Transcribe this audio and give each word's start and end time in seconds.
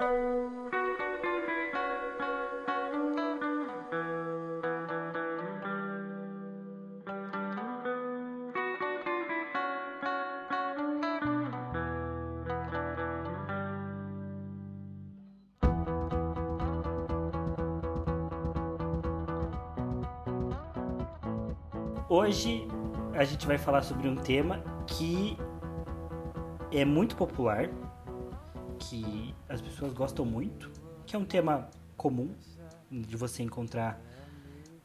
Hoje 0.00 0.08
a 23.12 23.24
gente 23.24 23.46
vai 23.46 23.58
falar 23.58 23.82
sobre 23.82 24.08
um 24.08 24.16
tema 24.16 24.64
que 24.86 25.36
é 26.72 26.86
muito 26.86 27.14
popular, 27.14 27.68
pessoas 29.80 29.94
gostam 29.94 30.26
muito, 30.26 30.70
que 31.06 31.16
é 31.16 31.18
um 31.18 31.24
tema 31.24 31.70
comum 31.96 32.34
de 32.90 33.16
você 33.16 33.42
encontrar 33.42 33.98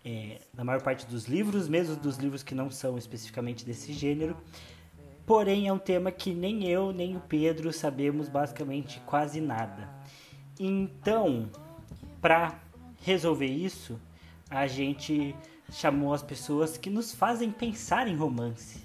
é, 0.05 0.39
na 0.53 0.63
maior 0.63 0.81
parte 0.81 1.05
dos 1.05 1.25
livros, 1.25 1.67
mesmo 1.67 1.97
dos 1.97 2.15
livros 2.15 2.43
que 2.43 2.55
não 2.55 2.71
são 2.71 2.97
especificamente 2.97 3.65
desse 3.65 3.91
gênero. 3.91 4.37
Porém, 5.25 5.67
é 5.67 5.73
um 5.73 5.79
tema 5.79 6.13
que 6.13 6.33
nem 6.33 6.65
eu 6.69 6.93
nem 6.93 7.17
o 7.17 7.19
Pedro 7.19 7.73
sabemos 7.73 8.29
basicamente 8.29 9.01
quase 9.05 9.41
nada. 9.41 9.89
Então, 10.57 11.49
para 12.21 12.57
resolver 13.01 13.47
isso, 13.47 13.99
a 14.49 14.65
gente 14.65 15.35
chamou 15.73 16.13
as 16.13 16.23
pessoas 16.23 16.77
que 16.77 16.89
nos 16.89 17.13
fazem 17.13 17.51
pensar 17.51 18.07
em 18.07 18.15
romance, 18.15 18.81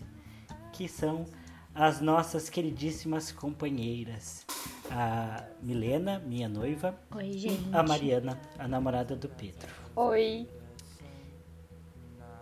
que 0.72 0.88
são 0.88 1.24
as 1.72 2.00
nossas 2.00 2.50
queridíssimas 2.50 3.30
companheiras. 3.30 4.44
A 4.90 5.44
Milena, 5.62 6.18
minha 6.18 6.48
noiva. 6.48 6.94
Oi, 7.14 7.32
gente. 7.32 7.74
A 7.74 7.82
Mariana, 7.82 8.38
a 8.58 8.66
namorada 8.66 9.14
do 9.14 9.28
Pedro. 9.28 9.68
Oi. 9.96 10.48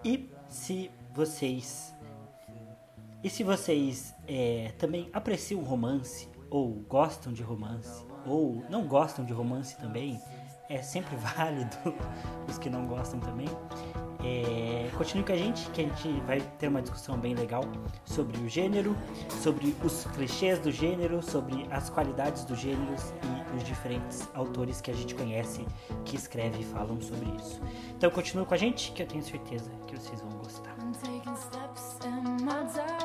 E 0.04 0.30
se 0.48 0.90
vocês. 1.12 1.94
E 3.22 3.28
se 3.28 3.42
vocês 3.42 4.14
é, 4.26 4.72
também 4.78 5.10
apreciam 5.12 5.62
romance, 5.62 6.28
ou 6.48 6.74
gostam 6.88 7.32
de 7.32 7.42
romance, 7.42 8.04
ou 8.24 8.64
não 8.70 8.86
gostam 8.86 9.24
de 9.24 9.32
romance 9.32 9.76
também, 9.76 10.20
é 10.68 10.80
sempre 10.82 11.16
válido 11.18 11.76
os 12.48 12.58
que 12.58 12.70
não 12.70 12.86
gostam 12.86 13.20
também. 13.20 13.48
É, 14.28 14.90
continue 14.96 15.24
com 15.24 15.32
a 15.32 15.36
gente, 15.36 15.70
que 15.70 15.80
a 15.80 15.84
gente 15.84 16.20
vai 16.26 16.40
ter 16.58 16.68
uma 16.68 16.82
discussão 16.82 17.16
bem 17.16 17.34
legal 17.34 17.64
sobre 18.04 18.36
o 18.38 18.48
gênero, 18.48 18.94
sobre 19.42 19.74
os 19.82 20.04
clichês 20.14 20.58
do 20.58 20.70
gênero, 20.70 21.22
sobre 21.22 21.66
as 21.70 21.88
qualidades 21.88 22.44
dos 22.44 22.58
gêneros 22.58 23.14
e 23.22 23.56
os 23.56 23.64
diferentes 23.64 24.28
autores 24.34 24.82
que 24.82 24.90
a 24.90 24.94
gente 24.94 25.14
conhece 25.14 25.64
que 26.04 26.14
escrevem 26.14 26.60
e 26.60 26.64
falam 26.64 27.00
sobre 27.00 27.30
isso. 27.36 27.60
Então 27.96 28.10
continue 28.10 28.44
com 28.44 28.54
a 28.54 28.58
gente, 28.58 28.92
que 28.92 29.02
eu 29.02 29.06
tenho 29.06 29.22
certeza 29.22 29.70
que 29.86 29.96
vocês 29.96 30.20
vão 30.20 30.30
gostar. 30.38 30.76
I'm 32.44 32.97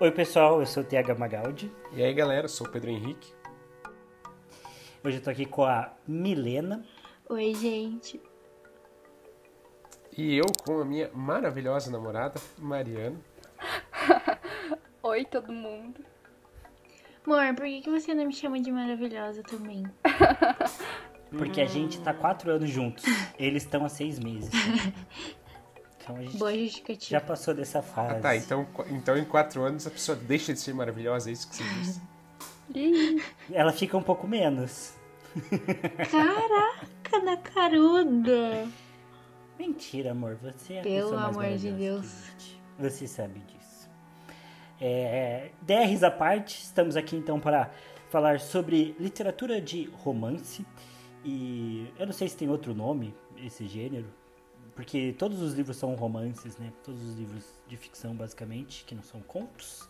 Oi 0.00 0.12
pessoal, 0.12 0.60
eu 0.60 0.66
sou 0.66 0.84
o 0.84 0.86
TH 0.86 1.12
Magaldi. 1.16 1.72
E 1.92 2.04
aí 2.04 2.14
galera, 2.14 2.44
eu 2.44 2.48
sou 2.48 2.68
o 2.68 2.70
Pedro 2.70 2.88
Henrique. 2.88 3.32
Hoje 5.04 5.16
eu 5.16 5.22
tô 5.24 5.28
aqui 5.28 5.44
com 5.44 5.64
a 5.64 5.92
Milena. 6.06 6.84
Oi, 7.28 7.52
gente. 7.52 8.22
E 10.16 10.36
eu 10.36 10.46
com 10.64 10.80
a 10.80 10.84
minha 10.84 11.10
maravilhosa 11.12 11.90
namorada, 11.90 12.40
Mariana. 12.58 13.16
Oi, 15.02 15.24
todo 15.24 15.52
mundo. 15.52 16.00
Amor, 17.26 17.52
por 17.56 17.64
que, 17.64 17.80
que 17.80 17.90
você 17.90 18.14
não 18.14 18.24
me 18.24 18.32
chama 18.32 18.60
de 18.60 18.70
maravilhosa 18.70 19.42
também? 19.42 19.82
Porque 21.36 21.60
a 21.60 21.66
gente 21.66 22.00
tá 22.00 22.14
quatro 22.14 22.52
anos 22.52 22.70
juntos. 22.70 23.04
Eles 23.36 23.64
estão 23.64 23.84
há 23.84 23.88
seis 23.88 24.20
meses. 24.20 24.50
Então 26.08 26.16
a 26.16 26.22
gente 26.22 26.38
Boa 26.38 26.52
já 26.52 26.58
justificativa. 26.58 27.20
passou 27.20 27.54
dessa 27.54 27.82
fase. 27.82 28.16
Ah 28.16 28.20
tá, 28.20 28.36
então, 28.36 28.66
então 28.90 29.16
em 29.16 29.24
quatro 29.24 29.62
anos 29.62 29.86
a 29.86 29.90
pessoa 29.90 30.16
deixa 30.16 30.52
de 30.52 30.60
ser 30.60 30.74
maravilhosa, 30.74 31.28
é 31.28 31.32
isso 31.32 31.48
que 31.48 31.56
você 31.56 31.64
disse? 31.80 32.00
Ih, 32.74 33.22
Ela 33.52 33.72
fica 33.72 33.96
um 33.96 34.02
pouco 34.02 34.26
menos. 34.26 34.94
Caraca, 36.10 37.18
na 37.24 37.36
caruda. 37.36 38.66
Mentira, 39.58 40.12
amor. 40.12 40.36
Você 40.42 40.74
é 40.74 40.80
a 40.80 40.82
Pelo 40.82 41.10
pessoa 41.10 41.20
mais 41.32 41.36
amor 41.36 41.58
de 41.58 41.72
Deus. 41.72 42.06
Você 42.78 43.06
sabe 43.06 43.40
disso. 43.40 43.88
É, 44.80 45.50
DRs 45.62 46.02
à 46.04 46.10
parte, 46.10 46.62
estamos 46.62 46.96
aqui 46.96 47.16
então 47.16 47.40
para 47.40 47.70
falar 48.10 48.38
sobre 48.40 48.94
literatura 48.98 49.60
de 49.60 49.90
romance. 50.02 50.64
E 51.24 51.92
eu 51.98 52.06
não 52.06 52.12
sei 52.12 52.28
se 52.28 52.36
tem 52.36 52.48
outro 52.48 52.74
nome 52.74 53.14
esse 53.44 53.66
gênero, 53.66 54.06
porque 54.78 55.12
todos 55.18 55.42
os 55.42 55.54
livros 55.54 55.76
são 55.76 55.96
romances, 55.96 56.56
né? 56.56 56.72
Todos 56.84 57.02
os 57.02 57.18
livros 57.18 57.44
de 57.66 57.76
ficção, 57.76 58.14
basicamente, 58.14 58.84
que 58.84 58.94
não 58.94 59.02
são 59.02 59.20
contos 59.20 59.88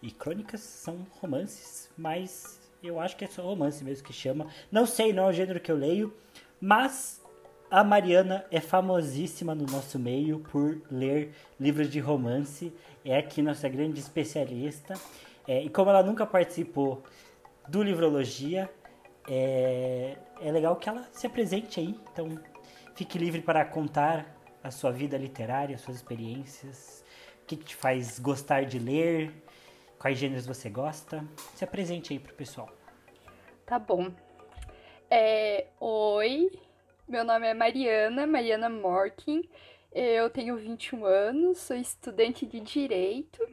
e 0.00 0.12
crônicas, 0.12 0.60
são 0.60 1.04
romances, 1.20 1.90
mas 1.98 2.60
eu 2.80 3.00
acho 3.00 3.16
que 3.16 3.24
é 3.24 3.26
só 3.26 3.42
romance 3.42 3.82
mesmo 3.82 4.06
que 4.06 4.12
chama. 4.12 4.46
Não 4.70 4.86
sei, 4.86 5.12
não 5.12 5.24
é 5.24 5.26
o 5.26 5.32
gênero 5.32 5.58
que 5.58 5.72
eu 5.72 5.76
leio, 5.76 6.14
mas 6.60 7.20
a 7.68 7.82
Mariana 7.82 8.46
é 8.48 8.60
famosíssima 8.60 9.56
no 9.56 9.66
nosso 9.66 9.98
meio 9.98 10.38
por 10.38 10.80
ler 10.88 11.34
livros 11.58 11.90
de 11.90 11.98
romance. 11.98 12.72
É 13.04 13.18
aqui 13.18 13.42
nossa 13.42 13.68
grande 13.68 13.98
especialista. 13.98 14.94
É, 15.48 15.64
e 15.64 15.68
como 15.68 15.90
ela 15.90 16.00
nunca 16.04 16.24
participou 16.24 17.02
do 17.66 17.82
Livrologia, 17.82 18.70
é, 19.28 20.16
é 20.40 20.52
legal 20.52 20.76
que 20.76 20.88
ela 20.88 21.08
se 21.10 21.26
apresente 21.26 21.80
aí. 21.80 21.98
Então, 22.12 22.38
fique 22.94 23.18
livre 23.18 23.40
para 23.40 23.64
contar 23.64 24.26
a 24.62 24.70
sua 24.70 24.90
vida 24.90 25.16
literária, 25.16 25.76
suas 25.78 25.96
experiências, 25.96 27.04
o 27.42 27.46
que, 27.46 27.56
que 27.56 27.64
te 27.64 27.76
faz 27.76 28.18
gostar 28.18 28.64
de 28.64 28.78
ler, 28.78 29.32
quais 29.98 30.18
gêneros 30.18 30.46
você 30.46 30.70
gosta. 30.70 31.24
Se 31.54 31.64
apresente 31.64 32.12
aí 32.12 32.18
pro 32.18 32.34
pessoal. 32.34 32.68
tá 33.66 33.78
bom. 33.78 34.12
É, 35.10 35.66
oi, 35.78 36.50
meu 37.08 37.24
nome 37.24 37.46
é 37.46 37.54
Mariana, 37.54 38.26
Mariana 38.26 38.68
Morkin. 38.68 39.48
Eu 39.92 40.30
tenho 40.30 40.56
21 40.56 41.04
anos, 41.04 41.58
sou 41.58 41.76
estudante 41.76 42.46
de 42.46 42.60
Direito 42.60 43.46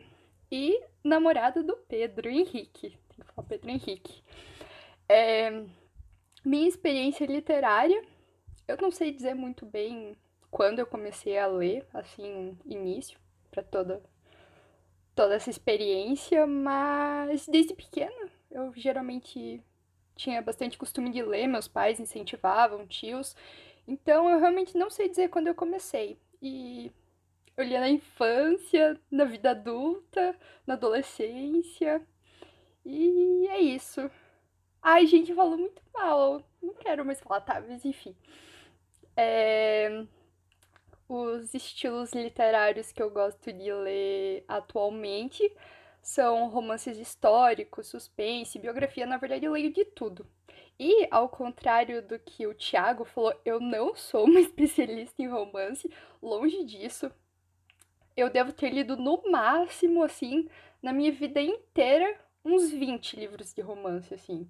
e 0.50 0.82
namorada 1.04 1.62
do 1.62 1.76
Pedro 1.76 2.30
Henrique. 2.30 2.98
Tem 3.10 3.20
que 3.20 3.24
falar 3.24 3.48
Pedro 3.48 3.70
Henrique. 3.70 4.24
É, 5.10 5.64
minha 6.46 6.68
experiência 6.68 7.26
literária, 7.26 8.02
eu 8.70 8.78
não 8.80 8.92
sei 8.92 9.12
dizer 9.12 9.34
muito 9.34 9.66
bem 9.66 10.16
quando 10.52 10.80
eu 10.80 10.86
comecei 10.86 11.38
a 11.38 11.48
ler, 11.48 11.88
assim, 11.94 12.58
início 12.66 13.20
para 13.50 13.64
toda 13.64 14.02
toda 15.16 15.36
essa 15.36 15.50
experiência, 15.50 16.48
mas 16.48 17.46
desde 17.48 17.74
pequena 17.74 18.30
eu 18.50 18.72
geralmente 18.76 19.62
tinha 20.16 20.42
bastante 20.42 20.78
costume 20.78 21.10
de 21.10 21.22
ler, 21.22 21.48
meus 21.48 21.68
pais 21.68 22.00
incentivavam, 22.00 22.88
tios. 22.88 23.36
Então 23.88 24.30
eu 24.30 24.40
realmente 24.40 24.78
não 24.78 24.90
sei 24.90 25.10
dizer 25.10 25.30
quando 25.30 25.48
eu 25.48 25.56
comecei. 25.56 26.18
E 26.42 26.92
eu 27.58 27.66
lia 27.66 27.80
na 27.80 27.90
infância, 27.90 29.00
na 29.12 29.26
vida 29.26 29.52
adulta, 29.52 30.36
na 30.66 30.76
adolescência. 30.76 32.02
E 32.86 33.48
é 33.50 33.60
isso. 33.60 34.10
Ai, 34.82 35.06
gente, 35.06 35.34
falou 35.34 35.58
muito 35.58 35.82
mal. 35.94 36.42
Não 36.62 36.74
quero 36.76 37.04
mais 37.06 37.20
falar, 37.20 37.42
tá? 37.42 37.62
Mas 37.62 37.84
enfim. 37.84 38.16
É, 39.22 40.06
os 41.10 41.54
estilos 41.54 42.14
literários 42.14 42.94
que 42.94 43.04
eu 43.04 43.10
gosto 43.12 43.52
de 43.52 43.70
ler 43.74 44.46
atualmente 44.48 45.44
são 46.02 46.48
romances 46.48 46.98
históricos, 46.98 47.88
suspense, 47.88 48.58
biografia. 48.58 49.06
Na 49.06 49.18
verdade, 49.18 49.44
eu 49.44 49.52
leio 49.52 49.74
de 49.74 49.84
tudo. 49.84 50.26
E, 50.80 51.06
ao 51.12 51.28
contrário 51.28 52.02
do 52.02 52.18
que 52.18 52.48
o 52.48 52.54
Thiago 52.54 53.04
falou, 53.04 53.38
eu 53.44 53.60
não 53.60 53.94
sou 53.94 54.24
uma 54.24 54.40
especialista 54.40 55.22
em 55.22 55.28
romance, 55.28 55.92
longe 56.22 56.64
disso. 56.64 57.12
Eu 58.16 58.30
devo 58.30 58.54
ter 58.54 58.70
lido 58.70 58.96
no 58.96 59.22
máximo, 59.30 60.02
assim, 60.02 60.48
na 60.82 60.94
minha 60.94 61.12
vida 61.12 61.42
inteira, 61.42 62.18
uns 62.46 62.72
20 62.72 63.20
livros 63.20 63.54
de 63.54 63.60
romance, 63.60 64.14
assim. 64.14 64.50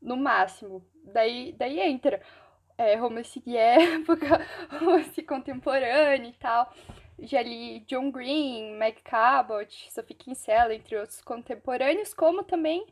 No 0.00 0.16
máximo. 0.16 0.86
Daí, 1.02 1.52
daí 1.58 1.80
entra 1.80 2.22
é, 2.76 2.94
romance 2.96 3.40
de 3.40 3.56
época, 3.56 4.46
romance 4.70 5.22
contemporâneo 5.22 6.30
e 6.30 6.34
tal. 6.34 6.72
Já 7.18 7.42
li 7.42 7.80
John 7.80 8.10
Green, 8.10 8.76
Meg 8.76 9.00
Cabot, 9.02 9.92
Sophie 9.92 10.16
Kinsella, 10.16 10.74
entre 10.74 10.96
outros 10.96 11.20
contemporâneos, 11.20 12.12
como 12.12 12.42
também 12.42 12.86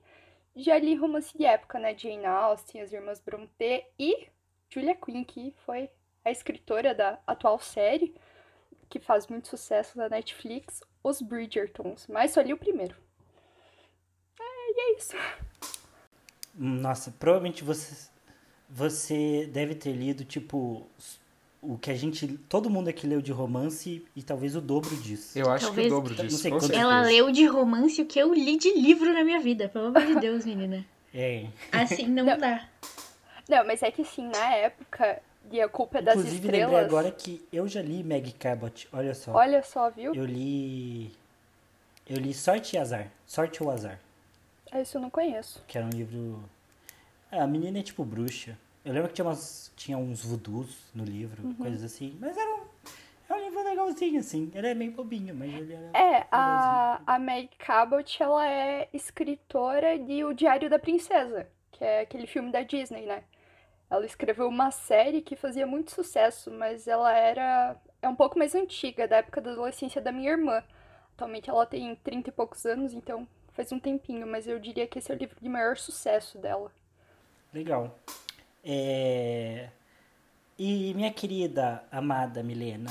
já 0.55 0.79
li 0.79 0.95
romance 0.95 1.37
de 1.37 1.45
época, 1.45 1.79
né? 1.79 1.97
Jane 1.97 2.25
Austen, 2.27 2.81
as 2.81 2.93
Irmãs 2.93 3.21
Brontë 3.21 3.85
e 3.99 4.29
Julia 4.69 4.95
Quinn, 4.95 5.25
que 5.25 5.55
foi 5.67 5.91
a 6.25 6.31
escritora 6.31 6.95
da 6.95 7.19
atual 7.27 7.59
série, 7.59 8.15
que 8.89 9.01
faz 9.01 9.27
muito 9.27 9.49
sucesso 9.49 9.99
na 9.99 10.09
Netflix, 10.09 10.83
Os 11.03 11.21
Bridgertons. 11.21 12.07
Mas 12.07 12.33
só 12.33 12.41
li 12.41 12.53
o 12.53 12.59
primeiro. 12.59 12.95
É, 14.39 14.43
e 14.43 14.81
é 14.81 14.97
isso. 14.97 15.17
Nossa, 16.55 17.11
provavelmente 17.11 17.65
você, 17.65 18.11
você 18.75 19.49
deve 19.53 19.75
ter 19.75 19.93
lido, 19.93 20.25
tipo, 20.25 20.87
o 21.61 21.77
que 21.77 21.91
a 21.91 21.95
gente. 21.95 22.27
Todo 22.49 22.71
mundo 22.71 22.89
aqui 22.89 23.07
leu 23.07 23.21
de 23.21 23.31
romance 23.33 24.03
e 24.17 24.23
talvez 24.23 24.57
o 24.57 24.61
dobro 24.61 24.97
disso. 24.97 25.39
Eu 25.39 25.51
acho 25.51 25.67
Talvez- 25.67 25.89
que 25.89 25.93
o 25.93 25.97
dobro 25.97 26.15
Não 26.17 26.25
disso, 26.27 26.39
sei 26.39 26.51
com 26.51 26.59
quanto-. 26.59 26.73
Ela 26.75 27.03
leu 27.03 27.31
de 27.31 27.45
romance 27.47 28.01
o 28.01 28.07
que 28.07 28.19
eu 28.19 28.33
li 28.33 28.57
de 28.57 28.73
livro 28.75 29.13
na 29.13 29.23
minha 29.23 29.41
vida, 29.41 29.69
pelo 29.69 29.87
amor 29.89 30.07
de 30.07 30.19
Deus, 30.19 30.45
menina. 30.47 30.85
É. 31.15 31.47
Assim 31.71 32.07
não, 32.09 32.25
Não. 32.25 32.39
dá. 32.39 32.67
Não, 33.49 33.67
mas 33.67 33.83
é 33.83 33.91
que 33.91 34.01
assim, 34.03 34.27
na 34.29 34.55
época 34.55 35.21
de 35.51 35.61
A 35.61 35.69
Culpa 35.69 35.99
é 35.99 36.03
das 36.03 36.15
Inclusive, 36.17 36.43
lembrei 36.43 36.61
Estrelas. 36.63 36.87
agora 36.87 37.11
que 37.11 37.45
eu 37.53 37.69
já 37.69 37.83
li 37.83 38.03
Meg 38.03 38.33
Cabot. 38.33 38.89
Olha 38.93 39.15
só. 39.15 39.33
Olha 39.33 39.63
só, 39.63 39.91
viu? 39.91 40.15
Eu 40.15 40.25
li. 40.25 41.13
Eu 42.09 42.17
li 42.17 42.33
Sorte 42.33 42.77
e 42.77 42.79
Azar. 42.79 43.09
Sorte 43.27 43.63
ou 43.63 43.71
Azar. 43.71 44.01
Isso 44.75 44.97
eu 44.97 45.03
não 45.03 45.11
conheço. 45.11 45.63
Que 45.69 45.77
era 45.77 45.87
um 45.87 45.91
livro. 45.91 46.43
Ah, 47.33 47.43
a 47.45 47.47
menina 47.47 47.79
é 47.79 47.83
tipo 47.83 48.05
bruxa. 48.05 48.59
Eu 48.85 48.93
lembro 48.93 49.09
que 49.09 49.15
tinha, 49.15 49.25
umas, 49.27 49.73
tinha 49.77 49.97
uns 49.99 50.25
voodoos 50.25 50.91
no 50.95 51.05
livro, 51.05 51.43
Uhum. 51.45 51.55
coisas 51.55 51.83
assim. 51.83 52.17
Mas 52.21 52.37
era 52.37 52.51
um, 52.55 52.61
é 53.29 53.35
um 53.35 53.45
livro 53.45 53.63
legalzinho, 53.65 54.21
assim. 54.21 54.51
Ele 54.55 54.67
é 54.67 54.75
meio 54.75 54.93
bobinho, 54.93 55.35
mas 55.35 55.53
ele 55.55 55.73
era. 55.73 55.91
É, 55.97 56.27
a, 56.31 57.01
a 57.07 57.19
Meg 57.19 57.49
Cabot, 57.59 58.23
ela 58.23 58.47
é 58.47 58.89
escritora 58.93 59.99
de 59.99 60.25
O 60.25 60.35
Diário 60.35 60.69
da 60.69 60.79
Princesa, 60.79 61.49
que 61.71 61.83
é 61.83 62.01
aquele 62.01 62.27
filme 62.27 62.53
da 62.53 62.63
Disney, 62.63 63.07
né? 63.07 63.25
Ela 63.89 64.05
escreveu 64.07 64.49
uma 64.49 64.71
série 64.71 65.21
que 65.23 65.37
fazia 65.37 65.67
muito 65.67 65.93
sucesso, 65.93 66.51
mas 66.51 66.89
ela 66.89 67.13
era 67.17 67.77
é 68.01 68.09
um 68.09 68.17
pouco 68.17 68.39
mais 68.39 68.55
antiga, 68.55 69.07
da 69.07 69.19
época 69.19 69.41
da 69.41 69.53
adolescência 69.53 70.01
da 70.01 70.11
minha 70.11 70.31
irmã. 70.31 70.63
Atualmente 71.15 71.49
ela 71.49 71.65
tem 71.67 71.95
30 71.97 72.31
e 72.31 72.33
poucos 72.33 72.67
anos, 72.67 72.93
então 72.95 73.29
faz 73.53 73.71
um 73.71 73.79
tempinho, 73.79 74.27
mas 74.27 74.47
eu 74.49 74.59
diria 74.59 74.87
que 74.89 74.99
esse 74.99 75.13
é 75.13 75.15
o 75.15 75.19
livro 75.19 75.37
de 75.41 75.49
maior 75.49 75.77
sucesso 75.77 76.39
dela. 76.39 76.73
Legal. 77.53 77.99
É... 78.65 79.69
E 80.59 80.95
minha 80.95 81.13
querida, 81.13 81.85
amada 81.91 82.43
Milena, 82.43 82.91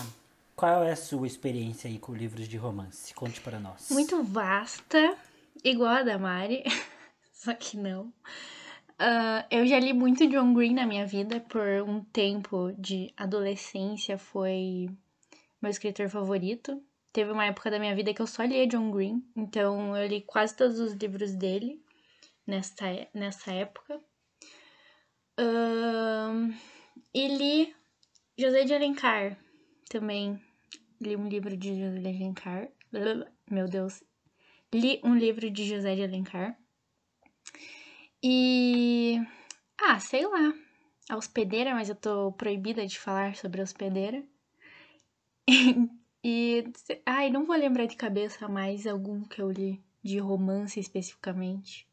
qual 0.55 0.83
é 0.83 0.91
a 0.91 0.95
sua 0.95 1.25
experiência 1.25 1.89
aí 1.89 1.97
com 1.97 2.13
livros 2.13 2.47
de 2.47 2.57
romance? 2.57 3.13
Conte 3.13 3.39
para 3.41 3.59
nós. 3.59 3.89
Muito 3.89 4.21
vasta, 4.23 5.17
igual 5.63 5.95
a 5.95 6.03
da 6.03 6.17
Mari, 6.17 6.63
só 7.33 7.53
que 7.53 7.77
não. 7.77 8.11
Ah, 8.99 9.47
eu 9.49 9.65
já 9.65 9.79
li 9.79 9.93
muito 9.93 10.27
John 10.27 10.53
Green 10.53 10.75
na 10.75 10.85
minha 10.85 11.07
vida, 11.07 11.39
por 11.39 11.65
um 11.87 12.03
tempo 12.03 12.71
de 12.77 13.11
adolescência 13.17 14.15
foi 14.15 14.89
meu 15.59 15.71
escritor 15.71 16.07
favorito. 16.07 16.79
Teve 17.11 17.31
uma 17.31 17.45
época 17.45 17.71
da 17.71 17.79
minha 17.79 17.95
vida 17.95 18.13
que 18.13 18.21
eu 18.21 18.27
só 18.27 18.43
lia 18.43 18.67
John 18.67 18.91
Green, 18.91 19.25
então 19.35 19.97
eu 19.97 20.07
li 20.07 20.21
quase 20.21 20.55
todos 20.55 20.79
os 20.79 20.93
livros 20.93 21.33
dele 21.33 21.83
nessa, 22.45 22.85
nessa 23.11 23.51
época. 23.51 23.99
Ahn, 25.37 26.53
e 27.13 27.27
li 27.27 27.75
José 28.37 28.63
de 28.65 28.73
Alencar 28.73 29.37
também. 29.89 30.41
Li 30.99 31.15
um 31.15 31.27
livro 31.27 31.55
de 31.57 31.79
José 31.79 31.99
de 31.99 32.07
Alencar. 32.07 32.69
Meu 33.49 33.67
Deus. 33.67 34.03
Li 34.73 35.01
um 35.03 35.15
livro 35.15 35.49
de 35.49 35.65
José 35.67 35.95
de 35.95 36.03
Alencar. 36.03 36.57
E. 38.23 39.19
Ah, 39.79 39.99
sei 39.99 40.25
lá. 40.25 40.53
A 41.09 41.17
hospedeira, 41.17 41.73
mas 41.73 41.89
eu 41.89 41.95
tô 41.95 42.31
proibida 42.33 42.85
de 42.85 42.99
falar 42.99 43.35
sobre 43.35 43.61
a 43.61 43.63
hospedeira. 43.63 44.23
e. 46.23 46.63
Ai, 47.05 47.29
não 47.29 47.45
vou 47.45 47.55
lembrar 47.55 47.85
de 47.85 47.95
cabeça 47.95 48.47
mais 48.47 48.85
algum 48.85 49.23
que 49.23 49.41
eu 49.41 49.51
li 49.51 49.83
de 50.03 50.19
romance 50.19 50.79
especificamente. 50.79 51.87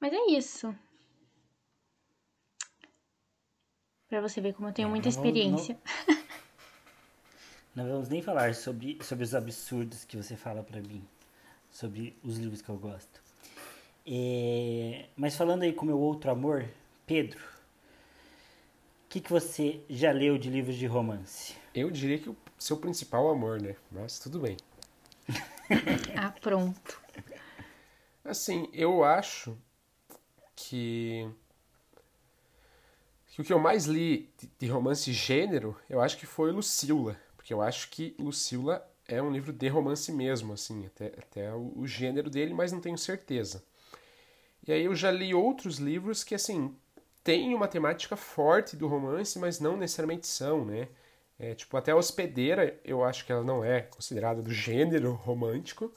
Mas 0.00 0.12
é 0.12 0.30
isso. 0.30 0.74
Pra 4.10 4.20
você 4.20 4.40
ver 4.40 4.52
como 4.52 4.68
eu 4.68 4.72
tenho 4.72 4.88
É, 4.88 4.90
muita 4.90 5.08
não 5.08 5.14
vou- 5.16 5.24
não- 5.24 5.30
experiência. 5.30 5.78
Não 7.72 7.88
vamos 7.88 8.08
nem 8.08 8.20
falar 8.20 8.52
sobre, 8.56 8.98
sobre 9.00 9.22
os 9.24 9.32
absurdos 9.32 10.04
que 10.04 10.16
você 10.16 10.36
fala 10.36 10.60
pra 10.60 10.80
mim. 10.80 11.06
Sobre 11.70 12.18
os 12.20 12.36
livros 12.36 12.60
que 12.60 12.68
eu 12.68 12.76
gosto. 12.76 13.22
É, 14.04 15.06
Mas 15.16 15.36
falando 15.36 15.62
aí 15.62 15.72
com 15.72 15.86
meu 15.86 15.98
outro 16.00 16.32
amor, 16.32 16.68
Pedro. 17.06 17.38
O 17.38 19.08
que, 19.08 19.20
que 19.20 19.30
você 19.30 19.80
já 19.88 20.10
leu 20.10 20.36
de 20.36 20.50
livros 20.50 20.74
de 20.74 20.86
romance? 20.86 21.54
Eu 21.72 21.92
diria 21.92 22.18
que 22.18 22.28
o 22.28 22.36
seu 22.58 22.76
principal 22.76 23.28
amor, 23.30 23.62
né? 23.62 23.76
Mas 23.90 24.18
tudo 24.18 24.40
bem. 24.40 24.56
Ah, 26.16 26.34
pronto. 26.40 27.00
Assim, 28.24 28.68
eu 28.72 29.04
acho 29.04 29.56
que, 30.56 31.30
que 33.30 33.40
o 33.40 33.44
que 33.44 33.52
eu 33.52 33.58
mais 33.58 33.86
li 33.86 34.32
de, 34.58 34.66
romance 34.66 35.12
gênero, 35.12 35.76
eu 35.88 36.00
acho 36.00 36.18
que 36.18 36.26
foi 36.26 36.50
Lucila. 36.50 37.16
Porque 37.36 37.54
eu 37.54 37.62
acho 37.62 37.88
que 37.88 38.14
Lucila 38.18 38.84
é 39.06 39.22
um 39.22 39.30
livro 39.30 39.52
de 39.52 39.68
romance 39.68 40.12
mesmo, 40.12 40.52
assim, 40.52 40.86
até, 40.86 41.06
até 41.06 41.54
o, 41.54 41.72
o 41.76 41.86
gênero 41.86 42.28
dele, 42.28 42.52
mas 42.52 42.72
não 42.72 42.80
tenho 42.80 42.98
certeza. 42.98 43.64
E 44.66 44.72
aí 44.72 44.84
eu 44.84 44.94
já 44.94 45.10
li 45.10 45.32
outros 45.32 45.78
livros 45.78 46.22
que, 46.22 46.34
assim, 46.34 46.76
têm 47.22 47.54
uma 47.54 47.68
temática 47.68 48.16
forte 48.16 48.76
do 48.76 48.88
romance, 48.88 49.38
mas 49.38 49.60
não 49.60 49.76
necessariamente 49.76 50.26
são, 50.26 50.64
né? 50.64 50.88
É, 51.38 51.54
tipo, 51.54 51.74
até 51.76 51.92
a 51.92 51.96
Hospedeira, 51.96 52.78
eu 52.84 53.02
acho 53.02 53.24
que 53.24 53.32
ela 53.32 53.42
não 53.42 53.64
é 53.64 53.80
considerada 53.80 54.42
do 54.42 54.52
gênero 54.52 55.12
romântico, 55.12 55.90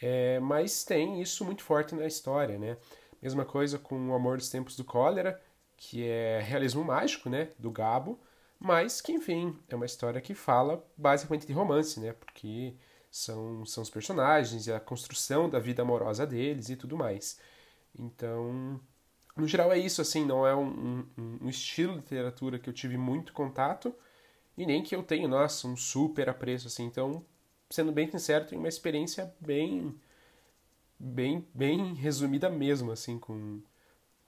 é, 0.00 0.40
mas 0.40 0.84
tem 0.84 1.20
isso 1.20 1.44
muito 1.44 1.62
forte 1.62 1.94
na 1.94 2.06
história, 2.06 2.58
né? 2.58 2.78
Mesma 3.20 3.44
coisa 3.44 3.78
com 3.78 4.08
O 4.08 4.14
Amor 4.14 4.38
dos 4.38 4.48
Tempos 4.48 4.76
do 4.76 4.84
Cólera, 4.84 5.38
que 5.80 6.06
é 6.06 6.40
realismo 6.40 6.84
mágico, 6.84 7.30
né? 7.30 7.48
Do 7.58 7.70
Gabo, 7.70 8.20
mas 8.58 9.00
que, 9.00 9.12
enfim, 9.12 9.58
é 9.68 9.74
uma 9.74 9.86
história 9.86 10.20
que 10.20 10.34
fala 10.34 10.86
basicamente 10.96 11.46
de 11.46 11.54
romance, 11.54 11.98
né? 11.98 12.12
Porque 12.12 12.76
são, 13.10 13.64
são 13.64 13.82
os 13.82 13.90
personagens 13.90 14.66
e 14.66 14.72
a 14.72 14.78
construção 14.78 15.48
da 15.48 15.58
vida 15.58 15.80
amorosa 15.82 16.26
deles 16.26 16.68
e 16.68 16.76
tudo 16.76 16.98
mais. 16.98 17.40
Então, 17.98 18.78
no 19.34 19.48
geral 19.48 19.72
é 19.72 19.78
isso, 19.78 20.02
assim, 20.02 20.24
não 20.24 20.46
é 20.46 20.54
um, 20.54 21.06
um, 21.16 21.38
um 21.42 21.48
estilo 21.48 21.94
de 21.94 22.00
literatura 22.00 22.58
que 22.58 22.68
eu 22.68 22.74
tive 22.74 22.98
muito 22.98 23.32
contato 23.32 23.94
e 24.58 24.66
nem 24.66 24.82
que 24.82 24.94
eu 24.94 25.02
tenho, 25.02 25.28
nossa, 25.28 25.66
um 25.66 25.76
super 25.76 26.28
apreço, 26.28 26.66
assim. 26.66 26.84
Então, 26.84 27.24
sendo 27.70 27.90
bem 27.90 28.10
sincero, 28.10 28.46
tenho 28.46 28.60
uma 28.60 28.68
experiência 28.68 29.34
bem, 29.40 29.98
bem, 30.98 31.48
bem 31.54 31.94
resumida 31.94 32.50
mesmo, 32.50 32.92
assim, 32.92 33.18
com, 33.18 33.62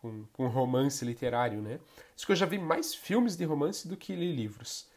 com, 0.03 0.25
com 0.33 0.49
romance 0.49 1.05
literário, 1.05 1.63
né? 1.63 1.81
Acho 2.15 2.27
que 2.27 2.33
eu 2.33 2.37
já 2.37 2.45
vi 2.45 2.59
mais 2.59 2.95
filmes 2.95 3.37
de 3.37 3.45
romance 3.45 3.89
do 3.89 3.97
que 3.97 4.15
li 4.15 4.33
livros. 4.33 4.89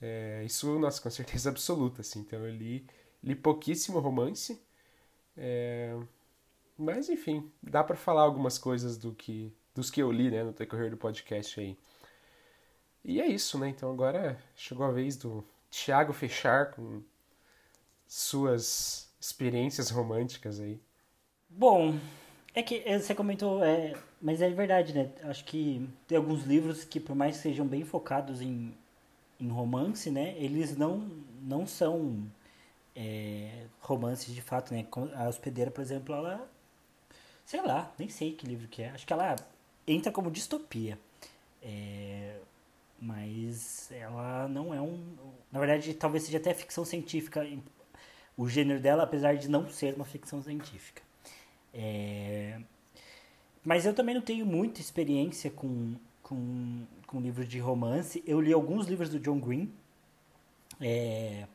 É, 0.00 0.42
isso, 0.44 0.78
nossa, 0.78 1.00
com 1.00 1.10
certeza 1.10 1.48
absoluta, 1.50 2.00
assim. 2.00 2.20
Então, 2.20 2.44
eu 2.44 2.50
li, 2.50 2.84
li 3.22 3.36
pouquíssimo 3.36 4.00
romance. 4.00 4.60
É, 5.36 5.94
mas, 6.76 7.08
enfim, 7.08 7.52
dá 7.62 7.84
pra 7.84 7.96
falar 7.96 8.22
algumas 8.22 8.58
coisas 8.58 8.96
do 8.96 9.12
que, 9.14 9.52
dos 9.74 9.90
que 9.90 10.02
eu 10.02 10.10
li, 10.10 10.30
né, 10.30 10.42
no 10.42 10.52
decorrer 10.52 10.90
do 10.90 10.96
podcast 10.96 11.60
aí. 11.60 11.78
E 13.08 13.20
é 13.20 13.26
isso, 13.28 13.56
né? 13.56 13.68
Então 13.68 13.92
agora 13.92 14.36
chegou 14.56 14.84
a 14.84 14.90
vez 14.90 15.16
do 15.16 15.44
Thiago 15.70 16.12
fechar 16.12 16.72
com 16.72 17.00
suas 18.04 19.08
experiências 19.20 19.90
românticas 19.90 20.58
aí. 20.58 20.80
Bom, 21.48 21.96
é 22.56 22.62
que 22.62 22.82
eh, 22.86 22.98
você 22.98 23.14
comentou, 23.14 23.62
é, 23.62 23.94
mas 24.20 24.40
é 24.40 24.48
verdade, 24.50 24.94
né? 24.94 25.10
Acho 25.24 25.44
que 25.44 25.86
tem 26.08 26.16
alguns 26.16 26.44
livros 26.44 26.84
que, 26.84 26.98
por 26.98 27.14
mais 27.14 27.36
que 27.36 27.42
sejam 27.42 27.66
bem 27.66 27.84
focados 27.84 28.40
em, 28.40 28.74
em 29.38 29.48
romance, 29.48 30.10
né, 30.10 30.34
eles 30.38 30.76
não, 30.76 30.98
não 31.42 31.66
são 31.66 32.26
é, 32.96 33.66
romances 33.80 34.34
de 34.34 34.40
fato, 34.40 34.72
né? 34.72 34.86
A 35.14 35.28
hospedeira, 35.28 35.70
por 35.70 35.82
exemplo, 35.82 36.14
ela. 36.14 36.50
Sei 37.44 37.60
lá, 37.62 37.92
nem 37.98 38.08
sei 38.08 38.32
que 38.32 38.46
livro 38.46 38.66
que 38.68 38.82
é. 38.82 38.90
Acho 38.90 39.06
que 39.06 39.12
ela 39.12 39.36
entra 39.86 40.10
como 40.10 40.30
distopia. 40.30 40.98
É, 41.62 42.38
mas 43.00 43.90
ela 43.92 44.48
não 44.48 44.74
é 44.74 44.80
um. 44.80 45.16
Na 45.52 45.60
verdade, 45.60 45.92
talvez 45.94 46.24
seja 46.24 46.38
até 46.38 46.54
ficção 46.54 46.84
científica. 46.84 47.46
O 48.36 48.48
gênero 48.48 48.80
dela, 48.80 49.02
apesar 49.04 49.36
de 49.36 49.48
não 49.48 49.68
ser 49.68 49.94
uma 49.94 50.04
ficção 50.04 50.42
científica. 50.42 51.05
É, 51.78 52.58
mas 53.62 53.84
eu 53.84 53.92
também 53.92 54.14
não 54.14 54.22
tenho 54.22 54.46
muita 54.46 54.80
experiência 54.80 55.50
com, 55.50 55.94
com, 56.22 56.84
com 57.06 57.20
livros 57.20 57.46
de 57.46 57.58
romance. 57.58 58.22
Eu 58.26 58.40
li 58.40 58.52
alguns 58.52 58.86
livros 58.86 59.10
do 59.10 59.20
John 59.20 59.38
Green. 59.38 59.70
É, 60.80 61.46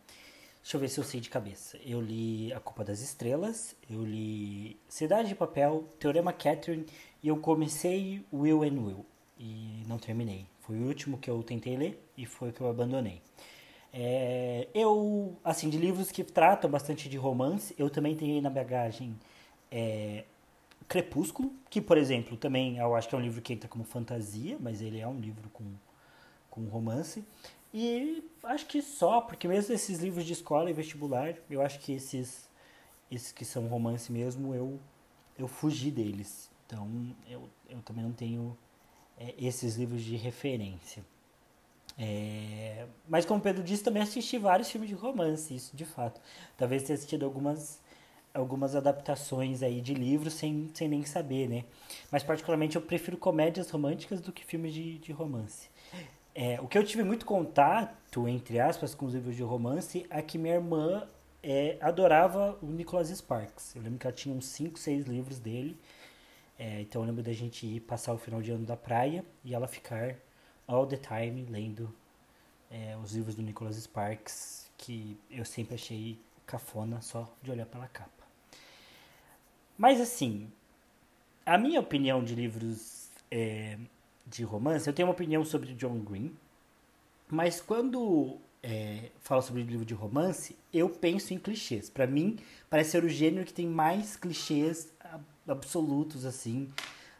deixa 0.62 0.78
eu 0.78 0.80
ver 0.80 0.90
se 0.90 1.00
eu 1.00 1.04
sei 1.04 1.20
de 1.20 1.30
cabeça. 1.30 1.80
Eu 1.84 2.00
li 2.00 2.54
A 2.54 2.60
Culpa 2.60 2.84
das 2.84 3.02
Estrelas, 3.02 3.76
eu 3.90 4.04
li 4.04 4.78
Cidade 4.88 5.30
de 5.30 5.36
Papel, 5.36 5.86
Teorema 6.00 6.32
Catherine 6.32 6.86
e 7.24 7.28
eu 7.28 7.38
comecei 7.38 8.24
Will 8.32 8.62
and 8.62 8.80
Will 8.80 9.06
e 9.40 9.84
não 9.88 9.98
terminei. 9.98 10.46
Foi 10.60 10.78
o 10.78 10.88
último 10.88 11.18
que 11.18 11.30
eu 11.30 11.42
tentei 11.42 11.76
ler 11.76 12.08
e 12.16 12.26
foi 12.28 12.50
o 12.50 12.54
que 12.54 12.62
eu 12.62 12.70
abandonei. 12.70 13.22
É, 13.94 14.68
eu, 14.74 15.36
assim, 15.44 15.70
de 15.70 15.78
livros 15.78 16.12
que 16.12 16.24
tratam 16.24 16.70
bastante 16.70 17.10
de 17.10 17.18
romance, 17.18 17.74
eu 17.78 17.90
também 17.90 18.16
tenho 18.16 18.42
na 18.42 18.50
bagagem 18.50 19.16
é, 19.72 20.26
Crepúsculo, 20.88 21.54
que, 21.70 21.82
por 21.82 21.98
exemplo, 21.98 22.36
também 22.36 22.78
eu 22.78 22.96
acho 22.96 23.08
que 23.08 23.16
é 23.16 23.18
um 23.18 23.22
livro 23.22 23.42
que 23.42 23.54
entra 23.54 23.70
como 23.70 23.84
fantasia, 23.84 24.58
mas 24.60 24.82
ele 24.82 25.00
é 25.00 25.08
um 25.08 25.20
livro 25.20 25.50
com, 25.50 25.64
com 26.50 26.66
romance. 26.66 27.24
E 27.74 28.24
acho 28.44 28.66
que 28.66 28.82
só, 28.82 29.22
porque 29.22 29.48
mesmo 29.48 29.74
esses 29.74 30.00
livros 30.00 30.26
de 30.26 30.34
escola 30.34 30.70
e 30.70 30.74
vestibular, 30.74 31.36
eu 31.50 31.62
acho 31.62 31.80
que 31.80 31.94
esses, 31.94 32.50
esses 33.10 33.32
que 33.32 33.46
são 33.46 33.68
romance 33.68 34.12
mesmo, 34.12 34.54
eu, 34.54 34.80
eu 35.38 35.48
fugi 35.48 35.90
deles. 35.90 36.52
Então, 36.68 36.88
eu, 37.30 37.50
eu 37.70 37.82
também 37.82 38.04
não 38.04 38.12
tenho 38.12 38.58
é, 39.18 39.34
esses 39.38 39.76
livros 39.76 40.02
de 40.04 40.16
referência. 40.16 41.04
É, 41.98 42.88
mas 43.08 43.26
como 43.26 43.40
o 43.40 43.44
Pedro 43.44 43.64
disse, 43.64 43.84
também 43.84 44.02
assisti 44.02 44.38
vários 44.38 44.70
filmes 44.70 44.90
de 44.90 44.96
romance, 44.96 45.56
isso 45.56 45.76
de 45.76 45.86
fato. 45.86 46.22
Talvez 46.58 46.84
tenha 46.84 46.96
assistido 46.96 47.26
algumas, 47.26 47.81
algumas 48.34 48.76
adaptações 48.76 49.62
aí 49.62 49.82
de 49.82 49.94
livros 49.94 50.34
sem, 50.34 50.70
sem 50.74 50.88
nem 50.88 51.06
saber, 51.06 51.48
né? 51.48 51.66
Mas 52.10 52.24
particularmente 52.24 52.76
eu 52.76 52.82
prefiro 52.82 53.18
comédias 53.18 53.70
românticas 53.70 54.22
do 54.22 54.32
que 54.32 54.46
filmes 54.46 54.74
de, 54.74 54.98
de 55.00 55.12
romance. 55.12 55.70
É, 56.34 56.60
o 56.62 56.68
que 56.68 56.78
eu 56.78 56.84
tive 56.84 57.04
muito 57.04 57.26
contato, 57.26 58.28
entre 58.28 58.60
aspas, 58.60 58.96
com 58.96 59.06
os 59.06 59.14
livros 59.14 59.36
de 59.36 59.44
romance 59.44 60.06
é 60.10 60.22
que 60.22 60.38
minha 60.38 60.56
irmã 60.56 61.08
é, 61.44 61.78
adorava 61.82 62.58
o 62.62 62.68
Nicholas 62.68 63.10
Sparks. 63.10 63.76
Eu 63.76 63.82
lembro 63.82 64.00
que 64.00 64.08
ela 64.08 64.16
tinha 64.16 64.34
uns 64.34 64.46
5, 64.46 64.80
6 64.80 65.06
livros 65.06 65.40
dele. 65.40 65.78
É, 66.58 66.82
então 66.82 67.02
eu 67.02 67.08
lembro 67.08 67.24
da 67.24 67.34
gente 67.34 67.66
ir 67.66 67.82
passar 67.82 68.14
o 68.14 68.18
final 68.18 68.42
de 68.42 68.52
ano 68.52 68.66
da 68.66 68.78
praia 68.78 69.26
e 69.44 69.54
ela 69.54 69.68
ficar 69.68 70.16
all 70.68 70.86
the 70.86 70.98
time 70.98 71.46
lendo 71.50 71.94
é, 72.70 72.96
os 73.04 73.14
livros 73.14 73.36
do 73.36 73.42
Nicholas 73.42 73.76
Sparks, 73.76 74.70
que 74.78 75.18
eu 75.30 75.44
sempre 75.44 75.76
achei 75.76 76.20
cafona 76.46 77.02
só 77.02 77.34
de 77.42 77.52
olhar 77.52 77.66
pela 77.66 77.88
capa. 77.88 78.21
Mas 79.82 80.00
assim, 80.00 80.48
a 81.44 81.58
minha 81.58 81.80
opinião 81.80 82.24
de 82.24 82.36
livros 82.36 83.10
é, 83.32 83.80
de 84.28 84.44
romance, 84.44 84.88
eu 84.88 84.94
tenho 84.94 85.08
uma 85.08 85.14
opinião 85.14 85.44
sobre 85.44 85.74
John 85.74 85.98
Green, 86.02 86.32
mas 87.28 87.60
quando 87.60 88.38
é, 88.62 89.10
falo 89.22 89.42
sobre 89.42 89.64
livro 89.64 89.84
de 89.84 89.96
romance, 89.96 90.56
eu 90.72 90.88
penso 90.88 91.34
em 91.34 91.40
clichês. 91.40 91.90
Pra 91.90 92.06
mim, 92.06 92.38
parece 92.70 92.92
ser 92.92 93.04
o 93.04 93.10
gênero 93.10 93.44
que 93.44 93.54
tem 93.56 93.66
mais 93.66 94.16
clichês 94.16 94.94
ab- 95.04 95.26
absolutos, 95.48 96.28
assim, 96.28 96.72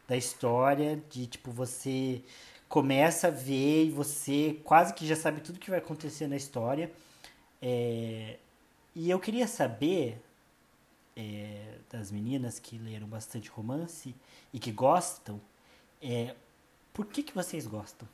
da 0.08 0.16
história, 0.16 1.02
de 1.10 1.26
tipo, 1.26 1.50
você 1.50 2.22
começa 2.70 3.30
a 3.30 3.32
ver 3.32 3.86
e 3.86 3.90
você 3.90 4.60
quase 4.64 4.94
que 4.94 5.08
já 5.08 5.16
sabe 5.16 5.42
tudo 5.42 5.60
que 5.60 5.72
vai 5.72 5.80
acontecer 5.80 6.28
na 6.28 6.36
história. 6.36 6.92
É, 7.60 8.38
e 8.96 9.10
eu 9.10 9.20
queria 9.20 9.48
saber 9.48 10.22
é, 11.16 11.78
das 11.90 12.12
meninas 12.12 12.60
que 12.60 12.78
leram 12.78 13.08
bastante 13.08 13.50
romance 13.50 14.16
e 14.54 14.60
que 14.60 14.72
gostam, 14.72 15.40
é, 16.02 16.36
por 16.94 17.06
que, 17.06 17.24
que 17.24 17.34
vocês 17.34 17.68
gostam? 17.68 18.08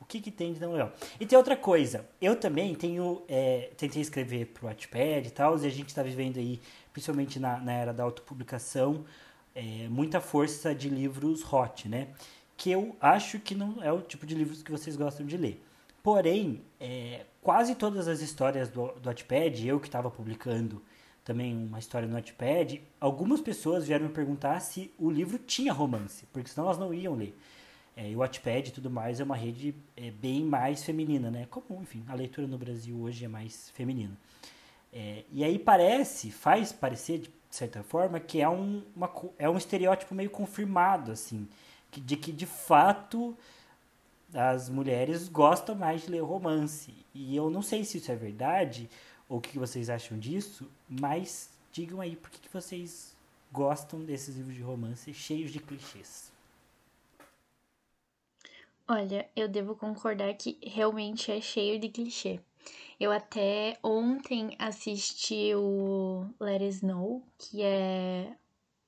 O 0.00 0.04
que, 0.04 0.20
que 0.20 0.30
tem 0.30 0.52
de 0.52 0.60
tão 0.60 0.72
legal? 0.72 0.92
E 1.18 1.26
tem 1.26 1.36
outra 1.36 1.56
coisa, 1.56 2.06
eu 2.20 2.36
também 2.36 2.74
tenho, 2.74 3.22
é, 3.28 3.70
tentei 3.76 4.00
escrever 4.00 4.46
pro 4.46 4.66
Wattpad 4.66 5.26
e 5.26 5.30
tal, 5.30 5.58
e 5.58 5.66
a 5.66 5.70
gente 5.70 5.88
está 5.88 6.02
vivendo 6.02 6.38
aí, 6.38 6.60
principalmente 6.92 7.40
na, 7.40 7.58
na 7.58 7.72
era 7.72 7.92
da 7.92 8.04
autopublicação, 8.04 9.04
é, 9.54 9.88
muita 9.88 10.20
força 10.20 10.72
de 10.74 10.88
livros 10.88 11.42
hot, 11.52 11.88
né? 11.88 12.08
Que 12.56 12.70
eu 12.70 12.96
acho 13.00 13.40
que 13.40 13.54
não 13.54 13.82
é 13.82 13.92
o 13.92 14.00
tipo 14.00 14.24
de 14.24 14.34
livros 14.34 14.62
que 14.62 14.70
vocês 14.70 14.96
gostam 14.96 15.26
de 15.26 15.36
ler. 15.36 15.62
Porém, 16.02 16.62
é, 16.80 17.24
quase 17.42 17.74
todas 17.74 18.06
as 18.06 18.20
histórias 18.20 18.68
do, 18.68 18.92
do 18.92 19.08
Wattpad, 19.08 19.66
eu 19.66 19.80
que 19.80 19.88
estava 19.88 20.10
publicando 20.10 20.80
também 21.28 21.54
uma 21.54 21.78
história 21.78 22.08
no 22.08 22.14
Wattpad, 22.14 22.80
algumas 22.98 23.42
pessoas 23.42 23.86
vieram 23.86 24.06
me 24.06 24.12
perguntar 24.14 24.58
se 24.60 24.90
o 24.98 25.10
livro 25.10 25.38
tinha 25.38 25.74
romance, 25.74 26.24
porque 26.32 26.48
senão 26.48 26.66
elas 26.66 26.78
não 26.78 26.94
iam 26.94 27.14
ler. 27.14 27.38
É, 27.94 28.08
e 28.10 28.16
o 28.16 28.20
Wattpad 28.20 28.70
e 28.70 28.72
tudo 28.72 28.88
mais 28.88 29.20
é 29.20 29.24
uma 29.24 29.36
rede 29.36 29.74
é, 29.94 30.10
bem 30.10 30.42
mais 30.42 30.82
feminina, 30.82 31.30
né? 31.30 31.46
Como, 31.50 31.82
enfim, 31.82 32.02
a 32.08 32.14
leitura 32.14 32.46
no 32.46 32.56
Brasil 32.56 32.98
hoje 32.98 33.26
é 33.26 33.28
mais 33.28 33.68
feminina. 33.74 34.16
É, 34.90 35.24
e 35.30 35.44
aí 35.44 35.58
parece, 35.58 36.30
faz 36.30 36.72
parecer, 36.72 37.18
de 37.18 37.30
certa 37.50 37.82
forma, 37.82 38.18
que 38.18 38.40
é 38.40 38.48
um, 38.48 38.82
uma 38.96 39.12
é 39.38 39.50
um 39.50 39.58
estereótipo 39.58 40.14
meio 40.14 40.30
confirmado, 40.30 41.12
assim, 41.12 41.46
que- 41.90 42.00
de 42.00 42.16
que 42.16 42.32
de 42.32 42.46
fato 42.46 43.36
as 44.32 44.70
mulheres 44.70 45.28
gostam 45.28 45.74
mais 45.74 46.02
de 46.02 46.10
ler 46.10 46.22
romance. 46.22 46.94
E 47.14 47.36
eu 47.36 47.50
não 47.50 47.60
sei 47.60 47.84
se 47.84 47.98
isso 47.98 48.10
é 48.10 48.16
verdade, 48.16 48.88
ou 49.28 49.38
o 49.38 49.40
que 49.40 49.58
vocês 49.58 49.90
acham 49.90 50.18
disso, 50.18 50.70
mas 50.88 51.50
digam 51.72 52.00
aí 52.00 52.16
por 52.16 52.30
que 52.30 52.48
vocês 52.48 53.14
gostam 53.52 54.00
desses 54.00 54.36
livros 54.36 54.54
de 54.54 54.62
romance 54.62 55.12
cheios 55.12 55.50
de 55.50 55.58
clichês. 55.60 56.32
Olha, 58.86 59.28
eu 59.36 59.46
devo 59.48 59.76
concordar 59.76 60.32
que 60.34 60.58
realmente 60.62 61.30
é 61.30 61.40
cheio 61.40 61.78
de 61.78 61.90
clichê. 61.90 62.40
Eu 62.98 63.12
até 63.12 63.78
ontem 63.82 64.56
assisti 64.58 65.54
o 65.54 66.26
Let 66.40 66.62
It 66.62 66.76
Snow, 66.76 67.22
que 67.38 67.62
é 67.62 68.34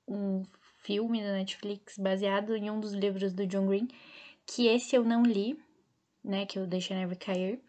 um 0.08 0.42
filme 0.78 1.22
da 1.22 1.32
Netflix 1.32 1.98
baseado 1.98 2.56
em 2.56 2.70
um 2.70 2.80
dos 2.80 2.92
livros 2.92 3.32
do 3.32 3.46
John 3.46 3.66
Green, 3.66 3.88
que 4.46 4.66
esse 4.66 4.96
eu 4.96 5.04
não 5.04 5.22
li, 5.22 5.62
né, 6.24 6.46
que 6.46 6.58
é 6.58 6.62
o 6.62 6.66
Deixa 6.66 6.94
a 6.94 6.96
Neve 6.96 7.16
Cair. 7.16 7.60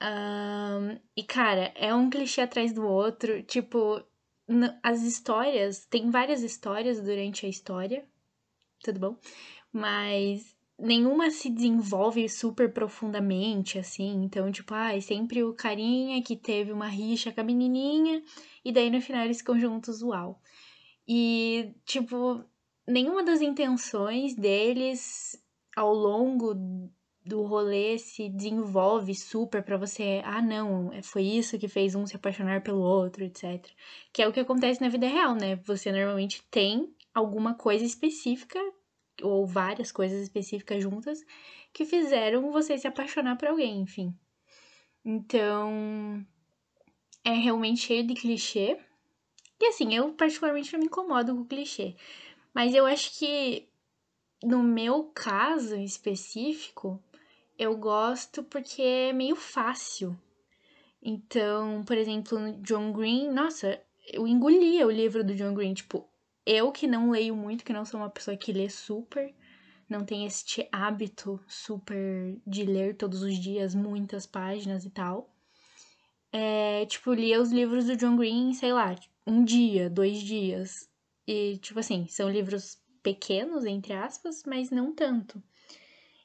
Ahn, 0.00 0.98
e, 1.14 1.22
cara, 1.22 1.72
é 1.74 1.94
um 1.94 2.08
clichê 2.08 2.40
atrás 2.40 2.72
do 2.72 2.86
outro, 2.86 3.42
tipo, 3.42 4.02
as 4.82 5.02
histórias, 5.02 5.84
tem 5.86 6.10
várias 6.10 6.42
histórias 6.42 7.00
durante 7.02 7.44
a 7.44 7.48
história, 7.48 8.08
tudo 8.82 8.98
bom? 8.98 9.16
Mas 9.72 10.56
nenhuma 10.78 11.30
se 11.30 11.50
desenvolve 11.50 12.28
super 12.28 12.72
profundamente, 12.72 13.78
assim. 13.78 14.22
Então, 14.24 14.50
tipo, 14.50 14.72
ah, 14.74 14.96
é 14.96 15.00
sempre 15.00 15.44
o 15.44 15.54
carinha 15.54 16.22
que 16.22 16.34
teve 16.34 16.72
uma 16.72 16.88
rixa 16.88 17.30
com 17.30 17.40
a 17.42 17.44
menininha, 17.44 18.22
e 18.64 18.72
daí 18.72 18.90
no 18.90 19.00
final 19.02 19.24
eles 19.24 19.38
ficam 19.38 19.58
juntos, 19.60 20.02
uau. 20.02 20.40
E, 21.06 21.74
tipo, 21.84 22.42
nenhuma 22.88 23.22
das 23.22 23.42
intenções 23.42 24.34
deles 24.34 25.38
ao 25.76 25.92
longo 25.92 26.54
do 27.30 27.42
rolê 27.42 27.96
se 27.96 28.28
desenvolve 28.28 29.14
super 29.14 29.62
pra 29.62 29.76
você, 29.76 30.20
ah, 30.24 30.42
não, 30.42 30.92
é- 30.92 31.00
foi 31.02 31.22
isso 31.22 31.58
que 31.58 31.68
fez 31.68 31.94
um 31.94 32.04
se 32.06 32.16
apaixonar 32.16 32.62
pelo 32.62 32.80
outro, 32.80 33.24
etc. 33.24 33.64
Que 34.12 34.22
é 34.22 34.28
o 34.28 34.32
que 34.32 34.40
acontece 34.40 34.80
na 34.80 34.88
vida 34.88 35.06
real, 35.06 35.34
né? 35.34 35.56
Você 35.64 35.92
normalmente 35.92 36.42
tem 36.50 36.92
alguma 37.14 37.54
coisa 37.54 37.84
específica 37.84 38.58
ou 39.22 39.46
várias 39.46 39.92
coisas 39.92 40.20
específicas 40.20 40.82
juntas 40.82 41.20
que 41.72 41.84
fizeram 41.84 42.50
você 42.50 42.76
se 42.76 42.88
apaixonar 42.88 43.36
por 43.36 43.48
alguém, 43.48 43.80
enfim. 43.80 44.12
Então, 45.04 46.26
é 47.24 47.32
realmente 47.32 47.80
cheio 47.80 48.04
de 48.06 48.14
clichê. 48.14 48.76
E 49.60 49.66
assim, 49.66 49.94
eu 49.94 50.12
particularmente 50.14 50.72
não 50.72 50.80
me 50.80 50.86
incomodo 50.86 51.34
com 51.34 51.42
o 51.42 51.46
clichê. 51.46 51.94
Mas 52.52 52.74
eu 52.74 52.86
acho 52.86 53.16
que 53.18 53.68
no 54.42 54.62
meu 54.62 55.04
caso 55.14 55.76
específico, 55.76 57.02
eu 57.60 57.76
gosto 57.76 58.42
porque 58.42 58.80
é 58.80 59.12
meio 59.12 59.36
fácil. 59.36 60.18
Então, 61.02 61.84
por 61.84 61.94
exemplo, 61.94 62.38
John 62.62 62.90
Green, 62.90 63.30
nossa, 63.30 63.78
eu 64.10 64.26
engolia 64.26 64.86
o 64.86 64.90
livro 64.90 65.22
do 65.22 65.34
John 65.34 65.52
Green. 65.52 65.74
Tipo, 65.74 66.08
eu 66.46 66.72
que 66.72 66.86
não 66.86 67.10
leio 67.10 67.36
muito, 67.36 67.62
que 67.62 67.74
não 67.74 67.84
sou 67.84 68.00
uma 68.00 68.08
pessoa 68.08 68.34
que 68.34 68.50
lê 68.50 68.70
super, 68.70 69.34
não 69.86 70.06
tem 70.06 70.24
este 70.24 70.66
hábito 70.72 71.38
super 71.46 72.40
de 72.46 72.64
ler 72.64 72.96
todos 72.96 73.22
os 73.22 73.36
dias 73.36 73.74
muitas 73.74 74.24
páginas 74.24 74.86
e 74.86 74.90
tal. 74.90 75.30
É, 76.32 76.86
tipo, 76.86 77.12
lia 77.12 77.42
os 77.42 77.52
livros 77.52 77.84
do 77.84 77.96
John 77.96 78.16
Green, 78.16 78.54
sei 78.54 78.72
lá, 78.72 78.96
um 79.26 79.44
dia, 79.44 79.90
dois 79.90 80.18
dias. 80.22 80.88
E, 81.26 81.58
tipo 81.58 81.78
assim, 81.78 82.06
são 82.08 82.30
livros 82.30 82.80
pequenos, 83.02 83.66
entre 83.66 83.92
aspas, 83.92 84.44
mas 84.46 84.70
não 84.70 84.94
tanto. 84.94 85.42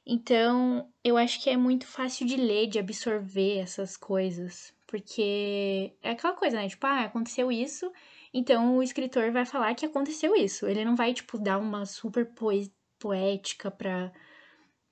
Então, 0.06 0.88
eu 1.02 1.16
acho 1.16 1.42
que 1.42 1.50
é 1.50 1.56
muito 1.56 1.86
fácil 1.86 2.26
de 2.26 2.36
ler, 2.36 2.68
de 2.68 2.78
absorver 2.78 3.58
essas 3.58 3.96
coisas. 3.96 4.72
Porque 4.86 5.92
é 6.00 6.10
aquela 6.10 6.34
coisa, 6.34 6.56
né? 6.56 6.68
Tipo, 6.68 6.86
ah, 6.86 7.02
aconteceu 7.02 7.50
isso, 7.50 7.90
então 8.32 8.76
o 8.76 8.82
escritor 8.82 9.32
vai 9.32 9.44
falar 9.44 9.74
que 9.74 9.84
aconteceu 9.84 10.36
isso. 10.36 10.66
Ele 10.66 10.84
não 10.84 10.94
vai, 10.94 11.12
tipo, 11.12 11.38
dar 11.38 11.58
uma 11.58 11.84
super 11.84 12.30
poética 13.00 13.68
pra, 13.70 14.12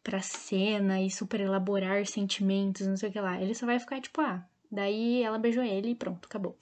pra 0.03 0.21
cena 0.21 1.01
e 1.01 1.11
super 1.11 1.41
elaborar 1.41 2.05
sentimentos, 2.07 2.87
não 2.87 2.97
sei 2.97 3.11
o 3.11 3.13
que 3.13 3.21
lá. 3.21 3.41
Ele 3.41 3.55
só 3.55 3.67
vai 3.67 3.79
ficar, 3.79 4.01
tipo, 4.01 4.21
ah, 4.21 4.45
daí 4.71 5.23
ela 5.23 5.39
beijou 5.39 5.63
ele 5.63 5.91
e 5.91 5.95
pronto, 5.95 6.27
acabou. 6.27 6.59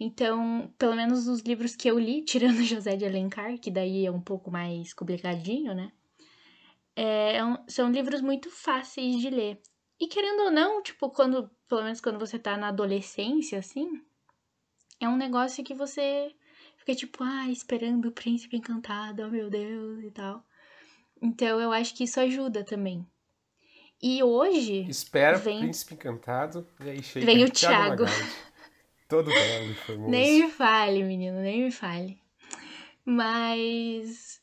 Então, 0.00 0.72
pelo 0.78 0.96
menos 0.96 1.28
os 1.28 1.40
livros 1.42 1.76
que 1.76 1.88
eu 1.88 1.98
li, 1.98 2.22
tirando 2.26 2.62
José 2.64 2.96
de 2.96 3.04
Alencar, 3.06 3.58
que 3.58 3.70
daí 3.70 4.06
é 4.06 4.10
um 4.10 4.20
pouco 4.20 4.50
mais 4.50 4.92
complicadinho, 4.92 5.74
né? 5.74 5.92
É, 7.00 7.36
é 7.36 7.42
são 7.68 7.90
livros 7.90 8.20
muito 8.20 8.50
fáceis 8.50 9.20
de 9.20 9.30
ler. 9.30 9.60
E 10.00 10.06
querendo 10.08 10.44
ou 10.44 10.50
não, 10.50 10.82
tipo, 10.82 11.10
quando, 11.10 11.50
pelo 11.68 11.82
menos 11.82 12.00
quando 12.00 12.18
você 12.18 12.38
tá 12.38 12.56
na 12.56 12.68
adolescência, 12.68 13.58
assim, 13.58 13.88
é 15.00 15.08
um 15.08 15.16
negócio 15.16 15.62
que 15.64 15.74
você 15.74 16.34
fica 16.78 16.94
tipo, 16.94 17.22
ah, 17.22 17.48
esperando 17.50 18.08
o 18.08 18.12
príncipe 18.12 18.56
encantado, 18.56 19.22
oh 19.24 19.28
meu 19.30 19.48
Deus, 19.50 20.02
e 20.04 20.10
tal. 20.10 20.44
Então 21.20 21.60
eu 21.60 21.72
acho 21.72 21.94
que 21.94 22.04
isso 22.04 22.18
ajuda 22.20 22.64
também. 22.64 23.06
E 24.00 24.22
hoje, 24.22 24.86
Espera 24.88 25.38
Vem- 25.38 25.58
Príncipe 25.60 25.94
Encantado 25.94 26.66
e 26.80 26.90
aí 26.90 27.02
chega 27.02 27.26
Vem 27.26 27.44
o 27.44 27.50
Thiago. 27.50 28.04
Magaldi. 28.04 28.36
Todo 29.08 29.30
belo 29.30 29.70
e 29.72 29.74
formoso. 29.86 30.10
nem 30.10 30.42
me 30.44 30.50
fale, 30.50 31.02
menino, 31.02 31.40
nem 31.40 31.64
me 31.64 31.70
fale. 31.72 32.20
Mas. 33.04 34.40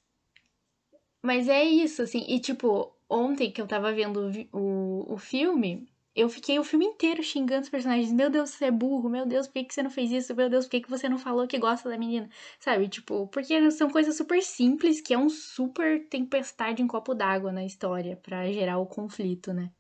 Mas 1.25 1.49
é 1.49 1.63
isso, 1.63 2.03
assim. 2.03 2.23
E 2.27 2.39
tipo, 2.39 2.95
ontem 3.09 3.51
que 3.51 3.59
eu 3.59 3.65
tava 3.67 3.91
vendo 3.91 4.31
o, 4.53 5.13
o, 5.13 5.17
filme, 5.17 5.89
eu 6.15 6.29
fiquei 6.29 6.59
o 6.59 6.63
filme 6.63 6.85
inteiro 6.85 7.23
xingando 7.23 7.63
os 7.63 7.69
personagens. 7.69 8.13
Meu 8.13 8.29
Deus, 8.29 8.51
você 8.51 8.65
é 8.65 8.71
burro. 8.71 9.09
Meu 9.09 9.25
Deus, 9.25 9.47
por 9.47 9.53
que, 9.53 9.63
que 9.63 9.73
você 9.73 9.81
não 9.81 9.89
fez 9.89 10.11
isso? 10.11 10.35
Meu 10.35 10.49
Deus, 10.49 10.65
por 10.65 10.71
que, 10.71 10.81
que 10.81 10.89
você 10.89 11.09
não 11.09 11.17
falou 11.17 11.47
que 11.47 11.57
gosta 11.57 11.89
da 11.89 11.97
menina? 11.97 12.29
Sabe? 12.59 12.87
Tipo, 12.87 13.27
porque 13.29 13.71
são 13.71 13.89
coisas 13.89 14.15
super 14.15 14.41
simples 14.43 15.01
que 15.01 15.15
é 15.15 15.17
um 15.17 15.27
super 15.27 16.07
tempestade 16.09 16.83
em 16.83 16.87
copo 16.87 17.15
d'água 17.15 17.51
na 17.51 17.65
história 17.65 18.15
pra 18.17 18.51
gerar 18.51 18.77
o 18.77 18.85
conflito, 18.85 19.51
né? 19.51 19.71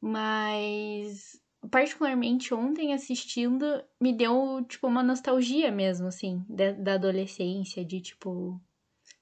Mas 0.00 1.40
particularmente 1.68 2.54
ontem 2.54 2.92
assistindo, 2.92 3.82
me 4.00 4.12
deu, 4.12 4.64
tipo, 4.68 4.86
uma 4.86 5.02
nostalgia 5.02 5.72
mesmo, 5.72 6.06
assim, 6.06 6.44
da 6.48 6.94
adolescência, 6.94 7.84
de, 7.84 8.00
tipo, 8.00 8.60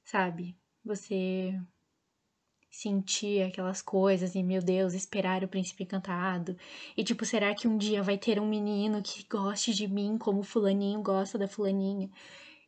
sabe? 0.04 0.56
Você 0.84 1.58
sentir 2.72 3.42
aquelas 3.42 3.82
coisas 3.82 4.34
e, 4.34 4.42
meu 4.42 4.62
Deus, 4.62 4.94
esperar 4.94 5.44
o 5.44 5.48
príncipe 5.48 5.84
encantado. 5.84 6.56
E, 6.96 7.04
tipo, 7.04 7.24
será 7.24 7.54
que 7.54 7.68
um 7.68 7.76
dia 7.76 8.02
vai 8.02 8.16
ter 8.16 8.40
um 8.40 8.48
menino 8.48 9.02
que 9.02 9.24
goste 9.28 9.74
de 9.74 9.86
mim 9.86 10.16
como 10.18 10.42
fulaninho 10.42 11.02
gosta 11.02 11.38
da 11.38 11.46
fulaninha? 11.46 12.10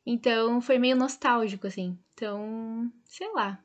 Então, 0.04 0.60
foi 0.60 0.78
meio 0.78 0.94
nostálgico, 0.94 1.66
assim. 1.66 1.98
Então, 2.12 2.92
sei 3.06 3.32
lá. 3.32 3.58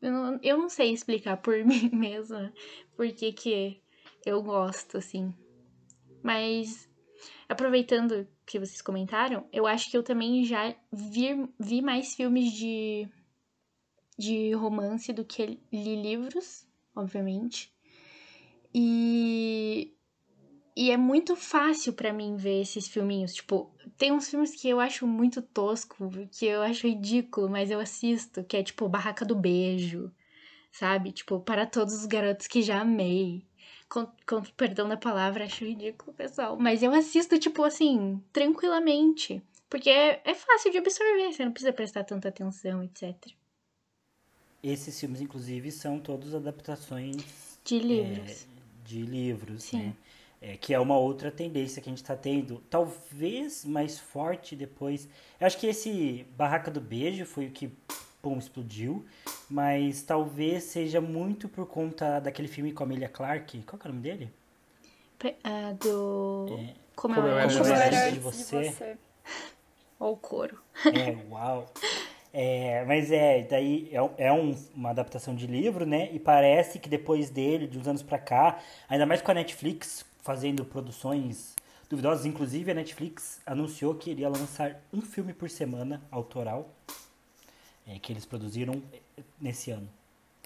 Eu 0.00 0.12
não, 0.12 0.38
eu 0.42 0.58
não 0.58 0.68
sei 0.68 0.92
explicar 0.92 1.38
por 1.38 1.56
mim 1.64 1.88
mesma 1.90 2.52
por 2.94 3.10
que 3.12 3.32
que 3.32 3.80
eu 4.24 4.42
gosto, 4.42 4.98
assim. 4.98 5.32
Mas, 6.22 6.88
aproveitando 7.48 8.28
que 8.44 8.58
vocês 8.58 8.82
comentaram, 8.82 9.48
eu 9.50 9.66
acho 9.66 9.90
que 9.90 9.96
eu 9.96 10.02
também 10.02 10.44
já 10.44 10.74
vi, 10.92 11.48
vi 11.58 11.80
mais 11.80 12.14
filmes 12.14 12.52
de, 12.52 13.08
de 14.16 14.52
romance 14.54 15.12
do 15.12 15.24
que 15.24 15.58
li 15.72 16.02
livros, 16.02 16.66
obviamente. 16.94 17.72
E, 18.74 19.94
e 20.76 20.90
é 20.90 20.96
muito 20.96 21.36
fácil 21.36 21.92
pra 21.92 22.12
mim 22.12 22.36
ver 22.36 22.62
esses 22.62 22.88
filminhos. 22.88 23.34
Tipo, 23.34 23.74
tem 23.96 24.12
uns 24.12 24.28
filmes 24.28 24.54
que 24.54 24.68
eu 24.68 24.80
acho 24.80 25.06
muito 25.06 25.40
tosco, 25.42 26.10
que 26.30 26.46
eu 26.46 26.62
acho 26.62 26.86
ridículo, 26.86 27.48
mas 27.48 27.70
eu 27.70 27.80
assisto, 27.80 28.44
que 28.44 28.56
é 28.56 28.62
tipo 28.62 28.88
Barraca 28.88 29.24
do 29.24 29.34
Beijo, 29.34 30.12
sabe? 30.70 31.12
Tipo, 31.12 31.40
para 31.40 31.66
todos 31.66 31.94
os 31.94 32.06
garotos 32.06 32.46
que 32.46 32.62
já 32.62 32.80
amei. 32.80 33.46
Com, 33.88 34.06
com 34.26 34.42
perdão 34.56 34.88
da 34.88 34.96
palavra, 34.96 35.44
acho 35.44 35.64
ridículo, 35.64 36.12
pessoal. 36.12 36.56
Mas 36.58 36.82
eu 36.82 36.92
assisto, 36.92 37.38
tipo, 37.38 37.62
assim, 37.62 38.20
tranquilamente. 38.32 39.40
Porque 39.70 39.88
é, 39.88 40.20
é 40.24 40.34
fácil 40.34 40.72
de 40.72 40.78
absorver, 40.78 41.32
você 41.32 41.44
não 41.44 41.52
precisa 41.52 41.72
prestar 41.72 42.04
tanta 42.04 42.28
atenção, 42.28 42.82
etc. 42.82 43.14
Esses 44.68 44.98
filmes, 44.98 45.20
inclusive, 45.20 45.70
são 45.70 45.98
todos 45.98 46.34
adaptações 46.34 47.58
De 47.64 47.78
livros. 47.78 48.46
de 48.84 49.02
livros, 49.02 49.64
Sim. 49.64 49.78
né? 49.78 49.92
É, 50.42 50.56
que 50.56 50.74
é 50.74 50.78
uma 50.78 50.98
outra 50.98 51.30
tendência 51.30 51.80
que 51.80 51.88
a 51.88 51.92
gente 51.92 52.02
está 52.02 52.14
tendo, 52.14 52.62
talvez 52.68 53.64
mais 53.64 53.98
forte 53.98 54.54
depois. 54.54 55.08
Eu 55.40 55.46
acho 55.46 55.58
que 55.58 55.66
esse 55.66 56.26
Barraca 56.36 56.70
do 56.70 56.80
Beijo 56.80 57.24
foi 57.24 57.46
o 57.46 57.50
que 57.50 57.70
pum, 58.20 58.36
explodiu, 58.38 59.04
mas 59.48 60.02
talvez 60.02 60.64
seja 60.64 61.00
muito 61.00 61.48
por 61.48 61.66
conta 61.66 62.20
daquele 62.20 62.48
filme 62.48 62.72
com 62.72 62.82
a 62.82 62.86
Amelia 62.86 63.08
Clark. 63.08 63.62
Qual 63.62 63.78
que 63.78 63.86
é 63.86 63.90
o 63.90 63.92
nome 63.94 64.02
dele? 64.02 64.30
Pe- 65.18 65.36
ah, 65.42 65.72
do. 65.80 66.46
É. 66.58 66.74
Como, 66.94 67.14
Como 67.14 67.26
eu 67.26 67.34
era 67.38 67.44
antes 67.44 68.06
de 68.06 68.12
de 68.12 68.20
você. 68.20 68.96
Ou 69.98 70.16
coro. 70.16 70.58
É, 70.84 71.16
uau. 71.30 71.72
É, 72.38 72.84
mas 72.84 73.10
é, 73.10 73.44
daí 73.44 73.88
é, 73.90 74.26
é 74.26 74.30
um- 74.32 74.54
uma 74.74 74.90
adaptação 74.90 75.34
de 75.34 75.46
livro, 75.46 75.86
né? 75.86 76.10
E 76.12 76.18
parece 76.18 76.78
que 76.78 76.86
depois 76.86 77.30
dele, 77.30 77.66
de 77.66 77.78
uns 77.78 77.88
anos 77.88 78.02
pra 78.02 78.18
cá, 78.18 78.60
ainda 78.90 79.06
mais 79.06 79.22
com 79.22 79.30
a 79.30 79.34
Netflix 79.34 80.04
fazendo 80.20 80.62
produções 80.62 81.54
duvidosas, 81.88 82.26
inclusive 82.26 82.70
a 82.70 82.74
Netflix 82.74 83.40
anunciou 83.46 83.94
que 83.94 84.10
iria 84.10 84.28
lançar 84.28 84.82
um 84.92 85.00
filme 85.00 85.32
por 85.32 85.48
semana 85.48 86.02
autoral, 86.10 86.68
é, 87.86 87.98
que 87.98 88.12
eles 88.12 88.26
produziram 88.26 88.82
nesse 89.40 89.70
ano. 89.70 89.88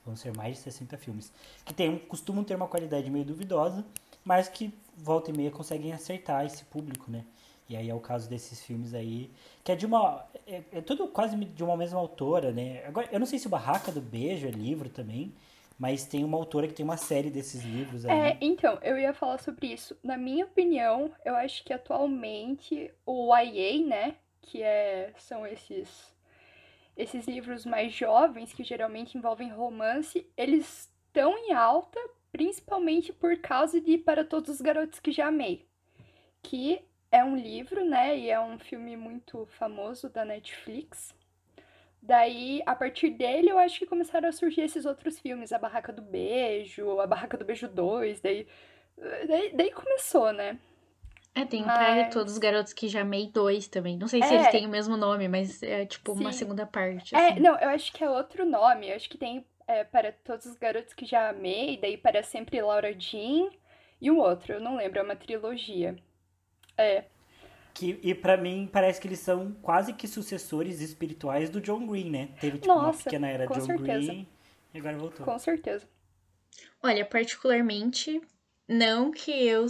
Vão 0.06 0.14
ser 0.14 0.32
mais 0.36 0.58
de 0.58 0.62
60 0.62 0.96
filmes. 0.96 1.32
Que 1.64 1.74
tem, 1.74 1.88
um- 1.90 1.98
costumam 1.98 2.44
ter 2.44 2.54
uma 2.54 2.68
qualidade 2.68 3.10
meio 3.10 3.24
duvidosa, 3.24 3.84
mas 4.24 4.48
que 4.48 4.72
volta 4.96 5.30
e 5.32 5.36
meia 5.36 5.50
conseguem 5.50 5.92
acertar 5.92 6.46
esse 6.46 6.62
público, 6.66 7.10
né? 7.10 7.24
E 7.70 7.76
aí 7.76 7.88
é 7.88 7.94
o 7.94 8.00
caso 8.00 8.28
desses 8.28 8.60
filmes 8.60 8.94
aí, 8.94 9.30
que 9.62 9.70
é 9.70 9.76
de 9.76 9.86
uma. 9.86 10.26
É, 10.44 10.60
é 10.72 10.80
tudo 10.80 11.06
quase 11.06 11.36
de 11.36 11.62
uma 11.62 11.76
mesma 11.76 12.00
autora, 12.00 12.50
né? 12.50 12.84
Agora, 12.84 13.08
eu 13.12 13.20
não 13.20 13.26
sei 13.26 13.38
se 13.38 13.46
o 13.46 13.50
Barraca 13.50 13.92
do 13.92 14.00
Beijo 14.00 14.48
é 14.48 14.50
livro 14.50 14.88
também, 14.88 15.32
mas 15.78 16.04
tem 16.04 16.24
uma 16.24 16.36
autora 16.36 16.66
que 16.66 16.74
tem 16.74 16.82
uma 16.82 16.96
série 16.96 17.30
desses 17.30 17.62
livros 17.62 18.04
aí. 18.04 18.10
É, 18.10 18.36
então, 18.40 18.76
eu 18.82 18.98
ia 18.98 19.14
falar 19.14 19.38
sobre 19.38 19.68
isso. 19.68 19.96
Na 20.02 20.16
minha 20.16 20.46
opinião, 20.46 21.12
eu 21.24 21.36
acho 21.36 21.62
que 21.62 21.72
atualmente 21.72 22.92
o 23.06 23.32
YA, 23.36 23.86
né, 23.86 24.16
que 24.42 24.64
é, 24.64 25.12
são 25.16 25.46
esses 25.46 26.10
esses 26.96 27.24
livros 27.26 27.64
mais 27.64 27.92
jovens 27.92 28.52
que 28.52 28.64
geralmente 28.64 29.16
envolvem 29.16 29.48
romance, 29.48 30.26
eles 30.36 30.90
estão 31.06 31.38
em 31.38 31.52
alta, 31.52 32.00
principalmente 32.32 33.12
por 33.12 33.36
causa 33.38 33.80
de 33.80 33.96
Para 33.96 34.24
Todos 34.24 34.50
os 34.50 34.60
Garotos 34.60 34.98
que 34.98 35.12
Já 35.12 35.28
Amei, 35.28 35.66
que 36.42 36.84
é 37.10 37.24
um 37.24 37.36
livro, 37.36 37.84
né, 37.84 38.16
e 38.16 38.30
é 38.30 38.40
um 38.40 38.58
filme 38.58 38.96
muito 38.96 39.46
famoso 39.58 40.08
da 40.08 40.24
Netflix. 40.24 41.14
Daí, 42.02 42.62
a 42.64 42.74
partir 42.74 43.10
dele, 43.10 43.50
eu 43.50 43.58
acho 43.58 43.78
que 43.78 43.86
começaram 43.86 44.28
a 44.28 44.32
surgir 44.32 44.62
esses 44.62 44.86
outros 44.86 45.18
filmes, 45.18 45.52
A 45.52 45.58
Barraca 45.58 45.92
do 45.92 46.00
Beijo, 46.02 46.98
A 47.00 47.06
Barraca 47.06 47.36
do 47.36 47.44
Beijo 47.44 47.68
2, 47.68 48.20
daí, 48.20 48.46
daí, 49.26 49.52
daí 49.54 49.70
começou, 49.70 50.32
né? 50.32 50.58
É, 51.34 51.44
tem 51.44 51.62
o 51.62 51.66
Mas- 51.66 52.06
de 52.06 52.12
Todos 52.12 52.32
os 52.32 52.38
Garotos 52.38 52.72
que 52.72 52.88
já 52.88 53.02
amei 53.02 53.28
dois 53.28 53.68
também. 53.68 53.96
Não 53.96 54.08
sei 54.08 54.20
se 54.22 54.32
É. 54.32 54.36
eles 54.36 54.48
têm 54.48 54.66
o 54.66 54.68
mesmo 54.68 54.96
nome, 54.96 55.28
mas 55.28 55.62
é 55.62 55.86
tipo 55.86 56.12
uma 56.12 56.32
Sim. 56.32 56.38
segunda 56.38 56.66
parte. 56.66 57.14
É, 57.14 57.28
assim. 57.32 57.40
não, 57.40 57.56
eu 57.58 57.68
acho 57.68 57.92
que 57.92 58.02
é 58.02 58.10
outro 58.10 58.44
nome, 58.44 58.88
eu 58.88 58.96
acho 58.96 59.08
que 59.08 59.16
tem 59.18 59.44
é, 59.68 59.84
Para 59.84 60.10
Todos 60.10 60.46
os 60.46 60.56
Garotos 60.56 60.92
que 60.92 61.04
Já 61.06 61.28
Amei, 61.28 61.76
daí 61.76 61.96
Para 61.96 62.22
Sempre 62.24 62.60
Laura 62.60 62.92
Jean, 62.98 63.48
e 64.00 64.10
um 64.10 64.18
outro, 64.18 64.54
eu 64.54 64.60
não 64.60 64.76
lembro, 64.76 64.98
é 64.98 65.02
uma 65.02 65.14
trilogia. 65.14 65.94
É, 66.80 67.10
Que, 67.74 67.98
e 68.02 68.14
pra 68.14 68.36
mim 68.36 68.68
parece 68.72 69.00
que 69.00 69.08
eles 69.08 69.20
são 69.20 69.52
quase 69.62 69.92
que 69.94 70.06
sucessores 70.08 70.80
espirituais 70.80 71.50
do 71.50 71.60
John 71.60 71.86
Green, 71.86 72.10
né? 72.10 72.28
Teve 72.40 72.58
tipo 72.58 72.78
uma 72.80 72.88
Nossa, 72.88 73.04
pequena 73.04 73.28
era 73.28 73.48
com 73.48 73.54
John 73.54 73.60
certeza. 73.60 73.78
Green 73.78 74.28
e 74.74 74.78
agora 74.78 74.96
voltou. 74.98 75.26
com 75.26 75.38
certeza. 75.38 75.88
Olha, 76.82 77.06
particularmente, 77.06 78.20
não 78.68 79.10
que 79.10 79.30
eu 79.30 79.66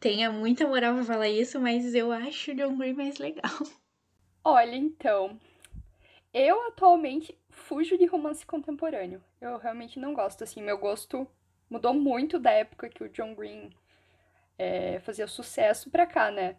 tenha 0.00 0.30
muita 0.32 0.66
moral 0.66 0.94
pra 0.94 1.04
falar 1.04 1.28
isso, 1.28 1.60
mas 1.60 1.94
eu 1.94 2.10
acho 2.12 2.52
o 2.52 2.54
John 2.54 2.76
Green 2.76 2.94
mais 2.94 3.18
legal. 3.18 3.52
Olha, 4.44 4.76
então, 4.76 5.40
eu 6.34 6.68
atualmente 6.68 7.38
fujo 7.50 7.96
de 7.98 8.06
romance 8.06 8.44
contemporâneo. 8.46 9.22
Eu 9.40 9.58
realmente 9.58 9.98
não 9.98 10.14
gosto, 10.14 10.44
assim, 10.44 10.62
meu 10.62 10.78
gosto 10.78 11.26
mudou 11.70 11.94
muito 11.94 12.38
da 12.38 12.50
época 12.50 12.88
que 12.88 13.02
o 13.04 13.08
John 13.08 13.34
Green 13.34 13.70
é, 14.62 15.00
fazia 15.00 15.26
sucesso 15.26 15.90
pra 15.90 16.06
cá, 16.06 16.30
né? 16.30 16.56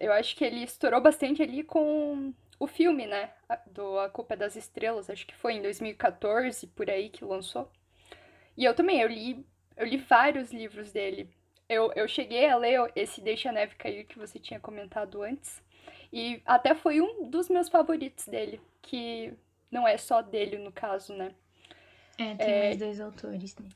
Eu 0.00 0.12
acho 0.12 0.36
que 0.36 0.44
ele 0.44 0.62
estourou 0.64 1.00
bastante 1.00 1.42
ali 1.42 1.62
com 1.62 2.32
o 2.58 2.66
filme, 2.66 3.06
né? 3.06 3.30
a- 3.48 3.56
Do 3.66 3.98
A 4.00 4.08
Culpa 4.10 4.34
é 4.34 4.36
das 4.36 4.56
Estrelas, 4.56 5.10
acho 5.10 5.26
que 5.26 5.34
foi 5.34 5.54
em 5.54 5.62
2014, 5.62 6.66
por 6.68 6.90
aí 6.90 7.08
que 7.10 7.24
lançou. 7.24 7.70
E 8.56 8.64
eu 8.64 8.74
também, 8.74 9.00
eu 9.00 9.08
li, 9.08 9.46
eu 9.76 9.86
li 9.86 9.96
vários 9.96 10.52
livros 10.52 10.92
dele. 10.92 11.28
Eu, 11.68 11.92
eu 11.94 12.06
cheguei 12.08 12.48
a 12.48 12.56
ler 12.56 12.92
esse 12.94 13.20
Deixa 13.20 13.48
a 13.48 13.52
Neve 13.52 13.76
Cair 13.76 14.06
que 14.06 14.18
você 14.18 14.38
tinha 14.38 14.60
comentado 14.60 15.22
antes. 15.22 15.62
E 16.12 16.42
até 16.44 16.74
foi 16.74 17.00
um 17.00 17.28
dos 17.30 17.48
meus 17.48 17.68
favoritos 17.68 18.26
dele, 18.28 18.60
que 18.82 19.32
não 19.70 19.88
é 19.88 19.96
só 19.96 20.20
dele 20.20 20.58
no 20.58 20.70
caso, 20.72 21.14
né? 21.14 21.34
É, 22.18 22.34
tem 22.36 22.58
mais 22.58 22.76
dois 22.76 23.00
autores, 23.00 23.56
né? 23.56 23.68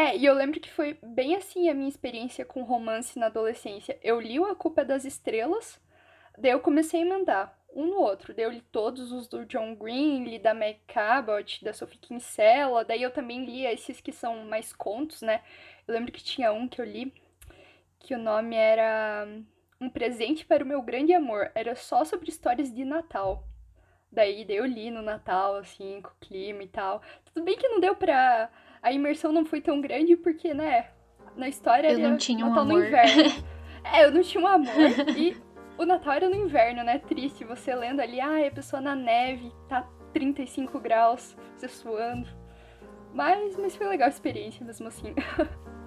É, 0.00 0.16
e 0.16 0.24
eu 0.24 0.32
lembro 0.32 0.58
que 0.58 0.70
foi 0.70 0.98
bem 1.02 1.36
assim 1.36 1.68
a 1.68 1.74
minha 1.74 1.88
experiência 1.88 2.42
com 2.42 2.62
romance 2.62 3.18
na 3.18 3.26
adolescência. 3.26 3.98
Eu 4.02 4.18
li 4.18 4.40
o 4.40 4.46
A 4.46 4.56
Culpa 4.56 4.80
é 4.80 4.84
das 4.84 5.04
Estrelas, 5.04 5.78
daí 6.38 6.52
eu 6.52 6.60
comecei 6.60 7.02
a 7.02 7.04
emendar 7.04 7.58
um 7.74 7.84
no 7.84 7.98
outro. 8.00 8.32
Daí 8.32 8.46
eu 8.46 8.50
li 8.50 8.62
todos 8.62 9.12
os 9.12 9.28
do 9.28 9.44
John 9.44 9.74
Green, 9.74 10.24
li 10.24 10.38
da 10.38 10.54
Meg 10.54 10.80
Cabot, 10.86 11.62
da 11.62 11.74
Sophie 11.74 11.98
Kinsella, 11.98 12.82
daí 12.82 13.02
eu 13.02 13.10
também 13.10 13.44
li 13.44 13.66
esses 13.66 14.00
que 14.00 14.10
são 14.10 14.42
mais 14.46 14.72
contos, 14.72 15.20
né? 15.20 15.42
Eu 15.86 15.92
lembro 15.92 16.12
que 16.12 16.24
tinha 16.24 16.50
um 16.50 16.66
que 16.66 16.80
eu 16.80 16.86
li, 16.86 17.12
que 17.98 18.14
o 18.14 18.18
nome 18.18 18.56
era 18.56 19.26
Um 19.78 19.90
Presente 19.90 20.46
para 20.46 20.64
o 20.64 20.66
Meu 20.66 20.80
Grande 20.80 21.12
Amor. 21.12 21.50
Era 21.54 21.74
só 21.76 22.06
sobre 22.06 22.30
histórias 22.30 22.72
de 22.72 22.86
Natal. 22.86 23.44
Daí, 24.10 24.46
daí 24.46 24.56
eu 24.56 24.66
li 24.66 24.90
no 24.90 25.02
Natal, 25.02 25.56
assim, 25.56 26.00
com 26.00 26.08
o 26.10 26.20
clima 26.20 26.62
e 26.62 26.68
tal. 26.68 27.02
Tudo 27.26 27.44
bem 27.44 27.56
que 27.58 27.68
não 27.68 27.80
deu 27.80 27.94
pra. 27.94 28.50
A 28.82 28.92
imersão 28.92 29.32
não 29.32 29.44
foi 29.44 29.60
tão 29.60 29.80
grande, 29.80 30.16
porque, 30.16 30.54
né? 30.54 30.88
Na 31.36 31.48
história 31.48 31.92
Eu 31.92 31.98
não 31.98 32.16
tinha 32.16 32.44
um 32.44 32.48
Natal 32.48 32.64
no 32.64 32.74
amor. 32.76 32.86
inverno. 32.86 33.44
é, 33.84 34.04
eu 34.04 34.10
não 34.10 34.22
tinha 34.22 34.42
um 34.42 34.46
amor. 34.46 34.90
E 35.16 35.36
o 35.78 35.84
Natal 35.84 36.14
era 36.14 36.28
no 36.28 36.36
inverno, 36.36 36.82
né? 36.82 36.98
Triste. 36.98 37.44
Você 37.44 37.74
lendo 37.74 38.00
ali, 38.00 38.20
ai, 38.20 38.48
a 38.48 38.50
pessoa 38.50 38.80
na 38.80 38.94
neve, 38.94 39.52
tá 39.68 39.88
35 40.12 40.78
graus, 40.80 41.36
você 41.56 41.68
suando. 41.68 42.28
Mas, 43.12 43.56
mas 43.56 43.76
foi 43.76 43.86
legal 43.86 44.06
a 44.06 44.10
experiência 44.10 44.64
mesmo 44.64 44.88
assim. 44.88 45.14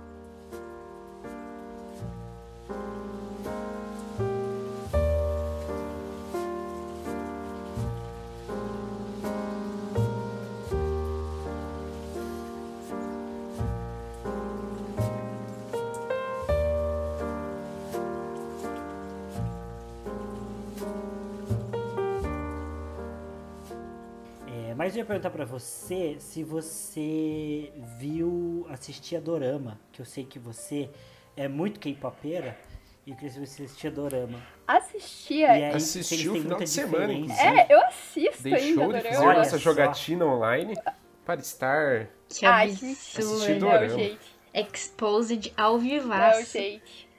mas 24.84 24.96
eu 24.96 25.00
ia 25.00 25.06
perguntar 25.06 25.30
pra 25.30 25.46
você 25.46 26.18
se 26.20 26.44
você 26.44 27.72
viu, 27.98 28.68
assistia 28.70 29.22
Dorama, 29.22 29.80
que 29.94 30.02
eu 30.02 30.06
sei 30.06 30.26
que 30.26 30.38
você 30.38 30.90
é 31.38 31.48
muito 31.48 31.80
K-popeira, 31.80 32.58
e 33.06 33.12
eu 33.12 33.16
queria 33.16 33.32
saber 33.32 33.46
se 33.46 33.56
você 33.56 33.64
assistia 33.64 33.90
Dorama. 33.90 34.46
Assistia. 34.68 35.58
E 35.58 35.64
aí, 35.64 35.74
Assistiu 35.74 36.34
o 36.34 36.42
final 36.42 36.60
de 36.60 36.68
semana, 36.70 37.14
inclusive. 37.14 37.48
É, 37.48 37.68
eu 37.70 37.82
assisto 37.86 38.44
Deixou 38.44 38.60
ainda, 38.68 38.74
de 38.74 38.86
Dorama. 38.86 39.04
fazer 39.04 39.26
Olha 39.26 39.38
nossa 39.38 39.58
jogatina 39.58 40.26
online 40.26 40.76
para 41.24 41.40
estar. 41.40 42.10
Que 42.28 42.46
Ai, 42.46 42.76
que 42.76 42.86
absurdo. 42.92 43.60
Dorama. 43.60 43.88
Não, 43.88 43.98
gente. 43.98 44.38
Exposed 44.54 45.54
ao 45.56 45.74
Não, 45.76 45.80
vivaço. 45.80 46.52
gente. 46.52 47.10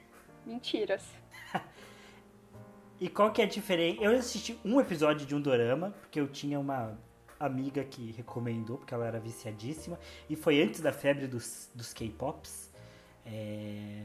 Mentiras. 0.45 1.01
E 3.01 3.09
qual 3.09 3.29
que 3.31 3.41
é 3.41 3.45
a 3.45 3.47
diferença? 3.47 4.01
Eu 4.01 4.11
assisti 4.11 4.57
um 4.63 4.79
episódio 4.79 5.25
de 5.25 5.35
um 5.35 5.41
dorama, 5.41 5.93
porque 5.99 6.17
eu 6.17 6.27
tinha 6.29 6.57
uma 6.57 6.97
amiga 7.39 7.83
que 7.83 8.11
recomendou, 8.11 8.77
porque 8.77 8.93
ela 8.93 9.05
era 9.05 9.19
viciadíssima, 9.19 9.99
e 10.29 10.35
foi 10.35 10.61
antes 10.61 10.81
da 10.81 10.91
febre 10.91 11.27
dos, 11.27 11.69
dos 11.73 11.93
K-Pops. 11.93 12.71
É, 13.25 14.03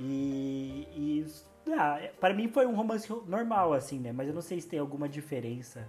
E, 0.00 0.88
e 0.94 1.26
ah, 1.70 1.98
para 2.20 2.34
mim 2.34 2.48
foi 2.48 2.66
um 2.66 2.74
romance 2.74 3.08
normal, 3.26 3.72
assim, 3.72 3.98
né? 4.00 4.12
Mas 4.12 4.28
eu 4.28 4.34
não 4.34 4.42
sei 4.42 4.60
se 4.60 4.68
tem 4.68 4.78
alguma 4.78 5.08
diferença 5.08 5.88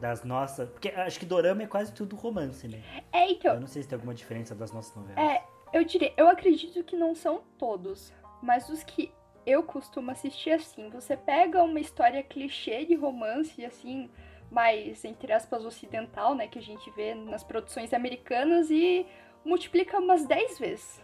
das 0.00 0.24
nossas. 0.24 0.68
Porque 0.68 0.88
acho 0.88 1.18
que 1.18 1.26
dorama 1.26 1.62
é 1.62 1.66
quase 1.66 1.92
tudo 1.92 2.16
romance, 2.16 2.66
né? 2.66 2.82
É, 3.12 3.30
então, 3.30 3.54
Eu 3.54 3.60
não 3.60 3.66
sei 3.68 3.82
se 3.82 3.88
tem 3.88 3.96
alguma 3.96 4.14
diferença 4.14 4.54
das 4.54 4.72
nossas 4.72 4.94
novelas. 4.96 5.18
É, 5.18 5.44
eu 5.72 5.84
diria, 5.84 6.12
eu 6.16 6.28
acredito 6.28 6.82
que 6.82 6.96
não 6.96 7.14
são 7.14 7.42
todos, 7.58 8.12
mas 8.42 8.68
os 8.68 8.82
que 8.82 9.12
eu 9.46 9.62
costumo 9.62 10.10
assistir 10.10 10.50
assim, 10.50 10.90
você 10.90 11.16
pega 11.16 11.62
uma 11.62 11.78
história 11.78 12.22
clichê 12.22 12.84
de 12.84 12.96
romance, 12.96 13.64
assim, 13.64 14.10
mais, 14.50 15.04
entre 15.04 15.32
aspas, 15.32 15.64
ocidental, 15.64 16.34
né, 16.34 16.46
que 16.46 16.58
a 16.58 16.62
gente 16.62 16.90
vê 16.92 17.14
nas 17.14 17.42
produções 17.42 17.92
americanas 17.92 18.70
e 18.70 19.06
multiplica 19.44 19.98
umas 19.98 20.26
10 20.26 20.58
vezes. 20.58 21.02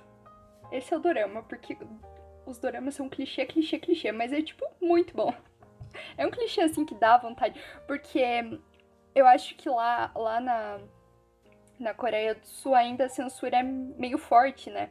Esse 0.70 0.94
é 0.94 0.96
o 0.96 1.00
dorama, 1.00 1.42
porque 1.42 1.76
os 2.46 2.59
doramas 2.59 2.94
são 2.94 3.09
clichê, 3.09 3.44
clichê, 3.46 3.78
clichê, 3.78 4.12
mas 4.12 4.33
é, 4.33 4.42
tipo, 4.42 4.64
muito 4.81 5.14
bom. 5.14 5.33
É 6.16 6.26
um 6.26 6.31
clichê, 6.31 6.62
assim, 6.62 6.87
que 6.87 6.94
dá 6.94 7.18
vontade, 7.18 7.61
porque 7.87 8.22
eu 9.14 9.26
acho 9.26 9.55
que 9.57 9.68
lá, 9.68 10.11
lá 10.16 10.40
na, 10.40 10.81
na 11.78 11.92
Coreia 11.92 12.35
do 12.35 12.46
Sul 12.46 12.74
ainda 12.74 13.05
a 13.05 13.09
censura 13.11 13.59
é 13.59 13.62
meio 13.62 14.16
forte, 14.16 14.70
né? 14.70 14.88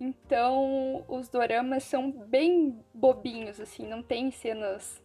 Então, 0.00 1.04
os 1.08 1.28
doramas 1.28 1.82
são 1.82 2.12
bem 2.12 2.78
bobinhos, 2.94 3.60
assim, 3.60 3.84
não 3.84 4.00
tem 4.00 4.30
cenas 4.30 5.02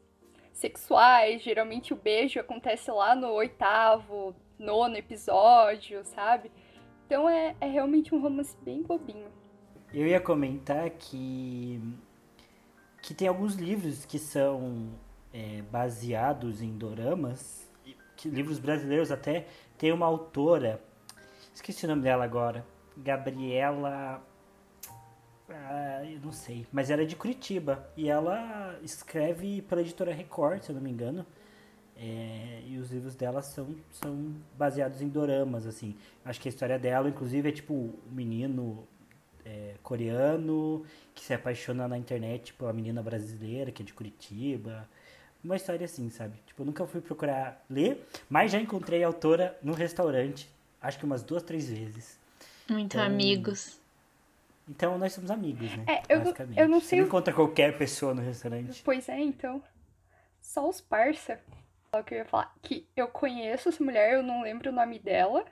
sexuais. 0.53 1.41
Geralmente 1.41 1.93
o 1.93 1.97
beijo 1.97 2.39
acontece 2.39 2.89
lá 2.91 3.15
no 3.15 3.29
oitavo, 3.31 4.35
nono 4.57 4.95
episódio, 4.95 6.03
sabe? 6.05 6.51
Então 7.05 7.27
é, 7.27 7.55
é 7.59 7.67
realmente 7.67 8.15
um 8.15 8.21
romance 8.21 8.55
bem 8.61 8.81
bobinho. 8.81 9.27
Eu 9.93 10.07
ia 10.07 10.21
comentar 10.21 10.89
que 10.91 11.81
que 13.01 13.13
tem 13.13 13.27
alguns 13.27 13.55
livros 13.55 14.05
que 14.05 14.17
são 14.17 14.89
é, 15.33 15.61
baseados 15.63 16.61
em 16.61 16.77
doramas, 16.77 17.69
que 18.15 18.29
livros 18.29 18.59
brasileiros 18.59 19.11
até. 19.11 19.45
Tem 19.77 19.91
uma 19.91 20.05
autora, 20.05 20.81
esqueci 21.53 21.85
o 21.85 21.89
nome 21.89 22.03
dela 22.03 22.23
agora, 22.23 22.65
Gabriela. 22.95 24.23
Ah, 25.49 26.01
eu 26.05 26.19
não 26.21 26.31
sei, 26.31 26.65
mas 26.71 26.89
ela 26.89 27.01
é 27.01 27.05
de 27.05 27.15
Curitiba 27.15 27.85
e 27.97 28.09
ela 28.09 28.79
escreve 28.81 29.61
pela 29.63 29.81
editora 29.81 30.13
Record, 30.13 30.63
se 30.63 30.69
eu 30.69 30.75
não 30.75 30.81
me 30.81 30.89
engano. 30.89 31.25
É, 31.95 32.61
e 32.65 32.77
os 32.77 32.91
livros 32.91 33.15
dela 33.15 33.41
são, 33.41 33.75
são 33.91 34.33
baseados 34.57 35.01
em 35.01 35.07
doramas, 35.09 35.67
assim. 35.67 35.95
Acho 36.25 36.41
que 36.41 36.47
a 36.47 36.51
história 36.51 36.79
dela, 36.79 37.07
inclusive, 37.07 37.49
é 37.49 37.51
tipo 37.51 37.73
um 37.73 37.93
menino 38.11 38.87
é, 39.45 39.75
coreano 39.83 40.85
que 41.13 41.23
se 41.23 41.33
apaixona 41.33 41.87
na 41.87 41.97
internet 41.97 42.53
pela 42.53 42.73
menina 42.73 43.03
brasileira 43.03 43.71
que 43.71 43.83
é 43.83 43.85
de 43.85 43.93
Curitiba. 43.93 44.87
Uma 45.43 45.55
história 45.57 45.85
assim, 45.85 46.09
sabe? 46.09 46.39
Tipo, 46.47 46.61
eu 46.63 46.65
nunca 46.65 46.85
fui 46.87 47.01
procurar 47.01 47.63
ler, 47.69 48.05
mas 48.29 48.51
já 48.51 48.59
encontrei 48.59 49.03
a 49.03 49.07
autora 49.07 49.57
no 49.61 49.73
restaurante, 49.73 50.49
acho 50.81 50.97
que 50.97 51.05
umas 51.05 51.21
duas, 51.21 51.43
três 51.43 51.69
vezes. 51.69 52.17
Muito 52.69 52.95
Então, 52.95 53.03
amigos. 53.03 53.82
Então 54.69 54.97
nós 54.97 55.13
somos 55.13 55.29
amigos, 55.29 55.75
né? 55.75 55.83
É, 55.87 56.01
eu 56.09 56.17
não- 56.17 56.23
Basicamente. 56.25 56.59
eu 56.59 56.67
não 56.69 56.79
Você 56.79 56.87
sei 56.87 56.99
não 56.99 57.05
o- 57.05 57.07
encontra 57.07 57.33
qualquer 57.33 57.77
pessoa 57.77 58.13
no 58.13 58.21
restaurante. 58.21 58.81
Pois 58.83 59.09
é, 59.09 59.19
então. 59.19 59.61
Só 60.41 60.67
os 60.67 60.79
parça. 60.81 61.39
Só 61.93 62.01
que 62.01 62.13
eu 62.15 62.19
ia 62.19 62.25
falar 62.25 62.53
que 62.61 62.87
eu 62.95 63.07
conheço 63.07 63.69
essa 63.69 63.83
mulher, 63.83 64.13
eu 64.13 64.23
não 64.23 64.41
lembro 64.41 64.69
o 64.69 64.73
nome 64.73 64.99
dela. 64.99 65.45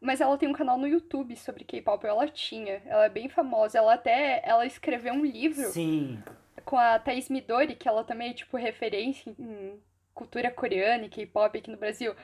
Mas 0.00 0.20
ela 0.20 0.36
tem 0.38 0.48
um 0.48 0.52
canal 0.54 0.78
no 0.78 0.86
YouTube 0.88 1.36
sobre 1.36 1.62
K-pop, 1.64 2.06
ela 2.06 2.26
tinha. 2.26 2.80
Ela 2.86 3.04
é 3.04 3.08
bem 3.10 3.28
famosa. 3.28 3.76
Ela 3.78 3.94
até 3.94 4.40
ela 4.44 4.64
escreveu 4.64 5.12
um 5.12 5.24
livro 5.24 5.68
Sim, 5.70 6.22
com 6.64 6.76
a 6.78 6.98
Thaís 6.98 7.28
Midori, 7.28 7.74
que 7.76 7.86
ela 7.86 8.02
também 8.02 8.30
é 8.30 8.34
tipo 8.34 8.56
referência 8.56 9.30
em 9.38 9.78
cultura 10.14 10.50
coreana 10.50 11.04
e 11.04 11.08
K-pop 11.10 11.56
aqui 11.58 11.70
no 11.70 11.76
Brasil. 11.76 12.14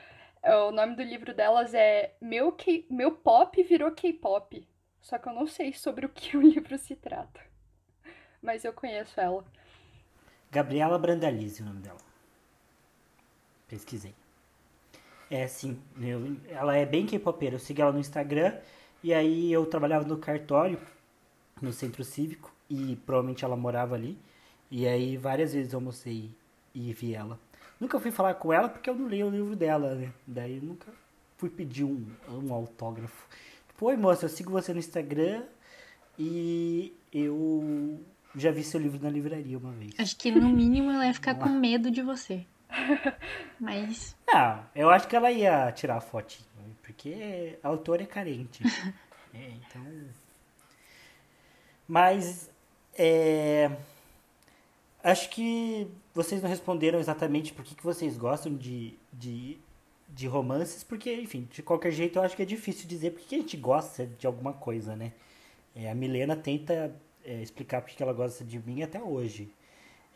É, 0.41 0.55
O 0.55 0.71
nome 0.71 0.95
do 0.95 1.03
livro 1.03 1.33
delas 1.35 1.73
é 1.75 2.15
Meu, 2.19 2.51
K... 2.51 2.85
Meu 2.89 3.11
Pop 3.11 3.61
Virou 3.63 3.91
K-Pop. 3.91 4.67
Só 5.07 5.17
que 5.17 5.29
eu 5.29 5.33
não 5.33 5.47
sei 5.47 5.71
sobre 5.71 6.05
o 6.05 6.09
que 6.09 6.35
o 6.35 6.41
livro 6.41 6.77
se 6.77 6.93
trata. 6.93 7.39
Mas 8.41 8.65
eu 8.65 8.73
conheço 8.73 9.17
ela. 9.17 9.45
Gabriela 10.51 10.99
Brandalize 10.99 11.61
é 11.61 11.63
o 11.63 11.67
nome 11.69 11.79
dela. 11.79 11.99
Pesquisei. 13.69 14.13
É, 15.31 15.47
sim. 15.47 15.81
eu- 16.01 16.35
ela 16.49 16.75
é 16.75 16.85
bem 16.85 17.05
K-popera. 17.05 17.55
Eu 17.55 17.59
segui 17.59 17.81
ela 17.81 17.93
no 17.93 17.99
Instagram. 17.99 18.59
E 19.01 19.13
aí 19.13 19.49
eu 19.49 19.65
trabalhava 19.65 20.05
no 20.05 20.17
cartório, 20.17 20.77
no 21.61 21.71
centro 21.71 22.03
cívico. 22.03 22.53
E 22.69 22.97
provavelmente 23.05 23.45
ela 23.45 23.55
morava 23.55 23.95
ali. 23.95 24.17
E 24.69 24.85
aí 24.85 25.15
várias 25.15 25.53
vezes 25.53 25.71
eu 25.71 25.79
almocei 25.79 26.31
e 26.75 26.91
vi 26.91 27.15
ela. 27.15 27.39
Nunca 27.79 27.97
fui 27.97 28.11
falar 28.11 28.33
com 28.35 28.51
ela 28.51 28.67
porque 28.67 28.89
eu 28.89 28.95
não 28.95 29.07
li 29.07 29.23
o 29.23 29.29
livro 29.29 29.55
dela, 29.55 29.95
né? 29.95 30.11
Daí 30.25 30.59
nunca 30.59 30.91
fui 31.37 31.49
pedir 31.49 31.85
um, 31.85 32.05
um 32.29 32.53
autógrafo. 32.53 33.25
Oi 33.79 33.95
moça, 33.95 34.25
eu 34.25 34.29
sigo 34.29 34.51
você 34.51 34.73
no 34.73 34.79
Instagram 34.79 35.43
e 36.17 36.97
eu 37.13 38.03
já 38.35 38.49
vi 38.49 38.63
seu 38.63 38.79
livro 38.79 38.99
na 38.99 39.07
livraria 39.07 39.55
uma 39.55 39.71
vez. 39.71 39.93
Acho 39.99 40.17
que 40.17 40.31
no 40.31 40.49
mínimo 40.49 40.89
ela 40.89 41.05
ia 41.05 41.13
ficar 41.13 41.35
com 41.35 41.47
medo 41.49 41.91
de 41.91 42.01
você. 42.01 42.43
Mas 43.59 44.15
Ah, 44.33 44.63
eu 44.73 44.89
acho 44.89 45.07
que 45.07 45.15
ela 45.15 45.31
ia 45.31 45.71
tirar 45.73 45.97
a 45.97 46.01
fotinho, 46.01 46.49
porque 46.81 47.59
a 47.61 47.67
autora 47.67 48.01
é 48.03 48.07
carente. 48.07 48.63
É, 49.33 49.49
então. 49.49 49.85
Mas 51.87 52.49
é, 52.97 53.69
acho 55.03 55.29
que 55.29 55.87
vocês 56.11 56.41
não 56.41 56.49
responderam 56.49 56.97
exatamente 56.97 57.53
por 57.53 57.63
que, 57.63 57.75
que 57.75 57.83
vocês 57.83 58.17
gostam 58.17 58.55
de, 58.55 58.97
de, 59.13 59.59
de 60.17 60.27
romances, 60.27 60.83
porque, 60.83 61.13
enfim, 61.13 61.47
de 61.51 61.61
qualquer 61.61 61.91
jeito 61.91 62.17
eu 62.17 62.23
acho 62.23 62.35
que 62.35 62.41
é 62.41 62.45
difícil 62.45 62.87
dizer 62.87 63.11
por 63.11 63.21
que 63.21 63.27
que 63.29 63.35
a 63.35 63.39
gente 63.39 63.55
gosta 63.55 64.07
de 64.07 64.25
alguma 64.25 64.51
coisa, 64.51 64.95
né? 64.95 65.13
É, 65.75 65.91
a 65.91 65.95
Milena 65.95 66.35
tenta 66.35 66.93
é, 67.23 67.41
explicar 67.41 67.81
por 67.81 67.89
que 67.89 67.95
que 67.97 68.03
ela 68.03 68.13
gosta 68.13 68.43
de 68.43 68.57
mim 68.59 68.81
até 68.81 68.99
hoje. 69.01 69.49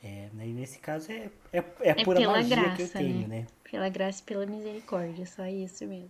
É, 0.04 0.30
né, 0.34 0.48
e 0.48 0.54
nesse 0.54 0.80
caso 0.80 1.12
é, 1.12 1.30
é, 1.54 1.60
é 1.60 1.64
é 1.82 2.04
pura 2.04 2.20
pela 2.20 2.34
magia 2.34 2.56
que 2.56 2.82
eu 2.82 2.88
graça, 2.88 2.98
tenho, 2.98 3.28
né? 3.28 3.42
né? 3.42 3.48
Pela 3.70 3.88
graça 3.90 4.22
e 4.22 4.26
pela 4.26 4.46
misericórdia, 4.48 5.26
só 5.28 5.46
isso 5.46 5.86
mesmo. 5.86 6.10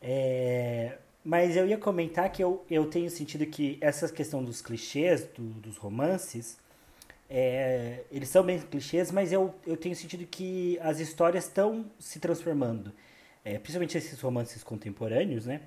É, 0.00 0.96
mas 1.22 1.56
eu 1.56 1.66
ia 1.66 1.76
comentar 1.76 2.32
que 2.32 2.42
eu, 2.42 2.64
eu 2.70 2.86
tenho 2.86 3.10
sentido 3.10 3.44
que 3.44 3.76
essa 3.82 4.08
questão 4.10 4.42
dos 4.42 4.62
clichês, 4.62 5.26
do- 5.36 5.60
dos 5.60 5.76
romances, 5.76 6.58
é, 7.32 8.02
eles 8.10 8.28
são 8.28 8.42
bem 8.42 8.58
clichês, 8.58 9.12
mas 9.12 9.32
eu, 9.32 9.54
eu 9.64 9.76
tenho 9.76 9.94
sentido 9.94 10.26
que 10.26 10.76
as 10.80 10.98
histórias 10.98 11.44
estão 11.44 11.88
se 11.96 12.18
transformando. 12.18 12.92
É, 13.44 13.56
principalmente 13.56 13.96
esses 13.96 14.20
romances 14.20 14.64
contemporâneos, 14.64 15.46
né? 15.46 15.60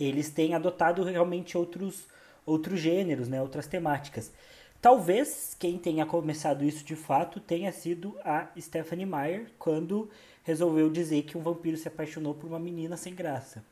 Eles 0.00 0.30
têm 0.30 0.54
adotado 0.54 1.04
realmente 1.04 1.58
outros, 1.58 2.06
outros 2.46 2.80
gêneros, 2.80 3.28
né? 3.28 3.40
Outras 3.42 3.66
temáticas. 3.66 4.32
Talvez 4.80 5.54
quem 5.58 5.78
tenha 5.78 6.06
começado 6.06 6.64
isso 6.64 6.84
de 6.84 6.96
fato 6.96 7.38
tenha 7.38 7.70
sido 7.70 8.18
a 8.24 8.48
Stephanie 8.58 9.06
Meyer, 9.06 9.50
quando 9.58 10.10
resolveu 10.42 10.88
dizer 10.88 11.22
que 11.24 11.36
um 11.36 11.42
vampiro 11.42 11.76
se 11.76 11.86
apaixonou 11.86 12.34
por 12.34 12.46
uma 12.46 12.58
menina 12.58 12.96
sem 12.96 13.14
graça. 13.14 13.62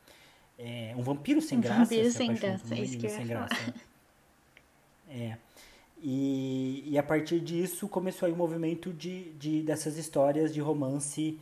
É, 0.59 0.94
um 0.97 1.03
vampiro 1.03 1.40
sem 1.40 1.59
Um 1.59 1.61
graça 1.62 1.81
vampiro 1.81 2.11
se 2.11 2.16
sem 2.16 2.35
graça, 2.35 2.59
por 2.59 2.73
uma 2.73 2.77
é 2.77 2.81
isso 2.81 2.99
que 2.99 3.07
eu 3.07 3.11
sem 3.11 3.20
ia 3.20 3.27
graça. 3.27 3.75
É. 5.09 5.37
E, 6.05 6.85
e 6.87 6.99
a 6.99 7.03
partir 7.03 7.40
disso 7.40 7.88
começou 7.88 8.27
aí 8.27 8.33
um 8.33 8.37
movimento 8.37 8.93
de, 8.93 9.33
de 9.35 9.62
dessas 9.62 9.97
histórias 9.97 10.53
de 10.53 10.61
romance 10.61 11.38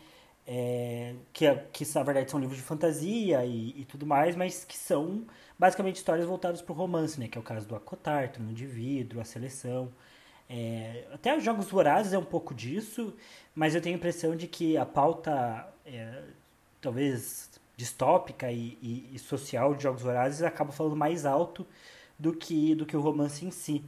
é, 0.46 1.14
que, 1.32 1.52
que 1.72 1.84
na 1.94 2.02
verdade 2.04 2.30
são 2.30 2.38
livros 2.40 2.58
de 2.58 2.64
fantasia 2.64 3.44
e, 3.44 3.80
e 3.80 3.84
tudo 3.86 4.06
mais, 4.06 4.36
mas 4.36 4.64
que 4.64 4.76
são 4.76 5.24
basicamente 5.58 5.96
histórias 5.96 6.26
voltadas 6.26 6.62
para 6.62 6.72
o 6.72 6.76
romance, 6.76 7.18
né? 7.20 7.28
Que 7.28 7.38
é 7.38 7.40
o 7.40 7.44
caso 7.44 7.66
do 7.66 7.74
Acotar, 7.76 8.30
Trono 8.32 8.52
de 8.54 8.66
Vidro, 8.66 9.20
A 9.20 9.24
Seleção. 9.24 9.90
É, 10.48 11.06
até 11.12 11.36
os 11.36 11.42
Jogos 11.44 11.68
Vorazes 11.70 12.12
é 12.12 12.18
um 12.18 12.24
pouco 12.24 12.54
disso, 12.54 13.14
mas 13.54 13.74
eu 13.74 13.80
tenho 13.80 13.96
a 13.96 13.98
impressão 13.98 14.36
de 14.36 14.46
que 14.46 14.76
a 14.76 14.84
pauta, 14.86 15.66
é, 15.86 16.22
talvez 16.80 17.50
distópica 17.76 18.50
e, 18.52 18.78
e- 18.82 19.10
e 19.14 19.18
social 19.18 19.74
de 19.74 19.82
Jogos 19.84 20.02
Vorazes 20.02 20.42
acaba 20.42 20.72
falando 20.72 20.96
mais 20.96 21.24
alto 21.26 21.66
do 22.18 22.32
que, 22.34 22.74
do 22.74 22.86
que 22.86 22.96
o 22.96 23.00
romance 23.00 23.44
em 23.46 23.50
si. 23.50 23.84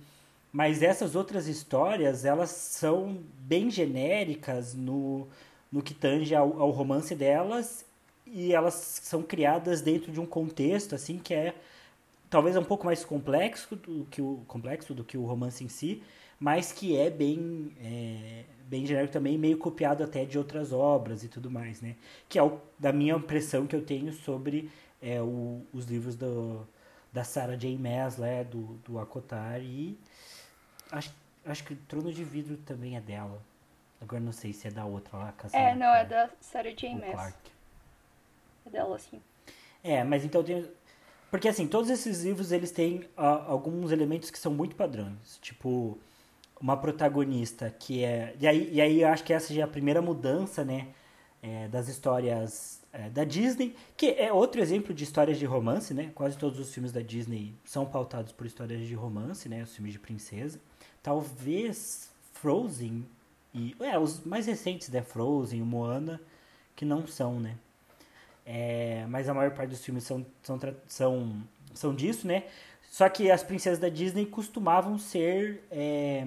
Mas 0.55 0.83
essas 0.83 1.17
outras 1.17 1.49
histórias, 1.49 2.25
elas 2.25 2.51
são 2.51 3.19
bem 3.41 3.69
genéricas 3.69 4.73
no, 4.73 5.27
no 5.71 5.83
que 5.83 5.93
tange 5.93 6.33
ao, 6.33 6.63
ao 6.63 6.71
romance 6.71 7.13
delas 7.13 7.85
e 8.25 8.53
elas 8.53 8.75
são 8.75 9.21
criadas 9.21 9.83
dentro 9.83 10.13
de 10.13 10.21
um 10.21 10.25
contexto 10.25 10.95
assim 10.95 11.19
que 11.19 11.35
é 11.35 11.57
talvez 12.31 12.57
um 12.57 12.63
pouco 12.63 12.87
mais 12.87 13.05
complexo 13.05 13.75
do 13.75 14.05
que 14.09 14.23
o 14.23 14.45
complexo 14.47 14.95
do 14.95 15.03
que 15.03 15.19
o 15.19 15.25
romance 15.25 15.65
em 15.65 15.69
si, 15.69 16.01
mas 16.39 16.71
que 16.71 16.97
é 16.97 17.11
bem 17.11 17.73
é, 17.83 18.45
bem 18.69 18.87
genérico 18.87 19.13
também, 19.13 19.37
meio 19.37 19.59
copiado 19.59 20.05
até 20.05 20.25
de 20.25 20.39
outras 20.39 20.73
obras 20.73 21.25
e 21.25 21.29
tudo 21.29 21.51
mais, 21.51 21.81
né? 21.81 21.97
Que 22.29 22.39
é 22.39 22.43
o, 22.45 22.61
da 22.79 22.93
minha 22.93 23.17
impressão 23.17 23.67
que 23.67 23.75
eu 23.75 23.83
tenho 23.85 24.13
sobre 24.13 24.71
é, 25.03 25.21
o, 25.21 25.63
os 25.73 25.87
livros 25.87 26.15
do, 26.15 26.65
da 27.13 27.25
Sarah 27.25 27.57
J. 27.57 27.77
Maas, 27.77 28.19
né, 28.19 28.45
do, 28.45 28.79
do 28.85 29.01
Akotar 29.01 29.61
e 29.61 29.99
acho, 30.91 31.15
acho 31.45 31.65
que 31.65 31.75
Trono 31.75 32.13
de 32.13 32.25
Vidro 32.25 32.57
também 32.59 32.97
é 32.97 33.01
dela. 33.01 33.41
Agora 34.01 34.21
não 34.21 34.33
sei 34.33 34.53
se 34.53 34.69
é 34.69 34.71
da 34.71 34.85
outra 34.85 35.17
lá, 35.17 35.33
Cassandra 35.33 35.71
É, 35.71 35.75
não, 35.75 35.95
é 35.95 36.05
da 36.05 36.31
Sarah 36.41 36.71
J. 36.71 36.95
Maas. 36.95 37.35
É 38.67 38.71
dela, 38.71 38.99
sim. 38.99 39.21
É, 39.83 40.05
mas 40.05 40.25
então 40.25 40.43
tem. 40.43 40.69
Porque 41.31 41.49
assim, 41.49 41.67
todos 41.67 41.91
esses 41.91 42.23
livros 42.23 42.53
eles 42.53 42.71
têm 42.71 43.09
ah, 43.17 43.45
alguns 43.47 43.91
elementos 43.91 44.31
que 44.31 44.39
são 44.39 44.53
muito 44.53 44.77
padrões. 44.77 45.39
Tipo, 45.41 45.99
uma 46.61 46.77
protagonista 46.77 47.71
que 47.71 48.05
é. 48.05 48.35
E 48.39 48.47
aí, 48.47 48.73
e 48.73 48.81
aí 48.81 49.01
eu 49.03 49.09
acho 49.09 49.25
que 49.25 49.33
essa 49.33 49.53
já 49.53 49.63
é 49.63 49.65
a 49.65 49.69
primeira 49.69 50.01
mudança, 50.03 50.65
né? 50.65 50.89
é, 51.45 51.69
das 51.69 51.89
histórias 51.89 52.81
é, 52.91 53.11
da 53.11 53.23
Disney, 53.23 53.77
que 53.99 54.07
é 54.13 54.33
outro 54.33 54.63
exemplo 54.63 54.95
de 54.95 55.05
histórias 55.05 55.39
de 55.39 55.45
romance, 55.45 55.93
né? 55.93 56.11
Quase 56.15 56.39
todos 56.39 56.59
os 56.59 56.73
filmes 56.73 56.91
da 56.91 57.03
Disney 57.03 57.55
são 57.67 57.85
pautados 57.85 58.33
por 58.33 58.47
histórias 58.47 58.81
de 58.87 58.95
romance, 58.95 59.47
né? 59.47 59.63
Os 59.63 59.75
filmes 59.75 59.93
de 59.93 59.99
princesa. 59.99 60.59
Talvez 61.05 62.11
Frozen 62.33 63.07
e. 63.55 63.77
É, 63.79 63.99
os 63.99 64.25
mais 64.25 64.47
recentes, 64.47 64.89
né? 64.89 65.03
Frozen, 65.03 65.61
Moana, 65.61 66.19
que 66.75 66.87
não 66.87 67.07
são, 67.07 67.39
né? 67.39 67.57
É, 68.47 69.05
mas 69.07 69.29
a 69.29 69.35
maior 69.35 69.51
parte 69.53 69.69
dos 69.71 69.85
filmes 69.85 70.05
são, 70.05 70.25
são, 70.43 70.59
são, 70.89 71.43
são 71.75 71.95
disso, 71.95 72.27
né? 72.27 72.45
Só 72.91 73.07
que 73.11 73.31
as 73.31 73.43
princesas 73.43 73.79
da 73.79 73.91
Disney 73.91 74.25
costumavam 74.25 74.99
ser 74.99 75.63
é, 75.71 76.27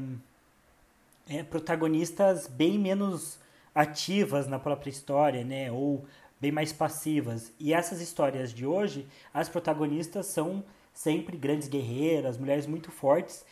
é, 1.28 1.42
protagonistas 1.42 2.46
bem 2.46 2.78
menos 2.78 3.40
ativas 3.74 4.48
na 4.48 4.60
própria 4.60 4.92
história, 4.92 5.44
né? 5.44 5.72
Ou 5.72 6.06
bem 6.40 6.52
mais 6.52 6.72
passivas. 6.72 7.52
E 7.60 7.74
essas 7.74 8.00
histórias 8.00 8.54
de 8.54 8.63
hoje, 8.63 9.08
as 9.34 9.50
protagonistas 9.50 10.28
são 10.28 10.63
sempre 10.94 11.36
grandes 11.36 11.68
guerreiras, 11.68 12.38
mulheres 12.38 12.68
muito 12.68 12.92
fortes 12.92 13.44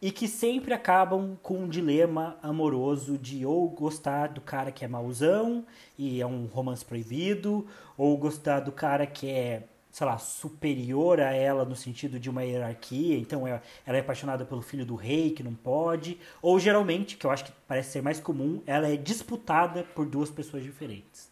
e 0.00 0.12
que 0.12 0.28
sempre 0.28 0.72
acabam 0.72 1.36
com 1.42 1.58
um 1.58 1.68
dilema 1.68 2.36
amoroso 2.42 3.18
de 3.18 3.44
ou 3.44 3.68
gostar 3.68 4.28
do 4.28 4.40
cara 4.40 4.70
que 4.70 4.84
é 4.84 4.88
mauzão 4.88 5.64
e 5.98 6.20
é 6.20 6.26
um 6.26 6.46
romance 6.46 6.84
proibido, 6.84 7.66
ou 7.96 8.16
gostar 8.16 8.60
do 8.60 8.70
cara 8.70 9.06
que 9.06 9.28
é, 9.28 9.64
sei 9.90 10.06
lá, 10.06 10.16
superior 10.18 11.20
a 11.20 11.32
ela 11.32 11.64
no 11.64 11.74
sentido 11.74 12.20
de 12.20 12.30
uma 12.30 12.44
hierarquia, 12.44 13.18
então 13.18 13.46
é- 13.46 13.60
ela 13.84 13.96
é 13.96 14.00
apaixonada 14.00 14.44
pelo 14.44 14.62
filho 14.62 14.86
do 14.86 14.94
rei 14.94 15.32
que 15.32 15.42
não 15.42 15.54
pode, 15.54 16.16
ou 16.40 16.60
geralmente, 16.60 17.16
que 17.16 17.26
eu 17.26 17.30
acho 17.32 17.46
que 17.46 17.52
parece 17.66 17.90
ser 17.90 18.02
mais 18.02 18.20
comum, 18.20 18.62
ela 18.66 18.88
é 18.88 18.96
disputada 18.96 19.82
por 19.82 20.06
duas 20.06 20.30
pessoas 20.30 20.62
diferentes. 20.62 21.28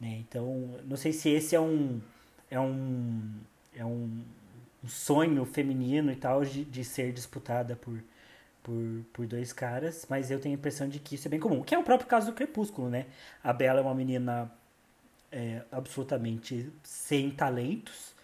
Né? 0.00 0.24
Então, 0.28 0.70
não 0.84 0.96
sei 0.96 1.12
se 1.12 1.28
esse 1.28 1.54
é 1.54 1.60
um 1.60 2.00
é 2.50 2.58
um 2.58 3.30
é 3.76 3.84
um, 3.84 4.22
um 4.84 4.88
sonho 4.88 5.44
feminino 5.44 6.10
e 6.10 6.16
tal 6.16 6.44
de, 6.44 6.64
de 6.64 6.84
ser 6.84 7.12
disputada 7.12 7.76
por, 7.76 8.02
por, 8.62 9.04
por 9.12 9.26
dois 9.26 9.52
caras, 9.52 10.06
mas 10.08 10.30
eu 10.30 10.40
tenho 10.40 10.54
a 10.54 10.58
impressão 10.58 10.88
de 10.88 10.98
que 10.98 11.14
isso 11.14 11.28
é 11.28 11.30
bem 11.30 11.40
comum. 11.40 11.62
Que 11.62 11.74
é 11.74 11.78
o 11.78 11.82
próprio 11.82 12.08
caso 12.08 12.26
do 12.26 12.32
Crepúsculo, 12.32 12.88
né? 12.88 13.06
A 13.42 13.52
Bella 13.52 13.80
é 13.80 13.82
uma 13.82 13.94
menina 13.94 14.50
é, 15.30 15.62
absolutamente 15.70 16.70
sem 16.82 17.30
talentos 17.30 18.14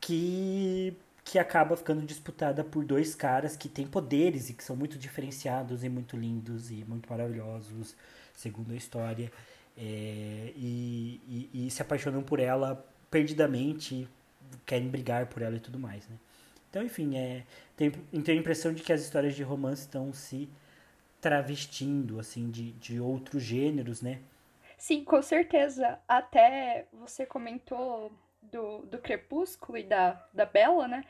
que 0.00 0.96
que 1.22 1.38
acaba 1.38 1.76
ficando 1.76 2.04
disputada 2.04 2.64
por 2.64 2.84
dois 2.84 3.14
caras 3.14 3.56
que 3.56 3.68
têm 3.68 3.86
poderes 3.86 4.50
e 4.50 4.52
que 4.52 4.64
são 4.64 4.74
muito 4.74 4.98
diferenciados 4.98 5.84
e 5.84 5.88
muito 5.88 6.16
lindos 6.16 6.72
e 6.72 6.84
muito 6.88 7.08
maravilhosos, 7.08 7.94
segundo 8.34 8.72
a 8.72 8.76
história, 8.76 9.30
é, 9.76 10.52
e, 10.56 11.48
e, 11.54 11.66
e 11.66 11.70
se 11.70 11.82
apaixonam 11.82 12.20
por 12.20 12.40
ela 12.40 12.84
perdidamente, 13.08 14.08
querem 14.66 14.88
brigar 14.88 15.26
por 15.26 15.42
ela 15.42 15.56
e 15.56 15.60
tudo 15.60 15.78
mais, 15.78 16.08
né? 16.08 16.16
Então, 16.68 16.82
enfim, 16.82 17.16
é, 17.16 17.44
tenho, 17.76 17.92
tenho 18.22 18.38
a 18.38 18.40
impressão 18.40 18.72
de 18.72 18.82
que 18.82 18.92
as 18.92 19.00
histórias 19.02 19.34
de 19.34 19.42
romance 19.42 19.82
estão 19.82 20.12
se 20.12 20.48
travestindo, 21.20 22.18
assim, 22.18 22.50
de, 22.50 22.72
de 22.72 23.00
outros 23.00 23.42
gêneros, 23.42 24.00
né? 24.00 24.20
Sim, 24.78 25.04
com 25.04 25.20
certeza. 25.20 25.98
Até 26.08 26.86
você 26.92 27.26
comentou 27.26 28.12
do, 28.40 28.78
do 28.86 28.98
Crepúsculo 28.98 29.76
e 29.76 29.82
da, 29.82 30.12
da 30.32 30.46
Bella, 30.46 30.88
né? 30.88 31.04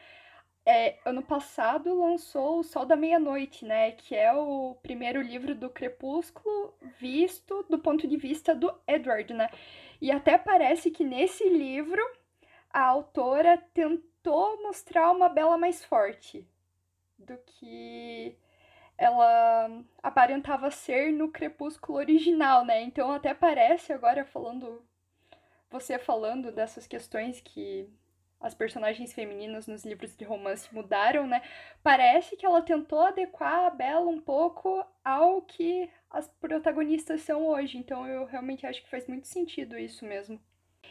É, 0.66 0.98
ano 1.04 1.22
passado 1.22 1.98
lançou 1.98 2.60
O 2.60 2.62
Sol 2.64 2.84
da 2.84 2.96
Meia-Noite, 2.96 3.64
né? 3.64 3.92
Que 3.92 4.14
é 4.14 4.32
o 4.32 4.76
primeiro 4.82 5.20
livro 5.22 5.54
do 5.54 5.70
Crepúsculo 5.70 6.74
visto 6.98 7.64
do 7.68 7.78
ponto 7.78 8.06
de 8.06 8.16
vista 8.16 8.54
do 8.54 8.72
Edward, 8.86 9.32
né? 9.32 9.48
E 10.00 10.10
até 10.10 10.36
parece 10.36 10.90
que 10.90 11.04
nesse 11.04 11.48
livro 11.48 12.02
a 12.72 12.82
autora 12.82 13.58
tentou 13.74 14.62
mostrar 14.62 15.10
uma 15.10 15.28
Bella 15.28 15.58
mais 15.58 15.84
forte 15.84 16.46
do 17.18 17.36
que 17.38 18.36
ela 18.96 19.82
aparentava 20.02 20.70
ser 20.70 21.12
no 21.12 21.30
Crepúsculo 21.30 21.98
original, 21.98 22.64
né? 22.64 22.82
Então 22.82 23.12
até 23.12 23.34
parece, 23.34 23.92
agora 23.92 24.24
falando 24.24 24.84
você 25.70 25.98
falando 25.98 26.50
dessas 26.50 26.86
questões 26.86 27.40
que 27.40 27.88
as 28.40 28.54
personagens 28.54 29.12
femininas 29.12 29.66
nos 29.66 29.84
livros 29.84 30.16
de 30.16 30.24
romance 30.24 30.74
mudaram, 30.74 31.26
né? 31.26 31.42
Parece 31.82 32.36
que 32.36 32.44
ela 32.44 32.62
tentou 32.62 33.00
adequar 33.00 33.66
a 33.66 33.70
Bella 33.70 34.08
um 34.08 34.20
pouco 34.20 34.84
ao 35.04 35.42
que 35.42 35.90
as 36.08 36.26
protagonistas 36.40 37.20
são 37.20 37.46
hoje. 37.46 37.78
Então 37.78 38.06
eu 38.06 38.24
realmente 38.24 38.66
acho 38.66 38.82
que 38.82 38.90
faz 38.90 39.06
muito 39.06 39.28
sentido 39.28 39.78
isso 39.78 40.04
mesmo. 40.04 40.40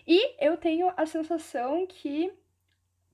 E 0.07 0.35
eu 0.43 0.57
tenho 0.57 0.91
a 0.97 1.05
sensação 1.05 1.85
que, 1.88 2.31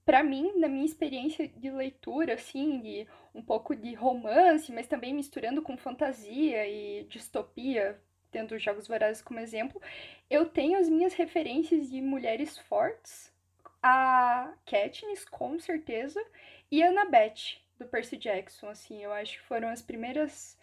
pra 0.05 0.23
mim, 0.23 0.53
na 0.57 0.67
minha 0.67 0.85
experiência 0.85 1.47
de 1.47 1.69
leitura, 1.69 2.33
assim, 2.35 2.79
de 2.79 3.07
um 3.33 3.41
pouco 3.41 3.75
de 3.75 3.93
romance, 3.93 4.71
mas 4.71 4.87
também 4.87 5.13
misturando 5.13 5.61
com 5.61 5.77
fantasia 5.77 6.67
e 6.67 7.03
distopia, 7.05 7.99
tendo 8.31 8.55
os 8.55 8.61
Jogos 8.63 8.87
Vorazes 8.87 9.21
como 9.21 9.39
exemplo, 9.39 9.81
eu 10.29 10.45
tenho 10.45 10.77
as 10.79 10.89
minhas 10.89 11.13
referências 11.13 11.89
de 11.89 12.01
mulheres 12.01 12.57
fortes, 12.57 13.33
a 13.81 14.53
Katniss, 14.65 15.25
com 15.25 15.59
certeza, 15.59 16.23
e 16.71 16.81
a 16.83 16.89
Annabeth, 16.89 17.59
do 17.77 17.85
Percy 17.85 18.17
Jackson, 18.17 18.69
assim, 18.69 19.03
eu 19.03 19.11
acho 19.13 19.33
que 19.33 19.47
foram 19.47 19.69
as 19.69 19.81
primeiras 19.81 20.57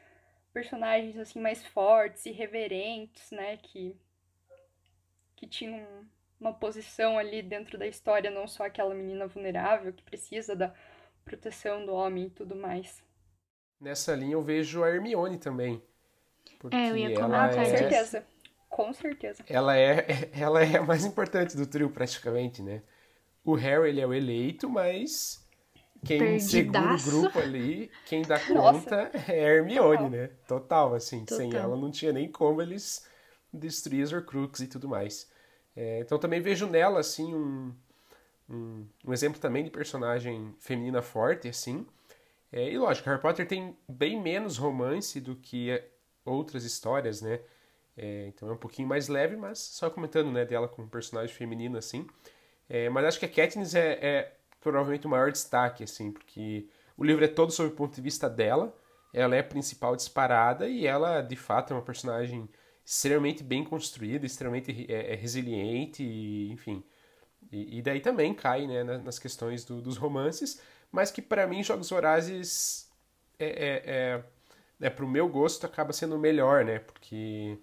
personagens, 0.52 1.16
assim, 1.18 1.40
mais 1.40 1.64
fortes 1.64 2.26
e 2.26 2.30
reverentes, 2.30 3.30
né, 3.30 3.56
que, 3.58 3.96
que 5.42 5.48
tinham 5.48 6.06
uma 6.40 6.54
posição 6.54 7.18
ali 7.18 7.42
dentro 7.42 7.76
da 7.76 7.84
história, 7.86 8.30
não 8.30 8.46
só 8.46 8.64
aquela 8.64 8.94
menina 8.94 9.26
vulnerável 9.26 9.92
que 9.92 10.04
precisa 10.04 10.54
da 10.54 10.72
proteção 11.24 11.84
do 11.84 11.92
homem 11.92 12.26
e 12.26 12.30
tudo 12.30 12.54
mais. 12.54 13.02
Nessa 13.78 14.14
linha 14.14 14.32
eu 14.32 14.42
vejo 14.42 14.82
a 14.82 14.88
Hermione 14.88 15.36
também. 15.38 15.82
Porque 16.58 16.76
É, 16.76 16.90
eu 16.90 16.96
ia 16.96 17.10
ela 17.10 17.14
comentar 17.14 17.54
Com 17.54 17.60
é, 17.60 17.64
certeza. 17.64 18.26
Com 18.68 18.92
certeza. 18.92 19.44
ela 19.48 19.76
é 19.76 20.30
ela 20.32 20.62
é 20.64 20.76
a 20.78 20.82
mais 20.82 21.04
importante 21.04 21.56
do 21.56 21.66
trio 21.66 21.90
praticamente, 21.90 22.62
né? 22.62 22.82
O 23.44 23.54
Harry 23.56 23.90
ele 23.90 24.00
é 24.02 24.06
o 24.08 24.14
eleito, 24.14 24.68
mas 24.70 25.46
quem 26.04 26.38
segura 26.40 26.94
o 26.94 27.00
grupo 27.02 27.40
ali, 27.40 27.90
quem 28.06 28.26
dá 28.26 28.38
Nossa. 28.48 28.96
conta 28.98 29.10
é 29.28 29.46
a 29.46 29.54
Hermione, 29.56 30.08
Total. 30.08 30.10
né? 30.10 30.28
Total, 30.48 30.94
assim, 30.94 31.26
sem 31.28 31.54
Total. 31.54 31.60
ela 31.60 31.76
não 31.76 31.90
tinha 31.92 32.12
nem 32.12 32.30
como 32.32 32.62
eles 32.62 33.06
destruir 33.52 34.04
os 34.04 34.12
Horcruxes 34.12 34.66
e 34.66 34.70
tudo 34.70 34.88
mais. 34.88 35.30
É, 35.76 36.00
então 36.00 36.18
também 36.18 36.40
vejo 36.40 36.66
nela 36.66 37.00
assim 37.00 37.34
um, 37.34 37.74
um, 38.48 38.86
um 39.06 39.12
exemplo 39.12 39.40
também 39.40 39.64
de 39.64 39.70
personagem 39.70 40.54
feminina 40.58 41.02
forte, 41.02 41.48
assim. 41.48 41.86
É, 42.52 42.70
e 42.70 42.78
lógico, 42.78 43.08
Harry 43.08 43.20
Potter 43.20 43.46
tem 43.48 43.76
bem 43.88 44.20
menos 44.20 44.58
romance 44.58 45.20
do 45.20 45.36
que 45.36 45.82
outras 46.24 46.64
histórias, 46.64 47.22
né? 47.22 47.40
É, 47.96 48.26
então 48.28 48.48
é 48.48 48.52
um 48.52 48.56
pouquinho 48.56 48.88
mais 48.88 49.08
leve, 49.08 49.36
mas 49.36 49.58
só 49.58 49.90
comentando, 49.90 50.30
né, 50.30 50.44
dela 50.44 50.68
como 50.68 50.88
personagem 50.88 51.34
feminino, 51.34 51.78
assim. 51.78 52.06
É, 52.68 52.88
mas 52.88 53.04
acho 53.06 53.18
que 53.18 53.26
a 53.26 53.28
Katniss 53.28 53.74
é, 53.74 53.98
é 54.02 54.36
provavelmente 54.60 55.06
o 55.06 55.10
maior 55.10 55.30
destaque, 55.32 55.84
assim, 55.84 56.12
porque 56.12 56.66
o 56.96 57.04
livro 57.04 57.24
é 57.24 57.28
todo 57.28 57.52
sob 57.52 57.68
o 57.70 57.72
ponto 57.76 57.94
de 57.94 58.00
vista 58.00 58.28
dela, 58.30 58.74
ela 59.12 59.36
é 59.36 59.40
a 59.40 59.44
principal 59.44 59.94
disparada 59.96 60.68
e 60.68 60.86
ela, 60.86 61.20
de 61.20 61.36
fato, 61.36 61.72
é 61.72 61.76
uma 61.76 61.82
personagem 61.82 62.48
extremamente 62.84 63.42
bem 63.44 63.64
construída, 63.64 64.26
extremamente 64.26 64.86
é, 64.92 65.12
é 65.12 65.16
resiliente, 65.16 66.02
e, 66.02 66.50
enfim. 66.52 66.82
E, 67.52 67.78
e 67.78 67.82
daí 67.82 68.00
também 68.00 68.34
cai, 68.34 68.66
né, 68.66 68.84
na- 68.84 68.98
nas 68.98 69.18
questões 69.18 69.64
do- 69.64 69.80
dos 69.82 69.96
romances, 69.96 70.60
mas 70.92 71.10
que 71.10 71.22
para 71.22 71.46
mim 71.46 71.62
Jogos 71.62 71.90
Vorazes 71.90 72.90
é, 73.38 73.46
é, 73.46 73.82
é, 74.84 74.86
é 74.86 74.90
pro 74.90 75.08
meu 75.08 75.28
gosto 75.28 75.66
acaba 75.66 75.92
sendo 75.92 76.18
melhor, 76.18 76.64
né? 76.64 76.78
Porque 76.80 77.58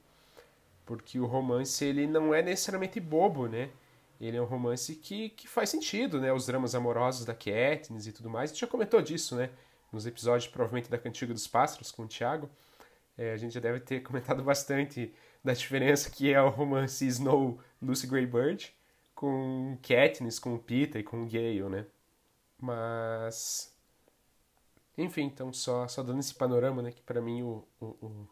porque 0.86 1.20
o 1.20 1.26
romance 1.26 1.84
ele 1.86 2.08
não 2.08 2.34
é 2.34 2.42
necessariamente 2.42 3.00
bobo, 3.00 3.48
né? 3.48 3.70
Ele 4.20 4.38
é 4.38 4.42
um 4.42 4.46
romance 4.46 4.96
que, 4.96 5.30
que 5.30 5.48
faz 5.48 5.70
sentido, 5.70 6.20
né? 6.20 6.34
Os 6.34 6.46
dramas 6.48 6.76
amorosos 6.76 7.26
da 7.26 7.34
Katniss 7.34 8.08
e 8.08 8.12
tudo 8.12 8.30
mais. 8.30 8.50
A 8.52 8.54
gente 8.54 8.62
já 8.62 8.68
comentou 8.68 9.02
disso, 9.02 9.36
né? 9.36 9.50
Nos 9.92 10.06
episódios, 10.06 10.48
provavelmente, 10.52 10.90
da 10.90 10.98
Cantiga 10.98 11.34
dos 11.34 11.48
Pássaros 11.48 11.92
com 11.92 12.04
o 12.04 12.08
Thiago. 12.08 12.50
É, 13.20 13.34
a 13.34 13.38
gente 13.38 13.54
já 13.54 13.60
deve 13.60 13.80
ter 13.82 14.02
comentado 14.04 14.44
bastante 14.44 15.14
da 15.44 15.54
diferença 15.54 16.10
que 16.10 16.34
é 16.34 16.42
o 16.42 16.50
romance 16.50 17.06
Snow 17.08 17.60
Lucy 17.82 18.08
Greybird 18.08 18.74
com 19.16 19.78
Katniss, 19.84 20.40
com 20.40 20.58
Pita 20.58 21.00
e 21.00 21.04
com 21.04 21.26
Gale, 21.28 21.64
né? 21.70 21.86
Mas... 22.62 23.74
Enfim, 24.98 25.24
então 25.24 25.52
só, 25.54 25.88
só 25.88 26.04
dando 26.04 26.20
esse 26.20 26.34
panorama, 26.36 26.82
né? 26.84 26.92
Que 26.92 27.02
pra 27.02 27.20
mim 27.22 27.42
o, 27.42 27.68
o, 27.80 27.86
o- 28.06 28.30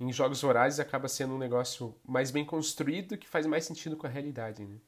em 0.00 0.12
Jogos 0.12 0.42
Vorazes 0.42 0.80
acaba 0.80 1.08
sendo 1.08 1.34
um 1.34 1.38
negócio 1.38 1.94
mais 2.06 2.30
bem 2.32 2.44
construído 2.44 3.18
que 3.18 3.28
faz 3.28 3.46
mais 3.46 3.64
sentido 3.66 3.96
com 3.96 4.06
a 4.06 4.10
realidade, 4.10 4.64
né? 4.66 4.78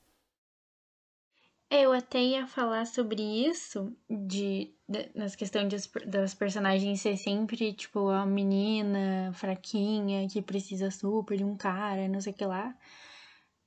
Eu 1.70 1.92
até 1.92 2.20
ia 2.20 2.46
falar 2.48 2.84
sobre 2.84 3.22
isso, 3.22 3.96
de, 4.08 4.74
de- 4.88 5.10
nas 5.14 5.36
questões 5.36 5.68
das, 5.68 5.86
das 6.06 6.34
personagens 6.34 7.00
ser 7.00 7.16
sempre, 7.16 7.72
tipo, 7.72 8.08
a 8.08 8.26
menina 8.26 9.32
fraquinha 9.34 10.28
que 10.28 10.42
precisa 10.42 10.90
super 10.90 11.36
de 11.38 11.44
um 11.44 11.56
cara, 11.56 12.08
não 12.08 12.20
sei 12.20 12.32
o 12.32 12.36
que 12.36 12.44
lá. 12.44 12.76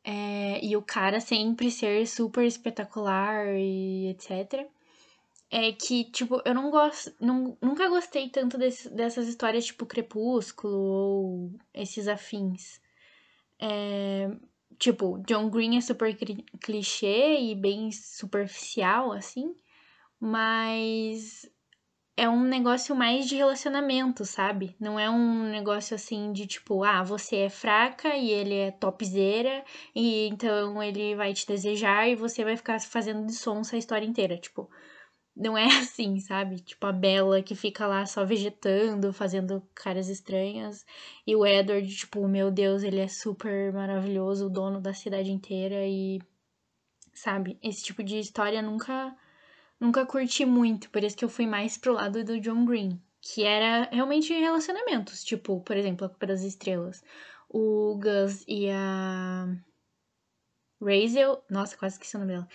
É, 0.03 0.63
e 0.65 0.75
o 0.75 0.81
cara 0.81 1.19
sempre 1.21 1.71
ser 1.71 2.05
super 2.07 2.45
espetacular 2.45 3.47
e 3.57 4.09
etc. 4.09 4.67
É 5.51 5.71
que, 5.71 6.05
tipo, 6.11 6.41
eu 6.45 6.53
não 6.53 6.69
gosto. 6.71 7.13
Não, 7.21 7.57
nunca 7.61 7.87
gostei 7.89 8.29
tanto 8.29 8.57
desse- 8.57 8.89
dessas 8.89 9.27
histórias, 9.27 9.65
tipo, 9.65 9.85
Crepúsculo 9.85 10.75
ou 10.77 11.51
esses 11.73 12.07
afins. 12.07 12.81
É, 13.59 14.29
tipo, 14.83 15.17
John 15.25 15.49
Green 15.49 15.77
é 15.77 15.81
super 15.81 16.13
clichê 16.61 17.39
e 17.39 17.55
bem 17.55 17.89
superficial, 17.91 19.13
assim, 19.13 19.55
mas 20.19 21.49
é 22.17 22.27
um 22.27 22.43
negócio 22.43 22.93
mais 22.93 23.27
de 23.27 23.37
relacionamento, 23.37 24.25
sabe? 24.25 24.75
Não 24.77 24.99
é 24.99 25.09
um 25.09 25.43
negócio 25.43 25.95
assim 25.95 26.33
de 26.33 26.45
tipo, 26.45 26.83
ah, 26.83 27.01
você 27.01 27.37
é 27.37 27.49
fraca 27.49 28.15
e 28.15 28.29
ele 28.29 28.55
é 28.55 28.71
topzera, 28.71 29.63
e 29.95 30.27
então 30.27 30.83
ele 30.83 31.15
vai 31.15 31.33
te 31.33 31.47
desejar 31.47 32.09
e 32.09 32.15
você 32.15 32.43
vai 32.43 32.57
ficar 32.57 32.79
fazendo 32.81 33.25
de 33.25 33.33
sonsa 33.33 33.77
a 33.77 33.79
história 33.79 34.05
inteira. 34.05 34.37
Tipo, 34.37 34.69
não 35.35 35.57
é 35.57 35.65
assim, 35.79 36.19
sabe? 36.19 36.59
Tipo, 36.59 36.87
a 36.87 36.91
Bella 36.91 37.41
que 37.41 37.55
fica 37.55 37.87
lá 37.87 38.05
só 38.05 38.25
vegetando, 38.25 39.11
fazendo 39.13 39.61
caras 39.73 40.09
estranhas. 40.09 40.85
E 41.25 41.35
o 41.35 41.45
Edward, 41.45 41.87
tipo, 41.95 42.27
meu 42.27 42.51
Deus, 42.51 42.83
ele 42.83 42.99
é 42.99 43.07
super 43.07 43.73
maravilhoso, 43.73 44.47
o 44.47 44.49
dono 44.49 44.79
da 44.79 44.93
cidade 44.93 45.31
inteira 45.31 45.85
e. 45.87 46.19
Sabe? 47.13 47.59
Esse 47.61 47.83
tipo 47.83 48.03
de 48.03 48.19
história 48.19 48.61
nunca. 48.61 49.15
Nunca 49.79 50.05
curti 50.05 50.45
muito. 50.45 50.89
Por 50.89 51.03
isso 51.03 51.17
que 51.17 51.25
eu 51.25 51.29
fui 51.29 51.45
mais 51.45 51.77
pro 51.77 51.93
lado 51.93 52.23
do 52.23 52.39
John 52.39 52.65
Green. 52.65 53.01
Que 53.21 53.43
era 53.43 53.89
realmente 53.91 54.33
relacionamentos. 54.33 55.23
Tipo, 55.23 55.61
por 55.61 55.75
exemplo, 55.77 56.05
a 56.05 56.09
Culpa 56.09 56.27
das 56.27 56.43
Estrelas. 56.43 57.03
O 57.49 57.99
Gus 58.01 58.43
e 58.47 58.69
a. 58.69 59.47
Razel. 60.81 61.43
Nossa, 61.49 61.77
quase 61.77 61.95
esqueci 61.95 62.15
o 62.15 62.19
nome 62.19 62.33
dela. 62.33 62.47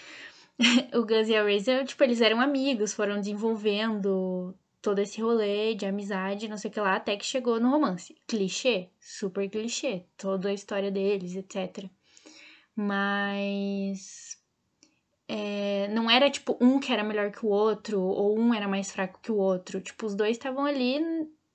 o 0.94 1.05
Gus 1.05 1.29
e 1.29 1.37
a 1.37 1.42
Razel, 1.42 1.85
tipo, 1.85 2.03
eles 2.03 2.21
eram 2.21 2.40
amigos, 2.40 2.92
foram 2.92 3.21
desenvolvendo 3.21 4.55
todo 4.83 4.99
esse 5.01 5.21
rolê 5.21 5.75
de 5.75 5.87
amizade, 5.87 6.49
não 6.49 6.57
sei 6.57 6.71
o 6.71 6.73
que 6.73 6.81
lá, 6.81 6.97
até 6.97 7.16
que 7.16 7.25
chegou 7.25 7.61
no 7.61 7.71
romance. 7.71 8.16
Clichê, 8.27 8.88
super 9.01 9.49
clichê, 9.49 10.05
toda 10.16 10.49
a 10.49 10.55
história 10.55 10.90
deles, 10.90 11.37
etc. 11.37 11.88
Mas 12.75 14.38
é, 15.29 15.88
não 15.88 16.11
era 16.11 16.31
tipo 16.31 16.57
um 16.61 16.81
que 16.81 16.92
era 16.92 17.05
melhor 17.05 17.31
que 17.31 17.44
o 17.44 17.49
outro, 17.49 18.01
ou 18.01 18.38
um 18.38 18.55
era 18.55 18.66
mais 18.66 18.90
fraco 18.90 19.21
que 19.21 19.31
o 19.31 19.37
outro. 19.37 19.81
Tipo, 19.81 20.07
os 20.07 20.14
dois 20.14 20.33
estavam 20.33 20.64
ali 20.64 21.01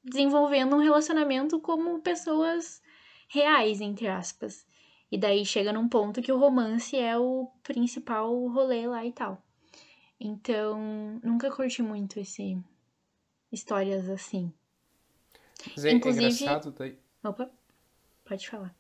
desenvolvendo 0.03 0.75
um 0.75 0.79
relacionamento 0.79 1.59
como 1.59 2.01
pessoas 2.01 2.81
reais, 3.27 3.81
entre 3.81 4.07
aspas. 4.07 4.65
E 5.13 5.17
daí 5.19 5.45
chega 5.45 5.71
num 5.71 5.87
ponto 5.87 6.23
que 6.23 6.31
o 6.31 6.39
romance 6.39 6.97
é 6.97 7.15
o 7.15 7.47
principal 7.61 8.47
rolê 8.47 8.87
lá 8.87 9.05
e 9.05 9.11
tal. 9.13 9.39
Então, 10.19 11.19
nunca 11.23 11.51
curti 11.51 11.83
muito 11.83 12.19
esse 12.19 12.59
histórias 13.51 14.09
assim. 14.09 14.51
Mas 15.67 15.85
é, 15.85 15.89
é 15.89 15.91
Inclusive- 15.93 16.25
engraçado 16.25 16.71
daí. 16.71 16.97
Opa, 17.23 17.47
pode 18.25 18.49
falar. 18.49 18.73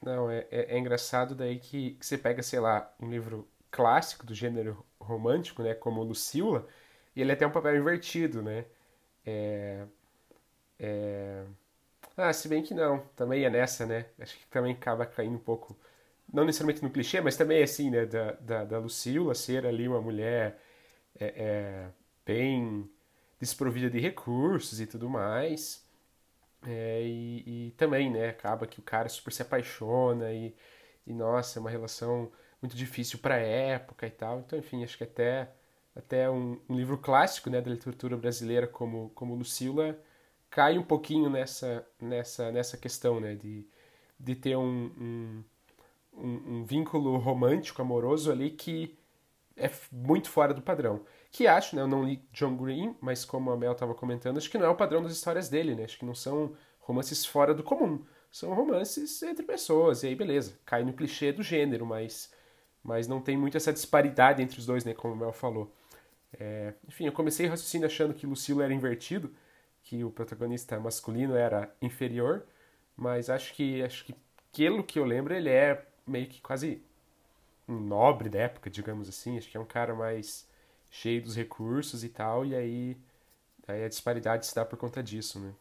Não, 0.00 0.30
é, 0.30 0.46
é, 0.50 0.74
é 0.74 0.78
engraçado 0.78 1.34
daí 1.34 1.58
que, 1.58 1.90
que 1.96 2.06
você 2.06 2.16
pega, 2.16 2.42
sei 2.42 2.58
lá, 2.58 2.90
um 2.98 3.10
livro 3.10 3.46
clássico 3.70 4.24
do 4.24 4.34
gênero 4.34 4.86
romântico, 4.98 5.62
né? 5.62 5.74
Como 5.74 6.02
Lucila, 6.02 6.66
e 7.14 7.20
ele 7.20 7.36
tem 7.36 7.46
um 7.46 7.52
papel 7.52 7.76
invertido, 7.76 8.40
né? 8.42 8.64
É, 9.26 9.86
é... 10.78 11.44
Ah, 12.16 12.32
se 12.32 12.48
bem 12.48 12.62
que 12.62 12.74
não, 12.74 13.00
também 13.16 13.44
é 13.44 13.50
nessa, 13.50 13.86
né? 13.86 14.06
Acho 14.18 14.36
que 14.38 14.46
também 14.46 14.72
acaba 14.74 15.06
caindo 15.06 15.36
um 15.36 15.38
pouco, 15.38 15.76
não 16.32 16.44
necessariamente 16.44 16.82
no 16.82 16.90
clichê, 16.90 17.20
mas 17.20 17.36
também 17.36 17.60
é 17.60 17.62
assim, 17.64 17.90
né? 17.90 18.06
Da, 18.06 18.32
da, 18.32 18.64
da 18.64 18.78
Lucila 18.78 19.34
ser 19.34 19.66
ali 19.66 19.88
uma 19.88 20.00
mulher 20.00 20.58
é, 21.18 21.26
é, 21.36 21.90
bem 22.26 22.90
desprovida 23.40 23.90
de 23.90 24.00
recursos 24.00 24.80
e 24.80 24.86
tudo 24.86 25.08
mais. 25.10 25.84
É, 26.66 27.02
e, 27.04 27.68
e 27.68 27.70
também, 27.72 28.10
né, 28.10 28.28
acaba 28.30 28.66
que 28.66 28.80
o 28.80 28.82
cara 28.82 29.08
super 29.08 29.32
se 29.32 29.42
apaixona 29.42 30.32
e, 30.32 30.54
e 31.06 31.12
nossa, 31.12 31.58
é 31.58 31.60
uma 31.60 31.70
relação 31.70 32.30
muito 32.62 32.76
difícil 32.76 33.18
para 33.20 33.34
a 33.36 33.38
época 33.38 34.06
e 34.06 34.10
tal. 34.10 34.40
Então, 34.40 34.58
enfim, 34.58 34.84
acho 34.84 34.96
que 34.98 35.04
até 35.04 35.50
até 35.94 36.30
um, 36.30 36.58
um 36.68 36.76
livro 36.76 36.96
clássico, 36.98 37.50
né, 37.50 37.60
da 37.60 37.70
literatura 37.70 38.16
brasileira 38.16 38.66
como 38.66 39.10
como 39.14 39.34
Lucila 39.34 39.98
cai 40.52 40.78
um 40.78 40.82
pouquinho 40.82 41.30
nessa 41.30 41.84
nessa 42.00 42.52
nessa 42.52 42.76
questão, 42.76 43.18
né, 43.18 43.34
de 43.34 43.66
de 44.20 44.36
ter 44.36 44.56
um, 44.56 45.42
um, 46.12 46.58
um, 46.60 46.64
vínculo 46.64 47.16
romântico, 47.16 47.82
amoroso 47.82 48.30
ali 48.30 48.50
que 48.50 48.96
é 49.56 49.68
muito 49.90 50.30
fora 50.30 50.54
do 50.54 50.62
padrão. 50.62 51.04
Que 51.32 51.46
acho, 51.48 51.74
né? 51.74 51.82
Eu 51.82 51.88
não 51.88 52.04
li 52.04 52.22
John 52.32 52.56
Green, 52.56 52.94
mas 53.00 53.24
como 53.24 53.50
a 53.50 53.56
Mel 53.56 53.72
estava 53.72 53.94
comentando, 53.94 54.36
acho 54.38 54.50
que 54.50 54.58
não 54.58 54.66
é 54.66 54.68
o 54.68 54.76
padrão 54.76 55.02
das 55.02 55.12
histórias 55.12 55.48
dele, 55.48 55.74
né? 55.74 55.84
Acho 55.84 55.98
que 55.98 56.04
não 56.04 56.14
são 56.14 56.54
romances 56.80 57.26
fora 57.26 57.52
do 57.54 57.64
comum. 57.64 58.04
São 58.30 58.54
romances 58.54 59.22
entre 59.22 59.44
pessoas, 59.44 60.02
e 60.02 60.08
aí 60.08 60.14
beleza, 60.14 60.58
cai 60.64 60.84
no 60.84 60.92
clichê 60.92 61.32
do 61.32 61.42
gênero, 61.42 61.84
mas, 61.84 62.32
mas 62.82 63.08
não 63.08 63.20
tem 63.20 63.36
muito 63.36 63.56
essa 63.56 63.72
disparidade 63.72 64.42
entre 64.42 64.58
os 64.58 64.66
dois, 64.66 64.84
né? 64.84 64.94
Como 64.94 65.14
a 65.14 65.16
Mel 65.16 65.32
falou. 65.32 65.72
É, 66.38 66.74
enfim, 66.88 67.06
eu 67.06 67.12
comecei 67.12 67.46
o 67.46 67.50
raciocínio 67.50 67.86
achando 67.86 68.14
que 68.14 68.26
Lucilo 68.26 68.62
era 68.62 68.72
invertido, 68.72 69.34
que 69.82 70.04
o 70.04 70.10
protagonista 70.10 70.78
masculino 70.78 71.34
era 71.34 71.74
inferior, 71.80 72.46
mas 72.96 73.28
acho 73.28 73.54
que 73.54 73.82
acho 73.82 74.04
que 74.04 74.14
pelo 74.54 74.84
que 74.84 74.98
eu 74.98 75.04
lembro 75.04 75.34
ele 75.34 75.48
é 75.48 75.86
meio 76.06 76.26
que 76.28 76.40
quase 76.40 76.82
um 77.68 77.78
nobre 77.78 78.28
da 78.28 78.40
época, 78.40 78.70
digamos 78.70 79.08
assim. 79.08 79.38
Acho 79.38 79.48
que 79.48 79.56
é 79.56 79.60
um 79.60 79.66
cara 79.66 79.94
mais 79.94 80.48
cheio 80.90 81.22
dos 81.22 81.36
recursos 81.36 82.04
e 82.04 82.08
tal, 82.08 82.44
e 82.44 82.54
aí, 82.54 82.96
aí 83.66 83.84
a 83.84 83.88
disparidade 83.88 84.46
se 84.46 84.54
dá 84.54 84.64
por 84.64 84.76
conta 84.76 85.02
disso, 85.02 85.40
né? 85.40 85.54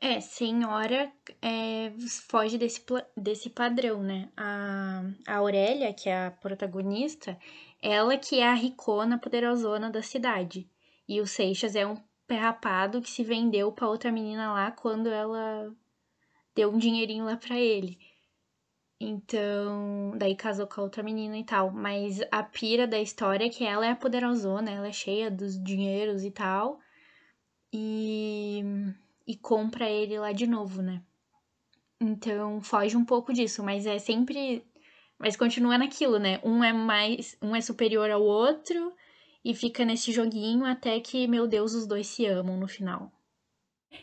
É, 0.00 0.20
senhora 0.20 1.12
é, 1.42 1.92
foge 2.28 2.56
desse, 2.56 2.82
desse 3.16 3.50
padrão, 3.50 4.02
né? 4.02 4.30
A, 4.36 5.02
a 5.26 5.36
Aurélia, 5.36 5.92
que 5.92 6.08
é 6.08 6.26
a 6.26 6.30
protagonista, 6.30 7.38
ela 7.82 8.16
que 8.16 8.40
é 8.40 8.46
a 8.46 8.54
ricona 8.54 9.18
poderosona 9.18 9.90
da 9.90 10.02
cidade. 10.02 10.68
E 11.08 11.20
o 11.20 11.26
Seixas 11.26 11.74
é 11.74 11.86
um 11.86 11.96
perrapado 12.26 13.00
que 13.00 13.10
se 13.10 13.22
vendeu 13.22 13.72
pra 13.72 13.88
outra 13.88 14.10
menina 14.12 14.52
lá 14.52 14.70
quando 14.70 15.08
ela 15.08 15.72
deu 16.54 16.70
um 16.72 16.78
dinheirinho 16.78 17.24
lá 17.24 17.36
pra 17.36 17.58
ele. 17.58 17.98
Então, 18.98 20.14
daí 20.16 20.34
casou 20.34 20.66
com 20.66 20.80
a 20.80 20.84
outra 20.84 21.02
menina 21.02 21.38
e 21.38 21.44
tal. 21.44 21.70
Mas 21.70 22.20
a 22.30 22.42
pira 22.42 22.86
da 22.86 22.98
história 22.98 23.44
é 23.44 23.50
que 23.50 23.64
ela 23.64 23.86
é 23.86 23.90
a 23.90 23.96
poderosona, 23.96 24.70
ela 24.70 24.88
é 24.88 24.92
cheia 24.92 25.30
dos 25.30 25.62
dinheiros 25.62 26.24
e 26.24 26.30
tal. 26.30 26.80
E 27.72 28.62
e 29.26 29.36
compra 29.36 29.88
ele 29.90 30.18
lá 30.18 30.32
de 30.32 30.46
novo, 30.46 30.80
né? 30.80 31.02
Então 32.00 32.60
foge 32.60 32.96
um 32.96 33.04
pouco 33.04 33.32
disso, 33.32 33.62
mas 33.62 33.86
é 33.86 33.98
sempre. 33.98 34.64
Mas 35.18 35.36
continua 35.36 35.78
naquilo, 35.78 36.18
né? 36.18 36.40
Um 36.44 36.62
é 36.62 36.72
mais. 36.72 37.36
Um 37.42 37.56
é 37.56 37.60
superior 37.60 38.10
ao 38.10 38.22
outro 38.22 38.94
e 39.46 39.54
fica 39.54 39.84
nesse 39.84 40.10
joguinho 40.10 40.64
até 40.64 40.98
que, 40.98 41.28
meu 41.28 41.46
Deus, 41.46 41.72
os 41.72 41.86
dois 41.86 42.08
se 42.08 42.26
amam 42.26 42.56
no 42.56 42.66
final. 42.66 43.12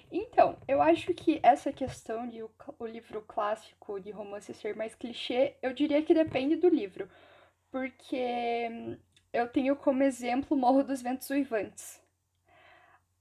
Então, 0.10 0.58
eu 0.70 0.82
acho 0.82 1.14
que 1.14 1.42
essa 1.44 1.70
questão 1.74 2.26
de 2.26 2.42
o, 2.42 2.50
o 2.80 2.86
livro 2.86 3.22
clássico 3.22 4.00
de 4.00 4.10
romance 4.10 4.54
ser 4.54 4.74
mais 4.74 4.96
clichê, 4.96 5.58
eu 5.62 5.74
diria 5.74 6.02
que 6.02 6.14
depende 6.14 6.56
do 6.56 6.70
livro. 6.70 7.10
Porque 7.70 8.70
hum, 8.72 8.98
eu 9.34 9.50
tenho 9.50 9.76
como 9.76 10.02
exemplo 10.02 10.56
Morro 10.56 10.82
dos 10.82 11.02
Ventos 11.02 11.30
Uivantes. 11.30 12.02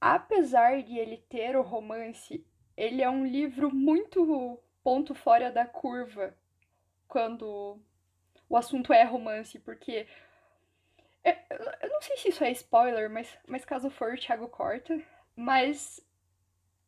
Apesar 0.00 0.80
de 0.80 0.96
ele 0.96 1.16
ter 1.28 1.56
o 1.56 1.62
romance, 1.62 2.46
ele 2.76 3.02
é 3.02 3.10
um 3.10 3.26
livro 3.26 3.74
muito 3.74 4.62
ponto 4.84 5.12
fora 5.12 5.50
da 5.50 5.66
curva 5.66 6.36
quando 7.08 7.80
o 8.48 8.56
assunto 8.56 8.92
é 8.92 9.02
romance, 9.02 9.58
porque 9.58 10.06
eu, 11.24 11.88
não 11.88 12.00
sei 12.02 12.16
se 12.16 12.28
isso 12.30 12.44
é 12.44 12.50
spoiler, 12.50 13.10
mas, 13.10 13.28
mas 13.46 13.64
caso 13.64 13.90
for, 13.90 14.14
o 14.14 14.18
Thiago 14.18 14.48
corta. 14.48 15.00
Mas 15.36 16.00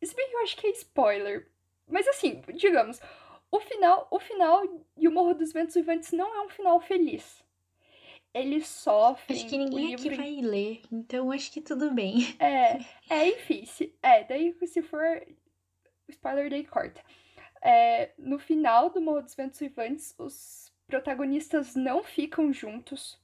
se 0.03 0.15
bem 0.15 0.29
que 0.29 0.35
eu 0.35 0.43
acho 0.43 0.57
que 0.57 0.67
é 0.67 0.71
spoiler. 0.71 1.47
Mas 1.87 2.07
assim, 2.07 2.41
digamos, 2.53 2.99
o 3.51 3.59
final, 3.59 4.07
o 4.11 4.19
final 4.19 4.61
de 4.97 5.07
O 5.07 5.11
Morro 5.11 5.33
dos 5.33 5.53
Ventos 5.53 5.75
Uivantes 5.75 6.11
não 6.11 6.33
é 6.33 6.41
um 6.41 6.49
final 6.49 6.79
feliz. 6.79 7.43
Eles 8.33 8.67
sofrem. 8.67 9.37
Acho 9.37 9.47
que 9.47 9.57
ninguém 9.57 9.93
aqui 9.93 10.09
livro 10.09 10.17
vai 10.17 10.41
ler, 10.41 10.81
então 10.91 11.31
acho 11.31 11.51
que 11.51 11.61
tudo 11.61 11.91
bem. 11.91 12.15
É, 12.39 12.79
é, 13.09 13.29
enfim, 13.29 13.65
se, 13.65 13.95
é, 14.03 14.25
daí 14.25 14.53
se 14.67 14.81
for 14.81 15.25
spoiler, 16.09 16.49
daí 16.49 16.65
corta. 16.65 17.01
É, 17.61 18.11
no 18.17 18.37
final 18.37 18.89
do 18.89 19.01
Morro 19.01 19.21
dos 19.21 19.35
Ventos 19.35 19.61
Uivantes, 19.61 20.13
os 20.17 20.71
protagonistas 20.85 21.75
não 21.75 22.03
ficam 22.03 22.51
juntos. 22.51 23.17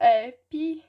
É, 0.00 0.32
pi. 0.48 0.82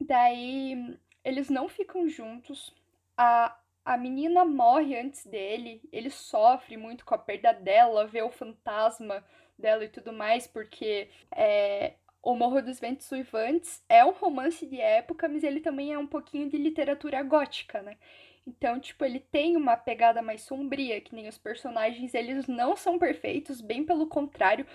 Daí, 0.00 0.98
eles 1.24 1.48
não 1.48 1.68
ficam 1.68 2.08
juntos. 2.08 2.74
A, 3.16 3.56
a 3.84 3.96
menina 3.96 4.44
morre 4.44 4.98
antes 4.98 5.24
dele. 5.26 5.80
Ele 5.92 6.10
sofre 6.10 6.76
muito 6.76 7.04
com 7.04 7.14
a 7.14 7.18
perda 7.18 7.52
dela, 7.52 8.06
vê 8.06 8.22
o 8.22 8.30
fantasma 8.30 9.24
dela 9.58 9.84
e 9.84 9.88
tudo 9.88 10.12
mais, 10.12 10.46
porque 10.46 11.08
é, 11.30 11.94
o 12.22 12.34
Morro 12.34 12.60
dos 12.62 12.80
Ventos 12.80 13.10
Uivantes 13.12 13.82
é 13.88 14.04
um 14.04 14.10
romance 14.12 14.66
de 14.66 14.80
época, 14.80 15.28
mas 15.28 15.44
ele 15.44 15.60
também 15.60 15.92
é 15.92 15.98
um 15.98 16.06
pouquinho 16.06 16.48
de 16.48 16.56
literatura 16.56 17.22
gótica, 17.22 17.80
né? 17.82 17.96
Então, 18.44 18.80
tipo, 18.80 19.04
ele 19.04 19.20
tem 19.20 19.56
uma 19.56 19.76
pegada 19.76 20.20
mais 20.20 20.42
sombria, 20.42 21.00
que 21.00 21.14
nem 21.14 21.28
os 21.28 21.38
personagens, 21.38 22.12
eles 22.12 22.48
não 22.48 22.74
são 22.76 22.98
perfeitos, 22.98 23.60
bem 23.60 23.84
pelo 23.84 24.08
contrário. 24.08 24.66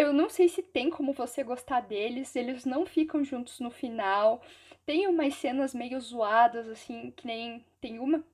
Eu 0.00 0.12
não 0.12 0.28
sei 0.30 0.48
se 0.48 0.62
tem 0.62 0.88
como 0.90 1.12
você 1.12 1.42
gostar 1.44 1.80
deles, 1.80 2.34
eles 2.34 2.64
não 2.64 2.86
ficam 2.86 3.22
juntos 3.22 3.60
no 3.60 3.70
final. 3.70 4.42
Tem 4.86 5.06
umas 5.06 5.34
cenas 5.34 5.74
meio 5.74 6.00
zoadas, 6.00 6.68
assim, 6.68 7.10
que 7.16 7.26
nem. 7.26 7.64
Tem 7.80 7.98
uma 7.98 8.24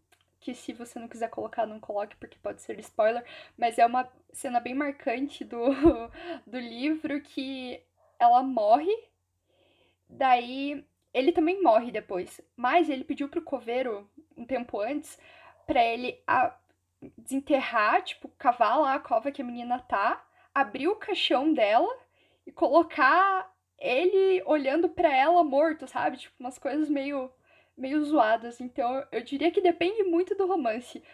que, 0.40 0.54
se 0.54 0.72
você 0.72 0.98
não 0.98 1.08
quiser 1.08 1.28
colocar, 1.28 1.66
não 1.66 1.80
coloque, 1.80 2.16
porque 2.16 2.38
pode 2.38 2.62
ser 2.62 2.78
spoiler, 2.80 3.24
mas 3.58 3.78
é 3.78 3.86
uma 3.86 4.08
cena 4.32 4.60
bem 4.60 4.74
marcante 4.74 5.44
do, 5.44 5.58
do 6.46 6.58
livro 6.58 7.20
que 7.20 7.80
ela 8.20 8.42
morre, 8.42 8.92
daí 10.08 10.84
ele 11.12 11.32
também 11.32 11.62
morre 11.62 11.90
depois, 11.90 12.40
mas 12.56 12.88
ele 12.88 13.04
pediu 13.04 13.28
pro 13.28 13.42
coveiro 13.42 14.08
um 14.36 14.44
tempo 14.44 14.80
antes 14.80 15.18
pra 15.66 15.82
ele 15.84 16.20
a- 16.26 16.54
desenterrar, 17.18 18.02
tipo, 18.02 18.28
cavar 18.38 18.78
lá 18.80 18.94
a 18.94 19.00
cova 19.00 19.32
que 19.32 19.42
a 19.42 19.44
menina 19.44 19.78
tá, 19.80 20.25
abrir 20.56 20.88
o 20.88 20.96
caixão 20.96 21.52
dela 21.52 21.94
e 22.46 22.50
colocar 22.50 23.54
ele 23.78 24.42
olhando 24.46 24.88
pra 24.88 25.14
ela 25.14 25.44
morto, 25.44 25.86
sabe? 25.86 26.16
Tipo, 26.16 26.34
umas 26.40 26.58
coisas 26.58 26.88
meio 26.88 27.30
meio 27.76 28.02
zoadas. 28.02 28.58
Então, 28.58 29.06
eu 29.12 29.22
diria 29.22 29.50
que 29.50 29.60
depende 29.60 30.02
muito 30.04 30.34
do 30.34 30.46
romance. 30.46 31.04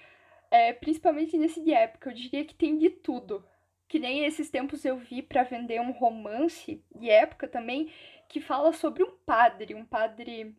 É, 0.49 0.72
principalmente 0.72 1.36
nesse 1.36 1.61
de 1.61 1.72
época, 1.74 2.11
eu 2.11 2.14
diria 2.14 2.45
que 2.45 2.55
tem 2.55 2.78
de 2.78 2.88
tudo. 2.88 3.45
Que 3.88 3.99
nem 3.99 4.24
esses 4.24 4.49
tempos 4.49 4.84
eu 4.84 4.97
vi 4.97 5.20
pra 5.22 5.43
vender 5.43 5.80
um 5.80 5.90
romance 5.90 6.80
de 6.95 7.11
época 7.11 7.49
também 7.49 7.93
que 8.28 8.40
fala 8.40 8.72
sobre 8.72 9.03
um 9.03 9.11
padre, 9.26 9.74
um 9.74 9.84
padre 9.84 10.57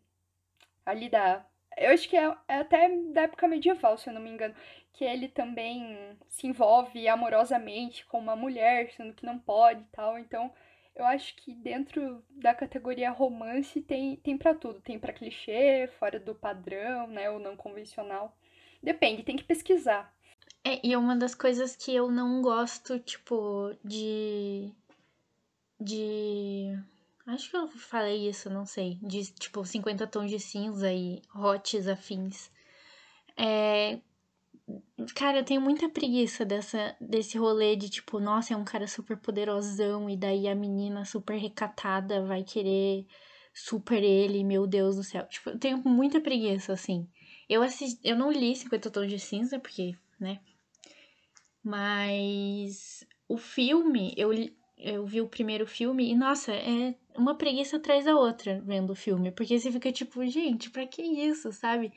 ali 0.85 1.07
da. 1.07 1.45
Eu 1.77 1.91
acho 1.91 2.09
que 2.09 2.17
é, 2.17 2.35
é 2.49 2.55
até 2.57 2.89
da 3.13 3.21
época 3.21 3.47
medieval, 3.47 3.97
se 3.97 4.09
eu 4.09 4.13
não 4.13 4.21
me 4.21 4.29
engano. 4.29 4.53
Que 4.93 5.03
ele 5.03 5.27
também 5.27 6.17
se 6.29 6.47
envolve 6.47 7.07
amorosamente 7.07 8.05
com 8.05 8.19
uma 8.19 8.35
mulher, 8.35 8.91
sendo 8.91 9.13
que 9.13 9.25
não 9.25 9.39
pode 9.39 9.81
e 9.81 9.87
tal. 9.91 10.17
Então, 10.19 10.53
eu 10.95 11.05
acho 11.05 11.35
que 11.35 11.53
dentro 11.55 12.23
da 12.29 12.53
categoria 12.53 13.09
romance 13.09 13.81
tem, 13.81 14.15
tem 14.17 14.37
para 14.37 14.53
tudo. 14.53 14.79
Tem 14.81 14.99
pra 14.99 15.13
clichê, 15.13 15.89
fora 15.99 16.19
do 16.19 16.35
padrão, 16.35 17.07
né? 17.07 17.29
Ou 17.29 17.39
não 17.39 17.57
convencional. 17.57 18.37
Depende, 18.81 19.23
tem 19.23 19.35
que 19.35 19.43
pesquisar. 19.43 20.13
É, 20.65 20.79
e 20.85 20.95
uma 20.95 21.15
das 21.15 21.35
coisas 21.35 21.75
que 21.75 21.93
eu 21.93 22.09
não 22.11 22.41
gosto, 22.41 22.99
tipo, 22.99 23.75
de. 23.83 24.71
De. 25.79 26.77
Acho 27.25 27.49
que 27.49 27.57
eu 27.57 27.67
falei 27.67 28.29
isso, 28.29 28.49
não 28.49 28.65
sei. 28.65 28.97
De, 29.01 29.25
tipo, 29.33 29.65
50 29.65 30.07
tons 30.07 30.29
de 30.29 30.39
cinza 30.39 30.91
e 30.93 31.21
hotes 31.35 31.87
afins. 31.87 32.51
É. 33.37 33.99
Cara, 35.15 35.39
eu 35.39 35.43
tenho 35.43 35.61
muita 35.61 35.89
preguiça 35.89 36.45
dessa, 36.45 36.95
desse 36.99 37.37
rolê 37.37 37.75
de, 37.75 37.89
tipo, 37.89 38.19
nossa, 38.19 38.53
é 38.53 38.57
um 38.57 38.63
cara 38.63 38.87
super 38.87 39.17
poderosão 39.17 40.09
e 40.09 40.15
daí 40.15 40.47
a 40.47 40.55
menina 40.55 41.03
super 41.03 41.37
recatada 41.37 42.23
vai 42.25 42.43
querer 42.43 43.05
super 43.53 44.01
ele, 44.01 44.43
meu 44.43 44.65
Deus 44.65 44.95
do 44.95 45.03
céu. 45.03 45.27
Tipo, 45.27 45.51
eu 45.51 45.59
tenho 45.59 45.77
muita 45.85 46.21
preguiça, 46.21 46.73
assim. 46.73 47.07
Eu 47.49 47.61
assisti, 47.61 47.99
eu 48.03 48.15
não 48.15 48.31
li 48.31 48.55
50 48.55 48.89
tons 48.89 49.09
de 49.09 49.19
cinza, 49.19 49.59
porque, 49.59 49.95
né? 50.19 50.39
Mas 51.63 53.05
o 53.27 53.37
filme, 53.37 54.13
eu, 54.17 54.31
eu 54.77 55.05
vi 55.05 55.21
o 55.21 55.27
primeiro 55.27 55.67
filme 55.67 56.09
e, 56.09 56.15
nossa, 56.15 56.53
é 56.53 56.95
uma 57.15 57.35
preguiça 57.35 57.77
atrás 57.77 58.05
da 58.05 58.15
outra 58.15 58.61
vendo 58.65 58.91
o 58.91 58.95
filme. 58.95 59.31
Porque 59.31 59.59
você 59.59 59.71
fica 59.71 59.91
tipo, 59.91 60.25
gente, 60.25 60.69
pra 60.69 60.87
que 60.87 61.01
isso, 61.01 61.51
sabe? 61.51 61.91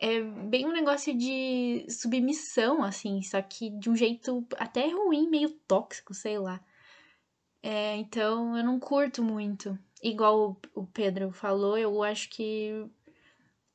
É 0.00 0.22
bem 0.22 0.66
um 0.66 0.72
negócio 0.72 1.14
de 1.16 1.84
submissão, 1.90 2.82
assim, 2.82 3.20
só 3.22 3.40
que 3.42 3.68
de 3.70 3.90
um 3.90 3.94
jeito 3.94 4.46
até 4.58 4.88
ruim, 4.88 5.28
meio 5.28 5.50
tóxico, 5.68 6.14
sei 6.14 6.38
lá. 6.38 6.58
É, 7.62 7.96
então 7.96 8.56
eu 8.56 8.64
não 8.64 8.80
curto 8.80 9.22
muito. 9.22 9.78
Igual 10.02 10.56
o 10.74 10.82
o 10.82 10.86
Pedro 10.86 11.30
falou, 11.30 11.76
eu 11.76 12.02
acho 12.02 12.30
que 12.30 12.86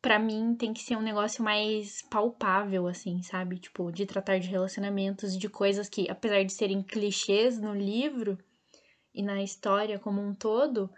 pra 0.01 0.17
mim 0.19 0.55
tem 0.55 0.73
que 0.73 0.81
ser 0.81 0.95
um 0.95 1.01
negócio 1.01 1.43
mais 1.43 2.01
palpável, 2.03 2.87
assim, 2.87 3.21
sabe? 3.21 3.59
Tipo, 3.59 3.91
de 3.91 4.05
tratar 4.05 4.39
de 4.39 4.47
relacionamentos, 4.47 5.37
de 5.37 5.49
coisas 5.49 5.89
que, 5.89 6.09
apesar 6.09 6.43
de 6.43 6.53
serem 6.53 6.81
clichês 6.83 7.59
no 7.59 7.73
livro 7.75 8.37
e 9.13 9.21
na 9.23 9.41
história 9.43 9.99
como 9.99 10.21
um 10.21 10.33
todo, 10.33 10.89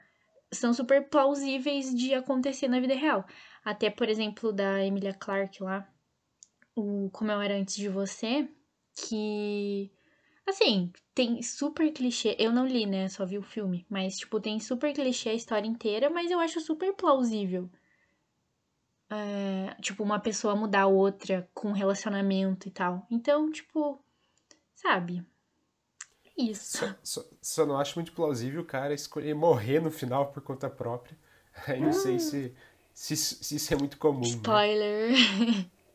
são 0.52 0.74
super 0.74 1.10
plausíveis 1.10 1.94
de 1.94 2.14
acontecer 2.14 2.68
na 2.68 2.80
vida 2.80 2.96
real. 2.96 3.26
Até, 3.68 3.90
por 3.90 4.08
exemplo, 4.08 4.54
da 4.54 4.82
Emilia 4.82 5.14
Clarke 5.14 5.62
lá, 5.62 5.86
o 6.74 7.10
Como 7.12 7.30
Eu 7.30 7.42
Era 7.42 7.58
Antes 7.58 7.76
de 7.76 7.90
Você, 7.90 8.50
que. 8.96 9.92
Assim, 10.48 10.90
tem 11.14 11.44
super 11.44 11.92
clichê. 11.92 12.34
Eu 12.40 12.54
não 12.54 12.66
li, 12.66 12.86
né? 12.86 13.10
Só 13.10 13.26
vi 13.26 13.38
o 13.38 13.44
filme. 13.44 13.86
Mas, 13.90 14.20
tipo, 14.20 14.40
tem 14.40 14.58
super 14.58 14.94
clichê 14.94 15.32
a 15.32 15.34
história 15.34 15.68
inteira, 15.68 16.10
mas 16.10 16.32
eu 16.32 16.40
acho 16.40 16.62
super 16.62 16.94
plausível. 16.94 17.70
É, 19.10 19.76
tipo, 19.82 20.02
uma 20.02 20.18
pessoa 20.18 20.56
mudar 20.56 20.84
a 20.84 20.88
outra 20.88 21.50
com 21.54 21.74
relacionamento 21.74 22.70
e 22.70 22.72
tal. 22.72 23.06
Então, 23.12 23.52
tipo, 23.52 24.02
sabe? 24.76 25.26
É 26.24 26.42
Isso. 26.42 26.78
Só, 26.78 26.96
só, 27.04 27.30
só 27.42 27.66
não 27.66 27.78
acho 27.78 27.96
muito 27.96 28.14
plausível 28.14 28.62
o 28.62 28.66
cara 28.66 28.94
escolher 28.94 29.36
morrer 29.36 29.82
no 29.82 29.92
final 29.92 30.32
por 30.32 30.42
conta 30.42 30.70
própria. 30.70 31.18
Aí 31.68 31.82
não 31.82 31.92
sei 31.92 32.18
se, 32.18 32.56
se, 33.00 33.14
isso- 33.14 33.44
se 33.44 33.56
isso 33.56 33.74
é 33.74 33.78
muito 33.78 33.98
comum. 33.98 34.22
né? 34.22 34.28
Spoiler. 34.28 35.12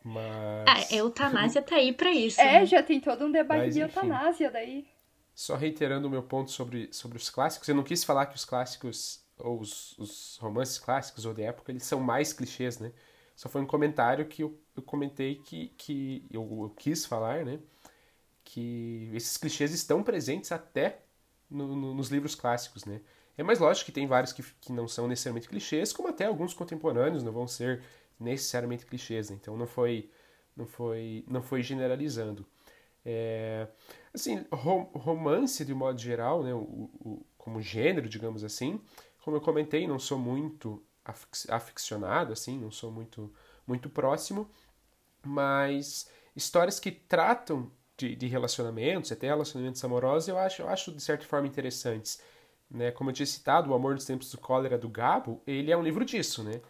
Mas. 0.04 0.22
Ah, 0.90 0.94
eutanásia 0.94 1.60
tá 1.62 1.76
aí 1.76 1.92
pra 1.92 2.10
isso. 2.12 2.40
É, 2.40 2.60
né? 2.60 2.66
já 2.66 2.82
tem 2.82 3.00
todo 3.00 3.24
um 3.26 3.30
debate 3.32 3.58
Mas, 3.66 3.74
de 3.74 3.80
enfim. 3.80 3.88
eutanásia 3.96 4.50
daí. 4.50 4.86
Só 5.34 5.56
reiterando 5.56 6.06
o 6.06 6.10
meu 6.10 6.22
ponto 6.22 6.50
sobre, 6.50 6.88
sobre 6.92 7.18
os 7.18 7.28
clássicos, 7.30 7.68
eu 7.68 7.74
não 7.74 7.82
quis 7.82 8.04
falar 8.04 8.26
que 8.26 8.36
os 8.36 8.44
clássicos, 8.44 9.20
ou 9.38 9.60
os, 9.60 9.96
os 9.98 10.38
romances 10.40 10.78
clássicos 10.78 11.24
ou 11.24 11.34
de 11.34 11.42
época, 11.42 11.72
eles 11.72 11.84
são 11.84 11.98
mais 12.00 12.32
clichês, 12.32 12.78
né? 12.78 12.92
Só 13.34 13.48
foi 13.48 13.60
um 13.62 13.66
comentário 13.66 14.26
que 14.26 14.42
eu, 14.42 14.56
eu 14.76 14.82
comentei 14.82 15.36
que, 15.36 15.68
que 15.76 16.24
eu, 16.30 16.42
eu 16.62 16.70
quis 16.70 17.04
falar, 17.06 17.44
né? 17.44 17.58
Que 18.44 19.10
esses 19.14 19.36
clichês 19.36 19.72
estão 19.72 20.02
presentes 20.02 20.52
até 20.52 21.00
no- 21.50 21.74
no- 21.76 21.94
nos 21.94 22.08
livros 22.10 22.34
clássicos, 22.34 22.84
né? 22.84 23.00
É 23.36 23.42
mais 23.42 23.58
lógico 23.58 23.86
que 23.86 23.92
tem 23.92 24.06
vários 24.06 24.32
que, 24.32 24.42
que 24.60 24.72
não 24.72 24.86
são 24.88 25.08
necessariamente 25.08 25.48
clichês, 25.48 25.92
como 25.92 26.08
até 26.08 26.26
alguns 26.26 26.54
contemporâneos 26.54 27.22
não 27.22 27.32
vão 27.32 27.46
ser 27.48 27.82
necessariamente 28.20 28.86
clichês, 28.86 29.30
né? 29.30 29.36
Então 29.40 29.56
não 29.56 29.66
foi, 29.66 30.10
não 30.56 30.66
foi, 30.66 31.24
não 31.28 31.42
foi 31.42 31.62
generalizando. 31.62 32.46
É, 33.04 33.68
assim, 34.14 34.44
rom- 34.52 34.90
romance 34.94 35.64
de 35.64 35.74
modo 35.74 36.00
geral, 36.00 36.42
né, 36.44 36.54
o, 36.54 36.58
o- 36.60 37.26
como 37.38 37.60
gênero, 37.60 38.08
digamos 38.08 38.44
assim, 38.44 38.80
como 39.24 39.36
eu 39.36 39.40
comentei, 39.40 39.86
não 39.88 39.98
sou 39.98 40.18
muito 40.18 40.82
afic- 41.04 41.50
aficionado, 41.50 42.32
assim, 42.32 42.58
não 42.60 42.70
sou 42.70 42.92
muito, 42.92 43.32
muito 43.66 43.90
próximo, 43.90 44.48
mas 45.24 46.08
histórias 46.34 46.80
que 46.80 46.90
tratam 46.90 47.70
de, 47.96 48.16
de 48.16 48.26
relacionamentos, 48.26 49.12
até 49.12 49.26
relacionamentos 49.28 49.84
amorosos, 49.84 50.28
eu 50.28 50.38
acho, 50.38 50.62
eu 50.62 50.68
acho 50.68 50.92
de 50.92 51.00
certa 51.02 51.24
forma 51.26 51.46
interessantes. 51.46 52.20
Né? 52.72 52.90
Como 52.92 53.10
eu 53.10 53.14
tinha 53.14 53.26
citado, 53.26 53.70
O 53.70 53.74
Amor 53.74 53.94
dos 53.94 54.04
Tempos 54.06 54.30
do 54.32 54.38
Cólera 54.38 54.78
do 54.78 54.88
Gabo, 54.88 55.42
ele 55.46 55.70
é 55.72 55.76
um 55.76 55.82
livro 55.82 56.04
disso, 56.04 56.42
né? 56.42 56.60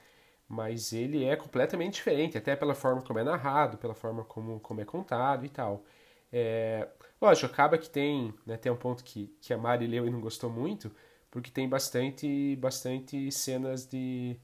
Mas 0.49 0.93
ele 0.93 1.25
é 1.25 1.37
completamente 1.37 1.95
diferente, 1.95 2.39
até 2.39 2.57
pela 2.57 2.75
forma 2.75 3.03
como 3.03 3.19
é 3.19 3.25
narrado, 3.25 3.79
pela 3.79 3.95
forma 3.95 4.25
como, 4.25 4.61
como 4.61 4.81
é 4.81 4.85
contado 4.85 5.47
e 5.47 5.49
tal. 5.49 5.85
É, 6.33 6.89
lógico, 7.21 7.47
acaba 7.53 7.79
que 7.79 7.91
tem, 7.91 8.35
né, 8.47 8.57
tem 8.57 8.73
um 8.73 8.77
ponto 8.77 9.05
que, 9.05 9.29
que 9.41 9.53
a 9.55 9.59
Mari 9.59 9.87
leu 9.87 10.07
e 10.07 10.11
não 10.11 10.21
gostou 10.21 10.51
muito, 10.51 10.91
porque 11.31 11.51
tem 11.51 11.69
bastante, 11.69 12.57
bastante 12.57 13.31
cenas 13.33 13.87
de, 13.87 14.37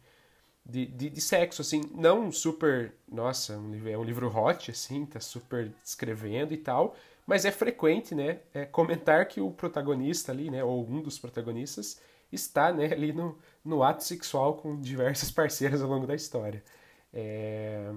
de, 0.64 0.86
de, 0.86 1.10
de 1.10 1.20
sexo, 1.20 1.62
assim, 1.62 1.82
não 1.94 2.30
super, 2.32 2.94
nossa, 3.10 3.58
um 3.58 3.70
livro, 3.72 3.90
é 3.90 3.98
um 3.98 4.04
livro 4.04 4.28
hot, 4.36 4.70
assim, 4.70 5.06
tá 5.06 5.20
super 5.20 5.70
descrevendo 5.82 6.52
e 6.54 6.58
tal, 6.58 6.96
mas 7.28 7.44
é 7.44 7.52
frequente, 7.52 8.14
né, 8.14 8.38
é 8.54 8.64
comentar 8.64 9.28
que 9.28 9.38
o 9.38 9.50
protagonista 9.50 10.32
ali, 10.32 10.50
né, 10.50 10.64
ou 10.64 10.88
um 10.88 11.02
dos 11.02 11.18
protagonistas, 11.18 12.00
está, 12.32 12.72
né, 12.72 12.86
ali 12.90 13.12
no, 13.12 13.38
no 13.62 13.82
ato 13.82 14.02
sexual 14.02 14.56
com 14.56 14.80
diversas 14.80 15.30
parceiras 15.30 15.82
ao 15.82 15.90
longo 15.90 16.06
da 16.06 16.14
história. 16.14 16.64
É... 17.12 17.92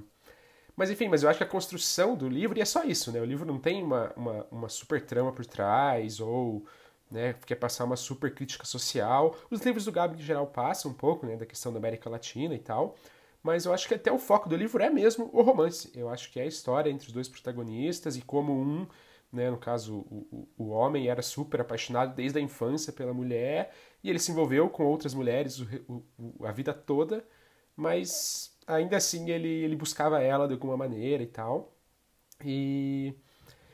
Mas 0.76 0.92
enfim, 0.92 1.08
mas 1.08 1.24
eu 1.24 1.30
acho 1.30 1.38
que 1.38 1.46
a 1.46 1.48
construção 1.48 2.14
do 2.14 2.28
livro, 2.28 2.58
e 2.58 2.62
é 2.62 2.66
só 2.66 2.84
isso, 2.84 3.10
né, 3.10 3.22
o 3.22 3.26
livro 3.26 3.46
não 3.46 3.58
tem 3.58 3.82
uma, 3.82 4.12
uma, 4.18 4.48
uma 4.52 4.70
super 4.70 5.00
trama 5.00 5.32
por 5.32 5.46
trás, 5.46 6.20
ou 6.20 6.66
né, 7.10 7.34
quer 7.46 7.56
passar 7.56 7.86
uma 7.86 7.96
super 7.96 8.36
crítica 8.36 8.66
social. 8.66 9.34
Os 9.50 9.62
livros 9.62 9.86
do 9.86 9.94
Gabi, 9.94 10.20
em 10.22 10.26
geral, 10.26 10.46
passam 10.48 10.92
um 10.92 10.94
pouco, 10.94 11.26
né, 11.26 11.38
da 11.38 11.46
questão 11.46 11.72
da 11.72 11.80
América 11.80 12.10
Latina 12.10 12.54
e 12.54 12.60
tal, 12.60 12.98
mas 13.42 13.64
eu 13.64 13.74
acho 13.74 13.88
que 13.88 13.94
até 13.94 14.12
o 14.12 14.20
foco 14.20 14.50
do 14.50 14.58
livro 14.58 14.84
é 14.84 14.90
mesmo 14.90 15.30
o 15.32 15.42
romance. 15.42 15.90
Eu 15.96 16.10
acho 16.10 16.30
que 16.30 16.38
é 16.38 16.44
a 16.44 16.48
história 16.48 16.90
entre 16.90 17.08
os 17.08 17.14
dois 17.14 17.30
protagonistas 17.30 18.18
e 18.18 18.22
como 18.22 18.52
um, 18.54 18.86
né, 19.32 19.50
no 19.50 19.58
caso, 19.58 20.00
o, 20.00 20.48
o, 20.58 20.70
homem 20.70 21.08
era 21.08 21.22
super 21.22 21.62
apaixonado 21.62 22.16
desde 22.16 22.38
a 22.40 22.42
infância 22.42 22.92
pela 22.92 23.14
mulher 23.14 23.74
e 24.04 24.10
ele 24.10 24.20
se 24.20 24.32
envolveu 24.32 24.70
com 24.70 24.86
outras 24.86 25.14
mulheres 25.14 25.60
o, 25.88 26.04
a 26.44 26.52
vida 26.52 26.74
toda, 26.74 27.26
mas 27.76 28.54
ainda 28.68 28.98
assim 28.98 29.30
ele, 29.30 29.48
ele 29.48 29.76
buscava 29.76 30.22
ela 30.22 30.48
de 30.48 30.54
alguma 30.54 30.76
maneira 30.76 31.24
e 31.24 31.28
tal. 31.28 31.74
E 32.44 33.14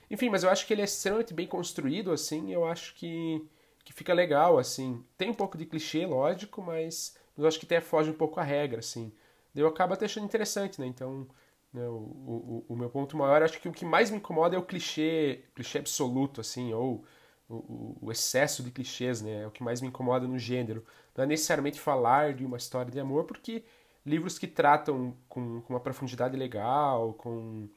enfim, 0.09 0.29
mas 0.29 0.43
eu 0.43 0.49
acho 0.49 0.65
que 0.65 0.73
ele 0.73 0.81
é 0.81 0.85
extremamente 0.85 1.33
bem 1.33 1.47
construído, 1.47 2.11
assim, 2.11 2.53
eu 2.53 2.65
acho 2.65 2.95
que, 2.95 3.45
que 3.83 3.93
fica 3.93 4.13
legal, 4.13 4.57
assim. 4.57 5.03
Tem 5.17 5.29
um 5.29 5.33
pouco 5.33 5.57
de 5.57 5.65
clichê, 5.65 6.05
lógico, 6.05 6.61
mas 6.61 7.15
eu 7.37 7.47
acho 7.47 7.59
que 7.59 7.65
até 7.65 7.81
foge 7.81 8.09
um 8.09 8.13
pouco 8.13 8.39
a 8.39 8.43
regra, 8.43 8.79
assim. 8.79 9.11
Eu 9.55 9.67
acabo 9.67 9.93
até 9.93 10.05
achando 10.05 10.25
interessante, 10.25 10.79
né? 10.79 10.87
Então, 10.87 11.27
o, 11.73 12.63
o, 12.67 12.73
o 12.73 12.75
meu 12.75 12.89
ponto 12.89 13.15
maior, 13.17 13.43
acho 13.43 13.59
que 13.61 13.67
o 13.69 13.71
que 13.73 13.85
mais 13.85 14.09
me 14.11 14.17
incomoda 14.17 14.55
é 14.55 14.59
o 14.59 14.63
clichê, 14.65 15.43
clichê 15.55 15.79
absoluto, 15.79 16.41
assim, 16.41 16.73
ou 16.73 17.03
o, 17.49 17.55
o- 17.55 17.97
o 18.01 18.11
excesso 18.11 18.63
de 18.63 18.71
clichês, 18.71 19.21
né? 19.21 19.43
É 19.43 19.47
o 19.47 19.51
que 19.51 19.63
mais 19.63 19.81
me 19.81 19.87
incomoda 19.87 20.27
no 20.27 20.39
gênero. 20.39 20.85
Não 21.15 21.23
é 21.23 21.27
necessariamente 21.27 21.79
falar 21.79 22.33
de 22.33 22.45
uma 22.45 22.57
história 22.57 22.91
de 22.91 22.99
amor, 22.99 23.25
porque 23.25 23.63
livros 24.05 24.39
que 24.39 24.47
tratam 24.47 25.15
com, 25.29 25.61
com 25.61 25.73
uma 25.73 25.79
profundidade 25.79 26.35
legal, 26.37 27.13
com 27.13 27.67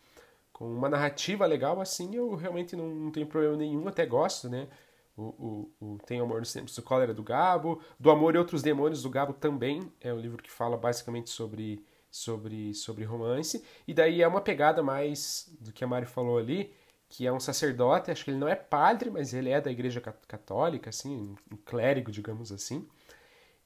com 0.53 0.67
uma 0.75 0.89
narrativa 0.89 1.47
legal, 1.47 1.81
assim, 1.81 2.15
eu 2.15 2.35
realmente 2.35 2.77
não, 2.77 2.89
não 2.89 3.11
tenho 3.11 3.27
problema 3.27 3.57
nenhum, 3.57 3.87
até 3.89 4.05
gosto, 4.07 4.49
né? 4.49 4.69
O, 5.17 5.71
o, 5.81 5.95
o 5.95 5.99
Tem 6.07 6.21
Amor 6.21 6.41
nos 6.41 6.53
Tempos 6.53 6.75
do 6.75 6.83
Cólera 6.83 7.13
do 7.13 7.23
Gabo, 7.23 7.81
Do 7.99 8.11
Amor 8.11 8.35
e 8.35 8.39
Outros 8.39 8.63
Demônios 8.63 9.03
do 9.03 9.11
Gabo 9.11 9.33
também 9.35 9.93
é 10.01 10.13
um 10.13 10.19
livro 10.19 10.43
que 10.43 10.51
fala 10.51 10.77
basicamente 10.77 11.29
sobre, 11.31 11.85
sobre, 12.11 12.75
sobre 12.75 13.05
romance, 13.05 13.65
e 13.87 13.95
daí 13.95 14.23
é 14.23 14.29
uma 14.29 14.41
pegada 14.41 14.83
mais 14.83 15.49
do 15.61 15.73
que 15.73 15.85
a 15.85 15.87
Mari 15.87 16.07
falou 16.07 16.39
ali, 16.39 16.73
que 17.09 17.27
é 17.27 17.33
um 17.33 17.41
sacerdote, 17.41 18.11
acho 18.11 18.25
que 18.25 18.31
ele 18.31 18.39
não 18.39 18.49
é 18.49 18.55
padre, 18.57 19.11
mas 19.11 19.35
ele 19.35 19.51
é 19.51 19.61
da 19.61 19.71
igreja 19.71 20.01
cat- 20.01 20.27
católica, 20.29 20.91
assim, 20.91 21.35
um 21.53 21.57
clérigo, 21.65 22.11
digamos 22.13 22.53
assim, 22.53 22.89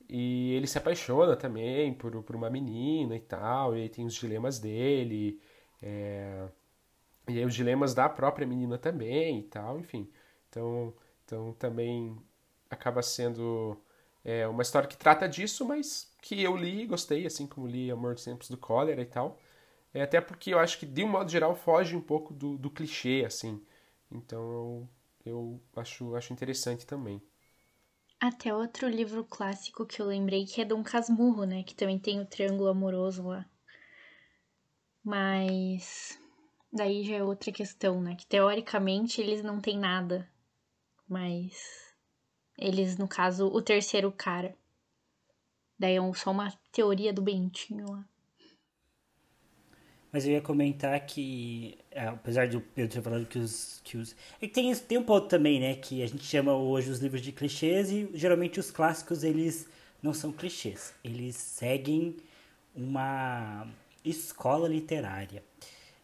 e 0.08 0.52
ele 0.54 0.66
se 0.66 0.78
apaixona 0.78 1.36
também 1.36 1.94
por, 1.94 2.22
por 2.22 2.36
uma 2.36 2.50
menina 2.50 3.16
e 3.16 3.20
tal, 3.20 3.76
e 3.76 3.82
aí 3.82 3.88
tem 3.88 4.04
os 4.06 4.14
dilemas 4.14 4.58
dele, 4.58 5.40
é... 5.82 6.48
E 7.28 7.38
aí 7.38 7.44
os 7.44 7.54
dilemas 7.54 7.94
da 7.94 8.08
própria 8.08 8.46
menina 8.46 8.78
também 8.78 9.40
e 9.40 9.42
tal, 9.44 9.78
enfim. 9.78 10.10
Então, 10.48 10.94
então 11.24 11.52
também 11.54 12.16
acaba 12.70 13.02
sendo 13.02 13.76
é, 14.24 14.46
uma 14.48 14.62
história 14.62 14.88
que 14.88 14.96
trata 14.96 15.28
disso, 15.28 15.64
mas 15.66 16.13
que 16.24 16.42
eu 16.42 16.56
li 16.56 16.82
e 16.82 16.86
gostei, 16.86 17.26
assim 17.26 17.46
como 17.46 17.66
li 17.66 17.90
Amor 17.90 18.14
dos 18.14 18.24
Tempos 18.24 18.48
do 18.48 18.56
Cólera 18.56 19.02
e 19.02 19.04
tal. 19.04 19.38
É, 19.92 20.02
até 20.02 20.22
porque 20.22 20.54
eu 20.54 20.58
acho 20.58 20.78
que, 20.78 20.86
de 20.86 21.04
um 21.04 21.08
modo 21.08 21.30
geral, 21.30 21.54
foge 21.54 21.94
um 21.94 22.00
pouco 22.00 22.32
do, 22.32 22.56
do 22.56 22.70
clichê, 22.70 23.24
assim. 23.26 23.62
Então 24.10 24.40
eu, 24.42 24.88
eu 25.26 25.60
acho, 25.76 26.16
acho 26.16 26.32
interessante 26.32 26.86
também. 26.86 27.20
Até 28.18 28.54
outro 28.54 28.88
livro 28.88 29.22
clássico 29.22 29.84
que 29.84 30.00
eu 30.00 30.06
lembrei 30.06 30.46
que 30.46 30.62
é 30.62 30.64
Dom 30.64 30.82
Casmurro, 30.82 31.44
né? 31.44 31.62
Que 31.62 31.74
também 31.74 31.98
tem 31.98 32.18
o 32.20 32.26
Triângulo 32.26 32.70
Amoroso 32.70 33.28
lá. 33.28 33.44
Mas 35.04 36.18
daí 36.72 37.04
já 37.04 37.16
é 37.16 37.22
outra 37.22 37.52
questão, 37.52 38.00
né? 38.00 38.16
Que 38.16 38.26
teoricamente 38.26 39.20
eles 39.20 39.42
não 39.42 39.60
têm 39.60 39.78
nada. 39.78 40.26
Mas 41.06 41.94
eles, 42.56 42.96
no 42.96 43.06
caso, 43.06 43.46
o 43.48 43.60
terceiro 43.60 44.10
cara. 44.10 44.56
Daí 45.78 45.96
é 45.96 46.14
só 46.14 46.30
uma 46.30 46.52
teoria 46.72 47.12
do 47.12 47.22
Bentinho 47.22 47.90
lá. 47.90 48.04
Mas 50.12 50.24
eu 50.24 50.32
ia 50.32 50.40
comentar 50.40 50.98
que, 51.04 51.76
é, 51.90 52.06
apesar 52.06 52.46
de 52.46 52.56
eu 52.76 52.88
ter 52.88 53.02
falado 53.02 53.26
que 53.26 53.38
os. 53.38 53.80
Que 53.82 53.96
os 53.96 54.14
é 54.40 54.46
tem, 54.46 54.72
tem 54.76 54.96
um 54.98 55.02
ponto 55.02 55.26
também, 55.26 55.58
né? 55.58 55.74
Que 55.74 56.02
a 56.02 56.06
gente 56.06 56.24
chama 56.24 56.54
hoje 56.54 56.90
os 56.90 57.00
livros 57.00 57.20
de 57.20 57.32
clichês 57.32 57.90
e 57.90 58.08
geralmente 58.14 58.60
os 58.60 58.70
clássicos 58.70 59.24
eles 59.24 59.68
não 60.00 60.14
são 60.14 60.30
clichês. 60.30 60.94
Eles 61.02 61.34
seguem 61.34 62.16
uma, 62.76 63.66
escola 64.04 64.68
literária. 64.68 65.42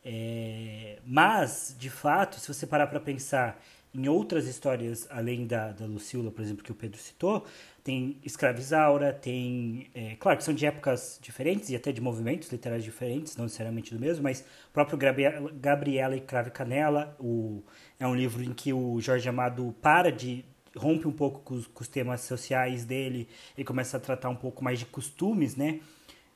É, 0.02 0.98
mas, 1.04 1.76
de 1.78 1.90
fato, 1.90 2.40
se 2.40 2.48
você 2.48 2.66
parar 2.66 2.86
para 2.86 2.98
pensar 2.98 3.62
em 3.92 4.08
outras 4.08 4.46
histórias 4.46 5.06
além 5.10 5.46
da, 5.46 5.72
da 5.72 5.84
Lucila, 5.84 6.30
por 6.30 6.42
exemplo, 6.42 6.62
que 6.62 6.70
o 6.70 6.74
Pedro 6.74 6.98
citou, 6.98 7.44
tem 7.82 8.18
Escravizaura, 8.24 9.12
tem. 9.12 9.88
É, 9.94 10.16
claro 10.16 10.38
que 10.38 10.44
são 10.44 10.54
de 10.54 10.64
épocas 10.64 11.18
diferentes 11.20 11.70
e 11.70 11.76
até 11.76 11.90
de 11.90 12.00
movimentos 12.00 12.50
literários 12.50 12.84
diferentes, 12.84 13.36
não 13.36 13.44
necessariamente 13.44 13.92
do 13.92 14.00
mesmo, 14.00 14.22
mas 14.22 14.40
o 14.40 14.72
próprio 14.72 14.96
Gabriela, 14.96 15.50
Gabriela 15.52 16.16
e 16.16 16.20
Crave 16.20 16.50
Canela 16.50 17.16
o, 17.18 17.62
é 17.98 18.06
um 18.06 18.14
livro 18.14 18.42
em 18.44 18.52
que 18.52 18.72
o 18.72 19.00
Jorge 19.00 19.28
Amado 19.28 19.74
para 19.82 20.12
de. 20.12 20.44
rompe 20.76 21.08
um 21.08 21.12
pouco 21.12 21.40
com 21.40 21.54
os, 21.54 21.66
com 21.66 21.82
os 21.82 21.88
temas 21.88 22.20
sociais 22.20 22.84
dele 22.84 23.28
e 23.58 23.64
começa 23.64 23.96
a 23.96 24.00
tratar 24.00 24.28
um 24.28 24.36
pouco 24.36 24.62
mais 24.62 24.78
de 24.78 24.86
costumes, 24.86 25.56
né? 25.56 25.80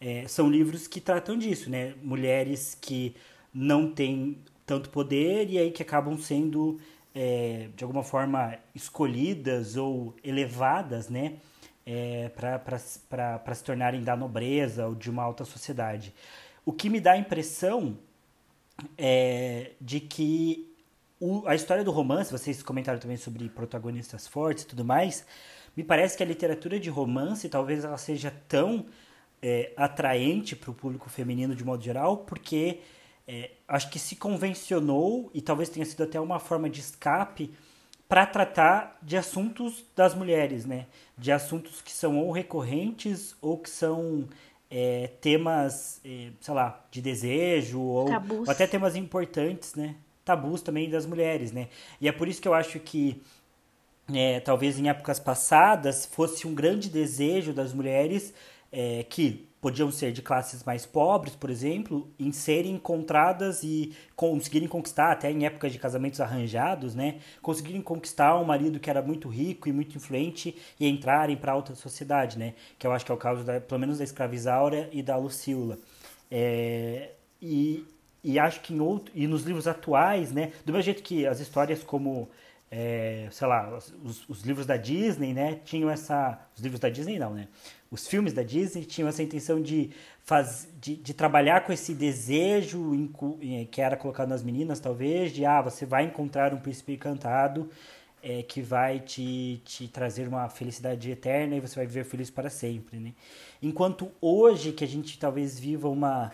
É, 0.01 0.27
são 0.27 0.51
livros 0.51 0.89
que 0.89 1.01
tratam 1.01 1.39
disso, 1.39 1.71
né? 1.71 1.95
Mulheres 2.03 2.77
que 2.81 3.15
não 3.53 3.93
têm 3.93 4.39
tanto 4.67 4.91
poder 4.91 5.49
e 5.51 5.59
aí 5.59 5.71
que 5.71 5.83
acabam 5.83 6.19
sendo 6.19 6.79
é, 7.15 7.69
de 7.77 7.85
alguma 7.85 8.03
forma 8.03 8.59
escolhidas 8.75 9.77
ou 9.77 10.15
elevadas, 10.25 11.09
né, 11.09 11.37
é, 11.87 12.31
para 12.31 13.55
se 13.55 13.65
tornarem 13.65 14.03
da 14.03 14.17
nobreza 14.17 14.87
ou 14.87 14.95
de 14.95 15.11
uma 15.11 15.23
alta 15.23 15.45
sociedade. 15.45 16.15
O 16.65 16.73
que 16.73 16.89
me 16.89 17.01
dá 17.01 17.13
a 17.13 17.19
impressão 17.19 17.97
é 18.99 19.73
de 19.81 20.01
que 20.01 20.75
o, 21.21 21.47
a 21.47 21.55
história 21.55 21.85
do 21.85 21.91
romance, 21.91 22.33
vocês 22.33 22.63
comentaram 22.63 22.99
também 22.99 23.17
sobre 23.17 23.49
protagonistas 23.49 24.27
fortes 24.27 24.65
e 24.65 24.67
tudo 24.67 24.85
mais, 24.85 25.25
me 25.77 25.85
parece 25.85 26.17
que 26.17 26.23
a 26.23 26.27
literatura 26.27 26.81
de 26.81 26.91
romance 26.91 27.49
talvez 27.49 27.85
ela 27.85 27.99
seja 27.99 28.33
tão 28.49 28.87
é, 29.43 29.73
atraente 29.77 30.57
para 30.57 30.71
o 30.71 30.75
público 30.75 31.09
feminino 31.11 31.55
de 31.55 31.65
modo 31.65 31.83
geral, 31.83 32.19
porque 32.19 32.81
é, 33.27 33.53
acho 33.67 33.91
que 33.91 33.99
se 33.99 34.17
convencionou, 34.17 35.31
e 35.33 35.41
talvez 35.41 35.69
tenha 35.69 35.85
sido 35.85 36.03
até 36.03 36.21
uma 36.21 36.39
forma 36.39 36.69
de 36.69 36.81
escape, 36.81 37.51
para 38.09 38.27
tratar 38.27 38.99
de 39.03 39.17
assuntos 39.17 39.85
das 39.97 40.15
mulheres, 40.15 40.67
né? 40.67 40.87
De 41.17 41.33
assuntos 41.33 41.81
que 41.81 41.91
são 41.91 42.19
ou 42.19 42.31
recorrentes 42.31 43.35
ou 43.41 43.59
que 43.59 43.71
são 43.71 44.29
é, 44.71 45.09
temas, 45.21 46.01
é, 46.05 46.29
sei 46.41 46.55
lá, 46.55 46.85
de 46.91 47.01
desejo 47.01 47.81
ou, 47.81 48.09
ou, 48.11 48.51
até 48.51 48.67
temas 48.67 48.95
importantes, 48.95 49.75
né? 49.75 49.97
Tabus 50.25 50.63
também 50.63 50.89
das 50.89 51.07
mulheres, 51.07 51.51
né? 51.51 51.69
E 52.01 52.09
é 52.09 52.13
por 52.13 52.29
isso 52.29 52.43
que 52.43 52.49
eu 52.49 52.55
acho 52.55 52.79
que 52.79 53.23
é, 54.13 54.41
talvez 54.41 54.79
em 54.79 54.89
épocas 54.89 55.19
passadas 55.19 56.05
fosse 56.05 56.47
um 56.47 56.55
grande 56.55 56.91
desejo 56.91 57.53
das 57.53 57.73
mulheres 57.73 58.35
é, 58.71 59.05
que 59.05 59.49
podiam 59.65 59.91
ser 59.91 60.13
de 60.13 60.21
classes 60.21 60.63
mais 60.63 60.85
pobres, 60.85 61.35
por 61.35 61.49
exemplo, 61.49 62.07
em 62.19 62.31
serem 62.33 62.75
encontradas 62.75 63.63
e 63.63 63.97
conseguirem 64.15 64.69
conquistar, 64.69 65.11
até 65.11 65.31
em 65.31 65.47
épocas 65.47 65.73
de 65.73 65.79
casamentos 65.79 66.21
arranjados, 66.21 66.95
né? 66.95 67.19
Conseguirem 67.41 67.81
conquistar 67.81 68.39
um 68.39 68.45
marido 68.45 68.79
que 68.79 68.91
era 68.91 69.01
muito 69.01 69.27
rico 69.27 69.67
e 69.67 69.73
muito 69.73 69.97
influente 69.97 70.55
e 70.79 70.87
entrarem 70.87 71.35
para 71.35 71.53
a 71.53 71.55
alta 71.55 71.75
sociedade, 71.75 72.39
né? 72.39 72.53
Que 72.79 72.87
eu 72.87 72.93
acho 72.93 73.07
que 73.07 73.11
é 73.11 73.15
o 73.15 73.17
caso, 73.17 73.43
da, 73.43 73.59
pelo 73.59 73.81
menos, 73.81 73.97
da 73.97 74.05
escravizaura 74.05 74.91
e 74.93 75.03
da 75.03 75.17
Lucila. 75.17 75.79
É, 76.31 77.13
e, 77.41 77.87
e 78.23 78.39
acho 78.39 78.61
que 78.61 78.75
em 78.75 78.81
outro, 78.81 79.15
e 79.15 79.27
nos 79.27 79.45
livros 79.45 79.67
atuais, 79.67 80.31
né? 80.31 80.53
Do 80.67 80.75
mesmo 80.75 80.85
jeito 80.85 81.03
que 81.03 81.27
as 81.27 81.41
histórias 81.41 81.83
como 81.83 82.29
é, 82.71 83.29
sei 83.31 83.47
lá, 83.47 83.79
os, 84.03 84.29
os, 84.29 84.43
livros 84.43 84.67
da 84.67 84.77
Disney, 84.77 85.33
né, 85.33 85.61
tinham 85.65 85.89
essa, 85.89 86.41
os 86.57 86.61
livros 86.61 86.81
da 86.81 86.89
Disney 86.89 87.21
não, 87.21 87.33
né, 87.33 87.47
os 87.95 88.09
filmes 88.09 88.33
da 88.33 88.43
Disney 88.43 88.85
tinham 88.85 89.09
essa 89.09 89.23
intenção 89.23 89.63
de, 89.63 89.91
faz, 90.25 90.69
de, 90.81 90.97
de 90.97 91.15
trabalhar 91.15 91.65
com 91.65 91.73
esse 91.73 91.95
desejo 91.95 92.91
que 93.71 93.81
era 93.81 93.97
colocado 93.97 94.29
nas 94.29 94.43
meninas, 94.43 94.81
talvez, 94.81 95.33
de, 95.33 95.45
ah, 95.45 95.63
você 95.63 95.87
vai 95.87 96.05
encontrar 96.05 96.53
um 96.53 96.59
príncipe 96.59 96.95
encantado 96.95 97.71
é, 98.21 98.43
que 98.43 98.61
vai 98.61 98.99
te, 98.99 99.63
te 99.65 99.87
trazer 99.87 100.27
uma 100.27 100.49
felicidade 100.49 101.09
eterna 101.09 101.55
e 101.55 101.61
você 101.61 101.77
vai 101.77 101.87
viver 101.87 102.05
feliz 102.05 102.31
para 102.31 102.51
sempre, 102.51 102.99
né. 102.99 103.13
Enquanto 103.63 104.11
hoje, 104.21 104.73
que 104.73 104.83
a 104.83 104.89
gente 104.89 105.17
talvez 105.17 105.57
viva 105.57 105.89
uma, 105.89 106.33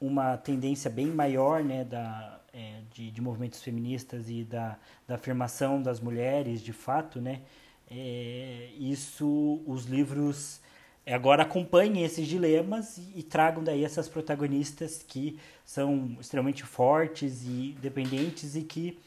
uma 0.00 0.38
tendência 0.38 0.90
bem 0.90 1.08
maior, 1.08 1.62
né, 1.62 1.84
da 1.84 2.40
é, 2.54 2.80
de, 2.94 3.10
de, 3.10 3.20
movimentos 3.20 3.62
feministas 3.62 4.30
e 4.30 4.44
da, 4.44 4.78
da, 5.06 5.16
afirmação 5.16 5.82
das 5.82 6.00
mulheres, 6.00 6.62
de 6.62 6.72
fato, 6.72 7.20
né? 7.20 7.40
É, 7.90 8.70
isso, 8.78 9.62
os 9.66 9.84
livros 9.84 10.61
agora 11.06 11.42
acompanhem 11.42 12.04
esses 12.04 12.26
dilemas 12.26 12.98
e, 12.98 13.12
e, 13.16 13.22
tragam 13.22 13.64
daí 13.64 13.84
essas 13.84 14.08
protagonistas 14.08 15.04
que 15.06 15.38
são 15.64 16.16
extremamente 16.20 16.62
fortes 16.62 17.42
e 17.42 17.74
independentes 17.76 18.54
e 18.54 18.62
que 18.62 18.98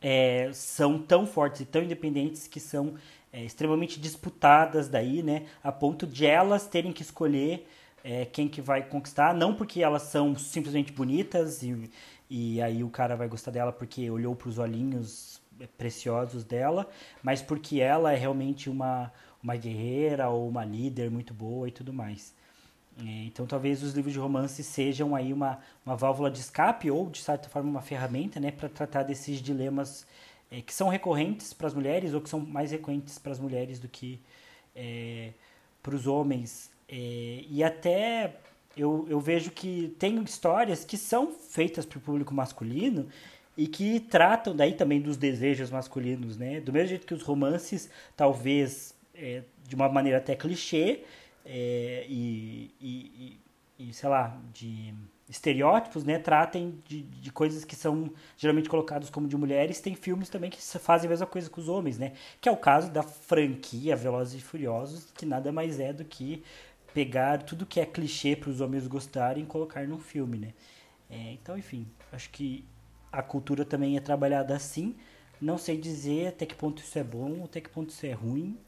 é, 0.00 0.50
são 0.52 0.98
tão 0.98 1.26
fortes 1.26 1.60
e 1.60 1.64
tão 1.64 1.82
independentes 1.82 2.46
que 2.48 2.58
são 2.58 2.94
é, 3.32 3.44
extremamente 3.44 4.00
disputadas 4.00 4.88
daí, 4.88 5.22
né? 5.22 5.46
A 5.62 5.70
ponto 5.70 6.06
de 6.06 6.26
elas 6.26 6.66
terem 6.66 6.92
que 6.92 7.02
escolher 7.02 7.68
é, 8.02 8.24
quem 8.24 8.48
que 8.48 8.60
vai 8.60 8.82
conquistar, 8.82 9.34
não 9.34 9.54
porque 9.54 9.82
elas 9.82 10.02
são 10.02 10.36
simplesmente 10.36 10.92
bonitas 10.92 11.62
e, 11.62 11.90
e 12.30 12.60
aí 12.62 12.82
o 12.82 12.90
cara 12.90 13.16
vai 13.16 13.28
gostar 13.28 13.50
dela 13.50 13.72
porque 13.72 14.10
olhou 14.10 14.34
para 14.34 14.48
os 14.48 14.58
olhinhos 14.58 15.40
preciosos 15.76 16.44
dela, 16.44 16.88
mas 17.22 17.42
porque 17.42 17.80
ela 17.80 18.12
é 18.12 18.16
realmente 18.16 18.70
uma, 18.70 19.12
uma 19.42 19.56
guerreira 19.56 20.28
ou 20.28 20.48
uma 20.48 20.64
líder 20.64 21.10
muito 21.10 21.32
boa 21.32 21.68
e 21.68 21.70
tudo 21.70 21.92
mais. 21.92 22.34
É, 23.00 23.26
então 23.26 23.46
talvez 23.46 23.82
os 23.82 23.94
livros 23.94 24.12
de 24.12 24.18
romance 24.18 24.62
sejam 24.64 25.14
aí 25.14 25.32
uma, 25.32 25.58
uma 25.86 25.94
válvula 25.94 26.30
de 26.30 26.40
escape 26.40 26.90
ou 26.90 27.08
de 27.08 27.20
certa 27.20 27.48
forma 27.48 27.70
uma 27.70 27.82
ferramenta 27.82 28.40
né, 28.40 28.50
para 28.50 28.68
tratar 28.68 29.04
desses 29.04 29.40
dilemas 29.40 30.04
é, 30.50 30.60
que 30.60 30.74
são 30.74 30.88
recorrentes 30.88 31.52
para 31.52 31.68
as 31.68 31.74
mulheres 31.74 32.12
ou 32.12 32.20
que 32.20 32.28
são 32.28 32.40
mais 32.40 32.72
recorrentes 32.72 33.18
para 33.18 33.32
as 33.32 33.38
mulheres 33.38 33.78
do 33.78 33.88
que 33.88 34.20
é, 34.74 35.30
para 35.82 35.94
os 35.94 36.06
homens. 36.06 36.70
É, 36.88 37.44
e 37.48 37.62
até 37.62 38.34
eu, 38.76 39.06
eu 39.08 39.20
vejo 39.20 39.50
que 39.50 39.94
tem 39.98 40.20
histórias 40.22 40.84
que 40.84 40.96
são 40.96 41.32
feitas 41.32 41.86
para 41.86 41.98
o 41.98 42.00
público 42.00 42.34
masculino 42.34 43.08
e 43.56 43.66
que 43.66 44.00
tratam 44.00 44.54
daí 44.54 44.72
também 44.72 45.00
dos 45.00 45.16
desejos 45.16 45.70
masculinos, 45.70 46.36
né? 46.36 46.60
Do 46.60 46.72
mesmo 46.72 46.88
jeito 46.90 47.06
que 47.06 47.14
os 47.14 47.22
romances, 47.22 47.90
talvez 48.16 48.94
é, 49.18 49.42
de 49.66 49.74
uma 49.74 49.88
maneira 49.88 50.18
até 50.18 50.34
clichê 50.36 51.02
é, 51.44 52.06
e, 52.08 52.70
e, 52.80 53.40
e, 53.78 53.92
sei 53.92 54.08
lá, 54.08 54.40
de 54.52 54.94
estereótipos, 55.28 56.04
né? 56.04 56.18
Tratem 56.18 56.78
de, 56.86 57.02
de 57.02 57.30
coisas 57.32 57.64
que 57.64 57.76
são 57.76 58.10
geralmente 58.36 58.68
colocadas 58.68 59.10
como 59.10 59.28
de 59.28 59.36
mulheres. 59.36 59.80
Tem 59.80 59.94
filmes 59.94 60.28
também 60.28 60.50
que 60.50 60.60
fazem 60.78 61.06
a 61.06 61.10
mesma 61.10 61.26
coisa 61.26 61.50
com 61.50 61.60
os 61.60 61.68
homens, 61.68 61.98
né? 61.98 62.12
Que 62.40 62.48
é 62.48 62.52
o 62.52 62.56
caso 62.56 62.90
da 62.90 63.02
franquia 63.02 63.96
Velozes 63.96 64.40
e 64.40 64.44
Furiosos, 64.44 65.10
que 65.12 65.26
nada 65.26 65.52
mais 65.52 65.80
é 65.80 65.92
do 65.92 66.04
que 66.04 66.42
pegar 66.94 67.42
tudo 67.42 67.66
que 67.66 67.80
é 67.80 67.86
clichê 67.86 68.34
para 68.34 68.50
os 68.50 68.60
homens 68.60 68.86
gostarem 68.86 69.44
e 69.44 69.46
colocar 69.46 69.86
num 69.86 69.98
filme, 69.98 70.38
né? 70.38 70.54
É, 71.10 71.32
então, 71.32 71.56
enfim, 71.56 71.86
acho 72.12 72.30
que 72.30 72.64
a 73.10 73.22
cultura 73.22 73.64
também 73.64 73.96
é 73.96 74.00
trabalhada 74.00 74.54
assim. 74.54 74.94
Não 75.40 75.56
sei 75.56 75.76
dizer 75.78 76.28
até 76.28 76.44
que 76.44 76.54
ponto 76.54 76.82
isso 76.82 76.98
é 76.98 77.04
bom, 77.04 77.44
até 77.44 77.60
que 77.60 77.68
ponto 77.68 77.90
isso 77.90 78.04
é 78.04 78.12
ruim, 78.12 78.58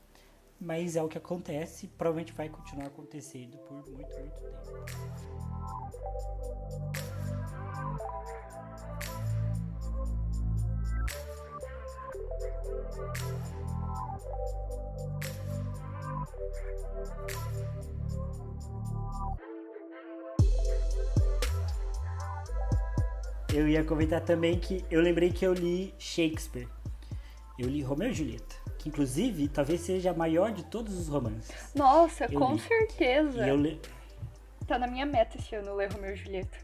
mas 0.61 0.97
é 0.97 1.03
o 1.03 1.09
que 1.09 1.19
acontece, 1.19 1.89
provavelmente 1.89 2.33
vai 2.33 2.49
continuar 2.49 2.87
acontecendo 2.87 3.57
por 3.59 3.73
muito, 3.73 3.91
muito 3.93 4.15
tempo. 4.15 4.51
eu 23.53 23.69
ia 23.69 23.85
comentar 23.85 24.21
também 24.21 24.59
que 24.59 24.85
eu 24.91 25.01
lembrei 25.01 25.31
que 25.31 25.47
eu 25.47 25.53
li 25.53 25.95
Shakespeare. 25.99 26.69
Eu 27.59 27.69
li 27.69 27.83
Romeu 27.83 28.11
e 28.11 28.15
Julieta, 28.15 28.57
que 28.81 28.89
inclusive 28.89 29.47
talvez 29.49 29.83
seja 29.83 30.11
a 30.11 30.15
maior 30.15 30.53
de 30.53 30.65
todos 30.65 30.99
os 30.99 31.07
romances. 31.07 31.55
Nossa, 31.75 32.25
Eu 32.25 32.39
com 32.41 32.55
li. 32.55 32.61
certeza. 32.61 33.45
E 33.47 33.49
eu 33.51 33.57
li... 33.57 33.79
Tá 34.67 34.79
na 34.79 34.87
minha 34.87 35.05
meta 35.05 35.37
esse 35.37 35.55
ano 35.55 35.75
ler 35.77 35.93
Romeu 35.93 36.13
e 36.15 36.17
Julieta. 36.17 36.57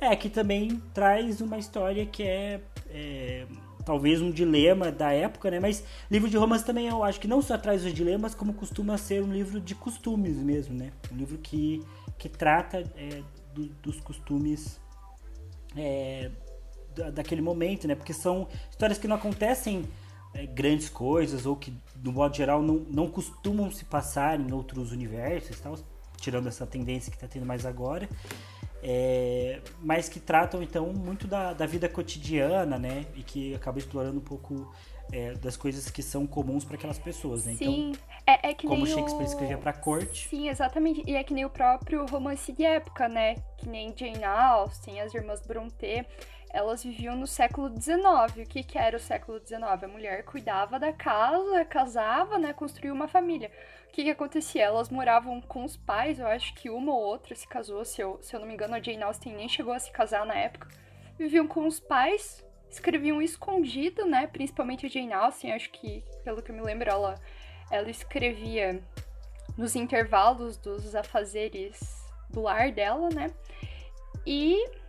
É, 0.00 0.16
que 0.16 0.30
também 0.30 0.82
traz 0.94 1.40
uma 1.42 1.58
história 1.58 2.06
que 2.06 2.22
é, 2.22 2.60
é, 2.88 3.44
talvez 3.84 4.22
um 4.22 4.30
dilema 4.30 4.90
da 4.90 5.12
época, 5.12 5.50
né? 5.50 5.60
Mas 5.60 5.84
livro 6.10 6.30
de 6.30 6.38
romance 6.38 6.64
também 6.64 6.88
eu 6.88 7.04
acho 7.04 7.20
que 7.20 7.28
não 7.28 7.42
só 7.42 7.58
traz 7.58 7.84
os 7.84 7.92
dilemas, 7.92 8.34
como 8.34 8.54
costuma 8.54 8.96
ser 8.96 9.22
um 9.22 9.30
livro 9.30 9.60
de 9.60 9.74
costumes 9.74 10.36
mesmo, 10.38 10.74
né? 10.74 10.90
Um 11.12 11.16
livro 11.16 11.36
que, 11.36 11.84
que 12.16 12.28
trata 12.30 12.78
é, 12.96 13.22
do- 13.54 13.68
dos 13.82 14.00
costumes 14.00 14.80
é, 15.76 16.30
da- 16.96 17.10
daquele 17.10 17.42
momento, 17.42 17.86
né? 17.86 17.94
Porque 17.94 18.14
são 18.14 18.48
histórias 18.70 18.98
que 18.98 19.06
não 19.06 19.16
acontecem 19.16 19.84
é, 20.34 20.46
grandes 20.46 20.88
coisas 20.88 21.46
ou 21.46 21.56
que, 21.56 21.72
no 22.02 22.12
modo 22.12 22.34
geral, 22.36 22.62
não, 22.62 22.84
não 22.90 23.08
costumam 23.08 23.70
se 23.70 23.84
passar 23.84 24.38
em 24.40 24.52
outros 24.52 24.92
universos, 24.92 25.58
tal, 25.60 25.78
tirando 26.16 26.48
essa 26.48 26.66
tendência 26.66 27.10
que 27.10 27.16
está 27.16 27.28
tendo 27.28 27.44
mais 27.46 27.66
agora. 27.66 28.08
é, 28.82 29.60
mas 29.80 30.08
que 30.08 30.18
tratam 30.18 30.62
então 30.62 30.92
muito 30.92 31.26
da, 31.28 31.52
da 31.52 31.66
vida 31.66 31.88
cotidiana, 31.88 32.78
né? 32.78 33.06
E 33.14 33.22
que 33.22 33.54
acabam 33.54 33.78
explorando 33.78 34.18
um 34.18 34.22
pouco 34.22 34.72
é, 35.12 35.34
das 35.34 35.56
coisas 35.56 35.88
que 35.90 36.02
são 36.02 36.26
comuns 36.26 36.64
para 36.64 36.74
aquelas 36.76 36.98
pessoas, 36.98 37.44
né? 37.44 37.54
Sim, 37.54 37.92
é, 38.26 38.50
é 38.50 38.54
que 38.54 38.66
Como 38.66 38.84
nem 38.84 38.92
Shakespeare 38.92 39.22
o... 39.24 39.28
escrevia 39.28 39.58
pra 39.58 39.72
corte. 39.72 40.28
Sim, 40.28 40.48
exatamente. 40.48 41.02
E 41.06 41.14
é 41.14 41.22
que 41.22 41.32
nem 41.32 41.44
o 41.44 41.50
próprio 41.50 42.04
romance 42.06 42.52
de 42.52 42.64
época, 42.64 43.08
né? 43.08 43.36
Que 43.58 43.68
nem 43.68 43.94
Jane 43.96 44.24
Austen, 44.24 45.00
as 45.00 45.14
irmãs 45.14 45.40
Brontë, 45.46 46.04
elas 46.52 46.84
viviam 46.84 47.16
no 47.16 47.26
século 47.26 47.68
XIX. 47.68 48.02
O 48.36 48.48
que, 48.48 48.62
que 48.62 48.78
era 48.78 48.96
o 48.96 49.00
século 49.00 49.38
XIX? 49.38 49.62
A 49.62 49.88
mulher 49.88 50.22
cuidava 50.24 50.78
da 50.78 50.92
casa, 50.92 51.64
casava, 51.64 52.38
né? 52.38 52.52
Construía 52.52 52.92
uma 52.92 53.08
família. 53.08 53.50
O 53.88 53.92
que, 53.92 54.04
que 54.04 54.10
acontecia? 54.10 54.64
Elas 54.64 54.90
moravam 54.90 55.40
com 55.40 55.64
os 55.64 55.76
pais, 55.76 56.18
eu 56.18 56.26
acho 56.26 56.54
que 56.54 56.68
uma 56.68 56.92
ou 56.92 57.02
outra 57.02 57.34
se 57.34 57.48
casou, 57.48 57.84
se 57.84 58.00
eu, 58.00 58.18
se 58.22 58.34
eu 58.34 58.40
não 58.40 58.46
me 58.46 58.54
engano, 58.54 58.74
a 58.74 58.80
Jane 58.80 59.02
Austen 59.02 59.34
nem 59.34 59.48
chegou 59.48 59.72
a 59.72 59.78
se 59.78 59.90
casar 59.90 60.26
na 60.26 60.34
época. 60.34 60.68
Viviam 61.18 61.46
com 61.46 61.66
os 61.66 61.80
pais, 61.80 62.44
escreviam 62.70 63.20
escondido, 63.22 64.04
né? 64.04 64.26
Principalmente 64.26 64.86
a 64.86 64.88
Jane 64.88 65.12
Austen, 65.12 65.52
acho 65.52 65.70
que, 65.70 66.04
pelo 66.22 66.42
que 66.42 66.50
eu 66.50 66.54
me 66.54 66.62
lembro, 66.62 66.90
ela, 66.90 67.14
ela 67.70 67.90
escrevia 67.90 68.82
nos 69.56 69.74
intervalos 69.74 70.56
dos 70.56 70.94
afazeres 70.94 71.80
do 72.28 72.42
lar 72.42 72.72
dela, 72.72 73.08
né? 73.10 73.30
E 74.26 74.81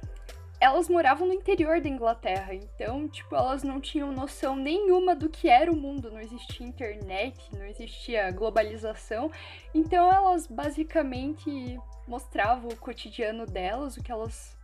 elas 0.64 0.88
moravam 0.88 1.28
no 1.28 1.34
interior 1.34 1.82
da 1.82 1.90
Inglaterra, 1.90 2.54
então, 2.54 3.06
tipo, 3.10 3.36
elas 3.36 3.64
não 3.64 3.82
tinham 3.82 4.14
noção 4.14 4.56
nenhuma 4.56 5.14
do 5.14 5.30
que 5.30 5.50
era 5.50 5.70
o 5.70 5.76
mundo, 5.76 6.10
não 6.10 6.22
existia 6.22 6.66
internet, 6.66 7.38
não 7.54 7.66
existia 7.66 8.32
globalização, 8.32 9.30
então 9.76 10.10
elas 10.10 10.48
basicamente 10.48 11.78
mostravam 12.08 12.70
o 12.70 12.78
cotidiano 12.78 13.46
delas, 13.46 13.98
o 13.98 14.02
que 14.02 14.10
elas 14.10 14.58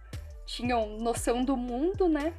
tinham 0.45 0.97
noção 0.99 1.43
do 1.43 1.57
mundo, 1.57 2.07
né? 2.07 2.33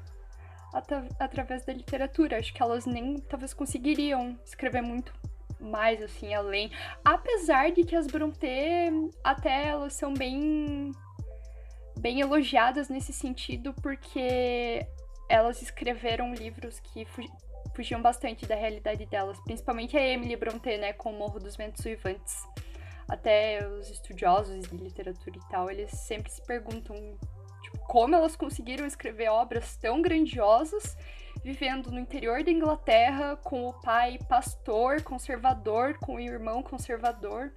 Através 1.19 1.63
da 1.67 1.75
literatura. 1.75 2.39
Acho 2.39 2.55
que 2.55 2.63
elas 2.63 2.87
nem 2.87 3.19
talvez 3.19 3.53
conseguiriam 3.53 4.39
escrever 4.43 4.81
muito 4.81 5.13
mais 5.61 6.03
assim 6.03 6.33
além, 6.33 6.71
apesar 7.05 7.71
de 7.73 7.85
que 7.85 7.95
as 7.95 8.07
Brontë 8.07 8.91
até 9.23 9.69
elas 9.69 9.93
são 9.93 10.15
bem 10.15 10.93
bem 12.01 12.21
elogiadas 12.21 12.89
nesse 12.89 13.13
sentido 13.13 13.75
porque 13.83 14.87
elas 15.29 15.63
escreveram 15.63 16.35
livros 16.35 16.81
que 16.81 17.05
fu- 17.05 17.23
fugiam 17.75 18.03
bastante 18.03 18.47
da 18.47 18.55
realidade 18.55 19.07
delas, 19.07 19.39
principalmente 19.45 19.97
a 19.97 20.05
Emily 20.05 20.35
Brontë, 20.37 20.79
né, 20.79 20.93
com 20.93 21.13
o 21.13 21.19
Morro 21.19 21.39
dos 21.39 21.57
Ventos 21.57 21.85
Uivantes. 21.85 22.45
Até 23.09 23.67
os 23.67 23.91
estudiosos 23.91 24.69
de 24.69 24.77
literatura 24.77 25.37
e 25.37 25.49
tal, 25.51 25.71
eles 25.71 25.91
sempre 25.91 26.31
se 26.31 26.41
perguntam 26.47 26.97
tipo, 27.63 27.79
como 27.87 28.15
elas 28.15 28.37
conseguiram 28.37 28.87
escrever 28.87 29.29
obras 29.29 29.77
tão 29.77 30.01
grandiosas 30.01 30.97
vivendo 31.43 31.91
no 31.91 31.99
interior 31.99 32.43
da 32.45 32.51
Inglaterra 32.51 33.37
com 33.37 33.67
o 33.67 33.73
pai 33.81 34.19
pastor, 34.29 35.03
conservador, 35.03 35.99
com 35.99 36.17
o 36.17 36.21
irmão 36.21 36.63
conservador. 36.63 37.53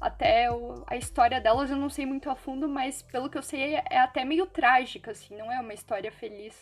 Até 0.00 0.50
o- 0.50 0.84
a 0.86 0.96
história 0.96 1.40
delas 1.40 1.70
eu 1.70 1.76
não 1.76 1.90
sei 1.90 2.06
muito 2.06 2.30
a 2.30 2.36
fundo, 2.36 2.68
mas 2.68 3.02
pelo 3.02 3.28
que 3.30 3.38
eu 3.38 3.42
sei 3.42 3.74
é, 3.76 3.84
é 3.90 3.98
até 4.00 4.24
meio 4.24 4.46
trágica, 4.46 5.10
assim, 5.12 5.36
não 5.36 5.52
é 5.52 5.60
uma 5.60 5.74
história 5.74 6.10
feliz. 6.12 6.56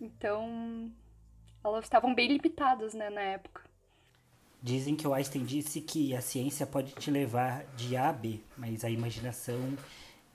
Então, 0.00 0.90
elas 1.64 1.84
estavam 1.84 2.14
bem 2.14 2.28
limitadas, 2.28 2.94
né, 2.94 3.10
na 3.10 3.20
época. 3.22 3.62
Dizem 4.62 4.94
que 4.94 5.06
o 5.08 5.14
Einstein 5.14 5.44
disse 5.44 5.80
que 5.80 6.14
a 6.14 6.20
ciência 6.20 6.66
pode 6.66 6.92
te 6.92 7.10
levar 7.10 7.64
de 7.76 7.96
A 7.96 8.10
a 8.10 8.12
B, 8.12 8.40
mas 8.58 8.84
a 8.84 8.90
imaginação 8.90 9.74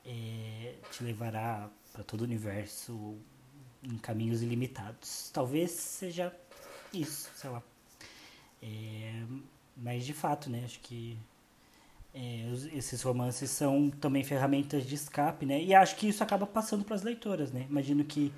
é, 0.04 0.74
te 0.90 1.04
levará 1.04 1.70
para 1.92 2.02
todo 2.02 2.22
o 2.22 2.24
universo 2.24 3.16
em 3.82 3.96
caminhos 3.98 4.42
ilimitados. 4.42 5.30
Talvez 5.32 5.70
seja 5.70 6.34
isso, 6.92 7.30
sei 7.36 7.50
lá. 7.50 7.62
É, 8.62 9.22
mas 9.76 10.04
de 10.06 10.12
fato, 10.14 10.50
né? 10.50 10.62
Acho 10.64 10.80
que 10.80 11.16
é, 12.18 12.46
esses 12.72 13.02
romances 13.02 13.50
são 13.50 13.90
também 13.90 14.24
ferramentas 14.24 14.86
de 14.86 14.94
escape, 14.94 15.44
né? 15.44 15.62
E 15.62 15.74
acho 15.74 15.96
que 15.96 16.08
isso 16.08 16.24
acaba 16.24 16.46
passando 16.46 16.82
para 16.82 16.96
as 16.96 17.02
leitoras, 17.02 17.52
né? 17.52 17.66
Imagino 17.68 18.02
que 18.04 18.32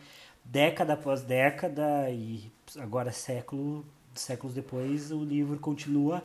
década 0.45 0.95
após 0.95 1.22
década 1.22 2.11
e 2.11 2.51
agora 2.79 3.12
século, 3.12 3.87
séculos 4.16 4.53
depois, 4.53 5.12
o 5.12 5.22
livro 5.22 5.61
continua 5.61 6.24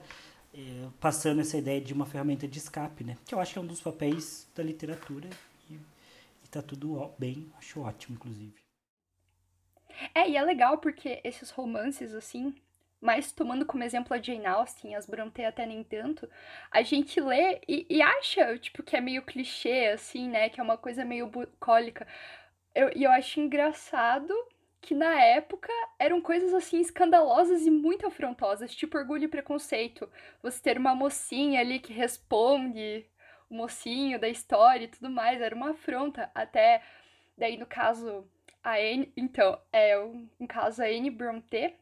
é, 0.52 0.88
passando 1.00 1.42
essa 1.42 1.56
ideia 1.56 1.80
de 1.80 1.94
uma 1.94 2.08
ferramenta 2.08 2.48
de 2.48 2.58
escape, 2.58 3.04
né? 3.04 3.18
Que 3.24 3.36
eu 3.36 3.40
acho 3.40 3.54
que 3.54 3.60
é 3.60 3.62
um 3.62 3.68
dos 3.68 3.82
papéis 3.82 4.48
da 4.56 4.64
literatura 4.64 5.30
e, 5.70 5.76
e 5.76 6.48
tá 6.50 6.60
tudo 6.60 7.14
bem, 7.20 7.52
acho 7.60 7.82
ótimo, 7.82 8.16
inclusive. 8.16 8.56
É, 10.16 10.28
e 10.28 10.38
é 10.38 10.42
legal 10.42 10.80
porque 10.80 11.22
esses 11.24 11.52
romances, 11.52 12.16
assim, 12.16 12.56
mas 13.04 13.34
tomando 13.34 13.66
como 13.66 13.84
exemplo 13.84 14.14
a 14.16 14.22
Jane 14.22 14.46
Austen, 14.46 14.96
as 14.96 15.06
Brontë 15.06 15.46
até 15.46 15.66
nem 15.66 15.84
tanto, 15.84 16.30
a 16.72 16.82
gente 16.82 17.20
lê 17.20 17.60
e, 17.68 17.86
e 17.90 18.02
acha, 18.02 18.58
tipo, 18.58 18.82
que 18.82 18.96
é 18.96 19.02
meio 19.02 19.24
clichê, 19.24 19.88
assim, 19.94 20.30
né? 20.30 20.50
Que 20.50 20.62
é 20.62 20.64
uma 20.64 20.78
coisa 20.78 21.04
meio 21.04 21.28
bucólica. 21.28 22.08
Eu, 22.74 22.92
e 22.96 23.04
eu 23.04 23.12
acho 23.12 23.42
engraçado 23.42 24.34
que 24.82 24.96
na 24.96 25.22
época 25.22 25.70
eram 26.00 26.22
coisas, 26.22 26.54
assim, 26.54 26.80
escandalosas 26.80 27.66
e 27.66 27.72
muito 27.72 28.08
afrontosas, 28.08 28.74
tipo 28.76 28.98
Orgulho 28.98 29.26
e 29.26 29.28
Preconceito. 29.28 30.10
Você 30.42 30.62
ter 30.62 30.78
uma 30.78 30.96
mocinha 30.96 31.60
ali 31.60 31.80
que 31.80 31.92
responde 31.94 33.06
o 33.50 33.56
mocinho 33.56 34.20
da 34.20 34.30
história 34.30 34.86
e 34.86 34.88
tudo 34.88 35.10
mais, 35.10 35.42
era 35.42 35.56
uma 35.56 35.72
afronta. 35.72 36.32
Até, 36.34 36.82
daí 37.38 37.58
no 37.58 37.66
caso 37.66 38.26
a 38.64 38.76
Anne, 38.78 39.12
então, 39.18 39.60
é 39.74 40.00
um, 40.00 40.48
caso 40.48 40.82
a 40.82 40.86
Anne 40.86 41.10
Brontë, 41.12 41.76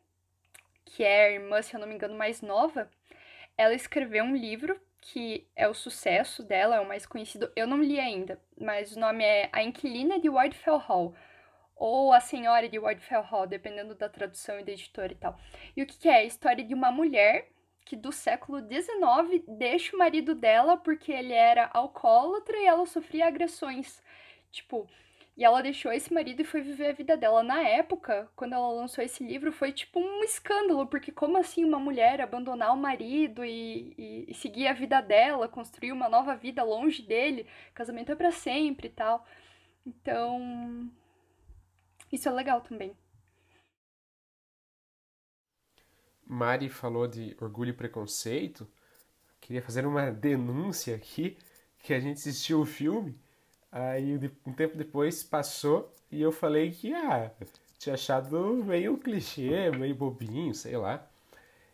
que 0.92 1.04
é 1.04 1.28
a 1.28 1.32
irmã, 1.32 1.62
se 1.62 1.74
eu 1.74 1.80
não 1.80 1.88
me 1.88 1.96
engano, 1.96 2.18
mais 2.18 2.42
nova, 2.42 2.90
ela 3.58 3.74
escreveu 3.74 4.26
um 4.26 4.36
livro 4.36 4.80
que 5.00 5.48
é 5.56 5.68
o 5.68 5.74
sucesso 5.74 6.44
dela, 6.44 6.76
é 6.76 6.80
o 6.82 6.88
mais 6.88 7.06
conhecido. 7.06 7.52
Eu 7.56 7.66
não 7.66 7.82
li 7.82 8.00
ainda, 8.00 8.40
mas 8.60 8.96
o 8.96 9.00
nome 9.00 9.24
é 9.24 9.50
A 9.54 9.64
Inquilina 9.64 10.20
de 10.20 10.30
Wildfell 10.30 10.78
Hall, 10.78 11.16
ou 11.76 12.12
A 12.12 12.20
Senhora 12.20 12.68
de 12.68 12.78
Wildfell 12.78 13.22
Hall, 13.22 13.48
dependendo 13.48 13.96
da 13.96 14.10
tradução 14.10 14.60
e 14.60 14.64
da 14.64 14.74
editora 14.74 15.14
e 15.14 15.16
tal. 15.16 15.40
E 15.76 15.82
o 15.82 15.88
que, 15.88 15.98
que 15.98 16.10
é? 16.10 16.18
A 16.18 16.26
história 16.26 16.64
de 16.64 16.74
uma 16.74 16.92
mulher 16.92 17.48
que 17.86 17.96
do 17.96 18.12
século 18.12 18.60
XIX 18.60 19.44
deixa 19.48 19.96
o 19.96 20.00
marido 20.00 20.36
dela 20.36 20.78
porque 20.78 21.12
ele 21.12 21.34
era 21.34 21.70
alcoólatra 21.74 22.58
e 22.58 22.66
ela 22.66 22.86
sofria 22.86 23.28
agressões. 23.28 24.04
Tipo, 24.52 24.88
e 25.38 25.44
ela 25.44 25.62
deixou 25.62 25.92
esse 25.92 26.14
marido 26.14 26.42
e 26.42 26.46
foi 26.46 26.62
viver 26.62 26.90
a 26.90 26.94
vida 26.94 27.16
dela. 27.18 27.42
Na 27.42 27.62
época, 27.62 28.30
quando 28.36 28.54
ela 28.54 28.70
lançou 28.72 29.04
esse 29.04 29.24
livro, 29.24 29.52
foi 29.52 29.72
tipo 29.72 30.00
um 30.00 30.24
escândalo, 30.24 30.86
porque 30.88 31.12
como 31.12 31.38
assim 31.38 31.64
uma 31.64 31.80
mulher 31.80 32.22
abandonar 32.22 32.74
o 32.74 32.78
marido 32.78 33.44
e, 33.46 33.94
e, 33.98 34.26
e 34.28 34.34
seguir 34.34 34.68
a 34.68 34.74
vida 34.74 35.02
dela, 35.02 35.48
construir 35.48 35.92
uma 35.92 36.10
nova 36.10 36.36
vida 36.36 36.64
longe 36.64 37.02
dele, 37.02 37.48
casamento 37.74 38.12
é 38.12 38.16
pra 38.16 38.32
sempre 38.32 38.88
e 38.88 38.92
tal. 38.92 39.26
Então, 39.86 40.92
isso 42.12 42.28
é 42.28 42.32
legal 42.32 42.62
também. 42.62 42.96
Mari 46.26 46.70
falou 46.70 47.08
de 47.08 47.36
Orgulho 47.42 47.72
e 47.72 47.74
Preconceito. 47.74 48.68
Queria 49.40 49.62
fazer 49.62 49.86
uma 49.86 50.12
denúncia 50.12 50.96
aqui 50.96 51.38
que 51.80 51.94
a 51.94 52.00
gente 52.00 52.18
assistiu 52.18 52.62
o 52.62 52.66
filme, 52.66 53.20
aí 53.72 54.20
um 54.46 54.54
tempo 54.54 54.78
depois 54.78 55.24
passou 55.24 55.92
e 56.12 56.22
eu 56.22 56.32
falei 56.32 56.72
que 56.72 56.94
ah, 56.94 57.32
tinha 57.78 57.96
achado 57.96 58.64
meio 58.66 58.98
clichê, 58.98 59.72
meio 59.72 59.96
bobinho, 59.96 60.54
sei 60.54 60.76
lá. 60.78 61.06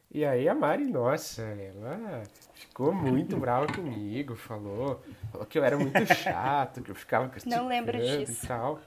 E 0.09 0.23
aí 0.23 0.47
a 0.47 0.55
Mari, 0.55 0.85
nossa, 0.85 1.41
ela 1.41 2.23
ficou 2.53 2.93
muito 2.93 3.35
brava 3.37 3.67
comigo, 3.67 4.35
falou, 4.35 5.03
falou 5.31 5.45
que 5.45 5.59
eu 5.59 5.63
era 5.63 5.77
muito 5.77 6.05
chato, 6.13 6.81
que 6.81 6.91
eu 6.91 6.95
ficava 6.95 7.29
Não 7.45 7.67
lembro 7.67 7.91
criticando 7.97 8.25
disso. 8.25 8.45
e 8.45 8.47
tal. 8.47 8.81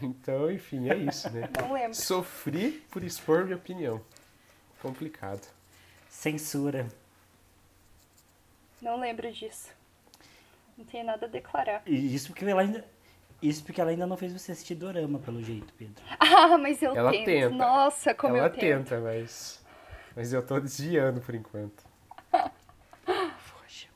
Então, 0.00 0.50
enfim, 0.50 0.90
é 0.90 0.96
isso, 0.96 1.30
né? 1.30 1.48
Não 1.60 1.72
lembro. 1.72 1.94
Sofri 1.94 2.84
por 2.90 3.02
expor 3.02 3.44
minha 3.44 3.56
opinião. 3.56 4.00
Complicado. 4.80 5.46
Censura. 6.08 6.86
Não 8.80 9.00
lembro 9.00 9.30
disso. 9.32 9.75
Não 10.76 10.84
tenho 10.84 11.04
nada 11.06 11.26
a 11.26 11.28
declarar. 11.28 11.82
E 11.86 12.14
isso 12.14 12.28
porque 12.28 12.44
ela 12.44 12.60
ainda. 12.62 12.84
Isso 13.42 13.62
porque 13.64 13.80
ela 13.80 13.90
ainda 13.90 14.06
não 14.06 14.16
fez 14.16 14.32
você 14.32 14.52
assistir 14.52 14.74
Dorama, 14.74 15.18
pelo 15.18 15.42
jeito, 15.42 15.72
Pedro. 15.76 16.02
Ah, 16.18 16.56
mas 16.58 16.82
eu 16.82 16.94
Ela 16.96 17.10
tento. 17.10 17.24
tenta. 17.24 17.48
Nossa, 17.54 18.14
como 18.14 18.36
Ela 18.36 18.46
eu 18.46 18.50
tento. 18.50 18.60
tenta, 18.60 19.00
mas. 19.00 19.64
Mas 20.14 20.32
eu 20.32 20.44
tô 20.44 20.58
desviando 20.60 21.20
por 21.20 21.34
enquanto. 21.34 21.84
Poxa. 23.04 23.88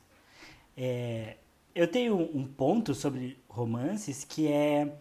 É, 0.76 1.37
eu 1.74 1.87
tenho 1.89 2.16
um 2.37 2.47
ponto 2.47 2.95
sobre 2.95 3.39
romances 3.49 4.24
que 4.24 4.49
é. 4.49 4.93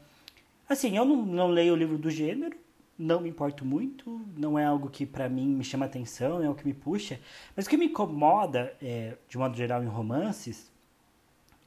Assim, 0.67 0.95
eu 0.97 1.03
não, 1.05 1.17
não 1.25 1.47
leio 1.47 1.73
o 1.73 1.75
livro 1.75 1.97
do 1.97 2.09
gênero, 2.11 2.55
não 2.97 3.19
me 3.21 3.29
importo 3.29 3.65
muito, 3.65 4.21
não 4.37 4.57
é 4.57 4.63
algo 4.65 4.89
que 4.89 5.05
pra 5.05 5.27
mim 5.27 5.47
me 5.47 5.63
chama 5.63 5.85
atenção, 5.85 6.43
é 6.43 6.49
o 6.49 6.53
que 6.55 6.65
me 6.65 6.73
puxa. 6.73 7.19
Mas 7.55 7.65
o 7.65 7.69
que 7.69 7.75
me 7.77 7.85
incomoda, 7.87 8.73
é, 8.81 9.15
de 9.27 9.37
modo 9.37 9.57
geral, 9.57 9.83
em 9.83 9.87
romances, 9.87 10.71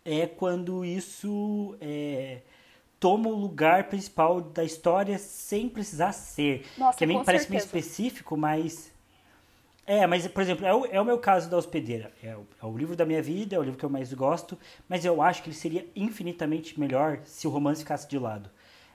é 0.05 0.27
quando 0.27 0.85
isso 0.85 1.77
é, 1.81 2.41
toma 3.01 3.29
o 3.29 3.35
lugar 3.35 3.89
principal 3.89 4.41
da 4.41 4.65
história 4.65 5.19
sem 5.19 5.69
precisar 5.69 6.13
ser. 6.13 6.67
Nossa, 6.77 6.99
que 6.99 7.07
meio- 7.07 7.21
com 7.21 7.25
parece 7.25 7.51
meio 7.51 7.63
certeza. 7.63 7.79
específico, 7.87 8.37
mas. 8.37 8.93
É, 9.85 10.07
mas, 10.07 10.27
por 10.29 10.41
exemplo, 10.43 10.65
é 10.65 10.73
o, 10.75 10.87
é 10.87 11.01
o 11.01 11.05
meu 11.05 11.19
caso 11.19 11.51
da 11.51 11.57
hospedeira. 11.57 12.13
É 12.23 12.37
o, 12.37 12.47
é 12.63 12.67
o 12.67 12.77
livro 12.77 12.95
da 12.95 13.05
minha 13.05 13.21
vida, 13.21 13.57
é 13.57 13.59
o 13.59 13.63
livro 13.63 13.79
que 13.79 13.85
eu 13.85 13.91
mais 13.91 14.13
gosto, 14.15 14.57
mas 14.89 15.05
eu 15.05 15.21
acho 15.21 15.43
que 15.43 15.49
ele 15.49 15.57
seria 15.57 15.87
infinitamente 15.97 16.79
melhor 16.79 17.21
se 17.25 17.47
o 17.49 17.51
romance 17.51 17.81
ficasse 17.83 18.09
de 18.09 18.19
lado. 18.19 18.49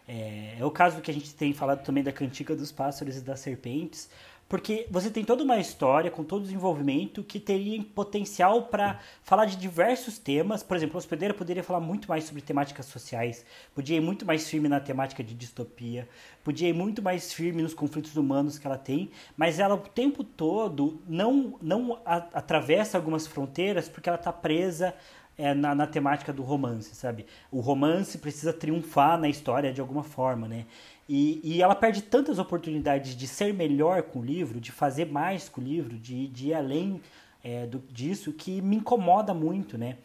É, 0.07 0.55
é 0.59 0.65
o 0.65 0.71
caso 0.71 1.01
que 1.01 1.11
a 1.11 1.13
gente 1.13 1.33
tem 1.35 1.51
falado 1.53 1.83
também 1.83 2.01
da 2.03 2.13
Cantiga 2.13 2.55
dos 2.55 2.71
Pássaros 2.71 3.17
e 3.17 3.21
das 3.21 3.41
Serpentes, 3.41 4.09
porque 4.49 4.87
você 4.89 5.09
tem 5.09 5.25
toda 5.25 5.43
uma 5.43 5.57
história 5.57 6.09
com 6.09 6.23
todo 6.23 6.39
o 6.41 6.43
desenvolvimento 6.45 7.21
que 7.23 7.39
teria 7.39 7.83
potencial 7.93 8.63
para 8.63 8.99
falar 9.21 9.45
de 9.45 9.57
diversos 9.57 10.17
temas. 10.17 10.63
Por 10.63 10.77
exemplo, 10.77 10.95
a 10.95 10.99
hospedeira 10.99 11.33
poderia 11.33 11.63
falar 11.63 11.81
muito 11.81 12.07
mais 12.07 12.23
sobre 12.23 12.41
temáticas 12.41 12.85
sociais, 12.85 13.45
podia 13.75 13.97
ir 13.97 14.01
muito 14.01 14.25
mais 14.25 14.49
firme 14.49 14.69
na 14.69 14.79
temática 14.79 15.23
de 15.23 15.33
distopia, 15.33 16.07
podia 16.43 16.69
ir 16.69 16.73
muito 16.73 17.01
mais 17.01 17.33
firme 17.33 17.61
nos 17.61 17.73
conflitos 17.73 18.15
humanos 18.15 18.57
que 18.57 18.65
ela 18.65 18.77
tem, 18.77 19.11
mas 19.35 19.59
ela 19.59 19.75
o 19.75 19.79
tempo 19.79 20.23
todo 20.23 21.01
não, 21.07 21.57
não 21.61 21.99
a- 22.05 22.27
atravessa 22.33 22.97
algumas 22.97 23.27
fronteiras 23.27 23.89
porque 23.89 24.07
ela 24.07 24.17
está 24.17 24.31
presa 24.31 24.93
é, 25.37 25.53
na, 25.53 25.75
na 25.75 25.85
temática 25.85 26.33
do 26.33 26.41
romance, 26.41 26.95
sabe? 26.95 27.25
O 27.51 27.59
romance 27.59 28.17
precisa 28.17 28.51
triunfar 28.51 29.19
na 29.19 29.29
história 29.29 29.71
de 29.71 29.79
alguma 29.79 30.03
forma, 30.03 30.47
né? 30.47 30.65
E, 31.07 31.39
e 31.43 31.61
ela 31.61 31.73
perde 31.73 32.01
tantas 32.01 32.37
oportunidades 32.37 33.15
de 33.15 33.27
ser 33.27 33.53
melhor 33.53 34.03
com 34.03 34.19
o 34.19 34.25
livro, 34.25 34.59
de 34.59 34.71
fazer 34.71 35.05
mais 35.05 35.47
com 35.47 35.61
o 35.61 35.63
livro, 35.63 35.97
de, 35.97 36.27
de 36.27 36.47
ir 36.47 36.53
além 36.53 37.01
é, 37.43 37.65
do, 37.65 37.79
disso, 37.91 38.33
que 38.33 38.61
me 38.61 38.75
incomoda 38.75 39.33
muito, 39.33 39.77
né? 39.77 39.97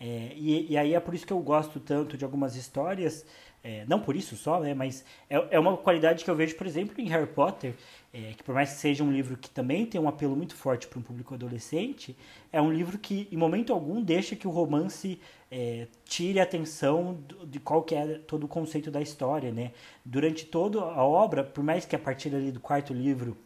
É, 0.00 0.32
e, 0.34 0.72
e 0.72 0.76
aí 0.76 0.94
é 0.94 1.00
por 1.00 1.14
isso 1.14 1.26
que 1.26 1.32
eu 1.32 1.40
gosto 1.40 1.78
tanto 1.80 2.16
de 2.16 2.24
algumas 2.24 2.56
histórias, 2.56 3.24
é, 3.62 3.84
não 3.88 4.00
por 4.00 4.16
isso 4.16 4.36
só, 4.36 4.60
né? 4.60 4.74
Mas 4.74 5.04
é, 5.28 5.36
é 5.50 5.60
uma 5.60 5.76
qualidade 5.76 6.24
que 6.24 6.30
eu 6.30 6.36
vejo, 6.36 6.56
por 6.56 6.66
exemplo, 6.66 6.94
em 7.00 7.08
Harry 7.08 7.26
Potter, 7.26 7.74
é, 8.12 8.32
que 8.32 8.42
por 8.42 8.54
mais 8.54 8.70
que 8.70 8.76
seja 8.78 9.04
um 9.04 9.12
livro 9.12 9.36
que 9.36 9.50
também 9.50 9.84
tem 9.84 10.00
um 10.00 10.08
apelo 10.08 10.34
muito 10.34 10.54
forte 10.54 10.86
para 10.88 10.98
um 10.98 11.02
público 11.02 11.34
adolescente, 11.34 12.16
é 12.50 12.60
um 12.60 12.72
livro 12.72 12.98
que, 12.98 13.28
em 13.30 13.36
momento 13.36 13.72
algum, 13.72 14.02
deixa 14.02 14.34
que 14.34 14.48
o 14.48 14.50
romance 14.50 15.20
é, 15.50 15.86
tire 16.04 16.40
a 16.40 16.42
atenção 16.42 17.18
de 17.44 17.60
qual 17.60 17.82
que 17.82 17.94
é 17.94 18.18
todo 18.18 18.44
o 18.44 18.48
conceito 18.48 18.90
da 18.90 19.00
história, 19.02 19.52
né? 19.52 19.72
Durante 20.04 20.46
toda 20.46 20.80
a 20.80 21.04
obra, 21.04 21.44
por 21.44 21.62
mais 21.62 21.84
que 21.84 21.94
a 21.94 21.98
partir 21.98 22.34
ali 22.34 22.50
do 22.50 22.60
quarto 22.60 22.94
livro 22.94 23.36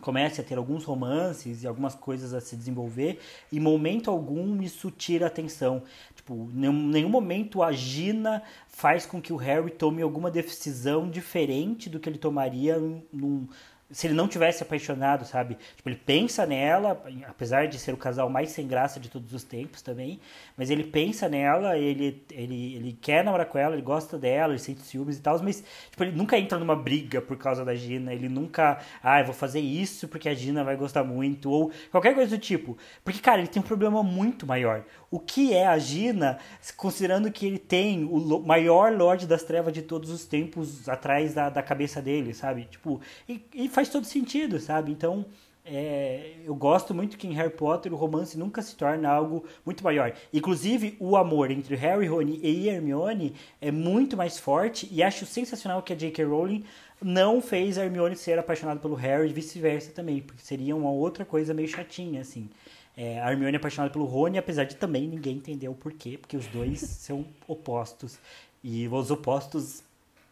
comece 0.00 0.38
a 0.40 0.44
ter 0.44 0.58
alguns 0.58 0.84
romances 0.84 1.62
e 1.62 1.66
algumas 1.66 1.94
coisas 1.94 2.34
a 2.34 2.40
se 2.40 2.56
desenvolver, 2.56 3.20
em 3.50 3.58
momento 3.58 4.10
algum 4.10 4.60
isso 4.60 4.90
tira 4.90 5.24
a 5.24 5.28
atenção. 5.28 5.82
Tipo, 6.14 6.50
em 6.54 6.72
nenhum, 6.72 7.08
momento 7.08 7.62
a 7.62 7.72
Gina 7.72 8.42
faz 8.68 9.06
com 9.06 9.20
que 9.20 9.32
o 9.32 9.36
Harry 9.36 9.70
tome 9.70 10.02
alguma 10.02 10.30
decisão 10.30 11.08
diferente 11.08 11.88
do 11.88 11.98
que 11.98 12.08
ele 12.08 12.18
tomaria 12.18 12.78
num- 13.12 13.46
se 13.94 14.08
ele 14.08 14.14
não 14.14 14.26
tivesse 14.26 14.60
apaixonado, 14.62 15.24
sabe? 15.24 15.56
Tipo, 15.76 15.88
ele 15.88 16.00
pensa 16.04 16.44
nela, 16.44 17.00
apesar 17.28 17.68
de 17.68 17.78
ser 17.78 17.94
o 17.94 17.96
casal 17.96 18.28
mais 18.28 18.50
sem 18.50 18.66
graça 18.66 18.98
de 18.98 19.08
todos 19.08 19.32
os 19.32 19.44
tempos 19.44 19.82
também, 19.82 20.18
mas 20.56 20.68
ele 20.68 20.82
pensa 20.82 21.28
nela, 21.28 21.78
ele, 21.78 22.20
ele, 22.32 22.74
ele 22.74 22.98
quer 23.00 23.22
namorar 23.22 23.46
com 23.46 23.56
ela, 23.56 23.74
ele 23.74 23.82
gosta 23.82 24.18
dela, 24.18 24.52
ele 24.52 24.58
sente 24.58 24.82
ciúmes 24.82 25.16
e 25.16 25.20
tal, 25.20 25.40
mas 25.44 25.62
tipo, 25.90 26.02
ele 26.02 26.10
nunca 26.10 26.36
entra 26.36 26.58
numa 26.58 26.74
briga 26.74 27.22
por 27.22 27.36
causa 27.38 27.64
da 27.64 27.74
Gina, 27.76 28.12
ele 28.12 28.28
nunca, 28.28 28.80
ah, 29.00 29.20
eu 29.20 29.26
vou 29.26 29.34
fazer 29.34 29.60
isso 29.60 30.08
porque 30.08 30.28
a 30.28 30.34
Gina 30.34 30.64
vai 30.64 30.74
gostar 30.76 31.04
muito, 31.04 31.48
ou 31.48 31.70
qualquer 31.92 32.16
coisa 32.16 32.36
do 32.36 32.40
tipo. 32.40 32.76
Porque, 33.04 33.20
cara, 33.20 33.38
ele 33.38 33.48
tem 33.48 33.62
um 33.62 33.64
problema 33.64 34.02
muito 34.02 34.44
maior. 34.44 34.84
O 35.08 35.20
que 35.20 35.54
é 35.54 35.68
a 35.68 35.78
Gina, 35.78 36.38
considerando 36.76 37.30
que 37.30 37.46
ele 37.46 37.58
tem 37.58 38.04
o 38.04 38.40
maior 38.40 38.92
Lorde 38.92 39.28
das 39.28 39.44
Trevas 39.44 39.72
de 39.72 39.82
todos 39.82 40.10
os 40.10 40.24
tempos 40.24 40.88
atrás 40.88 41.32
da, 41.32 41.48
da 41.48 41.62
cabeça 41.62 42.02
dele, 42.02 42.34
sabe? 42.34 42.64
Tipo, 42.64 43.00
e, 43.28 43.40
e 43.54 43.68
faz 43.68 43.83
todo 43.92 44.04
sentido, 44.04 44.58
sabe? 44.60 44.92
Então, 44.92 45.24
é, 45.66 46.34
eu 46.44 46.54
gosto 46.54 46.92
muito 46.92 47.16
que 47.16 47.26
em 47.26 47.32
Harry 47.32 47.50
Potter 47.50 47.92
o 47.92 47.96
romance 47.96 48.36
nunca 48.36 48.60
se 48.60 48.76
torna 48.76 49.08
algo 49.08 49.44
muito 49.64 49.82
maior. 49.82 50.12
Inclusive, 50.32 50.94
o 51.00 51.16
amor 51.16 51.50
entre 51.50 51.74
Harry, 51.74 52.06
Rony 52.06 52.38
e 52.42 52.68
Hermione 52.68 53.34
é 53.60 53.70
muito 53.70 54.16
mais 54.16 54.38
forte 54.38 54.86
e 54.92 55.02
acho 55.02 55.24
sensacional 55.24 55.82
que 55.82 55.92
a 55.92 55.96
J.K. 55.96 56.24
Rowling 56.24 56.64
não 57.00 57.40
fez 57.40 57.78
a 57.78 57.84
Hermione 57.84 58.14
ser 58.14 58.38
apaixonada 58.38 58.78
pelo 58.78 58.94
Harry 58.94 59.30
e 59.30 59.32
vice-versa 59.32 59.90
também, 59.92 60.20
porque 60.20 60.42
seria 60.42 60.76
uma 60.76 60.90
outra 60.90 61.24
coisa 61.24 61.54
meio 61.54 61.68
chatinha, 61.68 62.20
assim. 62.20 62.48
É, 62.96 63.20
a 63.22 63.32
Hermione 63.32 63.54
é 63.54 63.56
apaixonada 63.56 63.92
pelo 63.92 64.04
Rony, 64.04 64.38
apesar 64.38 64.64
de 64.64 64.76
também 64.76 65.08
ninguém 65.08 65.36
entender 65.36 65.68
o 65.68 65.74
porquê, 65.74 66.18
porque 66.18 66.36
os 66.36 66.46
dois 66.46 66.80
são 67.00 67.24
opostos 67.48 68.18
e 68.62 68.86
os 68.86 69.10
opostos 69.10 69.82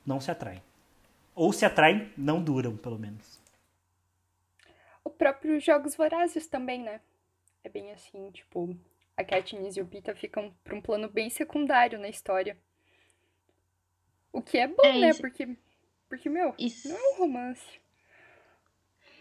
não 0.05 0.20
se 0.20 0.30
atraem. 0.30 0.62
Ou 1.34 1.53
se 1.53 1.64
atraem, 1.64 2.09
não 2.16 2.42
duram, 2.42 2.76
pelo 2.76 2.98
menos. 2.98 3.41
O 5.23 5.25
próprio 5.25 5.61
Jogos 5.61 5.95
Vorazes 5.95 6.49
também, 6.49 6.83
né? 6.83 7.01
É 7.62 7.68
bem 7.68 7.93
assim, 7.93 8.29
tipo, 8.33 8.77
a 9.16 9.23
Katniss 9.23 9.77
e 9.77 9.81
o 9.81 9.87
Pita 9.87 10.12
ficam 10.16 10.53
pra 10.64 10.75
um 10.75 10.81
plano 10.81 11.09
bem 11.09 11.31
secundário 11.31 11.97
na 11.97 12.09
história. 12.09 12.59
O 14.33 14.43
que 14.43 14.59
é 14.59 14.66
bom, 14.66 14.83
É, 14.83 14.99
né? 14.99 15.14
Porque, 15.14 15.57
porque, 16.09 16.29
meu, 16.29 16.53
Isso, 16.59 16.89
não 16.89 16.97
é 16.97 17.14
um 17.14 17.18
romance. 17.18 17.81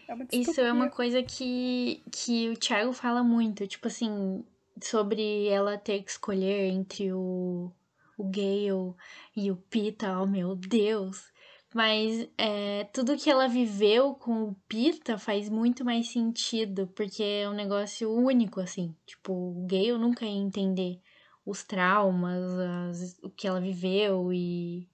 É 0.08 0.14
uma 0.14 0.26
isso 0.32 0.60
é 0.60 0.72
uma 0.72 0.90
coisa 0.90 1.22
que, 1.22 2.02
que 2.10 2.48
o 2.48 2.56
Thiago 2.56 2.92
fala 2.92 3.22
muito, 3.22 3.64
tipo 3.68 3.86
assim, 3.86 4.44
sobre 4.80 5.46
ela 5.46 5.78
ter 5.78 6.02
que 6.02 6.10
escolher 6.10 6.68
entre 6.72 7.12
o, 7.12 7.70
o 8.18 8.24
Gale 8.24 8.96
e 9.36 9.52
o 9.52 9.56
Pita, 9.70 10.18
oh 10.20 10.26
meu 10.26 10.56
Deus. 10.56 11.31
Mas 11.74 12.28
é, 12.36 12.84
tudo 12.92 13.16
que 13.16 13.30
ela 13.30 13.48
viveu 13.48 14.14
com 14.14 14.44
o 14.44 14.54
Pita 14.68 15.16
faz 15.16 15.48
muito 15.48 15.84
mais 15.84 16.08
sentido, 16.08 16.86
porque 16.88 17.22
é 17.22 17.48
um 17.48 17.54
negócio 17.54 18.12
único, 18.12 18.60
assim. 18.60 18.94
Tipo, 19.06 19.32
o 19.32 19.66
Gale 19.66 19.96
nunca 19.98 20.26
ia 20.26 20.30
entender 20.32 21.00
os 21.46 21.62
traumas, 21.64 22.42
as- 22.58 23.18
o 23.22 23.30
que 23.30 23.48
ela 23.48 23.60
viveu 23.60 24.32
e 24.32 24.88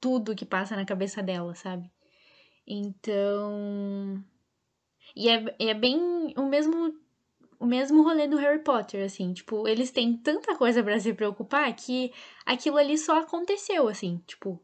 tudo 0.00 0.34
que 0.36 0.44
passa 0.44 0.76
na 0.76 0.84
cabeça 0.84 1.22
dela, 1.22 1.54
sabe? 1.54 1.90
Então. 2.66 4.22
E 5.16 5.28
é, 5.28 5.44
é 5.58 5.74
bem 5.74 6.32
o 6.36 6.46
mesmo 6.48 6.94
o 7.58 7.66
mesmo 7.66 8.02
rolê 8.02 8.26
do 8.26 8.36
Harry 8.38 8.62
Potter, 8.64 9.04
assim, 9.04 9.32
tipo, 9.32 9.68
eles 9.68 9.92
têm 9.92 10.16
tanta 10.16 10.56
coisa 10.56 10.82
pra 10.82 10.98
se 10.98 11.14
preocupar 11.14 11.72
que 11.76 12.12
aquilo 12.44 12.76
ali 12.76 12.98
só 12.98 13.20
aconteceu, 13.20 13.88
assim, 13.88 14.20
tipo, 14.26 14.60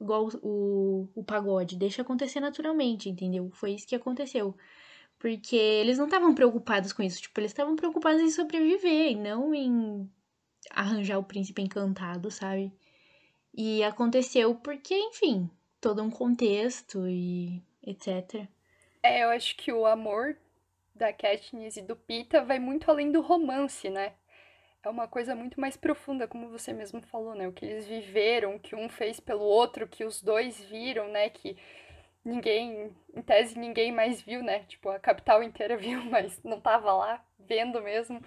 igual 0.00 0.28
o, 0.42 1.08
o 1.14 1.22
pagode, 1.22 1.76
deixa 1.76 2.02
acontecer 2.02 2.40
naturalmente, 2.40 3.08
entendeu? 3.08 3.50
Foi 3.52 3.72
isso 3.72 3.86
que 3.86 3.94
aconteceu. 3.94 4.56
Porque 5.18 5.56
eles 5.56 5.98
não 5.98 6.06
estavam 6.06 6.34
preocupados 6.34 6.92
com 6.92 7.02
isso, 7.02 7.20
tipo, 7.20 7.38
eles 7.38 7.50
estavam 7.50 7.76
preocupados 7.76 8.22
em 8.22 8.30
sobreviver 8.30 9.12
e 9.12 9.16
não 9.16 9.54
em 9.54 10.10
arranjar 10.70 11.18
o 11.18 11.24
príncipe 11.24 11.60
encantado, 11.60 12.30
sabe? 12.30 12.72
E 13.54 13.82
aconteceu 13.82 14.54
porque, 14.54 14.94
enfim, 14.94 15.50
todo 15.80 16.02
um 16.02 16.10
contexto 16.10 17.06
e 17.06 17.62
etc. 17.82 18.46
É, 19.02 19.24
eu 19.24 19.30
acho 19.30 19.56
que 19.56 19.72
o 19.72 19.86
amor 19.86 20.36
da 20.94 21.12
Katniss 21.12 21.76
e 21.76 21.82
do 21.82 21.96
Pita 21.96 22.44
vai 22.44 22.58
muito 22.58 22.90
além 22.90 23.10
do 23.10 23.20
romance, 23.20 23.88
né? 23.90 24.14
É 24.82 24.88
uma 24.88 25.06
coisa 25.06 25.34
muito 25.34 25.60
mais 25.60 25.76
profunda, 25.76 26.26
como 26.26 26.48
você 26.48 26.72
mesmo 26.72 27.00
falou, 27.02 27.34
né? 27.34 27.46
O 27.46 27.52
que 27.52 27.66
eles 27.66 27.86
viveram, 27.86 28.58
que 28.58 28.74
um 28.74 28.88
fez 28.88 29.20
pelo 29.20 29.42
outro, 29.44 29.86
que 29.86 30.04
os 30.04 30.22
dois 30.22 30.58
viram, 30.60 31.08
né? 31.08 31.28
Que 31.28 31.56
ninguém, 32.24 32.90
em 33.14 33.22
tese, 33.22 33.58
ninguém 33.58 33.92
mais 33.92 34.22
viu, 34.22 34.42
né? 34.42 34.60
Tipo, 34.64 34.90
a 34.90 34.98
capital 35.00 35.42
inteira 35.42 35.76
viu, 35.78 36.04
mas 36.06 36.42
não 36.44 36.60
tava 36.60 36.92
lá 36.94 37.24
vendo 37.38 37.82
mesmo. 37.82 38.20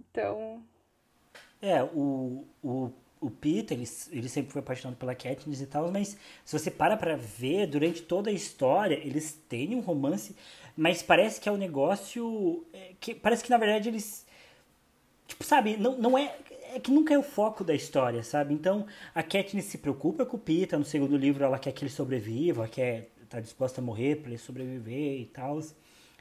Então, 0.00 0.64
É, 1.60 1.82
o, 1.82 2.44
o, 2.62 2.90
o 3.20 3.30
Peter, 3.30 3.76
ele, 3.76 3.88
ele 4.12 4.28
sempre 4.28 4.52
foi 4.52 4.60
apaixonado 4.60 4.96
pela 4.98 5.14
Katniss 5.14 5.60
e 5.60 5.66
tal, 5.66 5.90
mas 5.90 6.16
se 6.44 6.58
você 6.58 6.70
para 6.70 6.96
pra 6.96 7.16
ver, 7.16 7.66
durante 7.66 8.02
toda 8.02 8.30
a 8.30 8.32
história, 8.32 8.94
eles 9.02 9.32
têm 9.48 9.74
um 9.74 9.80
romance, 9.80 10.36
mas 10.76 11.02
parece 11.02 11.40
que 11.40 11.48
é 11.48 11.52
um 11.52 11.56
negócio. 11.56 12.64
é, 12.72 12.92
que 13.00 13.14
Parece 13.14 13.42
que 13.44 13.50
na 13.50 13.58
verdade 13.58 13.88
eles. 13.88 14.25
Tipo, 15.26 15.44
sabe, 15.44 15.76
não, 15.76 15.96
não 15.98 16.18
é. 16.18 16.34
É 16.74 16.80
que 16.80 16.90
nunca 16.90 17.14
é 17.14 17.18
o 17.18 17.22
foco 17.22 17.64
da 17.64 17.74
história, 17.74 18.22
sabe? 18.22 18.52
Então, 18.52 18.86
a 19.14 19.22
Katniss 19.22 19.64
se 19.66 19.78
preocupa 19.78 20.26
com 20.26 20.36
o 20.36 20.40
Peter, 20.40 20.78
no 20.78 20.84
segundo 20.84 21.16
livro 21.16 21.42
ela 21.42 21.58
quer 21.58 21.72
que 21.72 21.84
ele 21.84 21.90
sobreviva, 21.90 22.68
quer 22.68 23.08
tá 23.28 23.40
disposta 23.40 23.80
a 23.80 23.84
morrer 23.84 24.16
pra 24.16 24.30
ele 24.30 24.38
sobreviver 24.38 25.20
e 25.20 25.26
tal. 25.26 25.60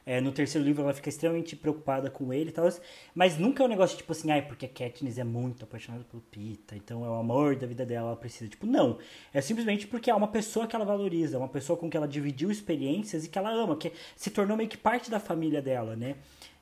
É, 0.08 0.22
no 0.22 0.32
terceiro 0.32 0.64
livro 0.64 0.84
ela 0.84 0.94
fica 0.94 1.10
extremamente 1.10 1.56
preocupada 1.56 2.12
com 2.12 2.32
ele 2.32 2.52
e 2.52 2.54
tal. 2.54 2.70
Mas 3.14 3.40
nunca 3.40 3.64
é 3.64 3.66
um 3.66 3.70
negócio 3.70 3.98
tipo 3.98 4.12
assim, 4.12 4.32
ai, 4.32 4.42
porque 4.44 4.66
a 4.66 4.70
Katniss 4.70 5.18
é 5.18 5.24
muito 5.24 5.64
apaixonada 5.64 6.04
pelo 6.04 6.22
Pita, 6.22 6.76
então 6.76 7.04
é 7.04 7.10
o 7.10 7.16
amor 7.16 7.56
da 7.56 7.66
vida 7.66 7.86
dela, 7.86 8.10
ela 8.10 8.16
precisa. 8.16 8.48
Tipo, 8.48 8.68
não. 8.68 9.00
É 9.34 9.42
simplesmente 9.42 9.88
porque 9.88 10.12
é 10.12 10.16
uma 10.16 10.28
pessoa 10.28 10.68
que 10.68 10.76
ela 10.76 10.86
valoriza, 10.86 11.40
uma 11.40 11.50
pessoa 11.50 11.78
com 11.78 11.90
que 11.90 11.98
ela 11.98 12.08
dividiu 12.08 12.52
experiências 12.52 13.26
e 13.26 13.30
que 13.30 13.38
ela 13.38 13.50
ama, 13.50 13.76
que 13.76 13.92
se 14.16 14.30
tornou 14.30 14.56
meio 14.56 14.70
que 14.70 14.78
parte 14.78 15.10
da 15.10 15.20
família 15.20 15.62
dela, 15.62 15.96
né? 15.96 16.16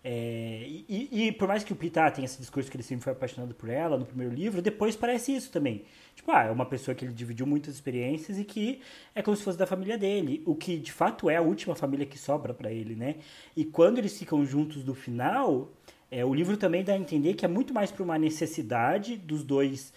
É, 0.05 0.65
e, 0.67 1.27
e- 1.27 1.31
por 1.31 1.47
mais 1.47 1.63
que 1.63 1.71
o 1.71 1.75
Pita 1.77 2.11
tenha 2.11 2.25
esse 2.25 2.37
discurso 2.37 2.69
que 2.69 2.75
ele 2.75 2.83
sempre 2.83 3.03
foi 3.05 3.13
apaixonado 3.13 3.53
por 3.55 3.69
ela 3.69 3.97
no 3.97 4.05
primeiro 4.05 4.33
livro, 4.33 4.61
depois 4.61 4.95
parece 4.97 5.33
isso 5.33 5.49
também. 5.49 5.83
Tipo, 6.13 6.31
ah, 6.31 6.43
é 6.43 6.51
uma 6.51 6.65
pessoa 6.65 6.93
que 6.93 7.05
ele 7.05 7.13
dividiu 7.13 7.45
muitas 7.47 7.73
experiências 7.75 8.37
e 8.37 8.43
que 8.43 8.81
é 9.15 9.21
como 9.21 9.35
se 9.37 9.43
fosse 9.43 9.57
da 9.57 9.65
família 9.65 9.97
dele. 9.97 10.43
O 10.45 10.55
que 10.55 10.77
de 10.77 10.91
fato 10.91 11.29
é 11.29 11.37
a 11.37 11.41
última 11.41 11.73
família 11.73 12.05
que 12.05 12.17
sobra 12.17 12.53
pra 12.53 12.69
ele, 12.71 12.95
né? 12.95 13.15
E 13.55 13.63
quando 13.63 13.97
eles 13.97 14.17
ficam 14.17 14.45
juntos 14.45 14.83
no 14.83 14.93
final, 14.93 15.71
é, 16.11 16.23
o 16.25 16.33
livro 16.33 16.57
também 16.57 16.83
dá 16.83 16.93
a 16.93 16.97
entender 16.97 17.33
que 17.35 17.45
é 17.45 17.47
muito 17.47 17.73
mais 17.73 17.89
por 17.91 18.03
uma 18.03 18.17
necessidade 18.17 19.15
dos 19.17 19.41
dois 19.43 19.93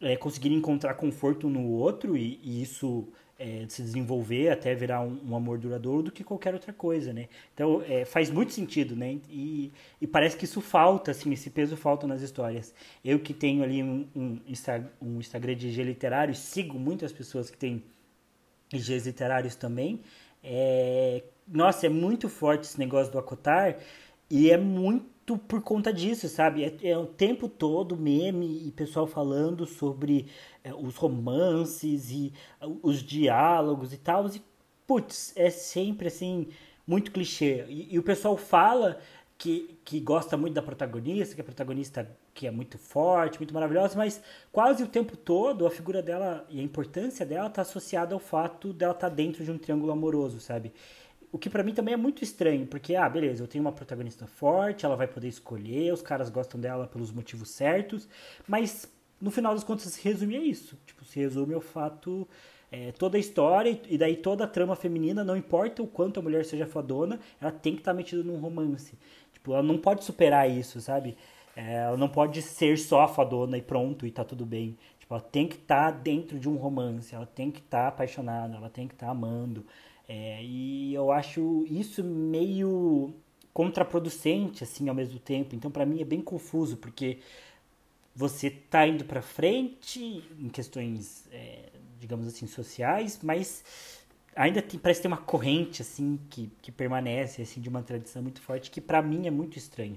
é, 0.00 0.16
conseguirem 0.16 0.58
encontrar 0.58 0.94
conforto 0.94 1.48
no 1.48 1.66
outro 1.68 2.16
e, 2.16 2.40
e 2.42 2.62
isso 2.62 3.08
é, 3.40 3.66
se 3.68 3.82
desenvolver 3.82 4.50
até 4.50 4.74
virar 4.74 5.00
um, 5.02 5.18
um 5.30 5.36
amor 5.36 5.58
duradouro 5.58 6.04
do 6.04 6.12
que 6.12 6.22
qualquer 6.24 6.54
outra 6.54 6.72
coisa, 6.72 7.12
né? 7.12 7.28
Então 7.54 7.82
é, 7.88 8.04
faz 8.04 8.30
muito 8.30 8.52
sentido, 8.52 8.94
né? 8.96 9.18
E, 9.30 9.72
e 10.00 10.06
parece 10.06 10.36
que 10.36 10.44
isso 10.44 10.60
falta, 10.60 11.10
assim, 11.12 11.32
esse 11.32 11.50
peso 11.50 11.76
falta 11.76 12.06
nas 12.06 12.22
histórias. 12.22 12.74
Eu 13.04 13.18
que 13.20 13.34
tenho 13.34 13.62
ali 13.64 13.82
um, 13.82 14.06
um, 14.14 14.38
Insta- 14.46 14.90
um 15.00 15.18
Instagram 15.20 15.56
de 15.56 15.68
IG 15.68 15.82
literário, 15.84 16.34
sigo 16.34 16.78
muitas 16.78 17.12
pessoas 17.12 17.50
que 17.50 17.58
têm 17.58 17.82
IGs 18.72 19.06
literários 19.06 19.54
também. 19.56 20.00
É, 20.42 21.22
nossa, 21.46 21.86
é 21.86 21.88
muito 21.88 22.28
forte 22.28 22.64
esse 22.64 22.78
negócio 22.78 23.12
do 23.12 23.18
acotar 23.18 23.78
e 24.30 24.50
é 24.50 24.56
muito 24.56 25.06
por 25.38 25.62
conta 25.62 25.92
disso, 25.92 26.28
sabe? 26.28 26.64
É, 26.64 26.90
é 26.90 26.98
o 26.98 27.06
tempo 27.06 27.48
todo 27.48 27.96
meme 27.96 28.66
e 28.66 28.70
pessoal 28.72 29.06
falando 29.06 29.66
sobre 29.66 30.26
é, 30.62 30.72
os 30.74 30.96
romances 30.96 32.10
e 32.10 32.32
os 32.82 33.02
diálogos 33.02 33.92
e 33.92 33.98
tal. 33.98 34.26
E, 34.28 34.42
putz, 34.86 35.32
é 35.36 35.50
sempre 35.50 36.08
assim, 36.08 36.48
muito 36.86 37.10
clichê. 37.10 37.64
E, 37.68 37.94
e 37.94 37.98
o 37.98 38.02
pessoal 38.02 38.36
fala 38.36 38.98
que, 39.40 39.78
que 39.84 39.98
gosta 40.00 40.36
muito 40.36 40.54
da 40.54 40.62
protagonista, 40.62 41.34
que 41.34 41.40
a 41.40 41.44
protagonista 41.44 42.10
que 42.34 42.46
é 42.46 42.50
muito 42.50 42.78
forte, 42.78 43.38
muito 43.38 43.54
maravilhosa, 43.54 43.96
mas 43.96 44.20
quase 44.52 44.82
o 44.82 44.86
tempo 44.86 45.16
todo 45.16 45.66
a 45.66 45.70
figura 45.70 46.02
dela 46.02 46.46
e 46.48 46.60
a 46.60 46.62
importância 46.62 47.24
dela 47.24 47.48
está 47.48 47.62
associada 47.62 48.14
ao 48.14 48.20
fato 48.20 48.72
dela 48.72 48.92
estar 48.92 49.08
dentro 49.08 49.44
de 49.44 49.50
um 49.50 49.58
triângulo 49.58 49.92
amoroso, 49.92 50.40
sabe? 50.40 50.72
O 51.32 51.38
que 51.38 51.48
pra 51.48 51.62
mim 51.62 51.72
também 51.72 51.94
é 51.94 51.96
muito 51.96 52.24
estranho, 52.24 52.66
porque, 52.66 52.96
ah, 52.96 53.08
beleza, 53.08 53.42
eu 53.42 53.48
tenho 53.48 53.62
uma 53.62 53.72
protagonista 53.72 54.26
forte, 54.26 54.84
ela 54.84 54.96
vai 54.96 55.06
poder 55.06 55.28
escolher, 55.28 55.92
os 55.92 56.02
caras 56.02 56.28
gostam 56.28 56.60
dela 56.60 56.86
pelos 56.88 57.12
motivos 57.12 57.50
certos, 57.50 58.08
mas 58.48 58.90
no 59.20 59.30
final 59.30 59.54
das 59.54 59.62
contas 59.62 59.84
se 59.92 60.02
resume 60.02 60.36
a 60.36 60.40
isso. 60.40 60.76
Tipo, 60.86 61.04
se 61.04 61.20
resume 61.20 61.54
ao 61.54 61.60
fato. 61.60 62.26
é, 62.72 62.92
toda 62.92 63.16
a 63.16 63.20
história 63.20 63.80
e 63.88 63.98
daí 63.98 64.16
toda 64.16 64.44
a 64.44 64.46
trama 64.46 64.76
feminina, 64.76 65.24
não 65.24 65.36
importa 65.36 65.82
o 65.82 65.86
quanto 65.86 66.20
a 66.20 66.22
mulher 66.22 66.44
seja 66.44 66.66
fodona, 66.66 67.18
ela 67.40 67.50
tem 67.50 67.74
que 67.74 67.80
estar 67.80 67.92
metida 67.94 68.22
num 68.22 68.38
romance. 68.38 68.96
Tipo, 69.32 69.54
ela 69.54 69.62
não 69.62 69.78
pode 69.78 70.04
superar 70.04 70.48
isso, 70.48 70.80
sabe? 70.80 71.16
É, 71.56 71.74
ela 71.74 71.96
não 71.96 72.08
pode 72.08 72.40
ser 72.42 72.78
só 72.78 73.02
a 73.02 73.08
fadona 73.08 73.58
e 73.58 73.62
pronto, 73.62 74.06
e 74.06 74.10
tá 74.10 74.24
tudo 74.24 74.46
bem. 74.46 74.76
Tipo, 75.00 75.14
ela 75.14 75.22
tem 75.22 75.48
que 75.48 75.56
estar 75.56 75.90
dentro 75.90 76.38
de 76.38 76.48
um 76.48 76.56
romance, 76.56 77.14
ela 77.14 77.26
tem 77.26 77.50
que 77.50 77.58
estar 77.60 77.88
apaixonada, 77.88 78.56
ela 78.56 78.70
tem 78.70 78.86
que 78.86 78.94
estar 78.94 79.08
amando. 79.10 79.64
É, 80.12 80.42
e 80.42 80.92
eu 80.92 81.12
acho 81.12 81.64
isso 81.70 82.02
meio 82.02 83.14
contraproducente, 83.54 84.64
assim, 84.64 84.88
ao 84.88 84.94
mesmo 84.94 85.20
tempo. 85.20 85.54
Então, 85.54 85.70
pra 85.70 85.86
mim, 85.86 86.00
é 86.00 86.04
bem 86.04 86.20
confuso, 86.20 86.76
porque 86.76 87.18
você 88.12 88.50
tá 88.50 88.84
indo 88.88 89.04
pra 89.04 89.22
frente 89.22 90.24
em 90.36 90.48
questões, 90.48 91.28
é, 91.30 91.68
digamos 92.00 92.26
assim, 92.26 92.48
sociais, 92.48 93.20
mas 93.22 93.62
ainda 94.34 94.60
tem, 94.60 94.80
parece 94.80 95.00
ter 95.00 95.06
uma 95.06 95.16
corrente, 95.16 95.80
assim, 95.80 96.18
que, 96.28 96.50
que 96.60 96.72
permanece, 96.72 97.42
assim, 97.42 97.60
de 97.60 97.68
uma 97.68 97.80
tradição 97.80 98.20
muito 98.20 98.40
forte, 98.40 98.68
que 98.68 98.80
pra 98.80 99.00
mim 99.00 99.28
é 99.28 99.30
muito 99.30 99.58
estranho. 99.58 99.96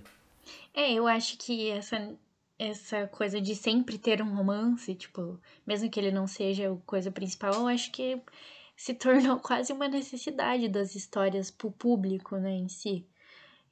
É, 0.76 0.94
eu 0.94 1.08
acho 1.08 1.40
que 1.40 1.72
essa, 1.72 2.16
essa 2.60 3.08
coisa 3.08 3.42
de 3.42 3.56
sempre 3.56 3.98
ter 3.98 4.22
um 4.22 4.36
romance, 4.36 4.94
tipo, 4.94 5.40
mesmo 5.66 5.90
que 5.90 6.00
ele 6.00 6.12
não 6.12 6.28
seja 6.28 6.72
a 6.72 6.76
coisa 6.86 7.10
principal, 7.10 7.52
eu 7.56 7.68
acho 7.68 7.92
que 7.92 8.22
se 8.76 8.94
tornou 8.94 9.40
quase 9.42 9.74
uma 9.74 9.88
necessidade 9.88 10.68
das 10.68 10.96
histórias 10.96 11.52
pro 11.52 11.72
público, 11.72 12.38
né, 12.38 12.52
em 12.52 12.68
si. 12.68 13.08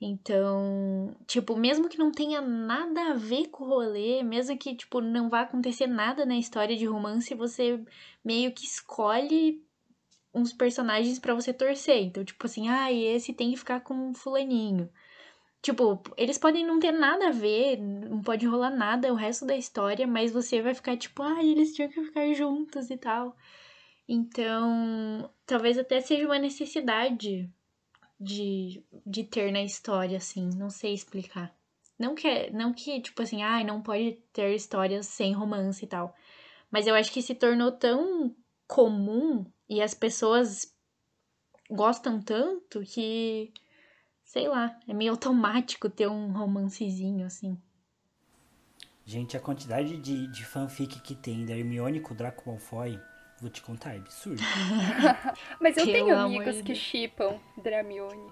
Então, 0.04 1.16
tipo, 1.28 1.56
mesmo 1.56 1.88
que 1.88 1.98
não 1.98 2.12
tenha 2.12 2.42
nada 2.42 3.12
a 3.12 3.14
ver 3.14 3.50
com 3.50 3.66
o 3.66 3.68
rolê, 3.68 4.24
mesmo 4.24 4.58
que, 4.58 4.76
tipo, 4.76 5.00
não 5.00 5.30
vá 5.30 5.42
acontecer 5.42 5.86
nada 5.86 6.26
na 6.26 6.36
história 6.38 6.76
de 6.76 6.86
romance, 6.86 7.36
você 7.36 7.80
meio 8.26 8.52
que 8.52 8.66
escolhe 8.66 9.64
uns 10.34 10.54
personagens 10.54 11.20
pra 11.20 11.36
você 11.36 11.54
torcer. 11.54 12.02
Então, 12.04 12.24
tipo 12.26 12.46
assim, 12.46 12.70
ah, 12.70 12.92
esse 12.92 13.34
tem 13.34 13.52
que 13.52 13.58
ficar 13.58 13.82
com 13.82 14.14
fulaninho. 14.14 14.90
Tipo, 15.62 16.02
eles 16.18 16.38
podem 16.40 16.66
não 16.66 16.80
ter 16.80 16.92
nada 16.92 17.28
a 17.28 17.32
ver, 17.32 17.78
não 17.78 18.22
pode 18.22 18.48
rolar 18.48 18.72
nada 18.72 19.14
o 19.14 19.16
resto 19.16 19.46
da 19.46 19.56
história, 19.56 20.08
mas 20.08 20.32
você 20.32 20.62
vai 20.62 20.74
ficar 20.74 20.98
tipo, 20.98 21.22
ah, 21.22 21.44
eles 21.44 21.74
tinham 21.76 21.90
que 21.90 22.04
ficar 22.04 22.34
juntos 22.34 22.90
e 22.90 22.98
tal. 22.98 23.36
Então, 24.14 25.34
talvez 25.46 25.78
até 25.78 26.02
seja 26.02 26.26
uma 26.26 26.38
necessidade 26.38 27.50
de, 28.20 28.84
de 29.06 29.24
ter 29.24 29.54
na 29.54 29.64
história, 29.64 30.18
assim, 30.18 30.50
não 30.58 30.70
sei 30.70 30.94
explicar. 30.94 31.56
Não 31.98 32.14
que, 32.14 32.28
é- 32.28 32.52
não 32.52 32.74
que, 32.74 33.00
tipo 33.00 33.22
assim, 33.22 33.42
ai, 33.42 33.64
não 33.64 33.82
pode 33.82 34.22
ter 34.34 34.54
histórias 34.54 35.06
sem 35.08 35.32
romance 35.32 35.86
e 35.86 35.88
tal. 35.88 36.14
Mas 36.70 36.88
eu 36.88 36.94
acho 36.94 37.10
que 37.10 37.22
se 37.22 37.34
tornou 37.34 37.72
tão 37.72 38.36
comum 38.68 39.46
e 39.70 39.82
as 39.82 39.94
pessoas 39.94 40.76
gostam 41.70 42.22
tanto 42.22 42.82
que 42.82 43.54
sei 44.26 44.50
lá, 44.50 44.78
é 44.90 44.94
meio 44.94 45.12
automático 45.12 45.90
ter 45.90 46.10
um 46.10 46.34
romancezinho 46.34 47.26
assim. 47.26 47.58
Gente, 49.06 49.38
a 49.38 49.40
quantidade 49.40 49.96
de, 49.98 50.28
de 50.28 50.46
fanfic 50.46 51.00
que 51.00 51.16
tem 51.16 51.46
da 51.46 51.56
Hermione 51.56 52.02
com 52.02 52.14
o 52.14 52.18
Draco 52.18 52.50
Malfoy, 52.50 53.00
vou 53.42 53.50
te 53.50 53.62
contar, 53.62 53.96
é 53.96 53.98
absurdo. 53.98 54.42
Mas 55.60 55.76
eu 55.76 55.86
tenho 55.86 56.16
amigos 56.18 56.56
de 56.58 56.64
que 56.64 56.76
chipam 56.76 57.40
Dramione. 57.58 58.32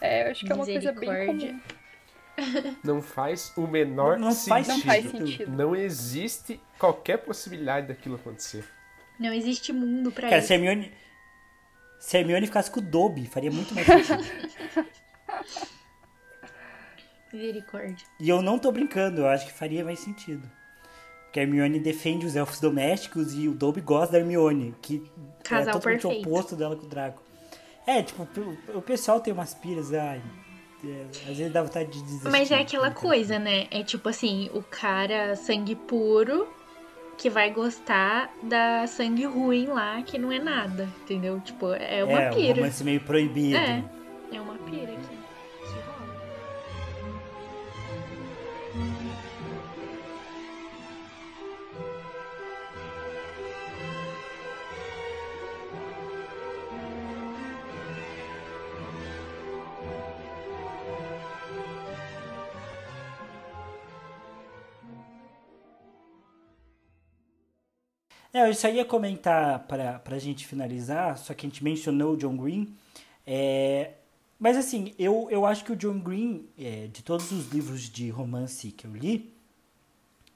É, 0.00 0.26
eu 0.26 0.30
acho 0.30 0.46
que 0.46 0.52
é 0.52 0.54
uma 0.54 0.64
coisa 0.64 0.92
bem 0.92 1.08
Misericórdia. 1.10 1.48
comum. 1.50 2.76
Não 2.84 3.02
faz 3.02 3.52
o 3.56 3.66
menor 3.66 4.16
Não 4.16 4.32
faz 4.32 4.66
sentido. 4.68 4.78
Não 4.86 4.92
faz 4.92 5.10
sentido. 5.10 5.50
Não 5.52 5.74
existe 5.74 6.60
qualquer 6.78 7.16
possibilidade 7.18 7.88
daquilo 7.88 8.14
acontecer. 8.14 8.64
Não 9.18 9.32
existe 9.32 9.72
mundo 9.72 10.12
pra 10.12 10.28
Cara, 10.28 10.38
isso. 10.38 10.46
se 10.46 10.52
a 10.52 10.56
Hermione, 10.56 10.92
se 11.98 12.16
a 12.16 12.20
Hermione 12.20 12.46
ficasse 12.46 12.70
com 12.70 12.78
o 12.78 12.82
Dobby, 12.82 13.26
faria 13.26 13.50
muito 13.50 13.74
mais 13.74 13.84
sentido. 13.86 14.22
Misericórdia. 17.32 18.06
e 18.20 18.28
eu 18.28 18.40
não 18.40 18.58
tô 18.58 18.72
brincando, 18.72 19.20
eu 19.22 19.28
acho 19.28 19.44
que 19.46 19.52
faria 19.52 19.84
mais 19.84 19.98
sentido. 19.98 20.48
Porque 21.38 21.40
a 21.40 21.42
Hermione 21.42 21.78
defende 21.78 22.26
os 22.26 22.34
elfos 22.34 22.58
domésticos 22.58 23.34
e 23.34 23.48
o 23.48 23.52
Dobby 23.54 23.80
gosta 23.80 24.12
da 24.12 24.18
Hermione, 24.18 24.74
que 24.82 25.02
Casal 25.44 25.68
é 25.68 25.72
totalmente 25.72 26.06
o 26.06 26.08
perfeito. 26.08 26.28
oposto 26.28 26.56
dela 26.56 26.74
com 26.76 26.84
o 26.86 26.88
Draco. 26.88 27.22
É, 27.86 28.02
tipo, 28.02 28.26
o- 28.74 28.82
pessoal 28.82 29.20
tem 29.20 29.32
umas 29.32 29.54
piras, 29.54 29.92
ai, 29.94 30.20
é, 30.84 31.04
às 31.30 31.36
vezes 31.36 31.52
dá 31.52 31.62
vontade 31.62 31.90
de 31.90 32.02
desistir. 32.02 32.28
Mas 32.30 32.50
é 32.50 32.60
aquela 32.60 32.90
coisa, 32.90 33.38
né? 33.38 33.66
É 33.70 33.82
tipo 33.82 34.08
assim, 34.08 34.50
o 34.52 34.62
cara 34.62 35.36
sangue 35.36 35.74
puro 35.76 36.48
que 37.16 37.30
vai 37.30 37.50
gostar 37.52 38.32
da 38.42 38.86
sangue 38.86 39.24
ruim 39.24 39.66
lá, 39.66 40.02
que 40.02 40.18
não 40.18 40.30
é 40.32 40.38
nada, 40.38 40.88
entendeu? 41.02 41.40
Tipo, 41.40 41.72
é 41.74 42.02
uma 42.04 42.20
é, 42.22 42.30
um 42.30 42.34
pira. 42.34 42.54
romance 42.56 42.84
meio 42.84 43.00
proibido. 43.00 43.56
É, 43.56 43.84
é 44.32 44.40
uma 44.40 44.54
pira 44.58 44.92
É, 68.38 68.48
eu 68.48 68.54
só 68.54 68.68
ia 68.68 68.84
comentar 68.84 69.66
para 69.66 70.00
a 70.06 70.18
gente 70.18 70.46
finalizar, 70.46 71.18
só 71.18 71.34
que 71.34 71.44
a 71.44 71.48
gente 71.48 71.64
mencionou 71.64 72.14
o 72.14 72.16
John 72.16 72.36
Green. 72.36 72.72
É, 73.26 73.94
mas 74.38 74.56
assim, 74.56 74.94
eu, 74.96 75.26
eu 75.28 75.44
acho 75.44 75.64
que 75.64 75.72
o 75.72 75.76
John 75.76 75.98
Green, 75.98 76.46
é, 76.56 76.86
de 76.86 77.02
todos 77.02 77.32
os 77.32 77.48
livros 77.52 77.90
de 77.90 78.08
romance 78.10 78.70
que 78.70 78.86
eu 78.86 78.94
li, 78.94 79.34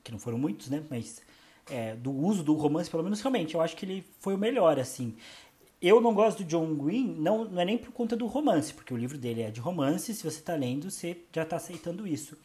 que 0.03 0.11
não 0.11 0.19
foram 0.19 0.37
muitos, 0.37 0.69
né? 0.69 0.83
Mas 0.91 1.23
é, 1.71 1.95
do 1.95 2.11
uso 2.11 2.43
do 2.43 2.55
romance, 2.55 2.91
pelo 2.91 3.05
menos 3.05 3.21
realmente, 3.21 3.55
eu 3.55 3.61
acho 3.61 3.77
que 3.77 3.87
ele 3.87 4.05
foi 4.19 4.35
o 4.35 4.39
melhor, 4.39 4.81
assim. 4.81 5.15
eu 5.81 6.01
não 6.01 6.13
gosto 6.13 6.39
do 6.39 6.45
John 6.45 6.75
Green, 6.75 7.15
não, 7.21 7.45
não 7.45 7.63
é 7.63 7.65
nem 7.65 7.79
por 7.79 7.93
conta 7.93 8.17
do 8.17 8.27
romance, 8.27 8.75
porque 8.75 8.93
o 8.93 8.97
livro 8.97 9.17
dele 9.17 9.43
é 9.43 9.51
de 9.53 9.61
romance, 9.61 10.13
se 10.13 10.25
você 10.25 10.41
tá 10.41 10.57
lendo, 10.57 10.91
você 10.91 11.19
já 11.33 11.45
tá 11.45 11.55
aceitando 11.55 12.05
isso. 12.05 12.37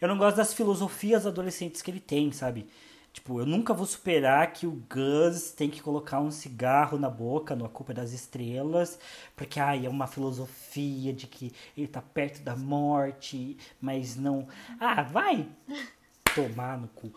Eu 0.00 0.06
não 0.06 0.16
gosto 0.16 0.36
das 0.36 0.54
filosofias 0.54 1.26
adolescentes 1.26 1.82
que 1.82 1.90
ele 1.90 1.98
tem, 1.98 2.30
sabe? 2.30 2.68
Tipo, 3.12 3.40
eu 3.40 3.46
nunca 3.46 3.74
vou 3.74 3.86
superar 3.86 4.52
que 4.52 4.66
o 4.66 4.82
Gus 4.88 5.50
tem 5.50 5.68
que 5.68 5.82
colocar 5.82 6.20
um 6.20 6.30
cigarro 6.30 6.96
na 6.96 7.10
boca 7.10 7.56
no 7.56 7.64
A 7.64 7.68
Culpa 7.68 7.92
é 7.92 7.94
das 7.96 8.12
Estrelas, 8.12 8.98
porque 9.34 9.58
ai, 9.58 9.84
é 9.84 9.88
uma 9.88 10.06
filosofia 10.06 11.12
de 11.12 11.26
que 11.26 11.52
ele 11.76 11.88
tá 11.88 12.00
perto 12.00 12.40
da 12.42 12.54
morte, 12.54 13.56
mas 13.80 14.16
não. 14.16 14.46
Ah, 14.78 15.02
vai 15.02 15.48
tomar 16.34 16.78
no 16.78 16.88
cu. 16.88 17.12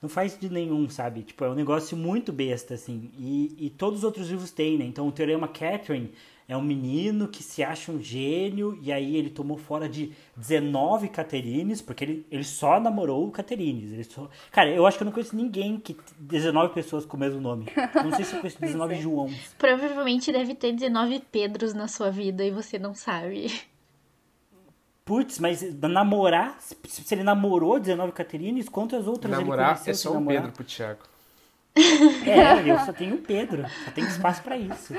Não 0.00 0.08
faz 0.08 0.32
sentido 0.32 0.52
nenhum, 0.52 0.88
sabe? 0.88 1.22
Tipo, 1.22 1.44
é 1.44 1.50
um 1.50 1.54
negócio 1.54 1.96
muito 1.96 2.32
besta, 2.32 2.74
assim. 2.74 3.10
E, 3.18 3.66
e 3.66 3.70
todos 3.70 4.00
os 4.00 4.04
outros 4.04 4.28
livros 4.28 4.52
têm, 4.52 4.78
né? 4.78 4.84
Então, 4.84 5.08
o 5.08 5.12
Teorema 5.12 5.48
Catherine 5.48 6.12
é 6.48 6.56
um 6.56 6.62
menino 6.62 7.28
que 7.28 7.42
se 7.42 7.62
acha 7.62 7.92
um 7.92 8.00
gênio, 8.02 8.78
e 8.80 8.90
aí 8.90 9.16
ele 9.16 9.28
tomou 9.28 9.58
fora 9.58 9.86
de 9.86 10.12
19 10.34 11.08
Caterines, 11.08 11.82
porque 11.82 12.02
ele, 12.02 12.26
ele 12.30 12.42
só 12.42 12.80
namorou 12.80 13.28
o 13.28 13.30
Caterines. 13.30 13.92
Ele 13.92 14.04
só... 14.04 14.30
Cara, 14.50 14.70
eu 14.70 14.86
acho 14.86 14.96
que 14.96 15.02
eu 15.02 15.04
não 15.04 15.12
conheço 15.12 15.36
ninguém 15.36 15.78
que. 15.78 15.94
19 16.18 16.72
pessoas 16.72 17.04
com 17.04 17.18
o 17.18 17.20
mesmo 17.20 17.38
nome. 17.38 17.66
Não 18.02 18.16
sei 18.16 18.24
se 18.24 18.34
eu 18.34 18.40
conheço 18.40 18.58
19 18.62 18.94
é. 18.94 18.98
Joãos. 18.98 19.54
Provavelmente 19.58 20.32
deve 20.32 20.54
ter 20.54 20.72
19 20.72 21.22
Pedros 21.30 21.74
na 21.74 21.86
sua 21.86 22.10
vida 22.10 22.42
e 22.42 22.50
você 22.50 22.78
não 22.78 22.94
sabe. 22.94 23.52
Putz, 25.04 25.38
mas 25.38 25.62
namorar, 25.80 26.58
se 26.60 27.14
ele 27.14 27.22
namorou 27.22 27.78
19 27.78 28.12
Caterines, 28.12 28.70
quantas 28.70 29.06
outras 29.06 29.32
ele 29.32 29.42
Namorar 29.42 29.74
conheceu 29.74 29.90
é 29.90 29.94
só 29.94 30.10
o 30.12 30.14
namorar? 30.14 30.42
Pedro 30.42 30.56
pro 30.56 30.64
Thiago. 30.64 31.00
É, 32.26 32.70
eu 32.70 32.78
só 32.80 32.92
tenho 32.92 33.16
o 33.16 33.18
Pedro. 33.18 33.66
Só 33.84 33.90
tem 33.90 34.04
espaço 34.04 34.42
pra 34.42 34.56
isso. 34.56 34.94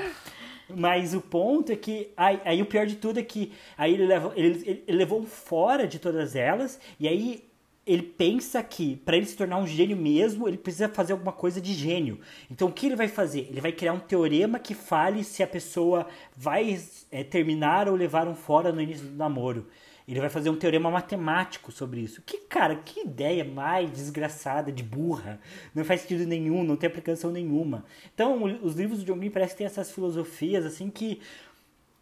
Mas 0.76 1.14
o 1.14 1.20
ponto 1.20 1.72
é 1.72 1.76
que. 1.76 2.10
Aí, 2.16 2.40
aí 2.44 2.62
o 2.62 2.66
pior 2.66 2.86
de 2.86 2.96
tudo 2.96 3.18
é 3.20 3.22
que 3.22 3.52
aí 3.76 3.94
ele, 3.94 4.06
leva, 4.06 4.32
ele, 4.36 4.82
ele- 4.86 4.96
levou 4.96 5.22
fora 5.24 5.86
de 5.86 5.98
todas 5.98 6.34
elas. 6.36 6.80
E 6.98 7.06
aí 7.08 7.44
ele 7.86 8.02
pensa 8.02 8.62
que 8.62 8.96
pra 8.96 9.16
ele 9.16 9.26
se 9.26 9.36
tornar 9.36 9.56
um 9.58 9.66
gênio 9.66 9.96
mesmo, 9.96 10.46
ele 10.46 10.58
precisa 10.58 10.88
fazer 10.88 11.12
alguma 11.12 11.32
coisa 11.32 11.60
de 11.60 11.72
gênio. 11.72 12.20
Então 12.50 12.68
o 12.68 12.72
que 12.72 12.86
ele 12.86 12.96
vai 12.96 13.08
fazer? 13.08 13.48
Ele 13.50 13.60
vai 13.60 13.72
criar 13.72 13.92
um 13.92 13.98
teorema 13.98 14.58
que 14.58 14.74
fale 14.74 15.24
se 15.24 15.42
a 15.42 15.46
pessoa 15.46 16.06
vai 16.36 16.78
é, 17.10 17.24
terminar 17.24 17.88
ou 17.88 17.96
levar 17.96 18.28
um 18.28 18.34
fora 18.34 18.70
no 18.72 18.80
início 18.80 19.06
do 19.06 19.16
namoro. 19.16 19.66
Ele 20.10 20.20
vai 20.20 20.28
fazer 20.28 20.50
um 20.50 20.56
teorema 20.56 20.90
matemático 20.90 21.70
sobre 21.70 22.00
isso. 22.00 22.20
Que, 22.22 22.38
cara, 22.38 22.74
que 22.74 23.00
ideia 23.00 23.44
mais 23.44 23.92
desgraçada, 23.92 24.72
de 24.72 24.82
burra. 24.82 25.40
Não 25.72 25.84
faz 25.84 26.00
sentido 26.00 26.26
nenhum, 26.26 26.64
não 26.64 26.76
tem 26.76 26.88
aplicação 26.88 27.30
nenhuma. 27.30 27.84
Então, 28.12 28.42
os 28.62 28.74
livros 28.74 28.98
do 28.98 29.04
John 29.04 29.18
Green 29.18 29.30
parecem 29.30 29.58
ter 29.58 29.64
essas 29.64 29.92
filosofias, 29.92 30.66
assim, 30.66 30.90
que 30.90 31.20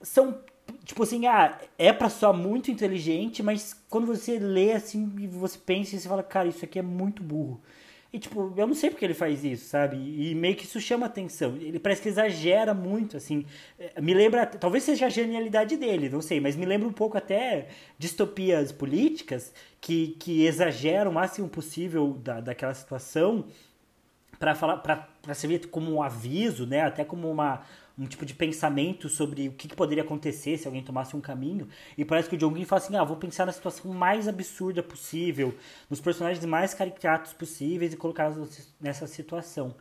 são, 0.00 0.38
tipo 0.84 1.02
assim, 1.02 1.26
ah, 1.26 1.58
é 1.76 1.92
pra 1.92 2.08
soar 2.08 2.32
muito 2.32 2.70
inteligente, 2.70 3.42
mas 3.42 3.74
quando 3.90 4.06
você 4.06 4.38
lê, 4.38 4.72
assim, 4.72 5.06
você 5.28 5.58
pensa, 5.58 5.94
e 5.94 6.00
você 6.00 6.08
fala, 6.08 6.22
cara, 6.22 6.48
isso 6.48 6.64
aqui 6.64 6.78
é 6.78 6.82
muito 6.82 7.22
burro. 7.22 7.60
E, 8.10 8.18
tipo, 8.18 8.54
eu 8.56 8.66
não 8.66 8.74
sei 8.74 8.88
porque 8.90 9.04
ele 9.04 9.12
faz 9.12 9.44
isso, 9.44 9.66
sabe? 9.66 9.96
E 9.96 10.34
meio 10.34 10.56
que 10.56 10.64
isso 10.64 10.80
chama 10.80 11.04
atenção. 11.04 11.56
Ele 11.56 11.78
parece 11.78 12.00
que 12.00 12.08
exagera 12.08 12.72
muito, 12.72 13.18
assim. 13.18 13.44
É, 13.78 14.00
Me 14.00 14.14
lembra, 14.14 14.46
talvez 14.46 14.84
seja 14.84 15.06
a 15.06 15.10
genialidade 15.10 15.76
dele, 15.76 16.08
não 16.08 16.22
sei, 16.22 16.40
mas 16.40 16.56
me 16.56 16.64
lembra 16.64 16.88
um 16.88 16.92
pouco 16.92 17.18
até 17.18 17.68
distopias 17.98 18.72
políticas 18.72 19.52
que, 19.80 20.16
que 20.18 20.46
exageram 20.46 21.10
o 21.10 21.14
máximo 21.14 21.48
possível 21.48 22.14
da, 22.14 22.40
daquela 22.40 22.72
situação 22.72 23.44
para 24.38 24.54
falar 24.54 24.78
para 24.78 25.34
servir 25.34 25.66
como 25.68 25.92
um 25.92 26.02
aviso, 26.02 26.66
né, 26.66 26.82
até 26.82 27.04
como 27.04 27.30
uma 27.30 27.62
um 27.98 28.06
tipo 28.06 28.24
de 28.24 28.32
pensamento 28.34 29.08
sobre 29.08 29.48
o 29.48 29.52
que, 29.52 29.66
que 29.68 29.74
poderia 29.74 30.04
acontecer 30.04 30.56
se 30.56 30.66
alguém 30.68 30.82
tomasse 30.84 31.16
um 31.16 31.20
caminho. 31.20 31.68
E 31.96 32.04
parece 32.04 32.28
que 32.28 32.36
o 32.36 32.38
John 32.38 32.50
Green 32.52 32.64
fala 32.64 32.80
assim: 32.80 32.96
"Ah, 32.96 33.04
vou 33.04 33.16
pensar 33.16 33.44
na 33.46 33.52
situação 33.52 33.92
mais 33.92 34.28
absurda 34.28 34.82
possível, 34.82 35.54
nos 35.90 36.00
personagens 36.00 36.44
mais 36.44 36.72
caricatos 36.74 37.32
possíveis 37.32 37.92
e 37.92 37.96
colocá-los 37.96 38.72
nessa 38.80 39.06
situação". 39.06 39.74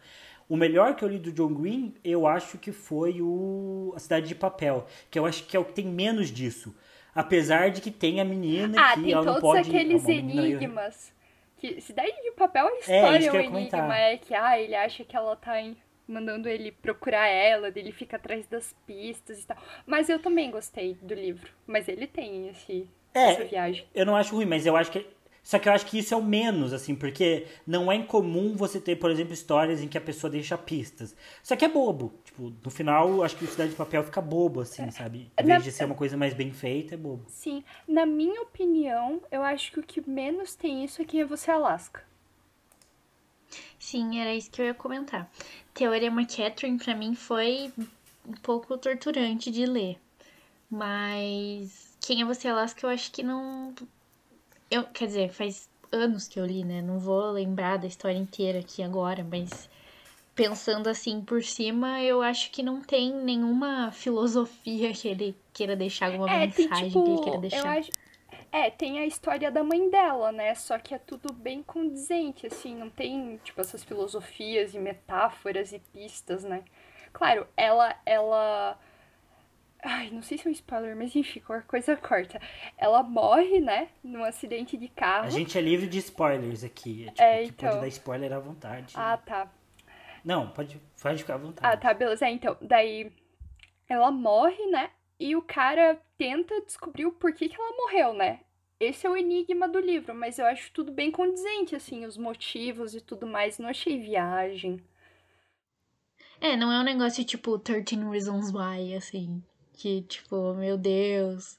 O 0.49 0.55
melhor 0.55 0.95
que 0.95 1.03
eu 1.03 1.09
li 1.09 1.20
do 1.20 1.32
John 1.32 1.53
Green, 1.53 1.93
eu 2.03 2.26
acho 2.26 2.57
que 2.57 2.72
foi 2.72 3.22
o 3.22 3.91
A 3.95 3.99
Cidade 3.99 4.28
de 4.30 4.36
Papel, 4.36 4.88
que 5.11 5.20
eu 5.20 5.26
acho 5.26 5.43
que 5.45 5.57
é 5.57 5.59
o 5.59 5.65
que 5.65 5.74
tem 5.74 5.86
menos 5.86 6.32
disso. 6.32 6.74
Apesar 7.13 7.70
de 7.70 7.82
que 7.82 7.91
tem 7.91 8.22
a 8.22 8.26
menina 8.26 8.80
Ah, 8.80 8.93
que 8.93 9.01
tem 9.01 9.11
ela 9.11 9.26
não 9.26 9.34
todos 9.34 9.41
pode 9.41 9.70
aqueles 9.70 10.07
é 10.07 10.11
enigmas. 10.13 11.11
Que 11.57 11.82
Cidade 11.82 12.11
de 12.24 12.32
Papel, 12.32 12.68
a 12.68 12.70
É, 12.70 12.80
história 12.80 13.28
é 13.28 13.32
um 13.32 13.57
enigma. 13.57 13.97
É 13.97 14.18
que, 14.18 14.34
ah, 14.34 14.59
ele 14.59 14.76
acha 14.76 15.03
que 15.03 15.15
ela 15.15 15.36
tá 15.36 15.59
em- 15.59 15.76
mandando 16.07 16.47
ele 16.47 16.71
procurar 16.71 17.27
ela, 17.27 17.69
dele 17.71 17.91
fica 17.91 18.15
atrás 18.15 18.47
das 18.47 18.73
pistas 18.85 19.41
e 19.41 19.45
tal. 19.45 19.57
Mas 19.85 20.09
eu 20.09 20.19
também 20.19 20.49
gostei 20.51 20.95
do 21.01 21.13
livro. 21.13 21.51
Mas 21.65 21.87
ele 21.87 22.07
tem 22.07 22.47
esse, 22.49 22.89
É, 23.13 23.31
essa 23.33 23.43
viagem. 23.45 23.85
Eu 23.93 24.05
não 24.05 24.15
acho 24.15 24.35
ruim, 24.35 24.45
mas 24.45 24.65
eu 24.65 24.75
acho 24.75 24.91
que. 24.91 25.05
Só 25.43 25.57
que 25.57 25.69
eu 25.69 25.71
acho 25.71 25.85
que 25.85 25.97
isso 25.97 26.13
é 26.13 26.17
o 26.17 26.21
menos, 26.21 26.73
assim, 26.73 26.93
porque 26.93 27.47
não 27.65 27.89
é 27.89 27.95
incomum 27.95 28.53
você 28.53 28.81
ter, 28.81 28.97
por 28.97 29.09
exemplo, 29.09 29.33
histórias 29.33 29.81
em 29.81 29.87
que 29.87 29.97
a 29.97 30.01
pessoa 30.01 30.29
deixa 30.29 30.57
pistas. 30.57 31.15
Só 31.41 31.55
que 31.55 31.63
é 31.63 31.69
bobo. 31.69 32.13
Tipo, 32.25 32.51
no 32.61 32.69
final, 32.69 33.23
acho 33.23 33.37
que 33.37 33.45
o 33.45 33.47
Cidade 33.47 33.69
de 33.69 33.77
Papel 33.77 34.03
fica 34.03 34.19
bobo, 34.21 34.59
assim, 34.59 34.91
sabe? 34.91 35.31
Em 35.39 35.43
Na- 35.45 35.53
vez 35.53 35.63
de 35.63 35.71
ser 35.71 35.85
uma 35.85 35.95
coisa 35.95 36.17
mais 36.17 36.33
bem 36.33 36.51
feita, 36.51 36.95
é 36.95 36.97
bobo. 36.97 37.23
Sim, 37.29 37.63
na 37.87 38.05
minha 38.05 38.41
opinião, 38.41 39.21
eu 39.31 39.41
acho 39.41 39.71
que 39.71 39.79
o 39.79 39.83
que 39.83 40.01
menos 40.09 40.53
tem 40.53 40.83
isso 40.83 41.01
é 41.01 41.05
quem 41.05 41.21
é 41.21 41.25
você, 41.25 41.49
Alaska. 41.49 42.01
Sim, 43.79 44.19
era 44.19 44.33
isso 44.35 44.49
que 44.51 44.61
eu 44.61 44.65
ia 44.65 44.73
comentar. 44.73 45.29
Teorema 45.73 46.25
Catherine, 46.25 46.77
pra 46.77 46.95
mim, 46.95 47.15
foi 47.15 47.71
um 48.27 48.33
pouco 48.33 48.77
torturante 48.77 49.51
de 49.51 49.65
ler. 49.65 49.99
Mas 50.69 51.97
Quem 52.01 52.21
é 52.21 52.25
Você, 52.25 52.47
Alaska, 52.47 52.85
eu 52.85 52.89
acho 52.89 53.11
que 53.11 53.23
não. 53.23 53.73
Eu, 54.71 54.83
quer 54.85 55.07
dizer, 55.07 55.29
faz 55.31 55.69
anos 55.91 56.27
que 56.27 56.39
eu 56.39 56.45
li, 56.45 56.63
né? 56.63 56.81
Não 56.81 56.99
vou 56.99 57.31
lembrar 57.31 57.77
da 57.77 57.87
história 57.87 58.17
inteira 58.17 58.59
aqui 58.59 58.83
agora, 58.83 59.23
mas 59.23 59.69
pensando 60.35 60.87
assim 60.89 61.21
por 61.21 61.43
cima, 61.43 62.01
eu 62.03 62.21
acho 62.21 62.51
que 62.51 62.63
não 62.63 62.81
tem 62.81 63.13
nenhuma 63.13 63.91
filosofia 63.93 64.93
que 64.93 65.07
ele 65.07 65.35
queira 65.53 65.75
deixar, 65.75 66.07
alguma 66.07 66.29
É, 66.29 66.47
tem 66.47 66.67
mensagem 66.67 66.89
tipo. 66.89 67.03
que 67.03 67.11
ele 67.11 67.19
queira 67.19 67.37
Eu 67.51 67.63
deixar. 67.63 67.77
acho. 67.79 67.91
É, 68.57 68.71
tem 68.71 68.99
a 68.99 69.05
história 69.05 69.51
da 69.51 69.63
mãe 69.63 69.87
dela, 69.89 70.31
né? 70.31 70.55
Só 70.55 70.79
que 70.79 70.95
é 70.95 70.97
tudo 70.97 71.31
bem 71.31 71.61
condizente, 71.61 72.47
assim, 72.47 72.75
não 72.75 72.89
tem, 72.89 73.37
tipo, 73.43 73.61
essas 73.61 73.83
filosofias 73.83 74.73
e 74.73 74.79
metáforas 74.79 75.71
e 75.73 75.79
pistas, 75.79 76.43
né? 76.43 76.63
Claro, 77.13 77.47
ela, 77.55 77.95
ela. 78.03 78.79
Ai, 79.83 80.09
não 80.09 80.23
sei 80.23 80.39
se 80.39 80.47
é 80.47 80.49
um 80.49 80.53
spoiler, 80.53 80.95
mas 80.95 81.15
enfim, 81.15 81.39
qualquer 81.39 81.67
coisa 81.67 81.95
corta. 81.95 82.41
Ela 82.79 83.03
morre, 83.03 83.59
né? 83.59 83.89
Num 84.03 84.23
acidente 84.23 84.75
de 84.75 84.87
carro. 84.87 85.27
A 85.27 85.29
gente 85.29 85.55
é 85.55 85.61
livre 85.61 85.87
de 85.87 85.99
spoilers 85.99 86.63
aqui. 86.63 87.05
É, 87.07 87.11
tipo, 87.11 87.21
É, 87.21 87.43
então. 87.43 87.69
pode 87.69 87.81
dar 87.81 87.87
spoiler 87.89 88.33
à 88.33 88.39
vontade. 88.39 88.93
Ah, 88.97 89.17
tá. 89.17 89.51
Não, 90.25 90.49
pode, 90.49 90.81
pode 90.99 91.19
ficar 91.19 91.35
à 91.35 91.37
vontade. 91.37 91.75
Ah, 91.75 91.77
tá, 91.77 91.93
beleza. 91.93 92.25
É, 92.25 92.31
então, 92.31 92.57
daí 92.59 93.11
ela 93.87 94.09
morre, 94.09 94.65
né? 94.65 94.89
E 95.19 95.35
o 95.35 95.43
cara 95.43 95.99
tenta 96.17 96.59
descobrir 96.61 97.05
o 97.05 97.11
porquê 97.11 97.47
que 97.47 97.55
ela 97.55 97.77
morreu, 97.77 98.13
né? 98.13 98.39
Esse 98.80 99.07
é 99.07 99.09
o 99.09 99.17
enigma 99.17 99.68
do 99.68 99.80
livro, 99.80 100.14
mas 100.14 100.38
eu 100.38 100.45
acho 100.45 100.72
tudo 100.72 100.91
bem 100.91 101.10
condizente, 101.10 101.76
assim, 101.76 102.06
os 102.06 102.15
motivos 102.15 102.93
e 102.93 103.01
tudo 103.01 103.26
mais. 103.26 103.57
Não 103.57 103.69
achei 103.69 103.99
viagem. 103.99 104.80
É, 106.39 106.56
não 106.56 106.72
é 106.72 106.80
um 106.80 106.84
negócio 106.84 107.26
tipo 107.26 107.57
13 107.57 107.95
Reasons 108.07 108.53
Why, 108.53 108.95
assim. 108.95 109.43
Que, 109.73 110.03
tipo, 110.03 110.53
meu 110.53 110.77
Deus, 110.77 111.57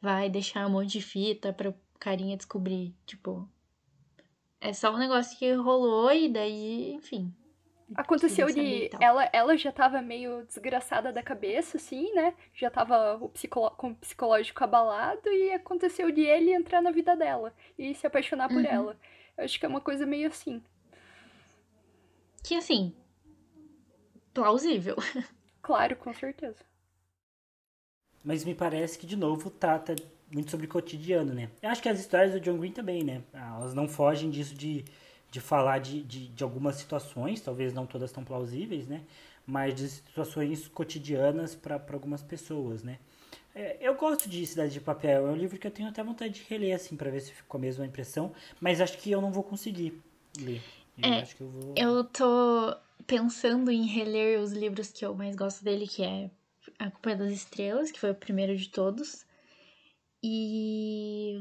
vai 0.00 0.28
deixar 0.28 0.66
um 0.66 0.70
monte 0.70 0.92
de 0.92 1.02
fita 1.02 1.52
pra 1.52 1.74
carinha 1.98 2.36
descobrir. 2.36 2.94
Tipo. 3.06 3.48
É 4.60 4.72
só 4.74 4.92
um 4.94 4.98
negócio 4.98 5.38
que 5.38 5.50
rolou 5.52 6.12
e 6.12 6.28
daí, 6.28 6.92
enfim. 6.92 7.34
Aconteceu 7.94 8.46
de. 8.48 8.60
e 8.60 8.88
tal. 8.90 9.00
Ela, 9.02 9.30
ela 9.32 9.56
já 9.56 9.72
tava 9.72 10.02
meio 10.02 10.44
desgraçada 10.44 11.12
da 11.12 11.22
cabeça, 11.22 11.76
assim, 11.78 12.12
né? 12.14 12.34
Já 12.54 12.70
tava 12.70 13.16
o 13.16 13.28
psicolo... 13.30 13.70
com 13.72 13.90
o 13.90 13.94
psicológico 13.94 14.62
abalado 14.62 15.28
e 15.28 15.52
aconteceu 15.52 16.10
de 16.10 16.20
ele 16.22 16.52
entrar 16.52 16.82
na 16.82 16.90
vida 16.90 17.16
dela 17.16 17.54
e 17.78 17.94
se 17.94 18.06
apaixonar 18.06 18.48
por 18.48 18.58
Uhum. 18.58 18.66
ela. 18.66 18.96
Eu 19.36 19.44
acho 19.44 19.58
que 19.58 19.64
é 19.64 19.68
uma 19.68 19.80
coisa 19.80 20.04
meio 20.04 20.28
assim. 20.28 20.62
Que 22.44 22.54
assim. 22.56 22.94
Plausível. 24.32 24.96
Claro, 25.60 25.96
com 25.96 26.14
certeza. 26.14 26.64
Mas 28.24 28.42
me 28.42 28.54
parece 28.54 28.98
que, 28.98 29.06
de 29.06 29.16
novo, 29.16 29.50
trata 29.50 29.94
muito 30.32 30.50
sobre 30.50 30.66
cotidiano, 30.66 31.34
né? 31.34 31.50
Eu 31.60 31.68
acho 31.68 31.82
que 31.82 31.88
as 31.90 32.00
histórias 32.00 32.32
do 32.32 32.40
John 32.40 32.56
Green 32.56 32.72
também, 32.72 33.04
né? 33.04 33.22
Elas 33.34 33.74
não 33.74 33.86
fogem 33.86 34.30
disso 34.30 34.54
de, 34.54 34.82
de 35.30 35.40
falar 35.40 35.78
de, 35.78 36.02
de, 36.02 36.28
de 36.28 36.42
algumas 36.44 36.76
situações, 36.76 37.40
talvez 37.40 37.72
não 37.74 37.86
todas 37.86 38.12
tão 38.12 38.24
plausíveis, 38.24 38.86
né? 38.86 39.02
Mas 39.46 39.74
de 39.74 39.88
situações 39.88 40.68
cotidianas 40.68 41.54
para 41.54 41.82
algumas 41.92 42.22
pessoas, 42.22 42.82
né? 42.82 42.98
É, 43.54 43.76
eu 43.80 43.94
gosto 43.94 44.28
de 44.28 44.46
Cidade 44.46 44.72
de 44.72 44.80
Papel, 44.80 45.26
é 45.26 45.30
um 45.30 45.36
livro 45.36 45.58
que 45.58 45.66
eu 45.66 45.70
tenho 45.70 45.88
até 45.88 46.02
vontade 46.02 46.34
de 46.34 46.42
reler, 46.48 46.74
assim, 46.76 46.96
para 46.96 47.10
ver 47.10 47.20
se 47.20 47.32
fico 47.32 47.48
com 47.48 47.56
a 47.56 47.60
mesma 47.60 47.84
impressão, 47.84 48.32
mas 48.60 48.80
acho 48.80 48.96
que 48.98 49.10
eu 49.10 49.20
não 49.20 49.32
vou 49.32 49.42
conseguir 49.42 50.00
ler. 50.40 50.62
Eu 50.96 51.04
É, 51.04 51.22
acho 51.22 51.34
que 51.36 51.40
eu 51.42 51.48
vou. 51.48 51.74
Eu 51.76 52.04
tô 52.04 52.76
pensando 53.06 53.70
em 53.70 53.86
reler 53.86 54.40
os 54.40 54.52
livros 54.52 54.90
que 54.92 55.04
eu 55.04 55.14
mais 55.14 55.34
gosto 55.34 55.64
dele, 55.64 55.86
que 55.88 56.02
é 56.02 56.30
A 56.78 56.90
Culpa 56.90 57.10
é 57.12 57.16
das 57.16 57.32
Estrelas, 57.32 57.90
que 57.90 57.98
foi 58.00 58.10
o 58.10 58.14
primeiro 58.14 58.56
de 58.56 58.68
todos. 58.68 59.24
E 60.22 61.40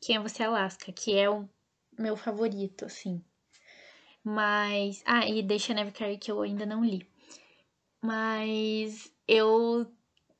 Quem 0.00 0.16
é 0.16 0.20
Você 0.20 0.42
Alaska, 0.42 0.92
que 0.92 1.16
é 1.16 1.28
o 1.28 1.48
meu 1.98 2.16
favorito, 2.16 2.84
assim. 2.84 3.22
Mas. 4.24 5.02
Ah, 5.06 5.24
e 5.28 5.42
Deixa 5.42 5.72
Neve 5.72 5.92
Cair, 5.92 6.18
que 6.18 6.30
eu 6.32 6.42
ainda 6.42 6.66
não 6.66 6.84
li. 6.84 7.08
Mas 8.02 9.12
eu. 9.28 9.86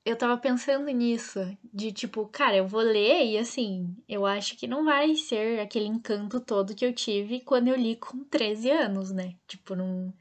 Eu 0.04 0.16
tava 0.16 0.38
pensando 0.38 0.88
nisso, 0.90 1.40
de 1.74 1.90
tipo, 1.90 2.28
cara, 2.28 2.56
eu 2.56 2.66
vou 2.68 2.80
ler 2.80 3.24
e 3.26 3.38
assim, 3.38 3.96
eu 4.08 4.24
acho 4.24 4.56
que 4.56 4.68
não 4.68 4.84
vai 4.84 5.16
ser 5.16 5.58
aquele 5.58 5.86
encanto 5.86 6.38
todo 6.38 6.76
que 6.76 6.86
eu 6.86 6.92
tive 6.92 7.40
quando 7.40 7.66
eu 7.68 7.74
li 7.74 7.96
com 7.96 8.22
13 8.22 8.70
anos, 8.70 9.10
né? 9.10 9.34
Tipo, 9.48 9.74
não. 9.74 10.14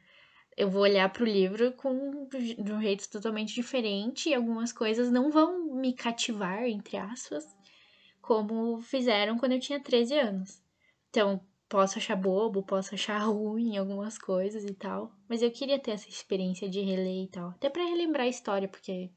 Eu 0.57 0.70
vou 0.72 0.82
olhar 0.82 1.12
pro 1.14 1.24
livro 1.26 1.72
com 1.74 2.28
de 2.30 2.72
um 2.74 2.82
jeito 2.82 3.10
totalmente 3.12 3.53
diferente 3.53 4.30
e 4.30 4.34
algumas 4.34 4.72
coisas 4.74 5.12
não 5.12 5.30
vão 5.30 5.76
me 5.76 5.94
cativar, 5.94 6.64
entre 6.66 6.98
aspas, 6.98 7.45
como 8.22 8.82
fizeram 8.82 9.38
quando 9.38 9.52
eu 9.52 9.60
tinha 9.60 9.80
13 9.80 10.18
anos. 10.18 10.65
Então, 11.16 11.40
posso 11.70 11.98
achar 11.98 12.18
bobo, 12.18 12.62
posso 12.62 12.94
achar 12.94 13.20
ruim 13.24 13.78
algumas 13.78 14.18
coisas 14.18 14.66
e 14.66 14.74
tal, 14.74 15.14
mas 15.30 15.42
eu 15.42 15.50
queria 15.50 15.80
ter 15.80 15.92
essa 15.92 16.10
experiência 16.10 16.70
de 16.70 16.82
reler 16.82 17.24
e 17.24 17.28
tal, 17.30 17.52
até 17.52 17.70
pra 17.70 17.86
relembrar 17.86 18.26
a 18.26 18.30
história, 18.30 18.68
porque 18.68 19.10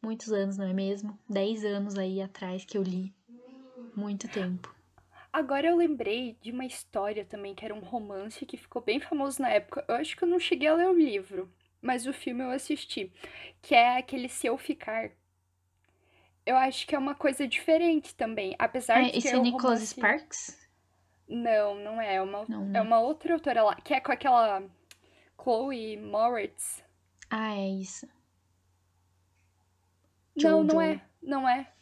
muitos 0.00 0.32
anos, 0.32 0.56
não 0.56 0.66
é 0.66 0.72
mesmo? 0.72 1.18
10 1.28 1.66
anos 1.66 1.98
aí 1.98 2.22
atrás 2.22 2.64
que 2.64 2.78
eu 2.78 2.82
li. 2.82 3.14
Muito 3.94 4.26
tempo. 4.26 4.74
Agora 5.30 5.66
eu 5.66 5.76
lembrei 5.76 6.38
de 6.40 6.50
uma 6.50 6.64
história 6.64 7.26
também, 7.26 7.54
que 7.54 7.62
era 7.62 7.74
um 7.74 7.80
romance 7.80 8.46
que 8.46 8.56
ficou 8.56 8.80
bem 8.80 8.98
famoso 8.98 9.42
na 9.42 9.50
época. 9.50 9.84
Eu 9.86 9.96
acho 9.96 10.16
que 10.16 10.24
eu 10.24 10.28
não 10.28 10.38
cheguei 10.38 10.68
a 10.68 10.74
ler 10.74 10.88
o 10.88 10.94
livro, 10.94 11.52
mas 11.82 12.06
o 12.06 12.12
filme 12.14 12.42
eu 12.42 12.50
assisti, 12.50 13.12
que 13.60 13.74
é 13.74 13.98
aquele 13.98 14.30
Se 14.30 14.46
Eu 14.46 14.56
Ficar. 14.56 15.10
Eu 16.46 16.56
acho 16.56 16.86
que 16.86 16.94
é 16.94 16.98
uma 16.98 17.14
coisa 17.14 17.46
diferente 17.46 18.14
também, 18.14 18.56
apesar 18.58 19.02
É, 19.02 19.10
de 19.10 19.18
esse 19.18 19.28
é 19.28 19.38
um 19.38 19.42
Nicholas 19.42 19.62
romance... 19.62 19.86
Sparks? 19.88 20.61
Não, 21.32 21.74
não 21.76 22.00
é. 22.00 22.16
É 22.16 22.22
uma, 22.22 22.44
Não, 22.46 22.62
é 22.62 22.66
né? 22.66 22.80
uma 22.82 23.00
outra 23.00 23.32
autora 23.32 23.62
lá, 23.62 23.74
que 23.76 23.94
é 23.94 24.00
com 24.00 24.12
aquela 24.12 24.62
Chloe 25.42 25.96
Moritz. 25.96 26.84
Ah, 27.30 27.56
é 27.56 27.68
isso. 27.68 28.06
Não, 30.36 30.62
não 30.62 30.78
é. 30.78 31.00
Não 31.22 31.48
é. 31.48 31.72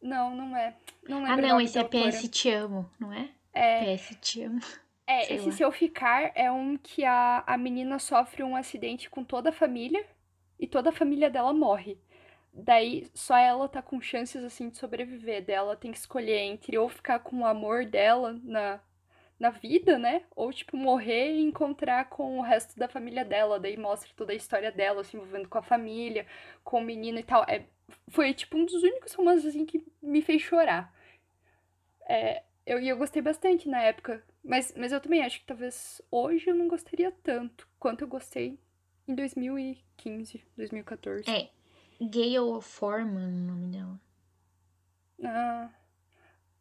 Não, 0.00 0.36
não 0.36 0.54
é. 0.54 0.76
Não 1.08 1.24
Ah, 1.24 1.36
não, 1.36 1.60
esse 1.60 1.78
é. 1.78 1.84
PS 1.84 2.28
Te 2.28 2.50
Amo, 2.50 2.90
não 3.00 3.10
é? 3.12 3.30
É, 3.54 3.96
PS 3.96 4.16
Te 4.20 4.42
Amo. 4.42 4.60
É, 5.06 5.22
Sei 5.24 5.36
esse 5.36 5.46
lá. 5.46 5.52
Se 5.52 5.62
Eu 5.62 5.72
Ficar 5.72 6.30
é 6.34 6.50
um 6.50 6.76
que 6.76 7.02
a, 7.04 7.42
a 7.46 7.56
menina 7.56 7.98
sofre 7.98 8.42
um 8.42 8.54
acidente 8.54 9.08
com 9.08 9.24
toda 9.24 9.48
a 9.48 9.52
família 9.52 10.04
e 10.60 10.66
toda 10.66 10.90
a 10.90 10.92
família 10.92 11.30
dela 11.30 11.54
morre. 11.54 11.98
Daí 12.52 13.10
só 13.14 13.36
ela 13.36 13.68
tá 13.68 13.80
com 13.80 14.00
chances 14.00 14.44
assim 14.44 14.68
de 14.68 14.76
sobreviver. 14.76 15.44
Dela 15.44 15.76
tem 15.76 15.90
que 15.90 15.98
escolher 15.98 16.38
entre 16.38 16.76
ou 16.76 16.88
ficar 16.88 17.20
com 17.20 17.40
o 17.40 17.46
amor 17.46 17.86
dela 17.86 18.38
na, 18.42 18.80
na 19.38 19.50
vida, 19.50 19.98
né? 19.98 20.22
Ou 20.36 20.52
tipo 20.52 20.76
morrer 20.76 21.32
e 21.32 21.40
encontrar 21.40 22.08
com 22.10 22.38
o 22.38 22.42
resto 22.42 22.78
da 22.78 22.88
família 22.88 23.24
dela. 23.24 23.58
Daí 23.58 23.76
mostra 23.76 24.10
toda 24.14 24.32
a 24.32 24.36
história 24.36 24.70
dela 24.70 25.02
se 25.02 25.16
envolvendo 25.16 25.48
com 25.48 25.58
a 25.58 25.62
família, 25.62 26.26
com 26.62 26.78
o 26.78 26.84
menino 26.84 27.18
e 27.18 27.22
tal. 27.22 27.44
É, 27.48 27.64
foi 28.08 28.34
tipo 28.34 28.58
um 28.58 28.66
dos 28.66 28.82
únicos 28.82 29.14
romances 29.14 29.46
assim 29.46 29.64
que 29.64 29.82
me 30.02 30.20
fez 30.20 30.42
chorar. 30.42 30.94
É, 32.06 32.42
eu, 32.66 32.78
e 32.80 32.88
eu 32.88 32.98
gostei 32.98 33.22
bastante 33.22 33.68
na 33.68 33.82
época. 33.82 34.22
Mas, 34.44 34.74
mas 34.76 34.92
eu 34.92 35.00
também 35.00 35.22
acho 35.22 35.40
que 35.40 35.46
talvez 35.46 36.02
hoje 36.10 36.50
eu 36.50 36.54
não 36.54 36.68
gostaria 36.68 37.12
tanto 37.22 37.66
quanto 37.78 38.02
eu 38.02 38.08
gostei 38.08 38.58
em 39.06 39.14
2015, 39.14 40.44
2014. 40.56 41.30
É, 41.30 41.48
Gayle 42.10 42.60
Foreman, 42.60 43.26
o 43.28 43.46
nome 43.46 43.68
dela. 43.76 44.00
Ah, 45.24 45.68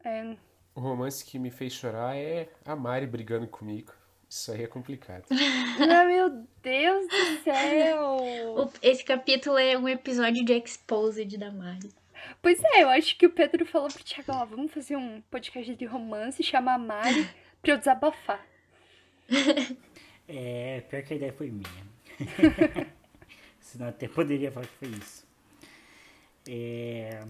é, 0.03 0.35
O 0.75 0.79
romance 0.81 1.23
que 1.25 1.39
me 1.39 1.49
fez 1.51 1.73
chorar 1.73 2.15
é 2.15 2.49
a 2.65 2.75
Mari 2.75 3.07
brigando 3.07 3.47
comigo. 3.47 3.93
Isso 4.29 4.51
aí 4.51 4.63
é 4.63 4.67
complicado. 4.67 5.25
ah, 5.31 6.05
meu 6.05 6.29
Deus 6.63 7.07
do 7.07 7.43
céu! 7.43 8.17
O- 8.57 8.71
Esse 8.81 9.03
capítulo 9.03 9.57
é 9.57 9.77
um 9.77 9.89
episódio 9.89 10.45
de 10.45 10.53
Exposed 10.53 11.37
da 11.37 11.51
Mari. 11.51 11.89
Pois 12.41 12.61
é, 12.63 12.83
eu 12.83 12.89
acho 12.89 13.17
que 13.17 13.25
o 13.25 13.31
Pedro 13.31 13.65
falou 13.65 13.89
pro 13.89 14.03
Thiago, 14.03 14.31
ó, 14.31 14.45
vamos 14.45 14.71
fazer 14.71 14.95
um 14.95 15.21
podcast 15.29 15.75
de 15.75 15.85
romance, 15.85 16.41
chamar 16.43 16.75
a 16.75 16.77
Mari 16.77 17.27
pra 17.61 17.73
eu 17.73 17.77
desabafar. 17.77 18.45
É, 20.33 20.79
pior 20.81 21.03
que 21.03 21.13
a 21.13 21.17
ideia 21.17 21.33
foi 21.33 21.51
minha. 21.51 21.67
Senão 23.59 23.89
até 23.89 24.07
poderia 24.07 24.49
falar 24.49 24.65
que 24.65 24.73
foi 24.75 24.87
isso. 24.89 25.27
É, 26.47 27.23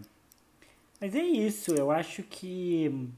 Mas 0.99 1.15
é 1.15 1.23
isso, 1.23 1.73
eu 1.73 1.91
acho 1.91 2.23
que 2.23 3.09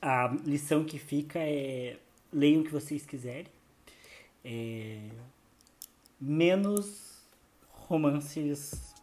a 0.00 0.28
lição 0.44 0.84
que 0.84 0.98
fica 0.98 1.38
é 1.40 1.96
leiam 2.32 2.60
o 2.60 2.64
que 2.64 2.70
vocês 2.72 3.04
quiserem. 3.06 3.46
É, 4.44 5.08
Menos 6.20 7.18
romances 7.70 8.94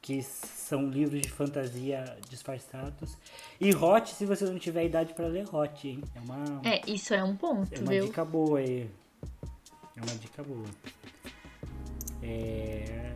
que 0.00 0.22
são 0.22 0.88
livros 0.88 1.20
de 1.20 1.30
fantasia 1.30 2.16
disfarçados. 2.30 3.16
E 3.60 3.74
Hot, 3.74 4.14
se 4.14 4.24
você 4.24 4.44
não 4.46 4.58
tiver 4.58 4.84
idade 4.86 5.12
para 5.14 5.26
ler 5.26 5.46
Hot, 5.54 5.86
hein? 5.88 6.00
É 6.14 6.20
uma, 6.20 6.60
É, 6.64 6.80
isso 6.90 7.12
é 7.12 7.22
um 7.22 7.36
ponto, 7.36 7.74
é 7.74 7.78
uma 7.78 7.90
viu? 7.90 8.04
dica 8.06 8.24
boa 8.24 8.58
aí. 8.58 8.88
É 9.96 10.00
uma 10.00 10.14
dica 10.18 10.42
boa. 10.42 10.64
É... 12.22 13.14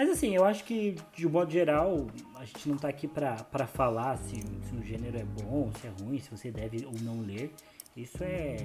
Mas 0.00 0.08
assim, 0.08 0.34
eu 0.34 0.46
acho 0.46 0.64
que 0.64 0.96
de 1.14 1.28
modo 1.28 1.52
geral, 1.52 2.06
a 2.36 2.44
gente 2.46 2.66
não 2.70 2.78
tá 2.78 2.88
aqui 2.88 3.06
pra, 3.06 3.34
pra 3.34 3.66
falar 3.66 4.16
se, 4.16 4.36
se 4.36 4.74
um 4.74 4.82
gênero 4.82 5.18
é 5.18 5.24
bom, 5.24 5.70
se 5.78 5.86
é 5.86 5.90
ruim, 5.90 6.18
se 6.18 6.30
você 6.30 6.50
deve 6.50 6.86
ou 6.86 6.94
não 7.02 7.20
ler. 7.20 7.52
Isso 7.94 8.24
é, 8.24 8.56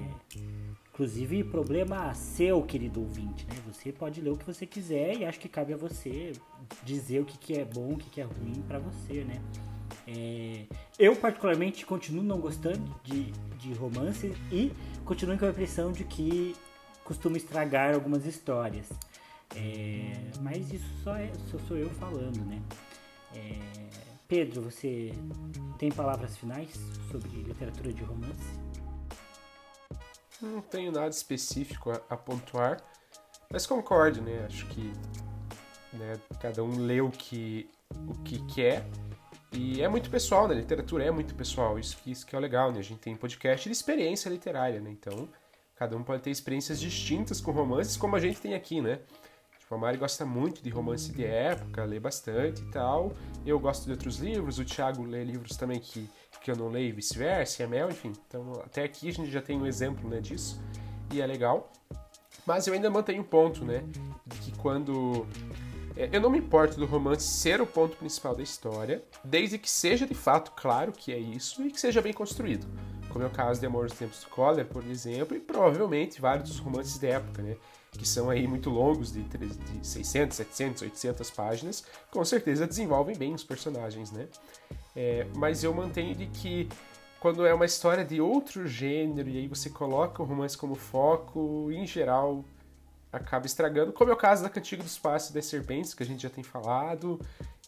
inclusive, 0.88 1.44
problema 1.44 2.14
seu, 2.14 2.62
querido 2.62 3.02
ouvinte, 3.02 3.46
né? 3.48 3.54
Você 3.70 3.92
pode 3.92 4.18
ler 4.22 4.30
o 4.30 4.36
que 4.38 4.46
você 4.46 4.64
quiser 4.64 5.14
e 5.14 5.26
acho 5.26 5.38
que 5.38 5.46
cabe 5.46 5.74
a 5.74 5.76
você 5.76 6.32
dizer 6.82 7.20
o 7.20 7.26
que, 7.26 7.36
que 7.36 7.52
é 7.58 7.66
bom, 7.66 7.92
o 7.92 7.96
que, 7.98 8.08
que 8.08 8.22
é 8.22 8.24
ruim 8.24 8.64
pra 8.66 8.78
você, 8.78 9.22
né? 9.22 9.38
É, 10.08 10.64
eu, 10.98 11.14
particularmente, 11.16 11.84
continuo 11.84 12.24
não 12.24 12.40
gostando 12.40 12.98
de, 13.04 13.24
de 13.58 13.74
romance 13.74 14.32
e 14.50 14.72
continuo 15.04 15.36
com 15.36 15.44
a 15.44 15.50
impressão 15.50 15.92
de 15.92 16.02
que 16.04 16.56
costuma 17.04 17.36
estragar 17.36 17.94
algumas 17.94 18.24
histórias. 18.24 18.88
É, 19.54 20.12
mas 20.40 20.72
isso 20.72 20.88
só, 21.02 21.16
é, 21.16 21.30
só 21.50 21.58
sou 21.66 21.76
eu 21.76 21.90
falando, 21.90 22.44
né? 22.44 22.60
É, 23.34 23.58
Pedro, 24.26 24.62
você 24.62 25.12
tem 25.78 25.90
palavras 25.90 26.36
finais 26.36 26.70
sobre 27.10 27.28
literatura 27.28 27.92
de 27.92 28.02
romance? 28.02 28.66
Não 30.40 30.60
tenho 30.60 30.90
nada 30.92 31.08
específico 31.08 31.90
a, 31.90 32.00
a 32.10 32.16
pontuar, 32.16 32.82
mas 33.50 33.66
concordo, 33.66 34.20
né? 34.20 34.44
Acho 34.46 34.66
que 34.66 34.92
né, 35.92 36.18
cada 36.40 36.62
um 36.62 36.78
lê 36.78 37.00
o 37.00 37.10
que, 37.10 37.70
o 38.08 38.14
que 38.22 38.44
quer. 38.46 38.86
E 39.52 39.80
é 39.80 39.88
muito 39.88 40.10
pessoal, 40.10 40.46
né? 40.48 40.54
Literatura 40.54 41.04
é 41.04 41.10
muito 41.10 41.34
pessoal. 41.34 41.78
Isso 41.78 41.96
que, 41.98 42.10
isso 42.10 42.26
que 42.26 42.36
é 42.36 42.38
legal, 42.38 42.72
né? 42.72 42.80
A 42.80 42.82
gente 42.82 42.98
tem 42.98 43.16
podcast 43.16 43.68
de 43.68 43.72
experiência 43.72 44.28
literária, 44.28 44.80
né? 44.80 44.90
Então, 44.90 45.28
cada 45.74 45.96
um 45.96 46.02
pode 46.02 46.22
ter 46.22 46.30
experiências 46.30 46.80
distintas 46.80 47.40
com 47.40 47.52
romances, 47.52 47.96
como 47.96 48.16
a 48.16 48.20
gente 48.20 48.40
tem 48.40 48.54
aqui, 48.54 48.80
né? 48.80 49.00
Tipo, 49.66 49.74
a 49.74 49.78
Mari 49.78 49.98
gosta 49.98 50.24
muito 50.24 50.62
de 50.62 50.70
romance 50.70 51.10
de 51.10 51.24
época, 51.24 51.84
lê 51.84 51.98
bastante 51.98 52.62
e 52.62 52.66
tal. 52.66 53.12
Eu 53.44 53.58
gosto 53.58 53.84
de 53.84 53.90
outros 53.90 54.18
livros, 54.18 54.60
o 54.60 54.64
Thiago 54.64 55.02
lê 55.02 55.24
livros 55.24 55.56
também 55.56 55.80
que, 55.80 56.08
que 56.40 56.52
eu 56.52 56.54
não 56.54 56.68
leio 56.68 56.90
e 56.90 56.92
vice-versa, 56.92 57.62
e 57.62 57.66
a 57.66 57.68
Mel, 57.68 57.90
enfim. 57.90 58.12
Então, 58.28 58.52
até 58.64 58.84
aqui 58.84 59.08
a 59.08 59.12
gente 59.12 59.28
já 59.28 59.42
tem 59.42 59.60
um 59.60 59.66
exemplo 59.66 60.08
né, 60.08 60.20
disso, 60.20 60.62
e 61.12 61.20
é 61.20 61.26
legal. 61.26 61.72
Mas 62.46 62.68
eu 62.68 62.74
ainda 62.74 62.88
mantenho 62.88 63.22
um 63.22 63.24
ponto, 63.24 63.64
né? 63.64 63.82
De 64.24 64.38
que 64.38 64.56
quando. 64.56 65.26
é, 65.96 66.10
Eu 66.12 66.20
não 66.20 66.30
me 66.30 66.38
importo 66.38 66.78
do 66.78 66.86
romance 66.86 67.26
ser 67.26 67.60
o 67.60 67.66
ponto 67.66 67.96
principal 67.96 68.36
da 68.36 68.44
história, 68.44 69.02
desde 69.24 69.58
que 69.58 69.68
seja 69.68 70.06
de 70.06 70.14
fato 70.14 70.52
claro 70.52 70.92
que 70.92 71.12
é 71.12 71.18
isso 71.18 71.66
e 71.66 71.72
que 71.72 71.80
seja 71.80 72.00
bem 72.00 72.12
construído. 72.12 72.68
Como 73.08 73.24
é 73.24 73.26
o 73.26 73.30
caso 73.30 73.58
de 73.58 73.66
Amor 73.66 73.86
dos 73.86 73.98
Tempos 73.98 74.20
do 74.22 74.30
Collar, 74.30 74.64
por 74.66 74.84
exemplo, 74.86 75.36
e 75.36 75.40
provavelmente 75.40 76.20
vários 76.20 76.50
dos 76.50 76.60
romances 76.60 76.98
da 76.98 77.08
época, 77.08 77.42
né? 77.42 77.56
Que 77.96 78.06
são 78.06 78.28
aí 78.30 78.46
muito 78.46 78.70
longos, 78.70 79.12
de, 79.12 79.22
tre- 79.24 79.46
de 79.48 79.86
600, 79.86 80.36
700, 80.36 80.82
800 80.82 81.30
páginas, 81.30 81.84
com 82.10 82.24
certeza 82.24 82.66
desenvolvem 82.66 83.16
bem 83.16 83.34
os 83.34 83.42
personagens, 83.44 84.10
né? 84.12 84.28
É, 84.94 85.26
mas 85.34 85.64
eu 85.64 85.72
mantenho 85.74 86.14
de 86.14 86.26
que 86.26 86.68
quando 87.20 87.44
é 87.46 87.52
uma 87.54 87.64
história 87.64 88.04
de 88.04 88.20
outro 88.20 88.66
gênero 88.66 89.28
e 89.28 89.38
aí 89.38 89.48
você 89.48 89.70
coloca 89.70 90.22
o 90.22 90.26
romance 90.26 90.56
como 90.56 90.74
foco, 90.74 91.70
em 91.72 91.86
geral 91.86 92.44
acaba 93.12 93.46
estragando, 93.46 93.92
como 93.92 94.10
é 94.10 94.14
o 94.14 94.16
caso 94.16 94.42
da 94.42 94.50
Cantiga 94.50 94.82
do 94.82 94.86
Espaço 94.86 95.30
e 95.30 95.34
das 95.34 95.46
Serpentes, 95.46 95.94
que 95.94 96.02
a 96.02 96.06
gente 96.06 96.22
já 96.22 96.30
tem 96.30 96.44
falado, 96.44 97.18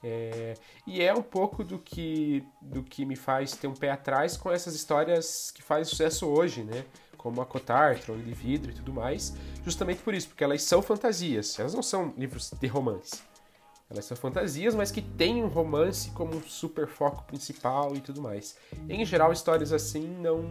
É, 0.05 0.55
e 0.86 1.02
é 1.02 1.12
um 1.12 1.22
pouco 1.22 1.64
do 1.64 1.76
que, 1.76 2.44
do 2.62 2.84
que 2.84 3.05
me 3.05 3.16
faz 3.16 3.52
ter 3.56 3.66
um 3.66 3.74
pé 3.74 3.90
atrás 3.90 4.36
com 4.36 4.48
essas 4.52 4.74
histórias 4.76 5.50
que 5.50 5.60
fazem 5.60 5.84
sucesso 5.86 6.26
hoje, 6.26 6.62
né? 6.62 6.84
Como 7.18 7.42
a 7.42 7.46
Cotar, 7.46 7.98
Trono 7.98 8.22
de 8.22 8.32
Vidro 8.32 8.70
e 8.70 8.74
tudo 8.74 8.94
mais. 8.94 9.34
Justamente 9.62 10.00
por 10.02 10.14
isso, 10.14 10.28
porque 10.28 10.42
elas 10.42 10.62
são 10.62 10.80
fantasias. 10.80 11.58
Elas 11.58 11.74
não 11.74 11.82
são 11.82 12.14
livros 12.16 12.50
de 12.50 12.66
romance. 12.66 13.20
Elas 13.90 14.04
são 14.04 14.16
fantasias, 14.16 14.74
mas 14.74 14.90
que 14.90 15.00
têm 15.00 15.42
um 15.42 15.48
romance 15.48 16.10
como 16.10 16.36
um 16.36 16.42
super 16.42 16.86
foco 16.86 17.24
principal 17.24 17.96
e 17.96 18.00
tudo 18.00 18.20
mais. 18.20 18.56
Em 18.88 19.04
geral, 19.04 19.32
histórias 19.32 19.72
assim 19.72 20.06
não, 20.06 20.42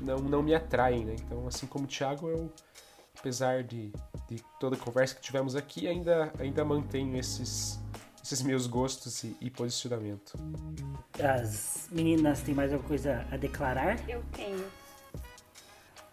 não, 0.00 0.18
não 0.18 0.42
me 0.42 0.54
atraem, 0.54 1.04
né? 1.04 1.16
Então, 1.18 1.48
assim 1.48 1.66
como 1.66 1.84
o 1.84 1.88
Thiago, 1.88 2.28
eu, 2.28 2.52
apesar 3.18 3.64
de, 3.64 3.92
de 4.28 4.42
toda 4.60 4.76
a 4.76 4.78
conversa 4.78 5.16
que 5.16 5.20
tivemos 5.20 5.56
aqui, 5.56 5.88
ainda, 5.88 6.32
ainda 6.38 6.64
mantenho 6.64 7.18
esses, 7.18 7.80
esses 8.22 8.40
meus 8.40 8.68
gostos 8.68 9.24
e, 9.24 9.36
e 9.40 9.50
posicionamento. 9.50 10.38
As 11.18 11.88
meninas 11.90 12.40
têm 12.40 12.54
mais 12.54 12.72
alguma 12.72 12.88
coisa 12.88 13.26
a 13.32 13.36
declarar? 13.36 13.98
Eu 14.08 14.22
tenho. 14.32 14.64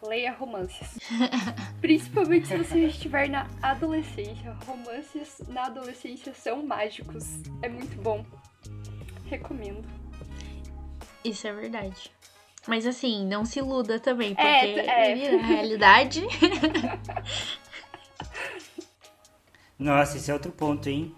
Leia 0.07 0.31
romances. 0.33 0.97
Principalmente 1.81 2.47
se 2.47 2.57
você 2.57 2.85
estiver 2.85 3.29
na 3.29 3.47
adolescência. 3.61 4.55
Romances 4.65 5.41
na 5.47 5.65
adolescência 5.65 6.33
são 6.33 6.63
mágicos. 6.65 7.25
É 7.61 7.69
muito 7.69 8.01
bom. 8.01 8.25
Recomendo. 9.25 9.87
Isso 11.23 11.47
é 11.47 11.53
verdade. 11.53 12.11
Mas 12.67 12.85
assim, 12.85 13.25
não 13.25 13.45
se 13.45 13.59
iluda 13.59 13.99
também, 13.99 14.33
porque 14.35 14.47
É, 14.47 15.25
é. 15.25 15.31
na 15.37 15.45
realidade. 15.47 16.21
Nossa, 19.77 20.17
esse 20.17 20.31
é 20.31 20.33
outro 20.33 20.51
ponto, 20.51 20.89
hein? 20.89 21.13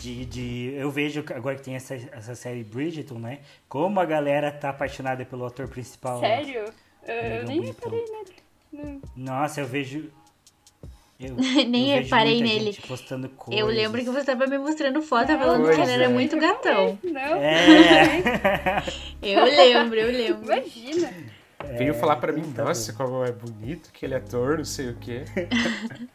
De, 0.00 0.24
de, 0.24 0.72
eu 0.74 0.90
vejo 0.90 1.24
agora 1.34 1.54
que 1.56 1.62
tem 1.62 1.74
essa, 1.76 1.94
essa 1.94 2.34
série 2.34 2.64
Bridgerton, 2.64 3.18
né? 3.18 3.40
Como 3.68 4.00
a 4.00 4.04
galera 4.04 4.50
tá 4.50 4.70
apaixonada 4.70 5.24
pelo 5.24 5.44
ator 5.44 5.68
principal. 5.68 6.20
né? 6.20 6.28
Sério? 6.42 6.60
Eu, 6.60 6.72
eu 7.06 7.14
Negão 7.14 7.46
nem 7.46 7.60
reparei 7.62 8.04
nele. 8.04 8.36
Não. 8.72 9.00
Nossa, 9.16 9.60
eu 9.60 9.66
vejo. 9.66 10.10
Eu, 11.20 11.36
Nem 11.68 11.90
eu 11.96 12.02
reparei 12.02 12.42
nele. 12.42 12.76
postando 12.88 13.28
coisas. 13.28 13.60
Eu 13.60 13.66
lembro 13.68 14.00
que 14.00 14.10
você 14.10 14.24
tava 14.24 14.46
me 14.46 14.58
mostrando 14.58 15.00
foto 15.02 15.30
Não, 15.32 15.38
falando 15.38 15.74
que 15.74 15.80
ele 15.80 15.92
era 15.92 16.04
é. 16.04 16.08
muito 16.08 16.36
gatão. 16.38 16.98
Não, 17.02 17.20
É. 17.20 18.82
Eu 19.22 19.44
lembro, 19.44 19.96
eu 20.00 20.08
lembro. 20.10 20.44
imagina. 20.52 21.12
Veio 21.78 21.94
falar 21.94 22.16
pra 22.16 22.32
mim, 22.32 22.42
tá 22.52 22.64
nossa, 22.64 22.92
bom. 22.92 22.98
como 23.04 23.24
é 23.24 23.30
bonito 23.30 23.88
aquele 23.94 24.16
ator, 24.16 24.58
não 24.58 24.64
sei 24.64 24.88
o 24.90 24.96
quê. 24.96 25.24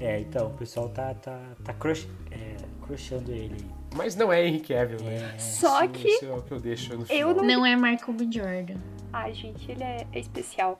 É, 0.00 0.18
então, 0.18 0.48
o 0.48 0.54
pessoal 0.54 0.88
tá, 0.88 1.14
tá, 1.14 1.38
tá 1.64 1.72
crush, 1.72 2.08
é, 2.32 2.56
crushando 2.84 3.30
ele. 3.30 3.54
aí. 3.54 3.70
Mas 3.94 4.16
não 4.16 4.32
é 4.32 4.46
Henry 4.46 4.60
Cavill, 4.60 5.00
né? 5.02 5.34
É. 5.34 5.38
Só 5.38 5.84
Isso- 5.84 5.92
que 5.94 6.08
Isso 6.08 6.24
é 6.26 6.32
o 6.32 6.42
que 6.42 6.52
eu 6.52 6.60
deixo 6.60 6.94
no 6.94 7.02
eu 7.02 7.06
final. 7.06 7.34
não- 7.34 7.44
Não 7.44 7.66
é 7.66 7.76
Marco 7.76 8.12
B. 8.12 8.24
Jordan. 8.30 8.76
Ai, 9.12 9.32
gente, 9.32 9.70
ele 9.70 9.82
é, 9.84 10.06
é 10.12 10.18
especial. 10.18 10.78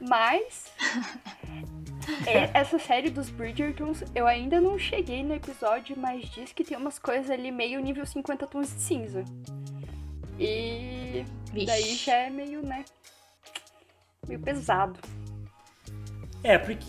Mas. 0.00 0.72
é- 2.26 2.50
essa 2.54 2.78
série 2.78 3.10
dos 3.10 3.28
Bridgertons, 3.30 4.04
eu 4.14 4.26
ainda 4.26 4.60
não 4.60 4.78
cheguei 4.78 5.22
no 5.22 5.34
episódio, 5.34 5.96
mas 5.98 6.28
diz 6.30 6.52
que 6.52 6.62
tem 6.64 6.76
umas 6.76 6.98
coisas 6.98 7.30
ali 7.30 7.50
meio 7.50 7.80
nível 7.80 8.06
50 8.06 8.46
tons 8.46 8.72
de 8.74 8.80
cinza. 8.80 9.24
E. 10.38 11.24
Vixe. 11.52 11.66
Daí 11.66 11.94
já 11.94 12.14
é 12.14 12.30
meio, 12.30 12.62
né? 12.64 12.84
Meio 14.26 14.40
pesado. 14.40 14.98
É, 16.42 16.58
porque, 16.58 16.86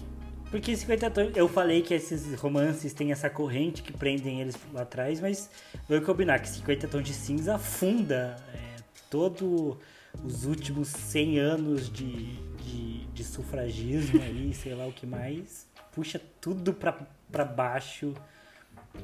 porque 0.54 0.78
50 0.78 1.10
tons. 1.10 1.32
Eu 1.36 1.48
falei 1.50 1.82
que 1.82 1.96
esses 1.96 2.36
romances 2.36 2.94
têm 2.94 3.12
essa 3.12 3.28
corrente 3.28 3.82
que 3.82 3.92
prendem 3.92 4.40
eles 4.40 4.56
lá 4.72 4.84
atrás, 4.84 5.20
mas 5.20 5.50
vamos 5.90 6.06
combinar 6.06 6.38
que 6.40 6.48
50 6.48 6.88
tons 6.90 7.04
de 7.04 7.12
cinza 7.12 7.56
afunda 7.56 8.38
é, 8.54 8.76
todo 9.10 9.80
os 10.24 10.46
últimos 10.46 10.90
100 10.90 11.40
anos 11.40 11.92
de, 11.92 12.36
de, 12.36 13.04
de 13.08 13.24
sufragismo 13.24 14.22
aí, 14.22 14.54
sei 14.54 14.76
lá 14.76 14.86
o 14.86 14.94
que 14.94 15.08
mais. 15.08 15.68
Puxa 15.92 16.22
tudo 16.40 16.72
pra, 16.72 17.00
pra 17.32 17.44
baixo. 17.44 18.14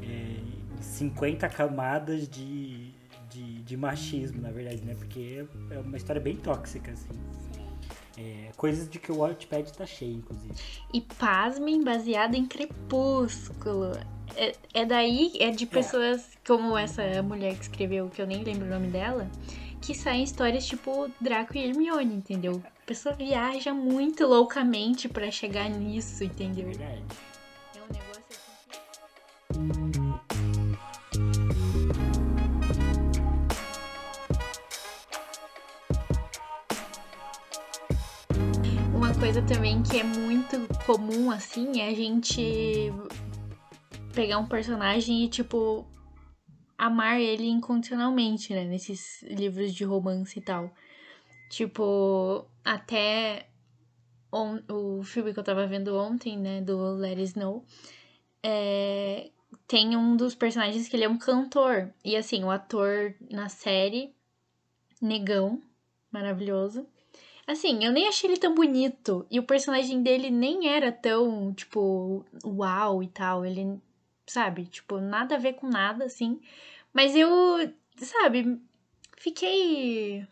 É, 0.04 0.36
50 0.80 1.50
camadas 1.50 2.30
de, 2.30 2.92
de, 3.28 3.64
de 3.64 3.76
machismo, 3.76 4.40
na 4.40 4.52
verdade, 4.52 4.84
né? 4.84 4.94
Porque 4.94 5.44
é 5.72 5.76
é 5.78 5.80
uma 5.80 5.98
história 5.98 6.22
bem 6.22 6.36
tóxica, 6.36 6.92
assim. 6.92 7.10
É, 8.20 8.52
coisas 8.58 8.90
de 8.90 9.00
que 9.00 9.14
o 9.14 9.20
Wattpad 9.20 9.72
tá 9.72 9.86
cheio, 9.86 10.18
inclusive. 10.18 10.54
E 10.94 11.00
pasmem, 11.00 11.82
baseado 11.82 12.36
em 12.36 12.46
Crepúsculo. 12.46 13.98
É, 14.36 14.54
é 14.74 14.86
daí, 14.86 15.32
é 15.40 15.52
de 15.52 15.66
pessoas 15.66 16.30
como 16.46 16.78
essa 16.78 17.24
mulher 17.24 17.56
que 17.56 17.62
escreveu, 17.62 18.10
que 18.10 18.22
eu 18.22 18.28
nem 18.28 18.44
lembro 18.44 18.66
o 18.66 18.70
nome 18.70 18.88
dela, 18.88 19.30
que 19.82 19.96
saem 19.96 20.24
histórias 20.24 20.66
tipo 20.66 21.10
Draco 21.22 21.58
e 21.58 21.64
Hermione, 21.64 22.14
entendeu? 22.14 22.62
A 22.84 22.86
pessoa 22.86 23.16
viaja 23.16 23.74
muito 23.74 24.28
loucamente 24.28 25.08
pra 25.08 25.32
chegar 25.32 25.70
nisso, 25.70 26.22
entendeu? 26.24 26.66
Verdade. 26.66 27.04
É 27.76 27.80
um 27.80 27.94
negócio 27.94 28.24
assim 29.50 29.99
coisa 39.20 39.42
também 39.42 39.84
que 39.84 40.00
é 40.00 40.04
muito 40.04 40.58
comum, 40.86 41.30
assim, 41.30 41.82
é 41.82 41.90
a 41.90 41.94
gente 41.94 42.92
pegar 44.14 44.38
um 44.38 44.48
personagem 44.48 45.26
e, 45.26 45.28
tipo, 45.30 45.86
amar 46.78 47.20
ele 47.20 47.46
incondicionalmente, 47.48 48.54
né? 48.54 48.64
Nesses 48.64 49.22
livros 49.24 49.74
de 49.74 49.84
romance 49.84 50.40
e 50.40 50.42
tal. 50.42 50.74
Tipo, 51.50 52.46
até 52.64 53.48
on- 54.32 54.62
o 54.70 55.04
filme 55.04 55.34
que 55.34 55.40
eu 55.40 55.44
tava 55.44 55.68
vendo 55.68 55.96
ontem, 55.98 56.38
né? 56.38 56.62
Do 56.62 56.96
Let 56.96 57.18
It 57.18 57.24
Snow. 57.24 57.66
É, 58.42 59.32
tem 59.68 59.98
um 59.98 60.16
dos 60.16 60.34
personagens 60.34 60.88
que 60.88 60.96
ele 60.96 61.04
é 61.04 61.10
um 61.10 61.18
cantor. 61.18 61.94
E 62.06 62.16
assim, 62.16 62.44
o 62.44 62.50
ator 62.52 63.14
na 63.30 63.50
série, 63.50 64.14
negão, 65.02 65.62
maravilhoso. 66.12 66.88
Assim, 67.50 67.84
eu 67.84 67.92
nem 67.92 68.08
achei 68.08 68.30
ele 68.30 68.40
tão 68.40 68.54
bonito. 68.54 69.26
E 69.28 69.40
o 69.40 69.44
personagem 69.44 70.04
dele 70.04 70.30
nem 70.30 70.70
era 70.70 70.92
tão, 70.92 71.52
tipo, 71.52 72.24
uau 72.46 73.02
e 73.02 73.08
tal. 73.08 73.44
Ele, 73.44 73.82
sabe, 74.28 74.68
tipo, 74.68 75.00
nada 75.00 75.34
a 75.34 75.40
ver 75.40 75.54
com 75.54 75.68
nada, 75.68 76.06
assim. 76.06 76.40
Mas 76.94 77.16
eu, 77.16 77.28
sabe, 77.98 78.62
fiquei. 79.18 80.28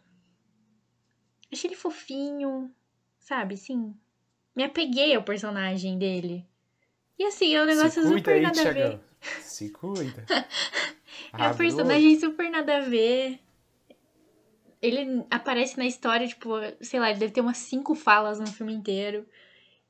Achei 1.51 1.69
ele 1.71 1.75
fofinho, 1.75 2.71
sabe, 3.19 3.55
assim. 3.55 3.95
Me 4.55 4.63
apeguei 4.63 5.15
ao 5.15 5.23
personagem 5.23 5.97
dele. 5.97 6.45
E 7.17 7.25
assim, 7.25 7.55
é 7.55 7.63
um 7.63 7.65
negócio 7.65 8.03
super 8.03 8.35
aí, 8.35 8.41
nada 8.41 8.61
a 8.61 8.71
ver. 8.71 8.99
Se 9.41 9.71
cuida. 9.71 10.23
É 11.33 11.49
um 11.49 11.57
personagem 11.57 12.19
super 12.19 12.49
nada 12.49 12.77
a 12.77 12.79
ver. 12.81 13.39
Ele 14.81 15.25
aparece 15.29 15.77
na 15.77 15.85
história, 15.85 16.27
tipo, 16.27 16.51
sei 16.81 16.99
lá, 16.99 17.09
ele 17.09 17.19
deve 17.19 17.33
ter 17.33 17.41
umas 17.41 17.57
cinco 17.57 17.95
falas 17.95 18.39
no 18.39 18.47
filme 18.47 18.73
inteiro. 18.73 19.25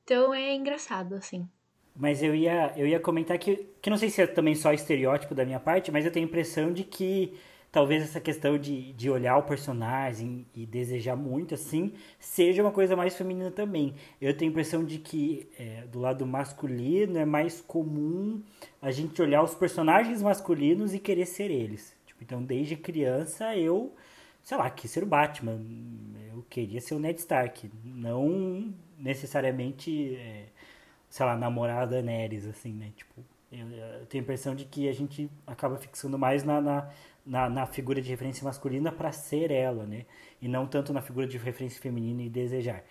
Então 0.04 0.32
é 0.32 0.54
engraçado, 0.54 1.14
assim. 1.14 1.48
Mas 1.94 2.22
eu 2.22 2.34
ia, 2.34 2.72
eu 2.76 2.86
ia 2.86 3.00
comentar 3.00 3.36
que, 3.38 3.68
que 3.82 3.90
não 3.90 3.96
sei 3.96 4.08
se 4.08 4.22
é 4.22 4.26
também 4.26 4.54
só 4.54 4.72
estereótipo 4.72 5.34
da 5.34 5.44
minha 5.44 5.58
parte, 5.58 5.90
mas 5.90 6.04
eu 6.04 6.12
tenho 6.12 6.26
a 6.26 6.28
impressão 6.28 6.72
de 6.72 6.84
que 6.84 7.34
talvez 7.70 8.02
essa 8.02 8.20
questão 8.20 8.56
de, 8.56 8.92
de 8.92 9.10
olhar 9.10 9.36
o 9.36 9.42
personagem 9.42 10.46
e 10.54 10.64
desejar 10.64 11.16
muito, 11.16 11.54
assim, 11.54 11.92
seja 12.18 12.62
uma 12.62 12.70
coisa 12.70 12.96
mais 12.96 13.16
feminina 13.16 13.50
também. 13.50 13.94
Eu 14.20 14.36
tenho 14.36 14.50
a 14.50 14.52
impressão 14.52 14.84
de 14.84 14.98
que 14.98 15.48
é, 15.58 15.82
do 15.86 15.98
lado 15.98 16.26
masculino 16.26 17.18
é 17.18 17.24
mais 17.24 17.60
comum 17.60 18.42
a 18.80 18.90
gente 18.90 19.20
olhar 19.20 19.42
os 19.42 19.54
personagens 19.54 20.22
masculinos 20.22 20.94
e 20.94 20.98
querer 20.98 21.26
ser 21.26 21.50
eles. 21.50 21.94
Tipo, 22.06 22.22
então, 22.24 22.42
desde 22.42 22.76
criança 22.76 23.54
eu, 23.56 23.92
sei 24.48 24.56
lá, 24.56 24.70
quis 24.70 24.90
ser 24.90 25.02
o 25.02 25.06
Batman. 25.06 25.60
Eu 26.32 26.42
queria 26.48 26.80
ser 26.80 26.94
o 26.94 26.98
Ned 26.98 27.18
Stark. 27.20 27.70
Não 27.84 28.72
necessariamente... 28.96 30.16
é, 30.16 30.46
sei 31.06 31.26
lá, 31.26 31.36
namorada 31.36 31.90
Daenerys, 31.90 32.46
assim, 32.46 32.72
né? 32.72 32.90
Tipo, 32.96 33.22
eu, 33.52 33.68
eu 33.68 34.06
tenho 34.06 34.22
a 34.22 34.24
impressão 34.24 34.54
de 34.54 34.64
que 34.64 34.88
a 34.88 34.92
gente 34.94 35.30
acaba 35.46 35.76
fixando 35.76 36.18
mais 36.18 36.44
na, 36.44 36.62
na, 36.62 36.90
na, 37.26 37.50
na 37.50 37.66
figura 37.66 38.00
de 38.00 38.08
referência 38.08 38.42
masculina 38.42 38.90
para 38.90 39.12
ser 39.12 39.50
ela, 39.50 39.84
né? 39.84 40.06
E 40.40 40.48
não 40.48 40.66
tanto 40.66 40.94
na 40.94 41.02
figura 41.02 41.26
de 41.26 41.36
referência 41.36 41.78
feminina 41.78 42.22
e 42.22 42.30
desejar. 42.30 42.82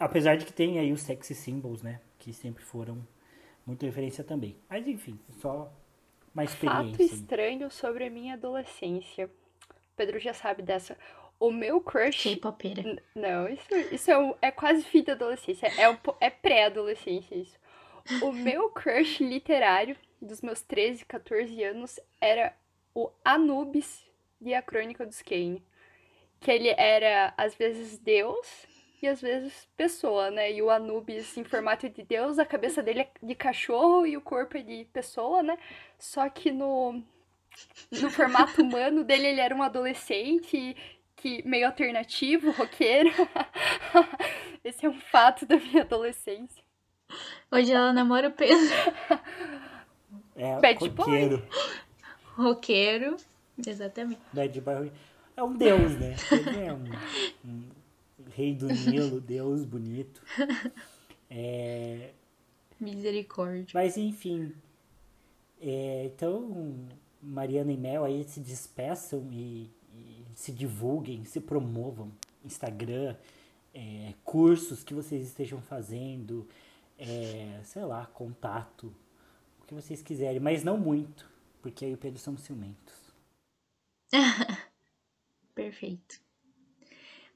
Apesar 0.00 0.36
de 0.36 0.44
que 0.44 0.52
tem 0.52 0.80
aí 0.80 0.92
os 0.92 1.02
sexy 1.02 1.32
symbols, 1.32 1.80
né? 1.80 2.00
Que 2.18 2.32
sempre 2.32 2.64
foram 2.64 3.06
muito 3.64 3.86
referência 3.86 4.24
também. 4.24 4.56
Mas 4.68 4.84
enfim, 4.88 5.16
só 5.30 5.72
uma 6.34 6.44
Fato 6.44 6.96
experiência. 6.96 7.04
aí. 7.04 7.06
estranho 7.06 7.70
sobre 7.70 8.04
a 8.04 8.10
minha 8.10 8.34
adolescência. 8.34 9.30
Pedro 9.98 10.18
já 10.18 10.32
sabe 10.32 10.62
dessa. 10.62 10.96
O 11.40 11.50
meu 11.50 11.80
crush. 11.80 12.22
K-popera. 12.22 13.02
Não, 13.14 13.48
isso, 13.48 13.68
isso 13.92 14.10
é, 14.10 14.18
um- 14.18 14.34
é 14.40 14.50
quase 14.50 14.82
fim 14.84 15.02
da 15.02 15.12
adolescência. 15.12 15.66
É, 15.76 15.88
um 15.90 15.96
é 16.20 16.30
pré-adolescência 16.30 17.34
isso. 17.34 17.58
O 18.22 18.32
meu 18.32 18.70
crush 18.70 19.20
literário 19.22 19.96
dos 20.22 20.40
meus 20.40 20.62
13, 20.62 21.04
14 21.04 21.62
anos, 21.62 22.00
era 22.20 22.54
o 22.94 23.10
Anubis 23.24 24.04
de 24.40 24.54
A 24.54 24.62
Crônica 24.62 25.04
dos 25.06 25.22
Kane. 25.22 25.62
Que 26.40 26.50
ele 26.52 26.68
era, 26.70 27.34
às 27.36 27.54
vezes, 27.54 27.98
Deus 27.98 28.66
e 29.02 29.06
às 29.06 29.20
vezes 29.20 29.68
pessoa, 29.76 30.30
né? 30.30 30.50
E 30.52 30.60
o 30.62 30.70
Anubis 30.70 31.36
em 31.36 31.44
formato 31.44 31.88
de 31.88 32.02
Deus, 32.02 32.38
a 32.38 32.44
cabeça 32.46 32.82
dele 32.82 33.02
é 33.02 33.10
de 33.22 33.34
cachorro 33.34 34.06
e 34.06 34.16
o 34.16 34.20
corpo 34.20 34.56
é 34.56 34.62
de 34.62 34.84
pessoa, 34.86 35.42
né? 35.42 35.56
Só 35.98 36.28
que 36.28 36.50
no, 36.50 37.00
no 37.90 38.10
formato 38.10 38.62
humano 38.62 39.04
dele, 39.04 39.26
ele 39.28 39.40
era 39.40 39.54
um 39.54 39.62
adolescente 39.62 40.76
que 41.16 41.42
meio 41.46 41.66
alternativo, 41.66 42.50
roqueiro. 42.52 43.10
Esse 44.64 44.86
é 44.86 44.88
um 44.88 45.00
fato 45.00 45.46
da 45.46 45.56
minha 45.56 45.82
adolescência. 45.82 46.62
Hoje 47.50 47.72
ela 47.72 47.92
namora 47.92 48.28
o 48.28 48.32
Pedro, 48.32 48.56
É, 50.36 50.60
Bad 50.60 50.88
boy. 50.90 51.06
roqueiro. 51.06 51.48
roqueiro. 52.36 53.16
Exatamente. 53.66 54.20
Bad 54.32 54.60
boy. 54.60 54.92
É 55.36 55.42
um 55.42 55.54
deus, 55.56 55.92
né? 55.98 56.14
Ele 56.30 56.64
é 56.66 56.72
um, 56.72 56.84
um 57.44 57.64
rei 58.36 58.54
do 58.54 58.66
Nilo, 58.66 59.20
deus 59.20 59.64
bonito. 59.64 60.20
É, 61.30 62.10
Misericórdia. 62.80 63.66
mas 63.74 63.96
enfim. 63.96 64.52
É, 65.60 66.04
então, 66.06 66.86
Mariana 67.22 67.72
e 67.72 67.76
Mel 67.76 68.04
aí 68.04 68.24
se 68.24 68.40
despeçam 68.40 69.28
e, 69.32 69.70
e 69.94 70.24
se 70.34 70.52
divulguem, 70.52 71.24
se 71.24 71.40
promovam. 71.40 72.12
Instagram, 72.44 73.16
é, 73.74 74.14
cursos 74.24 74.82
que 74.82 74.94
vocês 74.94 75.26
estejam 75.26 75.60
fazendo, 75.60 76.48
é, 76.98 77.60
sei 77.64 77.84
lá, 77.84 78.06
contato, 78.06 78.94
o 79.60 79.66
que 79.66 79.74
vocês 79.74 80.02
quiserem, 80.02 80.40
mas 80.40 80.64
não 80.64 80.78
muito, 80.78 81.28
porque 81.60 81.84
aí 81.84 81.94
o 81.94 81.98
Pedro 81.98 82.18
são 82.18 82.36
ciumentos. 82.36 82.94
Perfeito. 85.54 86.20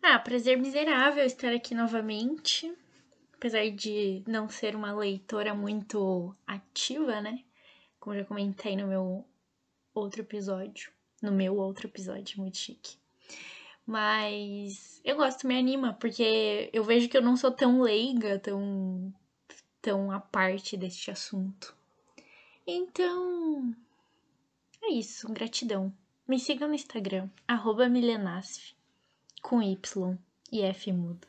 Ah, 0.03 0.19
prazer 0.19 0.59
miserável 0.59 1.25
estar 1.25 1.53
aqui 1.53 1.75
novamente. 1.75 2.73
Apesar 3.35 3.69
de 3.71 4.23
não 4.27 4.49
ser 4.49 4.77
uma 4.77 4.93
leitora 4.93 5.55
muito 5.55 6.35
ativa, 6.47 7.21
né? 7.21 7.45
Como 7.99 8.17
já 8.17 8.25
comentei 8.25 8.77
no 8.77 8.87
meu 8.87 9.25
outro 9.95 10.23
episódio. 10.23 10.91
No 11.21 11.31
meu 11.31 11.57
outro 11.57 11.87
episódio, 11.87 12.41
muito 12.41 12.57
chique. 12.57 12.97
Mas 13.87 15.01
eu 15.05 15.17
gosto, 15.17 15.47
me 15.47 15.59
anima, 15.59 15.95
porque 15.95 16.71
eu 16.73 16.85
vejo 16.85 17.09
que 17.09 17.17
eu 17.17 17.23
não 17.23 17.37
sou 17.37 17.51
tão 17.51 17.81
leiga, 17.81 18.39
tão, 18.39 19.13
tão 19.81 20.11
à 20.11 20.21
parte 20.21 20.77
deste 20.77 21.11
assunto. 21.11 21.77
Então, 22.67 23.75
é 24.83 24.91
isso, 24.91 25.33
gratidão. 25.33 25.93
Me 26.27 26.39
sigam 26.39 26.69
no 26.69 26.75
Instagram, 26.75 27.29
arroba 27.47 27.89
milenasf, 27.89 28.75
com 29.43 29.61
Y 29.61 30.19
e 30.53 30.63
F 30.63 30.93
mudo. 30.93 31.27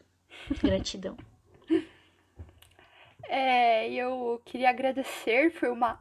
Gratidão. 0.61 1.17
É, 3.35 3.91
eu 3.91 4.41
queria 4.45 4.69
agradecer, 4.69 5.49
foi 5.49 5.69
uma 5.69 5.95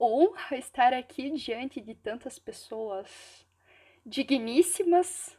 honra 0.00 0.56
estar 0.56 0.92
aqui 0.92 1.30
diante 1.30 1.80
de 1.80 1.94
tantas 1.94 2.38
pessoas 2.38 3.46
digníssimas. 4.04 5.36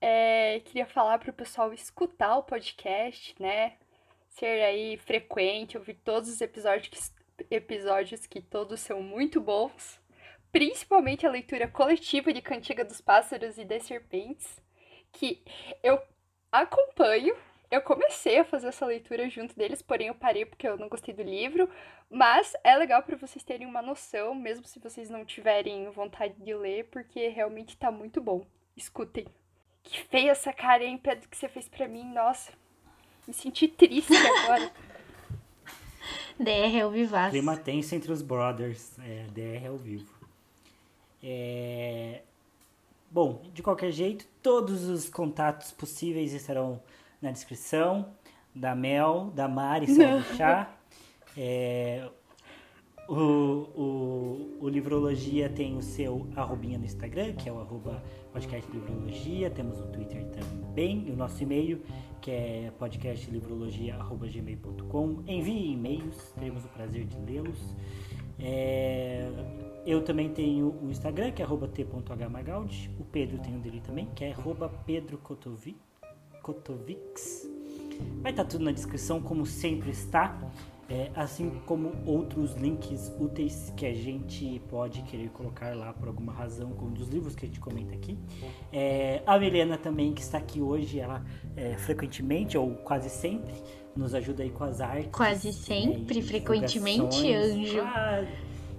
É, 0.00 0.60
queria 0.64 0.86
falar 0.86 1.18
para 1.18 1.30
o 1.30 1.34
pessoal 1.34 1.72
escutar 1.72 2.36
o 2.36 2.42
podcast, 2.42 3.34
né? 3.40 3.76
Ser 4.28 4.62
aí 4.62 4.96
frequente, 4.98 5.78
ouvir 5.78 5.94
todos 5.94 6.28
os 6.28 6.40
episódios 6.40 7.12
que, 7.36 7.46
episódios 7.50 8.26
que 8.26 8.40
todos 8.40 8.80
são 8.80 9.02
muito 9.02 9.40
bons. 9.40 10.00
Principalmente 10.52 11.26
a 11.26 11.30
leitura 11.30 11.66
coletiva 11.68 12.32
de 12.32 12.40
Cantiga 12.40 12.84
dos 12.84 13.00
Pássaros 13.00 13.58
e 13.58 13.64
das 13.64 13.82
Serpentes, 13.84 14.60
que 15.12 15.42
eu 15.82 16.00
acompanho. 16.52 17.36
Eu 17.70 17.80
comecei 17.82 18.38
a 18.38 18.44
fazer 18.44 18.68
essa 18.68 18.86
leitura 18.86 19.28
junto 19.28 19.56
deles, 19.56 19.82
porém 19.82 20.08
eu 20.08 20.14
parei 20.14 20.44
porque 20.44 20.68
eu 20.68 20.76
não 20.76 20.88
gostei 20.88 21.12
do 21.14 21.22
livro. 21.22 21.68
Mas 22.08 22.54
é 22.62 22.76
legal 22.76 23.02
para 23.02 23.16
vocês 23.16 23.42
terem 23.44 23.66
uma 23.66 23.82
noção, 23.82 24.34
mesmo 24.34 24.64
se 24.64 24.78
vocês 24.78 25.10
não 25.10 25.24
tiverem 25.24 25.90
vontade 25.90 26.34
de 26.34 26.54
ler, 26.54 26.84
porque 26.86 27.28
realmente 27.28 27.76
tá 27.76 27.90
muito 27.90 28.20
bom. 28.20 28.46
Escutem. 28.76 29.26
Que 29.82 30.00
feia 30.02 30.30
essa 30.30 30.52
cara, 30.52 30.84
hein, 30.84 30.98
Pedro, 30.98 31.28
que 31.28 31.36
você 31.36 31.48
fez 31.48 31.68
pra 31.68 31.88
mim. 31.88 32.04
Nossa, 32.12 32.52
me 33.26 33.34
senti 33.34 33.66
triste 33.66 34.12
agora. 34.16 34.70
DR 36.38 36.76
é 36.78 36.86
o 36.86 36.90
Vivaz. 36.90 37.30
Clima 37.30 37.56
tenso 37.56 37.94
entre 37.94 38.12
os 38.12 38.22
brothers, 38.22 38.98
é, 39.00 39.26
DR 39.32 39.66
ao 39.68 39.76
vivo. 39.76 40.14
É, 41.22 42.20
Bom, 43.10 43.40
de 43.54 43.62
qualquer 43.62 43.92
jeito, 43.92 44.26
todos 44.42 44.84
os 44.84 45.08
contatos 45.08 45.72
possíveis 45.72 46.32
estarão 46.32 46.82
na 47.20 47.30
descrição. 47.30 48.06
Da 48.54 48.74
Mel, 48.74 49.30
da 49.34 49.46
Mari, 49.46 49.86
Salve 49.86 50.34
Chá. 50.34 50.74
É, 51.36 52.08
o, 53.06 53.14
o, 53.14 54.56
o 54.62 54.68
Livrologia 54.68 55.50
tem 55.50 55.76
o 55.76 55.82
seu 55.82 56.26
arrobinha 56.34 56.78
no 56.78 56.84
Instagram, 56.86 57.34
que 57.34 57.46
é 57.48 57.52
o 57.52 57.60
arroba 57.60 58.02
podcast 58.32 58.70
Livrologia. 58.72 59.50
Temos 59.50 59.78
o 59.78 59.86
Twitter 59.88 60.24
também, 60.30 61.06
e 61.06 61.10
o 61.10 61.16
nosso 61.16 61.42
e-mail, 61.42 61.82
que 62.20 62.30
é 62.30 62.72
podcastlivrologia.gmail.com. 62.78 65.22
Envie 65.26 65.72
e-mails, 65.72 66.32
teremos 66.32 66.64
o 66.64 66.68
prazer 66.68 67.04
de 67.04 67.18
lê-los. 67.30 67.76
É, 68.38 69.28
eu 69.86 70.02
também 70.02 70.28
tenho 70.30 70.74
o 70.82 70.90
Instagram, 70.90 71.30
que 71.32 71.42
é 71.42 71.44
arroba 71.44 71.68
t.hmagaldi. 71.68 72.90
O 72.98 73.04
Pedro 73.04 73.38
tem 73.38 73.54
o 73.54 73.58
dele 73.60 73.80
também, 73.80 74.06
que 74.14 74.24
é 74.24 74.32
arroba 74.32 74.68
pedrocotovi- 74.86 75.76
Vai 78.22 78.32
estar 78.32 78.44
tudo 78.44 78.64
na 78.64 78.72
descrição, 78.72 79.20
como 79.20 79.46
sempre 79.46 79.90
está. 79.90 80.38
É, 80.88 81.10
assim 81.16 81.50
como 81.66 81.92
outros 82.06 82.54
links 82.54 83.12
úteis 83.18 83.72
que 83.76 83.84
a 83.84 83.92
gente 83.92 84.62
pode 84.68 85.02
querer 85.02 85.30
colocar 85.30 85.74
lá 85.76 85.92
por 85.92 86.06
alguma 86.06 86.32
razão, 86.32 86.70
como 86.74 86.92
dos 86.92 87.08
livros 87.08 87.34
que 87.34 87.44
a 87.44 87.48
gente 87.48 87.58
comenta 87.58 87.92
aqui. 87.92 88.16
É, 88.72 89.20
a 89.26 89.36
Milena 89.36 89.76
também, 89.76 90.12
que 90.12 90.20
está 90.20 90.38
aqui 90.38 90.60
hoje, 90.60 91.00
ela 91.00 91.24
é, 91.56 91.76
frequentemente, 91.76 92.56
ou 92.56 92.76
quase 92.76 93.10
sempre, 93.10 93.52
nos 93.96 94.14
ajuda 94.14 94.44
aí 94.44 94.50
com 94.50 94.62
as 94.62 94.80
artes. 94.80 95.10
Quase 95.10 95.48
né, 95.48 95.54
sempre, 95.54 96.22
frequentemente, 96.22 97.32
anjo. 97.32 97.80
Ah, 97.80 98.24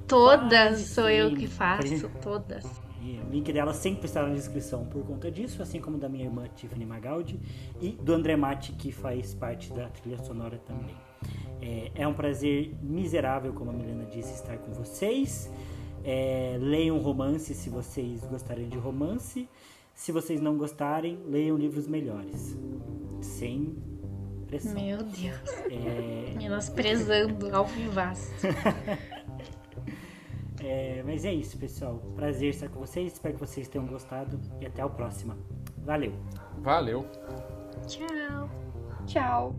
Todas 0.08 0.80
sou 0.80 1.10
eu 1.10 1.36
que 1.36 1.48
faço, 1.48 2.10
todas. 2.22 2.66
E 3.08 3.22
o 3.26 3.30
link 3.30 3.54
dela 3.54 3.74
sempre 3.74 4.06
está 4.06 4.22
na 4.22 4.34
descrição 4.34 4.86
por 4.86 5.02
conta 5.06 5.32
disso, 5.32 5.62
assim 5.62 5.80
como 5.80 5.98
da 5.98 6.10
minha 6.10 6.26
irmã 6.26 6.46
Tiffany 6.54 6.86
Magaldi 6.86 7.40
e 7.80 7.92
do 7.92 8.14
André 8.14 8.36
Matti, 8.36 8.74
que 8.74 8.92
faz 8.92 9.34
parte 9.34 9.72
da 9.72 9.88
trilha 9.88 10.18
sonora 10.18 10.58
também. 10.58 10.96
É, 11.62 11.92
é 11.96 12.08
um 12.08 12.14
prazer 12.14 12.76
miserável, 12.82 13.54
como 13.54 13.72
a 13.72 13.74
Milena 13.74 14.06
disse, 14.06 14.34
estar 14.34 14.58
com 14.58 14.74
vocês. 14.74 15.50
É, 16.04 16.58
leiam 16.60 16.98
romance 17.00 17.54
se 17.54 17.70
vocês 17.70 18.26
gostarem 18.26 18.68
de 18.68 18.78
romance. 18.78 19.48
Se 19.94 20.12
vocês 20.12 20.42
não 20.42 20.58
gostarem, 20.58 21.18
leiam 21.26 21.56
livros 21.56 21.88
melhores. 21.88 22.58
Sem 23.22 23.74
pressão. 24.48 24.74
Meu 24.74 24.98
Deus. 24.98 25.50
É, 25.72 26.34
Menosprezando 26.38 27.56
ao 27.56 27.66
Vivaz. 27.66 28.34
é, 30.64 31.04
mas 31.06 31.26
é 31.26 31.34
isso, 31.34 31.58
pessoal. 31.58 31.98
Prazer 32.16 32.50
estar 32.50 32.70
com 32.70 32.80
vocês. 32.80 33.14
Espero 33.14 33.36
que 33.36 33.40
vocês 33.40 33.68
tenham 33.68 33.86
gostado 33.88 34.40
e 34.60 34.66
até 34.66 34.82
a 34.82 34.90
próxima. 34.90 35.38
Valeu! 35.78 36.14
Valeu. 36.62 37.06
Tchau. 37.88 38.50
Tchau. 39.06 39.56